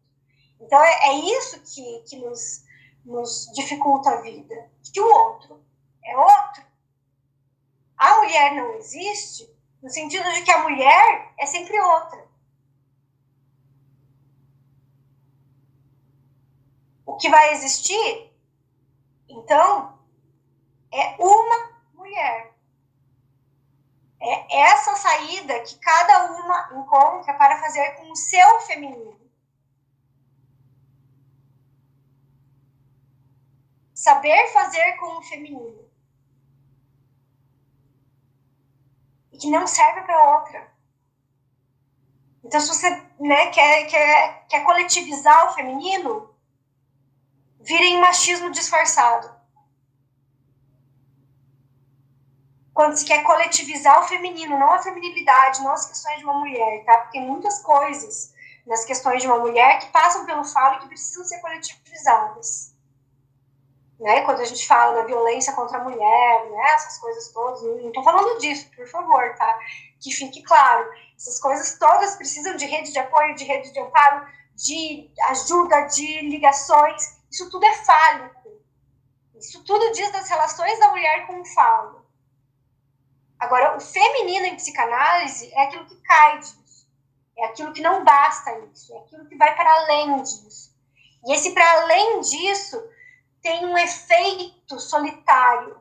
Então 0.59 0.81
é, 0.81 1.09
é 1.09 1.13
isso 1.13 1.59
que, 1.61 2.03
que 2.07 2.17
nos, 2.17 2.63
nos 3.03 3.51
dificulta 3.53 4.11
a 4.11 4.21
vida, 4.21 4.69
que 4.93 5.01
o 5.01 5.05
outro 5.05 5.61
é 6.03 6.17
outro. 6.17 6.65
A 7.97 8.17
mulher 8.17 8.55
não 8.55 8.73
existe 8.75 9.51
no 9.81 9.89
sentido 9.89 10.31
de 10.33 10.43
que 10.43 10.51
a 10.51 10.63
mulher 10.63 11.33
é 11.37 11.45
sempre 11.45 11.79
outra. 11.79 12.26
O 17.07 17.15
que 17.15 17.29
vai 17.29 17.53
existir, 17.53 18.31
então, 19.29 19.97
é 20.91 21.15
uma 21.17 21.81
mulher. 21.93 22.53
É 24.19 24.61
essa 24.61 24.95
saída 24.97 25.59
que 25.61 25.79
cada 25.79 26.33
uma 26.33 26.69
encontra 26.73 27.33
para 27.35 27.61
fazer 27.61 27.91
com 27.95 28.11
o 28.11 28.15
seu 28.15 28.59
feminino. 28.61 29.17
Saber 33.93 34.51
fazer 34.51 34.97
com 34.97 35.17
o 35.17 35.23
feminino. 35.23 35.87
que 39.39 39.51
não 39.51 39.67
serve 39.67 40.01
para 40.01 40.39
outra. 40.39 40.67
Então, 42.43 42.59
se 42.59 42.69
você 42.69 42.89
né, 43.19 43.51
quer, 43.51 43.85
quer, 43.85 44.47
quer 44.47 44.63
coletivizar 44.63 45.45
o 45.45 45.53
feminino, 45.53 46.35
vira 47.67 47.83
em 47.83 47.99
machismo 47.99 48.49
disfarçado. 48.49 49.35
Quando 52.73 52.95
se 52.95 53.05
quer 53.05 53.23
coletivizar 53.23 53.99
o 53.99 54.07
feminino, 54.07 54.57
não 54.57 54.71
a 54.71 54.81
feminilidade, 54.81 55.61
não 55.61 55.71
as 55.71 55.85
questões 55.85 56.19
de 56.19 56.23
uma 56.23 56.39
mulher, 56.39 56.85
tá? 56.85 56.97
Porque 56.99 57.19
muitas 57.19 57.61
coisas 57.61 58.33
nas 58.65 58.85
questões 58.85 59.21
de 59.21 59.27
uma 59.27 59.39
mulher 59.39 59.79
que 59.79 59.91
passam 59.91 60.25
pelo 60.25 60.43
falo 60.43 60.75
e 60.75 60.79
que 60.79 60.87
precisam 60.87 61.23
ser 61.25 61.39
coletivizadas 61.39 62.77
né? 63.99 64.21
Quando 64.21 64.41
a 64.41 64.45
gente 64.45 64.67
fala 64.67 64.95
da 64.95 65.07
violência 65.07 65.53
contra 65.53 65.79
a 65.79 65.83
mulher, 65.83 66.49
né? 66.49 66.63
Essas 66.75 66.97
coisas 66.99 67.31
todas, 67.31 67.61
não 67.61 67.87
estou 67.87 68.03
falando 68.03 68.39
disso, 68.39 68.69
por 68.75 68.87
favor, 68.87 69.35
tá? 69.35 69.59
Que 69.99 70.11
fique 70.11 70.43
claro, 70.43 70.87
essas 71.15 71.39
coisas 71.39 71.77
todas 71.79 72.15
precisam 72.15 72.55
de 72.55 72.65
rede 72.65 72.91
de 72.91 72.99
apoio, 72.99 73.35
de 73.35 73.43
rede 73.43 73.71
de 73.71 73.79
amparo, 73.79 74.25
de 74.55 75.09
ajuda, 75.29 75.81
de 75.81 76.21
ligações. 76.29 77.16
Isso 77.31 77.49
tudo 77.49 77.65
é 77.65 77.73
fálico, 77.73 78.61
Isso 79.35 79.63
tudo 79.63 79.91
diz 79.91 80.11
das 80.11 80.29
relações 80.29 80.79
da 80.79 80.89
mulher 80.89 81.27
com 81.27 81.41
o 81.41 81.45
falo. 81.45 82.05
Agora, 83.39 83.77
o 83.77 83.79
feminino 83.79 84.47
em 84.47 84.55
psicanálise 84.55 85.51
é 85.53 85.63
aquilo 85.63 85.85
que 85.85 85.95
cai 86.01 86.39
disso. 86.39 86.87
É 87.37 87.45
aquilo 87.45 87.71
que 87.71 87.81
não 87.81 88.03
basta 88.03 88.57
isso. 88.73 88.93
É 88.93 88.97
aquilo 88.97 89.27
que 89.27 89.35
vai 89.35 89.55
para 89.55 89.71
além 89.71 90.23
disso. 90.23 90.75
E 91.25 91.33
esse 91.33 91.51
para 91.53 91.81
além 91.81 92.21
disso 92.21 92.81
tem 93.41 93.65
um 93.65 93.77
efeito 93.77 94.79
solitário. 94.79 95.79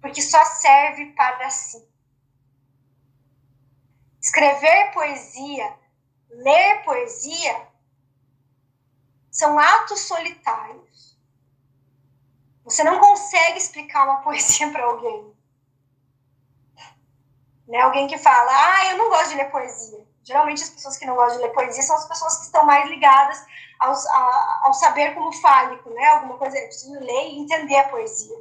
Porque 0.00 0.22
só 0.22 0.42
serve 0.44 1.12
para 1.12 1.50
si. 1.50 1.86
Escrever 4.20 4.90
poesia, 4.92 5.78
ler 6.30 6.82
poesia, 6.82 7.68
são 9.34 9.58
atos 9.58 10.02
solitários. 10.02 11.18
Você 12.62 12.84
não 12.84 13.00
consegue 13.00 13.58
explicar 13.58 14.04
uma 14.04 14.22
poesia 14.22 14.70
para 14.70 14.84
alguém. 14.84 15.34
Né? 17.66 17.80
Alguém 17.80 18.06
que 18.06 18.16
fala, 18.16 18.52
ah, 18.52 18.92
eu 18.92 18.98
não 18.98 19.10
gosto 19.10 19.30
de 19.30 19.36
ler 19.36 19.50
poesia. 19.50 20.06
Geralmente 20.22 20.62
as 20.62 20.70
pessoas 20.70 20.96
que 20.96 21.04
não 21.04 21.16
gostam 21.16 21.38
de 21.38 21.48
ler 21.48 21.52
poesia 21.52 21.82
são 21.82 21.96
as 21.96 22.06
pessoas 22.06 22.36
que 22.38 22.44
estão 22.44 22.64
mais 22.64 22.88
ligadas 22.88 23.44
aos, 23.80 24.06
a, 24.06 24.60
ao 24.64 24.72
saber 24.72 25.14
como 25.14 25.32
fálico, 25.32 25.90
né? 25.90 26.06
Alguma 26.06 26.38
coisa, 26.38 26.56
eu 26.56 26.66
preciso 26.66 26.98
ler 27.00 27.30
e 27.30 27.40
entender 27.40 27.76
a 27.76 27.88
poesia. 27.88 28.36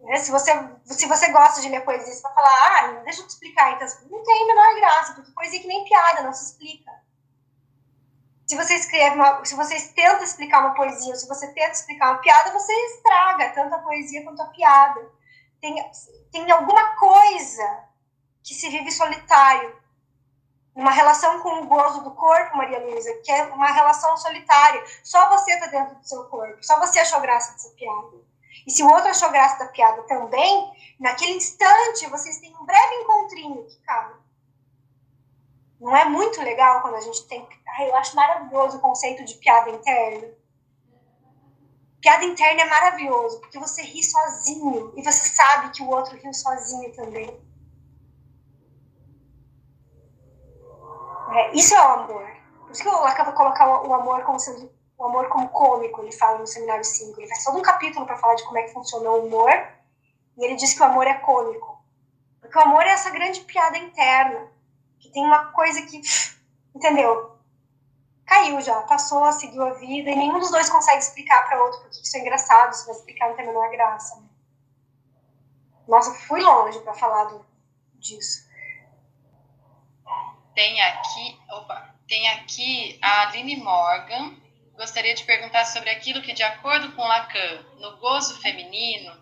Né? 0.00 0.16
Se, 0.18 0.30
você, 0.30 0.52
se 0.84 1.06
você 1.06 1.32
gosta 1.32 1.62
de 1.62 1.68
ler 1.68 1.82
poesia, 1.82 2.12
você 2.12 2.20
vai 2.20 2.34
falar, 2.34 2.50
ah, 2.50 2.86
deixa 3.04 3.22
eu 3.22 3.26
te 3.26 3.30
explicar. 3.30 3.72
Então, 3.72 3.88
não 4.10 4.22
tem 4.22 4.42
a 4.42 4.46
menor 4.46 4.74
graça, 4.76 5.14
porque 5.14 5.32
poesia 5.32 5.58
é 5.58 5.62
que 5.62 5.68
nem 5.68 5.84
piada, 5.84 6.22
não 6.22 6.32
se 6.34 6.44
explica. 6.44 7.01
Se 8.52 8.56
você 8.56 8.74
escreve, 8.74 9.16
uma, 9.16 9.42
se 9.46 9.54
você 9.54 9.80
tenta 9.94 10.22
explicar 10.22 10.60
uma 10.60 10.74
poesia, 10.74 11.16
se 11.16 11.26
você 11.26 11.46
tenta 11.54 11.70
explicar 11.70 12.10
uma 12.10 12.18
piada, 12.18 12.52
você 12.52 12.70
estraga 12.70 13.48
tanto 13.48 13.74
a 13.74 13.78
poesia 13.78 14.22
quanto 14.22 14.42
a 14.42 14.48
piada. 14.48 15.10
Tem, 15.58 15.74
tem 16.30 16.50
alguma 16.50 16.94
coisa 16.96 17.84
que 18.42 18.52
se 18.52 18.68
vive 18.68 18.92
solitário. 18.92 19.74
Uma 20.74 20.90
relação 20.90 21.40
com 21.40 21.62
o 21.62 21.66
gozo 21.66 22.02
do 22.02 22.10
corpo, 22.10 22.54
Maria 22.54 22.78
Luísa, 22.80 23.10
que 23.24 23.32
é 23.32 23.44
uma 23.44 23.72
relação 23.72 24.18
solitária. 24.18 24.84
Só 25.02 25.30
você 25.30 25.54
está 25.54 25.68
dentro 25.68 25.94
do 25.94 26.06
seu 26.06 26.24
corpo. 26.24 26.62
Só 26.62 26.78
você 26.78 27.00
achou 27.00 27.22
graça 27.22 27.52
dessa 27.52 27.70
piada. 27.70 28.18
E 28.66 28.70
se 28.70 28.82
o 28.82 28.90
outro 28.90 29.08
achou 29.08 29.30
graça 29.30 29.64
da 29.64 29.72
piada 29.72 30.02
também, 30.02 30.70
naquele 31.00 31.36
instante 31.38 32.06
vocês 32.10 32.36
têm 32.36 32.54
um 32.54 32.66
breve 32.66 32.96
encontrinho 32.96 33.64
que 33.64 33.80
cabe. 33.80 34.21
Não 35.82 35.96
é 35.96 36.04
muito 36.04 36.40
legal 36.40 36.80
quando 36.80 36.94
a 36.94 37.00
gente 37.00 37.26
tem. 37.26 37.44
Ai, 37.76 37.90
eu 37.90 37.96
acho 37.96 38.14
maravilhoso 38.14 38.76
o 38.76 38.80
conceito 38.80 39.24
de 39.24 39.34
piada 39.34 39.68
interna. 39.68 40.28
Piada 42.00 42.24
interna 42.24 42.62
é 42.62 42.70
maravilhoso, 42.70 43.40
porque 43.40 43.58
você 43.58 43.82
ri 43.82 44.00
sozinho 44.00 44.92
e 44.96 45.02
você 45.02 45.28
sabe 45.28 45.70
que 45.72 45.82
o 45.82 45.90
outro 45.90 46.16
riu 46.16 46.32
sozinho 46.32 46.92
também. 46.94 47.28
É, 51.34 51.52
isso 51.52 51.74
é 51.74 51.80
o 51.80 51.90
amor. 51.90 52.30
Por 52.60 52.70
isso 52.70 52.82
que 52.82 52.88
eu 52.88 53.04
acabo 53.04 53.32
de 53.32 53.36
colocar 53.36 53.84
o 53.84 53.92
amor 53.92 54.22
como 54.22 54.38
sendo 54.38 54.70
o 54.96 55.04
amor 55.04 55.28
como 55.30 55.48
cômico, 55.48 56.00
ele 56.00 56.12
fala 56.12 56.38
no 56.38 56.46
seminário 56.46 56.84
5. 56.84 57.20
Ele 57.20 57.28
faz 57.28 57.42
todo 57.42 57.58
um 57.58 57.62
capítulo 57.62 58.06
para 58.06 58.16
falar 58.18 58.36
de 58.36 58.44
como 58.44 58.58
é 58.58 58.62
que 58.62 58.72
funciona 58.72 59.10
o 59.10 59.26
humor, 59.26 59.50
e 60.36 60.44
ele 60.44 60.54
diz 60.54 60.74
que 60.74 60.80
o 60.80 60.86
amor 60.86 61.08
é 61.08 61.14
cômico. 61.14 61.82
Porque 62.40 62.56
o 62.56 62.62
amor 62.62 62.82
é 62.82 62.90
essa 62.90 63.10
grande 63.10 63.40
piada 63.40 63.76
interna, 63.78 64.48
tem 65.12 65.24
uma 65.24 65.46
coisa 65.52 65.82
que, 65.82 66.00
entendeu? 66.74 67.38
Caiu 68.26 68.60
já, 68.60 68.80
passou, 68.82 69.30
seguiu 69.32 69.62
a 69.62 69.74
vida, 69.74 70.10
e 70.10 70.16
nenhum 70.16 70.38
dos 70.38 70.50
dois 70.50 70.70
consegue 70.70 70.98
explicar 70.98 71.46
para 71.46 71.62
outro 71.62 71.80
porque 71.80 72.00
isso 72.00 72.16
é 72.16 72.20
engraçado, 72.20 72.72
se 72.72 72.86
vai 72.86 72.94
explicar 72.94 73.28
não 73.28 73.36
tem 73.36 73.44
a 73.44 73.48
menor 73.48 73.70
graça. 73.70 74.16
Né? 74.16 74.28
Nossa, 75.86 76.14
fui 76.14 76.40
longe 76.40 76.78
para 76.80 76.94
falar 76.94 77.24
do, 77.24 77.44
disso. 77.94 78.48
Tem 80.54 80.80
aqui, 80.82 81.38
opa, 81.50 81.94
tem 82.06 82.28
aqui 82.28 82.98
a 83.02 83.22
Aline 83.22 83.56
Morgan. 83.56 84.36
Gostaria 84.76 85.14
de 85.14 85.24
perguntar 85.24 85.64
sobre 85.64 85.90
aquilo 85.90 86.22
que, 86.22 86.32
de 86.32 86.42
acordo 86.42 86.92
com 86.92 87.02
Lacan, 87.02 87.64
no 87.78 87.96
gozo 87.98 88.40
feminino, 88.40 89.12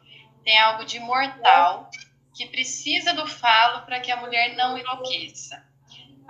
tem 0.44 0.58
algo 0.58 0.84
de 0.84 0.98
mortal 0.98 1.90
que 2.34 2.46
precisa 2.46 3.12
do 3.12 3.26
falo 3.26 3.84
para 3.84 4.00
que 4.00 4.10
a 4.10 4.16
mulher 4.16 4.56
não 4.56 4.78
enlouqueça. 4.78 5.69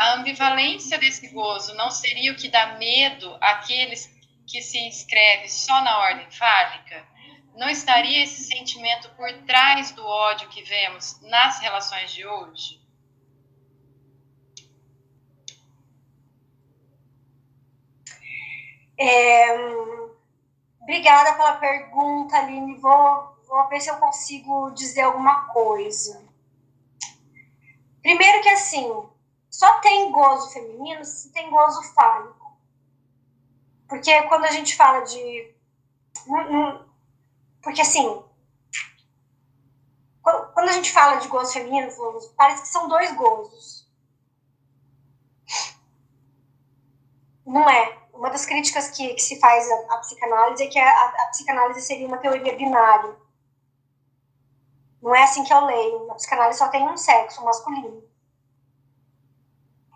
A 0.00 0.14
ambivalência 0.14 0.96
desse 0.96 1.28
gozo 1.28 1.74
não 1.74 1.90
seria 1.90 2.32
o 2.32 2.34
que 2.34 2.48
dá 2.48 2.78
medo 2.78 3.36
àqueles 3.38 4.10
que 4.46 4.62
se 4.62 4.78
inscrevem 4.78 5.46
só 5.46 5.78
na 5.82 5.98
ordem 5.98 6.30
fálica? 6.30 7.06
Não 7.54 7.68
estaria 7.68 8.24
esse 8.24 8.44
sentimento 8.44 9.10
por 9.10 9.30
trás 9.42 9.90
do 9.90 10.02
ódio 10.02 10.48
que 10.48 10.62
vemos 10.62 11.20
nas 11.20 11.58
relações 11.58 12.10
de 12.14 12.26
hoje? 12.26 12.80
É, 18.98 19.54
obrigada 20.80 21.34
pela 21.34 21.56
pergunta, 21.56 22.38
Aline. 22.38 22.78
Vou, 22.78 23.36
vou 23.46 23.68
ver 23.68 23.82
se 23.82 23.90
eu 23.90 23.98
consigo 23.98 24.70
dizer 24.70 25.02
alguma 25.02 25.44
coisa. 25.48 26.26
Primeiro 28.00 28.40
que 28.40 28.48
assim, 28.48 29.10
só 29.60 29.78
tem 29.80 30.10
gozo 30.10 30.50
feminino 30.54 31.04
se 31.04 31.30
tem 31.32 31.50
gozo 31.50 31.82
fálico. 31.92 32.56
Porque 33.86 34.22
quando 34.22 34.46
a 34.46 34.50
gente 34.50 34.74
fala 34.74 35.00
de. 35.00 35.54
Porque 37.62 37.82
assim. 37.82 38.24
Quando 40.22 40.68
a 40.68 40.72
gente 40.72 40.90
fala 40.90 41.16
de 41.16 41.28
gozo 41.28 41.52
feminino, 41.52 41.92
parece 42.38 42.62
que 42.62 42.68
são 42.68 42.88
dois 42.88 43.14
gozos. 43.14 43.86
Não 47.44 47.68
é 47.68 47.98
uma 48.14 48.30
das 48.30 48.46
críticas 48.46 48.88
que, 48.88 49.12
que 49.12 49.22
se 49.22 49.38
faz 49.38 49.70
à, 49.70 49.94
à 49.94 49.98
psicanálise 49.98 50.62
é 50.62 50.68
que 50.68 50.78
a, 50.78 50.90
a, 50.90 51.26
psicanálise 51.26 51.82
seria 51.82 52.06
uma 52.06 52.16
teoria 52.16 52.56
binária. 52.56 53.14
Não 55.02 55.14
é 55.14 55.22
assim 55.22 55.44
que 55.44 55.52
eu 55.52 55.66
leio. 55.66 56.10
A 56.10 56.14
psicanálise 56.14 56.58
só 56.58 56.68
tem 56.68 56.88
um 56.88 56.96
sexo, 56.96 57.44
masculino. 57.44 58.09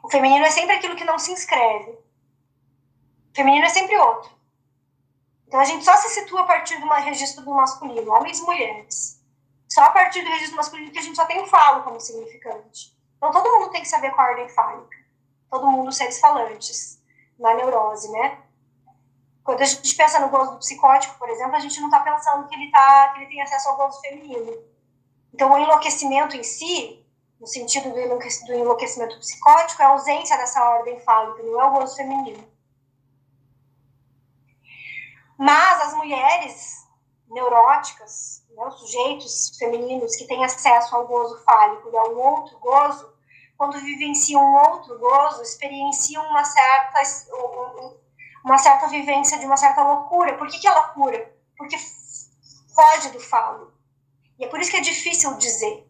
O 0.05 0.11
feminino 0.11 0.45
é 0.45 0.51
sempre 0.51 0.77
aquilo 0.77 0.97
que 0.97 1.05
não 1.05 1.19
se 1.19 1.33
inscreve. 1.33 1.93
O 1.93 3.35
feminino 3.35 3.65
é 3.65 3.71
sempre 3.71 3.97
outro. 3.97 4.31
Então 5.49 5.59
a 5.59 5.65
gente 5.65 5.83
só 5.83 5.97
se 5.97 6.11
situa 6.11 6.43
a 6.43 6.45
partir 6.45 6.79
do 6.79 6.87
registro 6.87 7.43
do 7.43 7.55
masculino, 7.55 8.13
homens 8.13 8.39
e 8.39 8.43
mulheres. 8.43 9.25
Só 9.67 9.83
a 9.83 9.93
partir 9.93 10.21
do 10.21 10.29
registro 10.29 10.59
masculino 10.59 10.91
que 10.91 10.99
a 10.99 11.03
gente 11.03 11.17
só 11.17 11.25
tem 11.25 11.41
o 11.41 11.47
falo 11.47 11.85
como 11.85 11.99
significante. 11.99 12.95
Então 13.17 13.33
todo 13.33 13.51
mundo 13.51 13.71
tem 13.71 13.81
que 13.81 13.89
saber 13.89 14.11
qual 14.11 14.27
a 14.27 14.31
ordem 14.33 14.47
fálica. 14.51 14.99
Todo 15.51 15.71
mundo 15.71 15.91
seres 15.91 16.21
falantes 16.21 17.03
na 17.39 17.55
neurose, 17.55 18.13
né? 18.13 18.43
Quando 19.43 19.63
a 19.63 19.65
gente 19.65 19.95
pensa 19.95 20.21
no 20.21 20.29
gozo 20.29 20.53
do 20.53 20.59
psicótico, 20.59 21.19
por 21.19 21.31
exemplo, 21.31 21.57
a 21.57 21.61
gente 21.61 21.81
não 21.81 21.89
está 21.89 22.01
pensando 22.01 22.47
que 22.47 22.55
ele, 22.55 22.71
tá, 22.71 23.09
que 23.15 23.21
ele 23.21 23.31
tem 23.31 23.41
acesso 23.41 23.71
ao 23.71 23.79
gozo 23.79 24.03
feminino. 24.03 24.53
Então, 25.33 25.51
o 25.51 25.59
enlouquecimento 25.59 26.37
em 26.37 26.43
si, 26.43 27.04
no 27.45 27.49
sentido 27.49 27.91
do 27.91 28.01
enlouquecimento 28.55 29.19
psicótico, 29.19 29.83
é 29.83 29.85
a 29.85 29.91
ausência 29.91 30.35
dessa 30.39 30.65
ordem 30.65 30.99
fálica, 31.01 31.43
não 31.43 31.61
é 31.61 31.65
o 31.67 31.73
gozo 31.73 31.95
feminino. 31.95 32.43
Mas 35.37 35.83
as 35.83 35.95
mulheres 35.95 36.89
neuróticas, 37.29 38.47
né, 38.49 38.65
os 38.67 38.81
sujeitos 38.81 39.59
femininos 39.59 40.17
que 40.17 40.27
têm 40.27 40.43
acesso 40.43 40.97
ao 40.97 41.07
gozo 41.07 41.45
fálico 41.45 41.91
e 41.93 41.97
ao 41.99 42.17
outro 42.17 42.59
gozo, 42.61 43.13
quando 43.59 43.79
vivenciam 43.79 44.41
um 44.41 44.57
outro 44.71 44.99
gozo, 44.99 45.43
experienciam 45.43 46.25
uma 46.25 46.45
certa, 46.45 47.03
uma 48.43 48.57
certa 48.57 48.87
vivência 48.87 49.39
de 49.39 49.45
uma 49.45 49.59
certa 49.59 49.83
loucura. 49.83 50.39
Por 50.39 50.49
que, 50.49 50.59
que 50.59 50.67
é 50.67 50.73
loucura? 50.73 51.31
Porque 51.59 51.77
foge 52.75 53.11
do 53.11 53.21
falo. 53.21 53.75
E 54.39 54.47
é 54.47 54.49
por 54.49 54.59
isso 54.61 54.71
que 54.71 54.79
é 54.79 54.81
difícil 54.81 55.35
dizer. 55.35 55.87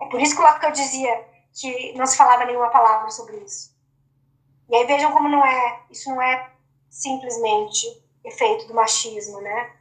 É 0.00 0.06
por 0.06 0.20
isso 0.20 0.34
que 0.34 0.40
o 0.40 0.44
Lacan 0.44 0.72
dizia 0.72 1.28
que 1.52 1.92
não 1.96 2.06
se 2.06 2.16
falava 2.16 2.44
nenhuma 2.44 2.70
palavra 2.70 3.10
sobre 3.10 3.36
isso. 3.38 3.74
E 4.68 4.74
aí 4.74 4.86
vejam 4.86 5.12
como 5.12 5.28
não 5.28 5.44
é, 5.44 5.82
isso 5.90 6.10
não 6.10 6.20
é 6.20 6.50
simplesmente 6.88 8.02
efeito 8.24 8.66
do 8.66 8.74
machismo, 8.74 9.40
né? 9.40 9.72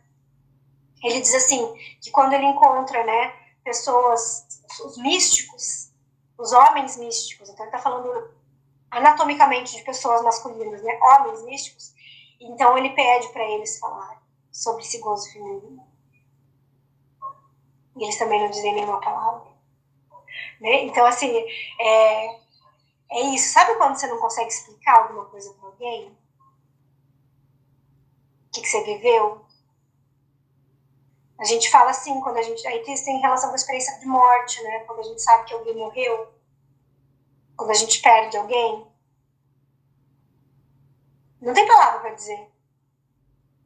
Ele 1.03 1.19
diz 1.19 1.33
assim, 1.33 1.73
que 2.01 2.11
quando 2.11 2.33
ele 2.33 2.45
encontra, 2.45 3.03
né, 3.03 3.33
pessoas, 3.63 4.45
os 4.85 4.97
místicos, 4.97 5.91
os 6.37 6.51
homens 6.51 6.97
místicos, 6.97 7.49
então 7.49 7.65
ele 7.65 7.75
está 7.75 7.79
falando 7.79 8.31
anatomicamente 8.91 9.75
de 9.75 9.83
pessoas 9.83 10.21
masculinas, 10.21 10.81
né? 10.83 10.99
Homens 11.01 11.43
místicos. 11.43 11.93
Então 12.39 12.77
ele 12.77 12.89
pede 12.91 13.29
para 13.29 13.43
eles 13.43 13.79
falar 13.79 14.21
sobre 14.51 14.83
esse 14.83 14.99
gozo 14.99 15.31
feminino. 15.31 15.85
E 17.95 18.03
eles 18.03 18.17
também 18.17 18.41
não 18.41 18.49
dizem 18.49 18.73
nenhuma 18.75 18.99
palavra. 18.99 19.52
Né? 20.63 20.85
Então, 20.85 21.05
assim, 21.05 21.29
é, 21.77 22.39
é 23.11 23.21
isso. 23.35 23.51
Sabe 23.51 23.75
quando 23.75 23.97
você 23.97 24.07
não 24.07 24.17
consegue 24.17 24.47
explicar 24.47 25.03
alguma 25.03 25.25
coisa 25.25 25.53
para 25.55 25.67
alguém? 25.67 26.07
O 28.47 28.51
que, 28.53 28.61
que 28.61 28.67
você 28.67 28.81
viveu? 28.83 29.45
A 31.37 31.43
gente 31.43 31.69
fala 31.69 31.91
assim, 31.91 32.21
quando 32.21 32.37
a 32.37 32.41
gente. 32.41 32.65
Aí 32.65 32.81
tem 32.81 33.19
relação 33.19 33.49
com 33.49 33.55
a 33.55 33.57
experiência 33.57 33.99
de 33.99 34.05
morte, 34.05 34.63
né? 34.63 34.79
Quando 34.85 34.99
a 34.99 35.03
gente 35.03 35.21
sabe 35.21 35.43
que 35.43 35.53
alguém 35.53 35.75
morreu, 35.75 36.31
quando 37.57 37.71
a 37.71 37.75
gente 37.75 38.01
perde 38.01 38.37
alguém. 38.37 38.87
Não 41.41 41.53
tem 41.53 41.67
palavra 41.67 41.99
para 41.99 42.13
dizer. 42.13 42.47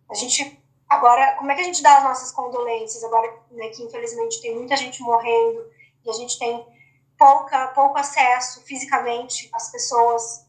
A 0.09 0.15
gente. 0.15 0.59
Agora, 0.89 1.35
como 1.35 1.51
é 1.51 1.55
que 1.55 1.61
a 1.61 1.65
gente 1.65 1.83
dá 1.83 1.97
as 1.97 2.03
nossas 2.03 2.31
condolências? 2.31 3.03
Agora 3.03 3.39
né, 3.51 3.69
que 3.69 3.83
infelizmente 3.83 4.41
tem 4.41 4.55
muita 4.55 4.75
gente 4.75 4.99
morrendo 5.03 5.69
e 6.03 6.09
a 6.09 6.13
gente 6.13 6.39
tem 6.39 6.76
pouca, 7.17 7.67
pouco 7.69 7.97
acesso 7.97 8.61
fisicamente 8.63 9.49
às 9.53 9.71
pessoas 9.71 10.45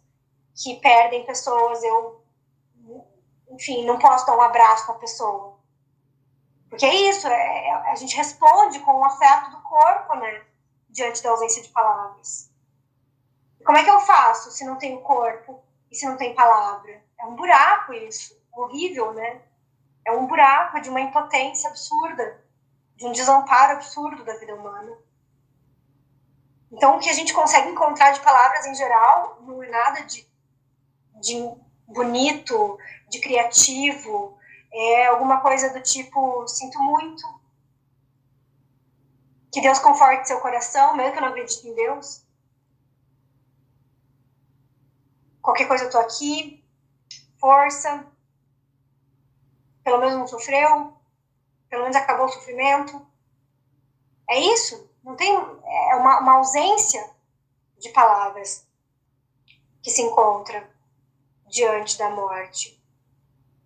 que 0.55 0.77
perdem 0.81 1.25
pessoas. 1.25 1.83
Eu, 1.83 2.23
enfim, 3.51 3.85
não 3.85 3.99
posso 3.99 4.27
dar 4.27 4.37
um 4.37 4.43
abraço 4.43 4.87
para 4.87 4.95
a 4.95 4.99
pessoa. 4.99 5.59
Porque 6.69 6.85
é 6.85 6.95
isso, 7.09 7.27
é, 7.27 7.69
é, 7.69 7.73
a 7.91 7.95
gente 7.95 8.17
responde 8.17 8.81
com 8.81 8.93
o 8.93 9.05
afeto 9.05 9.51
do 9.51 9.63
corpo, 9.63 10.15
né? 10.17 10.45
Diante 10.89 11.23
da 11.23 11.31
ausência 11.31 11.63
de 11.63 11.69
palavras. 11.71 12.51
Como 13.65 13.77
é 13.77 13.85
que 13.85 13.91
eu 13.91 14.01
faço 14.01 14.51
se 14.51 14.65
não 14.65 14.77
tenho 14.77 15.01
corpo 15.01 15.63
e 15.91 15.97
se 15.97 16.07
não 16.07 16.17
tem 16.17 16.35
palavra? 16.35 17.03
É 17.19 17.27
um 17.27 17.35
buraco 17.35 17.93
isso, 17.93 18.39
horrível, 18.53 19.13
né? 19.13 19.43
É 20.05 20.13
um 20.13 20.27
buraco 20.27 20.81
de 20.81 20.89
uma 20.89 21.01
impotência 21.01 21.69
absurda, 21.69 22.45
de 22.97 23.07
um 23.07 23.13
desamparo 23.13 23.75
absurdo 23.75 24.25
da 24.25 24.37
vida 24.39 24.55
humana. 24.55 24.97
Então, 26.71 26.97
o 26.97 26.99
que 27.01 27.09
a 27.09 27.15
gente 27.15 27.33
consegue 27.33 27.71
encontrar 27.71 28.13
de 28.13 28.21
palavras 28.21 28.67
em 28.67 28.75
geral 28.75 29.41
não 29.43 29.63
é 29.63 29.69
nada 29.69 30.03
de, 30.03 30.27
de 31.21 31.51
bonito, 31.87 32.79
de 33.09 33.21
criativo, 33.21 34.39
é 34.71 35.07
alguma 35.07 35.41
coisa 35.41 35.73
do 35.73 35.83
tipo: 35.83 36.47
sinto 36.47 36.79
muito, 36.79 37.23
que 39.51 39.61
Deus 39.61 39.79
conforte 39.79 40.29
seu 40.29 40.41
coração, 40.41 40.95
mesmo 40.97 41.13
que 41.13 41.19
eu 41.19 41.23
não 41.23 41.29
acredite 41.31 41.67
em 41.67 41.75
Deus. 41.75 42.25
Qualquer 45.41 45.67
coisa 45.67 45.85
eu 45.85 45.91
tô 45.91 45.99
aqui, 45.99 46.63
força, 47.39 48.07
pelo 49.83 49.99
menos 49.99 50.19
não 50.19 50.27
sofreu, 50.27 50.93
pelo 51.71 51.83
menos 51.83 51.97
acabou 51.97 52.27
o 52.27 52.29
sofrimento. 52.29 53.07
É 54.29 54.39
isso, 54.39 54.88
não 55.09 55.17
tem, 55.17 55.35
é 55.35 55.97
uma, 55.97 56.21
uma 56.21 56.37
ausência 56.37 57.03
de 57.79 57.89
palavras 57.89 58.67
que 59.83 59.91
se 59.91 60.03
encontra 60.03 60.71
diante 61.47 61.97
da 61.97 62.11
morte. 62.11 62.79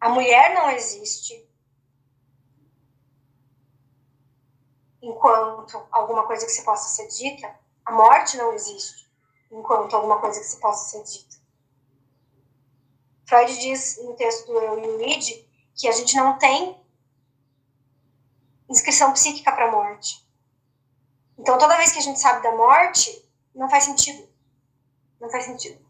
A 0.00 0.08
mulher 0.08 0.54
não 0.54 0.70
existe 0.70 1.44
enquanto 5.02 5.84
alguma 5.90 6.24
coisa 6.28 6.46
que 6.46 6.52
se 6.52 6.62
possa 6.62 6.88
ser 6.94 7.08
dita. 7.08 7.52
A 7.84 7.90
morte 7.90 8.36
não 8.36 8.52
existe 8.52 9.10
enquanto 9.50 9.96
alguma 9.96 10.20
coisa 10.20 10.38
que 10.38 10.46
se 10.46 10.60
possa 10.60 10.90
ser 10.90 11.02
dita. 11.02 11.36
Freud 13.26 13.58
diz 13.58 13.98
no 14.04 14.14
texto 14.14 14.46
do 14.46 14.60
Eu 14.60 14.78
e 14.78 14.86
o 14.86 15.02
Id 15.08 15.44
que 15.74 15.88
a 15.88 15.92
gente 15.92 16.14
não 16.14 16.38
tem 16.38 16.80
inscrição 18.68 19.12
psíquica 19.12 19.50
para 19.50 19.66
a 19.66 19.72
morte. 19.72 20.21
Então, 21.38 21.58
toda 21.58 21.76
vez 21.76 21.92
que 21.92 21.98
a 21.98 22.02
gente 22.02 22.20
sabe 22.20 22.42
da 22.42 22.52
morte, 22.52 23.28
não 23.54 23.68
faz 23.68 23.84
sentido. 23.84 24.28
Não 25.20 25.30
faz 25.30 25.44
sentido. 25.44 25.80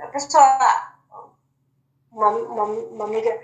A 0.00 0.06
pessoa. 0.08 0.94
Uma, 2.10 2.28
uma, 2.30 2.64
uma 2.64 3.04
amiga 3.04 3.40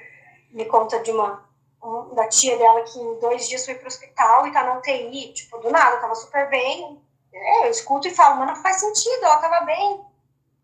me 0.50 0.64
conta 0.66 1.00
de 1.00 1.10
uma. 1.10 1.44
Um, 1.82 2.14
da 2.14 2.26
tia 2.28 2.56
dela 2.56 2.82
que 2.82 2.98
em 2.98 3.20
dois 3.20 3.46
dias 3.46 3.64
foi 3.64 3.74
para 3.74 3.84
o 3.84 3.88
hospital 3.88 4.46
e 4.46 4.52
tá 4.52 4.64
na 4.64 4.78
UTI, 4.78 5.34
tipo, 5.34 5.58
do 5.58 5.70
nada, 5.70 5.98
tava 5.98 6.14
super 6.14 6.48
bem. 6.48 7.02
É, 7.30 7.66
eu 7.66 7.70
escuto 7.70 8.08
e 8.08 8.14
falo, 8.14 8.36
mas 8.36 8.48
não 8.48 8.62
faz 8.62 8.80
sentido, 8.80 9.22
ela 9.22 9.36
tava 9.36 9.66
bem. 9.66 10.02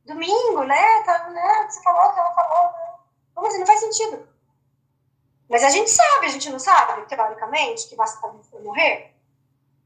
Domingo, 0.06 0.62
né? 0.62 1.02
Tá, 1.02 1.28
né? 1.28 1.66
Você 1.68 1.82
falou 1.82 2.12
que 2.12 2.18
ela 2.18 2.32
falou. 2.32 2.72
Né? 2.72 2.94
Como 3.34 3.46
assim? 3.46 3.58
Não 3.58 3.66
faz 3.66 3.80
sentido. 3.80 4.28
Mas 5.50 5.64
a 5.64 5.68
gente 5.68 5.90
sabe, 5.90 6.26
a 6.26 6.28
gente 6.28 6.48
não 6.48 6.60
sabe, 6.60 7.06
teoricamente, 7.06 7.88
que 7.88 7.96
basta 7.96 8.24
morrer? 8.62 9.12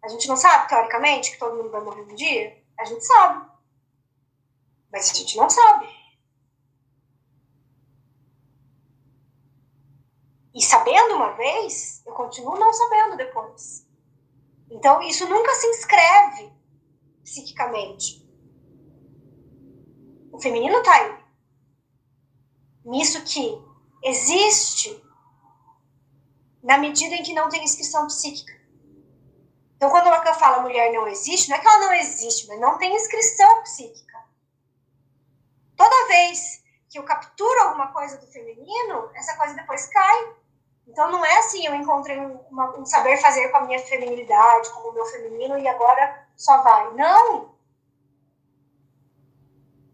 A 0.05 0.09
gente 0.09 0.29
não 0.29 0.37
sabe, 0.37 0.69
teoricamente, 0.69 1.31
que 1.31 1.39
todo 1.39 1.57
mundo 1.57 1.71
vai 1.71 1.81
morrer 1.81 2.03
um 2.03 2.15
dia? 2.15 2.63
A 2.79 2.85
gente 2.85 3.03
sabe. 3.07 3.51
Mas 4.93 5.11
a 5.11 5.15
gente 5.15 5.35
não 5.35 5.49
sabe. 5.49 5.89
E 10.55 10.63
sabendo 10.63 11.15
uma 11.15 11.33
vez, 11.33 12.03
eu 12.05 12.13
continuo 12.13 12.59
não 12.59 12.71
sabendo 12.71 13.17
depois. 13.17 13.89
Então, 14.71 15.01
isso 15.01 15.27
nunca 15.27 15.55
se 15.55 15.67
inscreve 15.69 16.53
psiquicamente. 17.23 18.29
O 20.31 20.39
feminino 20.39 20.79
está 20.79 20.95
aí. 20.97 21.25
Nisso 22.85 23.25
que 23.25 23.59
existe 24.03 25.03
na 26.63 26.77
medida 26.77 27.15
em 27.15 27.23
que 27.23 27.33
não 27.33 27.49
tem 27.49 27.65
inscrição 27.65 28.07
psíquica. 28.07 28.54
Então, 29.85 29.93
quando 29.93 30.09
Lacan 30.09 30.33
fala 30.33 30.63
mulher 30.63 30.95
não 30.95 31.07
existe, 31.07 31.51
não 31.51 31.59
é 31.59 31.61
que 31.61 31.69
ela 31.69 31.77
não 31.77 31.93
existe, 31.93 32.49
mas 32.49 32.59
não 32.59 32.79
tem 32.79 32.97
inscrição 32.97 33.63
psíquica. 33.65 34.19
Toda 35.77 36.09
vez 36.09 36.65
que 36.89 36.99
eu 36.99 37.03
capturo 37.03 37.61
alguma 37.61 37.93
coisa 37.93 38.17
do 38.17 38.27
feminino, 38.27 39.11
essa 39.15 39.37
coisa 39.37 39.53
depois 39.53 39.87
cai. 39.89 40.37
Então, 40.87 41.11
não 41.11 41.23
é 41.23 41.37
assim, 41.37 41.67
eu 41.67 41.75
encontrei 41.75 42.19
uma, 42.51 42.79
um 42.79 42.87
saber 42.87 43.19
fazer 43.19 43.51
com 43.51 43.59
a 43.59 43.65
minha 43.67 43.79
feminilidade, 43.79 44.71
com 44.71 44.89
o 44.89 44.93
meu 44.95 45.05
feminino, 45.05 45.59
e 45.59 45.69
agora 45.69 46.29
só 46.35 46.63
vai. 46.63 46.95
Não! 46.95 47.55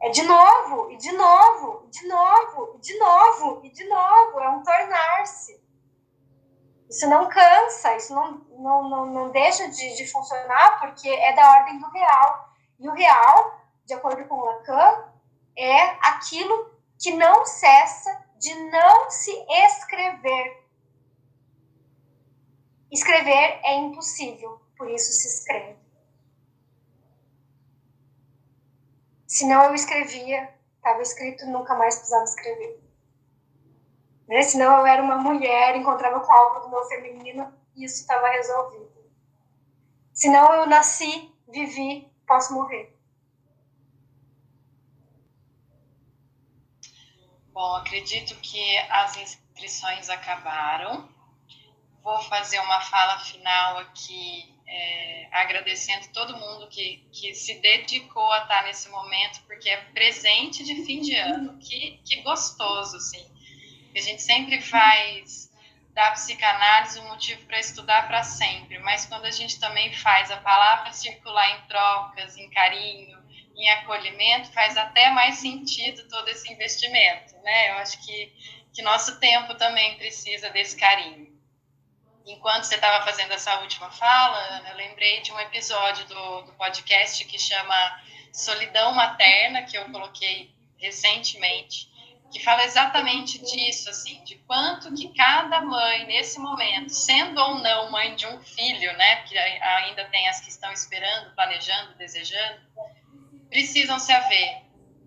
É 0.01 0.11
de 0.11 0.23
novo, 0.23 0.93
e 0.93 0.97
de 0.99 1.11
novo, 1.11 1.83
e 1.89 1.91
de 1.91 2.07
novo, 2.07 2.77
e 2.77 2.79
de 2.79 2.97
novo, 2.97 3.61
e 3.65 3.71
de 3.71 3.85
novo. 3.89 4.39
É 4.39 4.51
um 4.51 4.63
tornar-se. 4.63 5.60
Isso 6.91 7.09
não 7.09 7.29
cansa, 7.29 7.97
isso 7.97 8.13
não, 8.13 8.33
não, 8.59 8.89
não, 8.89 9.07
não 9.07 9.31
deixa 9.31 9.69
de, 9.69 9.97
de 9.97 10.11
funcionar 10.11 10.81
porque 10.81 11.09
é 11.09 11.33
da 11.33 11.49
ordem 11.59 11.79
do 11.79 11.89
real. 11.89 12.53
E 12.81 12.89
o 12.89 12.93
real, 12.93 13.61
de 13.87 13.95
acordo 13.95 14.27
com 14.27 14.41
Lacan, 14.41 15.05
é 15.57 15.83
aquilo 16.09 16.75
que 16.99 17.13
não 17.13 17.47
cessa 17.47 18.11
de 18.39 18.53
não 18.71 19.09
se 19.09 19.31
escrever. 19.49 20.67
Escrever 22.91 23.61
é 23.63 23.77
impossível, 23.77 24.61
por 24.77 24.91
isso 24.91 25.13
se 25.13 25.29
escreve. 25.29 25.79
Se 29.29 29.47
não 29.47 29.63
eu 29.63 29.75
escrevia, 29.75 30.53
estava 30.75 31.03
escrito, 31.03 31.47
nunca 31.47 31.77
mais 31.77 31.95
precisava 31.95 32.25
escrever. 32.25 32.80
Né? 34.31 34.43
Senão 34.43 34.79
eu 34.79 34.87
era 34.87 35.03
uma 35.03 35.17
mulher, 35.17 35.75
encontrava 35.75 36.21
com 36.21 36.33
algo 36.33 36.61
do 36.61 36.71
meu 36.71 36.85
feminino 36.85 37.53
e 37.75 37.85
isso 37.85 37.97
estava 37.97 38.29
resolvido. 38.29 38.89
Senão 40.13 40.55
eu 40.55 40.67
nasci, 40.67 41.35
vivi, 41.49 42.09
posso 42.29 42.55
morrer. 42.55 42.97
Bom, 47.53 47.75
acredito 47.75 48.37
que 48.37 48.79
as 48.89 49.17
inscrições 49.17 50.09
acabaram. 50.09 51.09
Vou 52.01 52.23
fazer 52.23 52.61
uma 52.61 52.81
fala 52.83 53.19
final 53.19 53.79
aqui, 53.79 54.55
é, 54.65 55.29
agradecendo 55.33 56.07
todo 56.13 56.39
mundo 56.39 56.69
que, 56.69 57.09
que 57.13 57.35
se 57.35 57.55
dedicou 57.61 58.31
a 58.33 58.43
estar 58.43 58.63
nesse 58.63 58.89
momento, 58.89 59.43
porque 59.43 59.69
é 59.69 59.77
presente 59.87 60.63
de 60.63 60.85
fim 60.85 61.01
de 61.01 61.17
ano. 61.17 61.59
Que, 61.59 62.01
que 62.05 62.23
gostoso, 62.23 62.97
assim 62.97 63.30
a 64.01 64.03
gente 64.03 64.23
sempre 64.23 64.61
faz 64.63 65.51
da 65.93 66.11
psicanálise 66.13 66.99
um 67.01 67.09
motivo 67.09 67.45
para 67.45 67.61
estudar 67.61 68.09
para 68.09 68.23
sempre, 68.23 68.79
mas 68.79 69.05
quando 69.05 69.27
a 69.27 69.31
gente 69.31 69.61
também 69.61 69.93
faz 69.93 70.31
a 70.31 70.39
palavra 70.39 70.93
circular 70.93 71.59
em 71.59 71.67
trocas, 71.69 72.37
em 72.37 72.49
carinho, 72.49 73.23
em 73.55 73.69
acolhimento, 73.71 74.51
faz 74.53 74.77
até 74.79 75.11
mais 75.11 75.37
sentido 75.37 76.09
todo 76.09 76.27
esse 76.29 76.51
investimento, 76.51 77.37
né? 77.43 77.73
Eu 77.73 77.75
acho 77.79 78.01
que, 78.03 78.33
que 78.73 78.81
nosso 78.81 79.21
tempo 79.21 79.55
também 79.57 79.99
precisa 79.99 80.49
desse 80.49 80.79
carinho. 80.79 81.29
Enquanto 82.27 82.65
você 82.65 82.77
estava 82.77 83.05
fazendo 83.05 83.33
essa 83.33 83.61
última 83.61 83.91
fala, 83.91 84.63
eu 84.71 84.77
lembrei 84.77 85.21
de 85.21 85.31
um 85.33 85.41
episódio 85.41 86.07
do, 86.07 86.43
do 86.43 86.53
podcast 86.53 87.23
que 87.27 87.39
chama 87.39 88.03
Solidão 88.33 88.95
Materna, 88.95 89.65
que 89.65 89.77
eu 89.77 89.85
coloquei 89.91 90.55
recentemente, 90.79 91.90
que 92.31 92.43
fala 92.43 92.65
exatamente 92.65 93.39
disso, 93.39 93.91
assim, 93.91 94.23
de 94.25 94.37
quanto 94.47 94.95
que 94.95 95.13
cada 95.15 95.61
mãe, 95.63 96.07
nesse 96.07 96.39
momento, 96.39 96.91
sendo 96.91 97.41
ou 97.41 97.57
não 97.57 97.91
mãe 97.91 98.15
de 98.15 98.27
um 98.27 98.41
filho, 98.41 98.93
né, 98.97 99.17
porque 99.17 99.37
ainda 99.37 100.05
tem 100.07 100.29
as 100.29 100.41
que 100.41 100.49
estão 100.49 100.73
esperando, 100.73 101.35
planejando, 101.35 101.95
desejando, 101.95 102.61
precisam 103.49 103.99
se 103.99 104.13
haver 104.13 104.63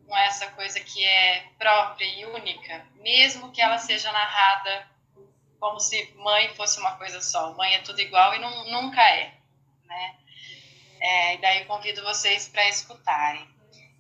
com 0.06 0.18
essa 0.18 0.48
coisa 0.52 0.80
que 0.80 1.04
é 1.04 1.46
própria 1.58 2.06
e 2.06 2.26
única, 2.26 2.86
mesmo 2.96 3.52
que 3.52 3.62
ela 3.62 3.78
seja 3.78 4.12
narrada 4.12 4.88
como 5.60 5.80
se 5.80 6.14
mãe 6.18 6.54
fosse 6.56 6.78
uma 6.80 6.98
coisa 6.98 7.22
só. 7.22 7.54
Mãe 7.54 7.76
é 7.76 7.80
tudo 7.80 8.02
igual 8.02 8.36
e 8.36 8.40
não, 8.40 8.66
nunca 8.70 9.02
é, 9.02 9.34
né? 9.86 10.16
É, 11.00 11.36
e 11.36 11.38
daí 11.38 11.66
convido 11.66 12.04
vocês 12.04 12.50
para 12.50 12.68
escutarem. 12.68 13.48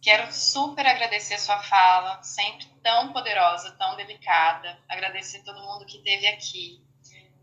Quero 0.03 0.34
super 0.34 0.85
agradecer 0.85 1.39
sua 1.39 1.63
fala, 1.63 2.21
sempre 2.21 2.65
tão 2.84 3.13
poderosa, 3.13 3.71
tão 3.71 3.95
delicada. 3.95 4.77
Agradecer 4.89 5.41
todo 5.43 5.63
mundo 5.63 5.85
que 5.85 5.95
esteve 5.97 6.27
aqui. 6.27 6.84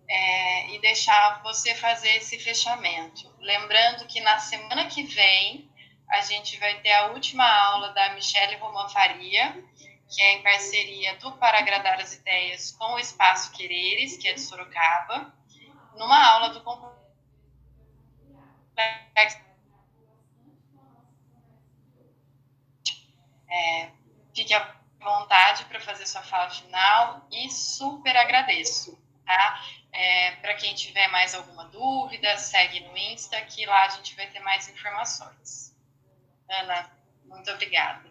É, 0.06 0.74
e 0.74 0.80
deixar 0.80 1.40
você 1.42 1.74
fazer 1.74 2.16
esse 2.16 2.38
fechamento. 2.38 3.32
Lembrando 3.38 4.06
que 4.06 4.20
na 4.20 4.38
semana 4.40 4.86
que 4.86 5.04
vem 5.04 5.70
a 6.10 6.20
gente 6.20 6.58
vai 6.58 6.80
ter 6.80 6.92
a 6.92 7.06
última 7.12 7.44
aula 7.44 7.92
da 7.92 8.12
Michelle 8.14 8.56
Roman 8.56 8.88
Faria, 8.88 9.64
que 10.08 10.20
é 10.20 10.32
em 10.32 10.42
parceria 10.42 11.16
do 11.18 11.30
Para 11.38 11.60
Agradar 11.60 12.00
as 12.00 12.12
Ideias 12.14 12.72
com 12.72 12.94
o 12.94 12.98
Espaço 12.98 13.52
Quereres, 13.52 14.16
que 14.16 14.26
é 14.26 14.34
de 14.34 14.40
Sorocaba, 14.40 15.32
numa 15.96 16.20
aula 16.32 16.48
do 16.50 16.60
complexo 16.60 16.98
é, 23.50 23.90
fique 24.34 24.54
à 24.54 24.76
vontade 25.00 25.64
para 25.64 25.80
fazer 25.80 26.06
sua 26.06 26.22
fala 26.22 26.50
final 26.50 27.26
e 27.30 27.50
super 27.50 28.16
agradeço, 28.16 28.98
tá? 29.26 29.64
É, 29.92 30.32
para 30.36 30.54
quem 30.54 30.74
tiver 30.74 31.08
mais 31.08 31.34
alguma 31.34 31.64
dúvida, 31.64 32.36
segue 32.38 32.80
no 32.80 32.96
Insta, 32.96 33.40
que 33.42 33.66
lá 33.66 33.84
a 33.84 33.88
gente 33.88 34.14
vai 34.14 34.26
ter 34.28 34.40
mais 34.40 34.68
informações. 34.68 35.74
Ana, 36.48 36.90
muito 37.24 37.50
obrigada. 37.50 38.08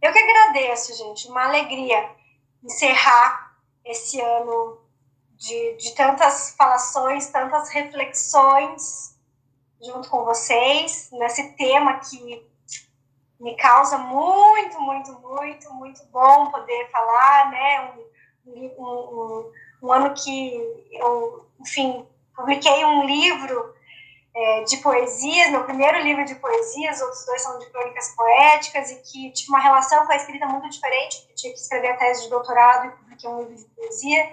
Eu 0.00 0.12
que 0.12 0.18
agradeço, 0.18 0.96
gente. 0.96 1.28
Uma 1.28 1.44
alegria 1.44 2.10
encerrar 2.62 3.56
esse 3.84 4.20
ano 4.20 4.80
de, 5.36 5.76
de 5.76 5.94
tantas 5.94 6.54
falações, 6.56 7.28
tantas 7.28 7.70
reflexões 7.70 9.16
junto 9.80 10.10
com 10.10 10.24
vocês, 10.24 11.08
nesse 11.12 11.52
tema 11.52 12.00
que 12.00 12.44
me 13.40 13.56
causa 13.56 13.98
muito, 13.98 14.80
muito, 14.80 15.12
muito, 15.20 15.72
muito 15.74 16.04
bom 16.06 16.50
poder 16.50 16.90
falar, 16.90 17.50
né? 17.50 17.92
Um, 18.46 18.50
um, 18.50 18.84
um, 18.84 19.52
um 19.82 19.92
ano 19.92 20.14
que 20.14 20.88
eu, 20.92 21.46
enfim, 21.60 22.06
publiquei 22.34 22.84
um 22.84 23.04
livro 23.04 23.74
é, 24.34 24.64
de 24.64 24.76
poesias, 24.78 25.50
meu 25.50 25.64
primeiro 25.64 26.00
livro 26.00 26.24
de 26.24 26.34
poesias, 26.36 27.00
outros 27.00 27.24
dois 27.26 27.42
são 27.42 27.58
de 27.58 27.70
crônicas 27.70 28.14
poéticas, 28.14 28.90
e 28.90 28.96
que 29.02 29.32
tive 29.32 29.50
uma 29.50 29.60
relação 29.60 30.06
com 30.06 30.12
a 30.12 30.16
escrita 30.16 30.46
muito 30.46 30.68
diferente, 30.68 31.26
eu 31.28 31.34
tinha 31.34 31.52
que 31.52 31.58
escrever 31.58 31.88
a 31.88 31.96
tese 31.96 32.24
de 32.24 32.30
doutorado 32.30 32.86
e 32.86 32.90
publiquei 32.90 33.28
um 33.28 33.40
livro 33.40 33.56
de 33.56 33.64
poesia. 33.64 34.32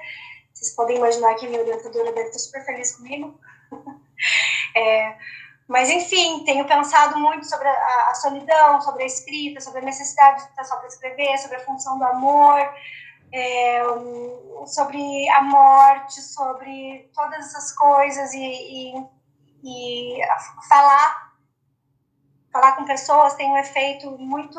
Vocês 0.53 0.75
podem 0.75 0.97
imaginar 0.97 1.33
que 1.35 1.45
a 1.45 1.49
minha 1.49 1.61
orientadora 1.61 2.11
deve 2.11 2.27
estar 2.27 2.39
super 2.39 2.65
feliz 2.65 2.95
comigo. 2.95 3.39
é, 4.75 5.17
mas, 5.67 5.89
enfim, 5.89 6.43
tenho 6.43 6.65
pensado 6.65 7.17
muito 7.17 7.45
sobre 7.47 7.67
a, 7.67 8.09
a, 8.11 8.15
solidão, 8.15 8.81
sobre 8.81 9.03
a 9.03 9.05
escrita, 9.07 9.59
sobre 9.59 9.79
a 9.79 9.85
necessidade 9.85 10.43
de 10.43 10.49
estar 10.49 10.63
só 10.63 10.77
para 10.77 10.87
escrever, 10.87 11.37
sobre 11.39 11.57
a 11.57 11.65
função 11.65 11.97
do 11.97 12.05
amor, 12.05 12.59
é, 13.33 13.81
sobre 14.67 15.29
a 15.29 15.41
morte, 15.41 16.21
sobre 16.21 17.09
todas 17.15 17.39
essas 17.47 17.71
coisas 17.71 18.33
e, 18.33 18.39
e, 18.39 19.07
e 19.63 20.19
falar 20.69 21.25
falar 22.55 22.77
com 22.77 22.85
pessoas 22.85 23.33
tem 23.33 23.51
um 23.51 23.57
efeito 23.57 24.09
muito 24.17 24.57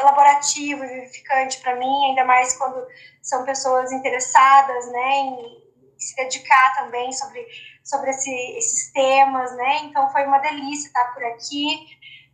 elaborativo 0.00 0.82
e 0.82 0.88
vivificante 0.88 1.60
para 1.60 1.76
mim, 1.76 2.04
ainda 2.06 2.24
mais 2.24 2.56
quando 2.56 2.84
são 3.22 3.44
pessoas 3.44 3.92
interessadas, 3.92 4.90
né, 4.90 5.10
em 5.18 5.62
se 5.96 6.16
dedicar 6.16 6.74
também 6.76 7.12
sobre 7.12 7.46
sobre 7.86 8.10
esse, 8.10 8.34
esses 8.58 8.92
temas, 8.92 9.54
né? 9.56 9.84
Então 9.84 10.10
foi 10.10 10.26
uma 10.26 10.38
delícia 10.38 10.88
estar 10.88 11.14
por 11.14 11.24
aqui. 11.24 11.86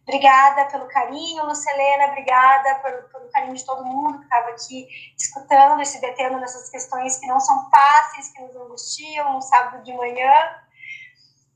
Obrigada 0.02 0.64
pelo 0.64 0.88
carinho, 0.88 1.44
Lucelena, 1.44 2.06
obrigada 2.06 2.74
pelo, 2.76 3.02
pelo 3.08 3.30
carinho 3.30 3.54
de 3.54 3.64
todo 3.64 3.84
mundo 3.84 4.18
que 4.18 4.24
estava 4.24 4.48
aqui 4.48 4.88
escutando 5.16 5.80
e 5.80 5.86
se 5.86 6.00
detendo 6.00 6.40
nessas 6.40 6.70
questões 6.70 7.18
que 7.18 7.26
não 7.26 7.38
são 7.38 7.70
fáceis, 7.70 8.28
que 8.32 8.42
nos 8.42 8.56
angustiam 8.56 9.34
no 9.34 9.42
sábado 9.42 9.84
de 9.84 9.92
manhã. 9.92 10.32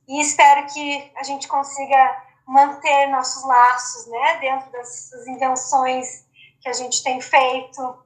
E 0.07 0.21
espero 0.21 0.65
que 0.73 1.13
a 1.17 1.25
gente 1.25 1.49
consiga 1.49 2.23
manter 2.47 3.09
nossos 3.09 3.43
laços, 3.45 4.07
né, 4.07 4.37
dentro 4.39 4.71
das 4.71 5.11
invenções 5.27 6.27
que 6.61 6.69
a 6.69 6.73
gente 6.73 7.03
tem 7.03 7.21
feito 7.21 7.99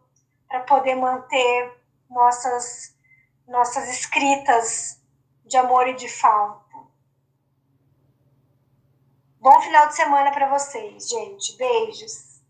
para 0.49 0.61
poder 0.61 0.95
manter 0.95 1.77
nossas 2.09 2.99
nossas 3.47 3.89
escritas 3.89 5.00
de 5.51 5.57
amor 5.57 5.89
e 5.89 5.95
de 5.95 6.09
falta. 6.09 6.79
Bom 9.41 9.61
final 9.63 9.89
de 9.89 9.97
semana 9.97 10.31
para 10.31 10.49
vocês, 10.49 11.09
gente. 11.09 11.57
Beijos. 11.57 12.41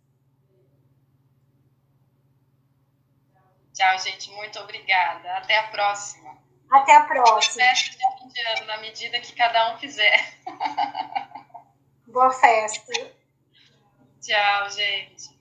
Tchau, 3.73 3.99
gente. 4.01 4.31
Muito 4.33 4.61
obrigada. 4.61 5.39
Até 5.39 5.59
a 5.59 5.69
próxima. 5.69 6.37
Até 6.71 6.95
a 6.95 7.05
próxima. 7.05 7.65
Festa 7.65 7.97
de 7.97 8.19
fim 8.19 8.29
de 8.29 8.41
ano, 8.41 8.67
na 8.67 8.77
medida 8.79 9.19
que 9.19 9.33
cada 9.35 9.73
um 9.73 9.79
quiser. 9.79 10.39
Boa 12.07 12.31
festa. 12.31 12.93
Tchau, 14.21 14.71
gente. 14.71 15.40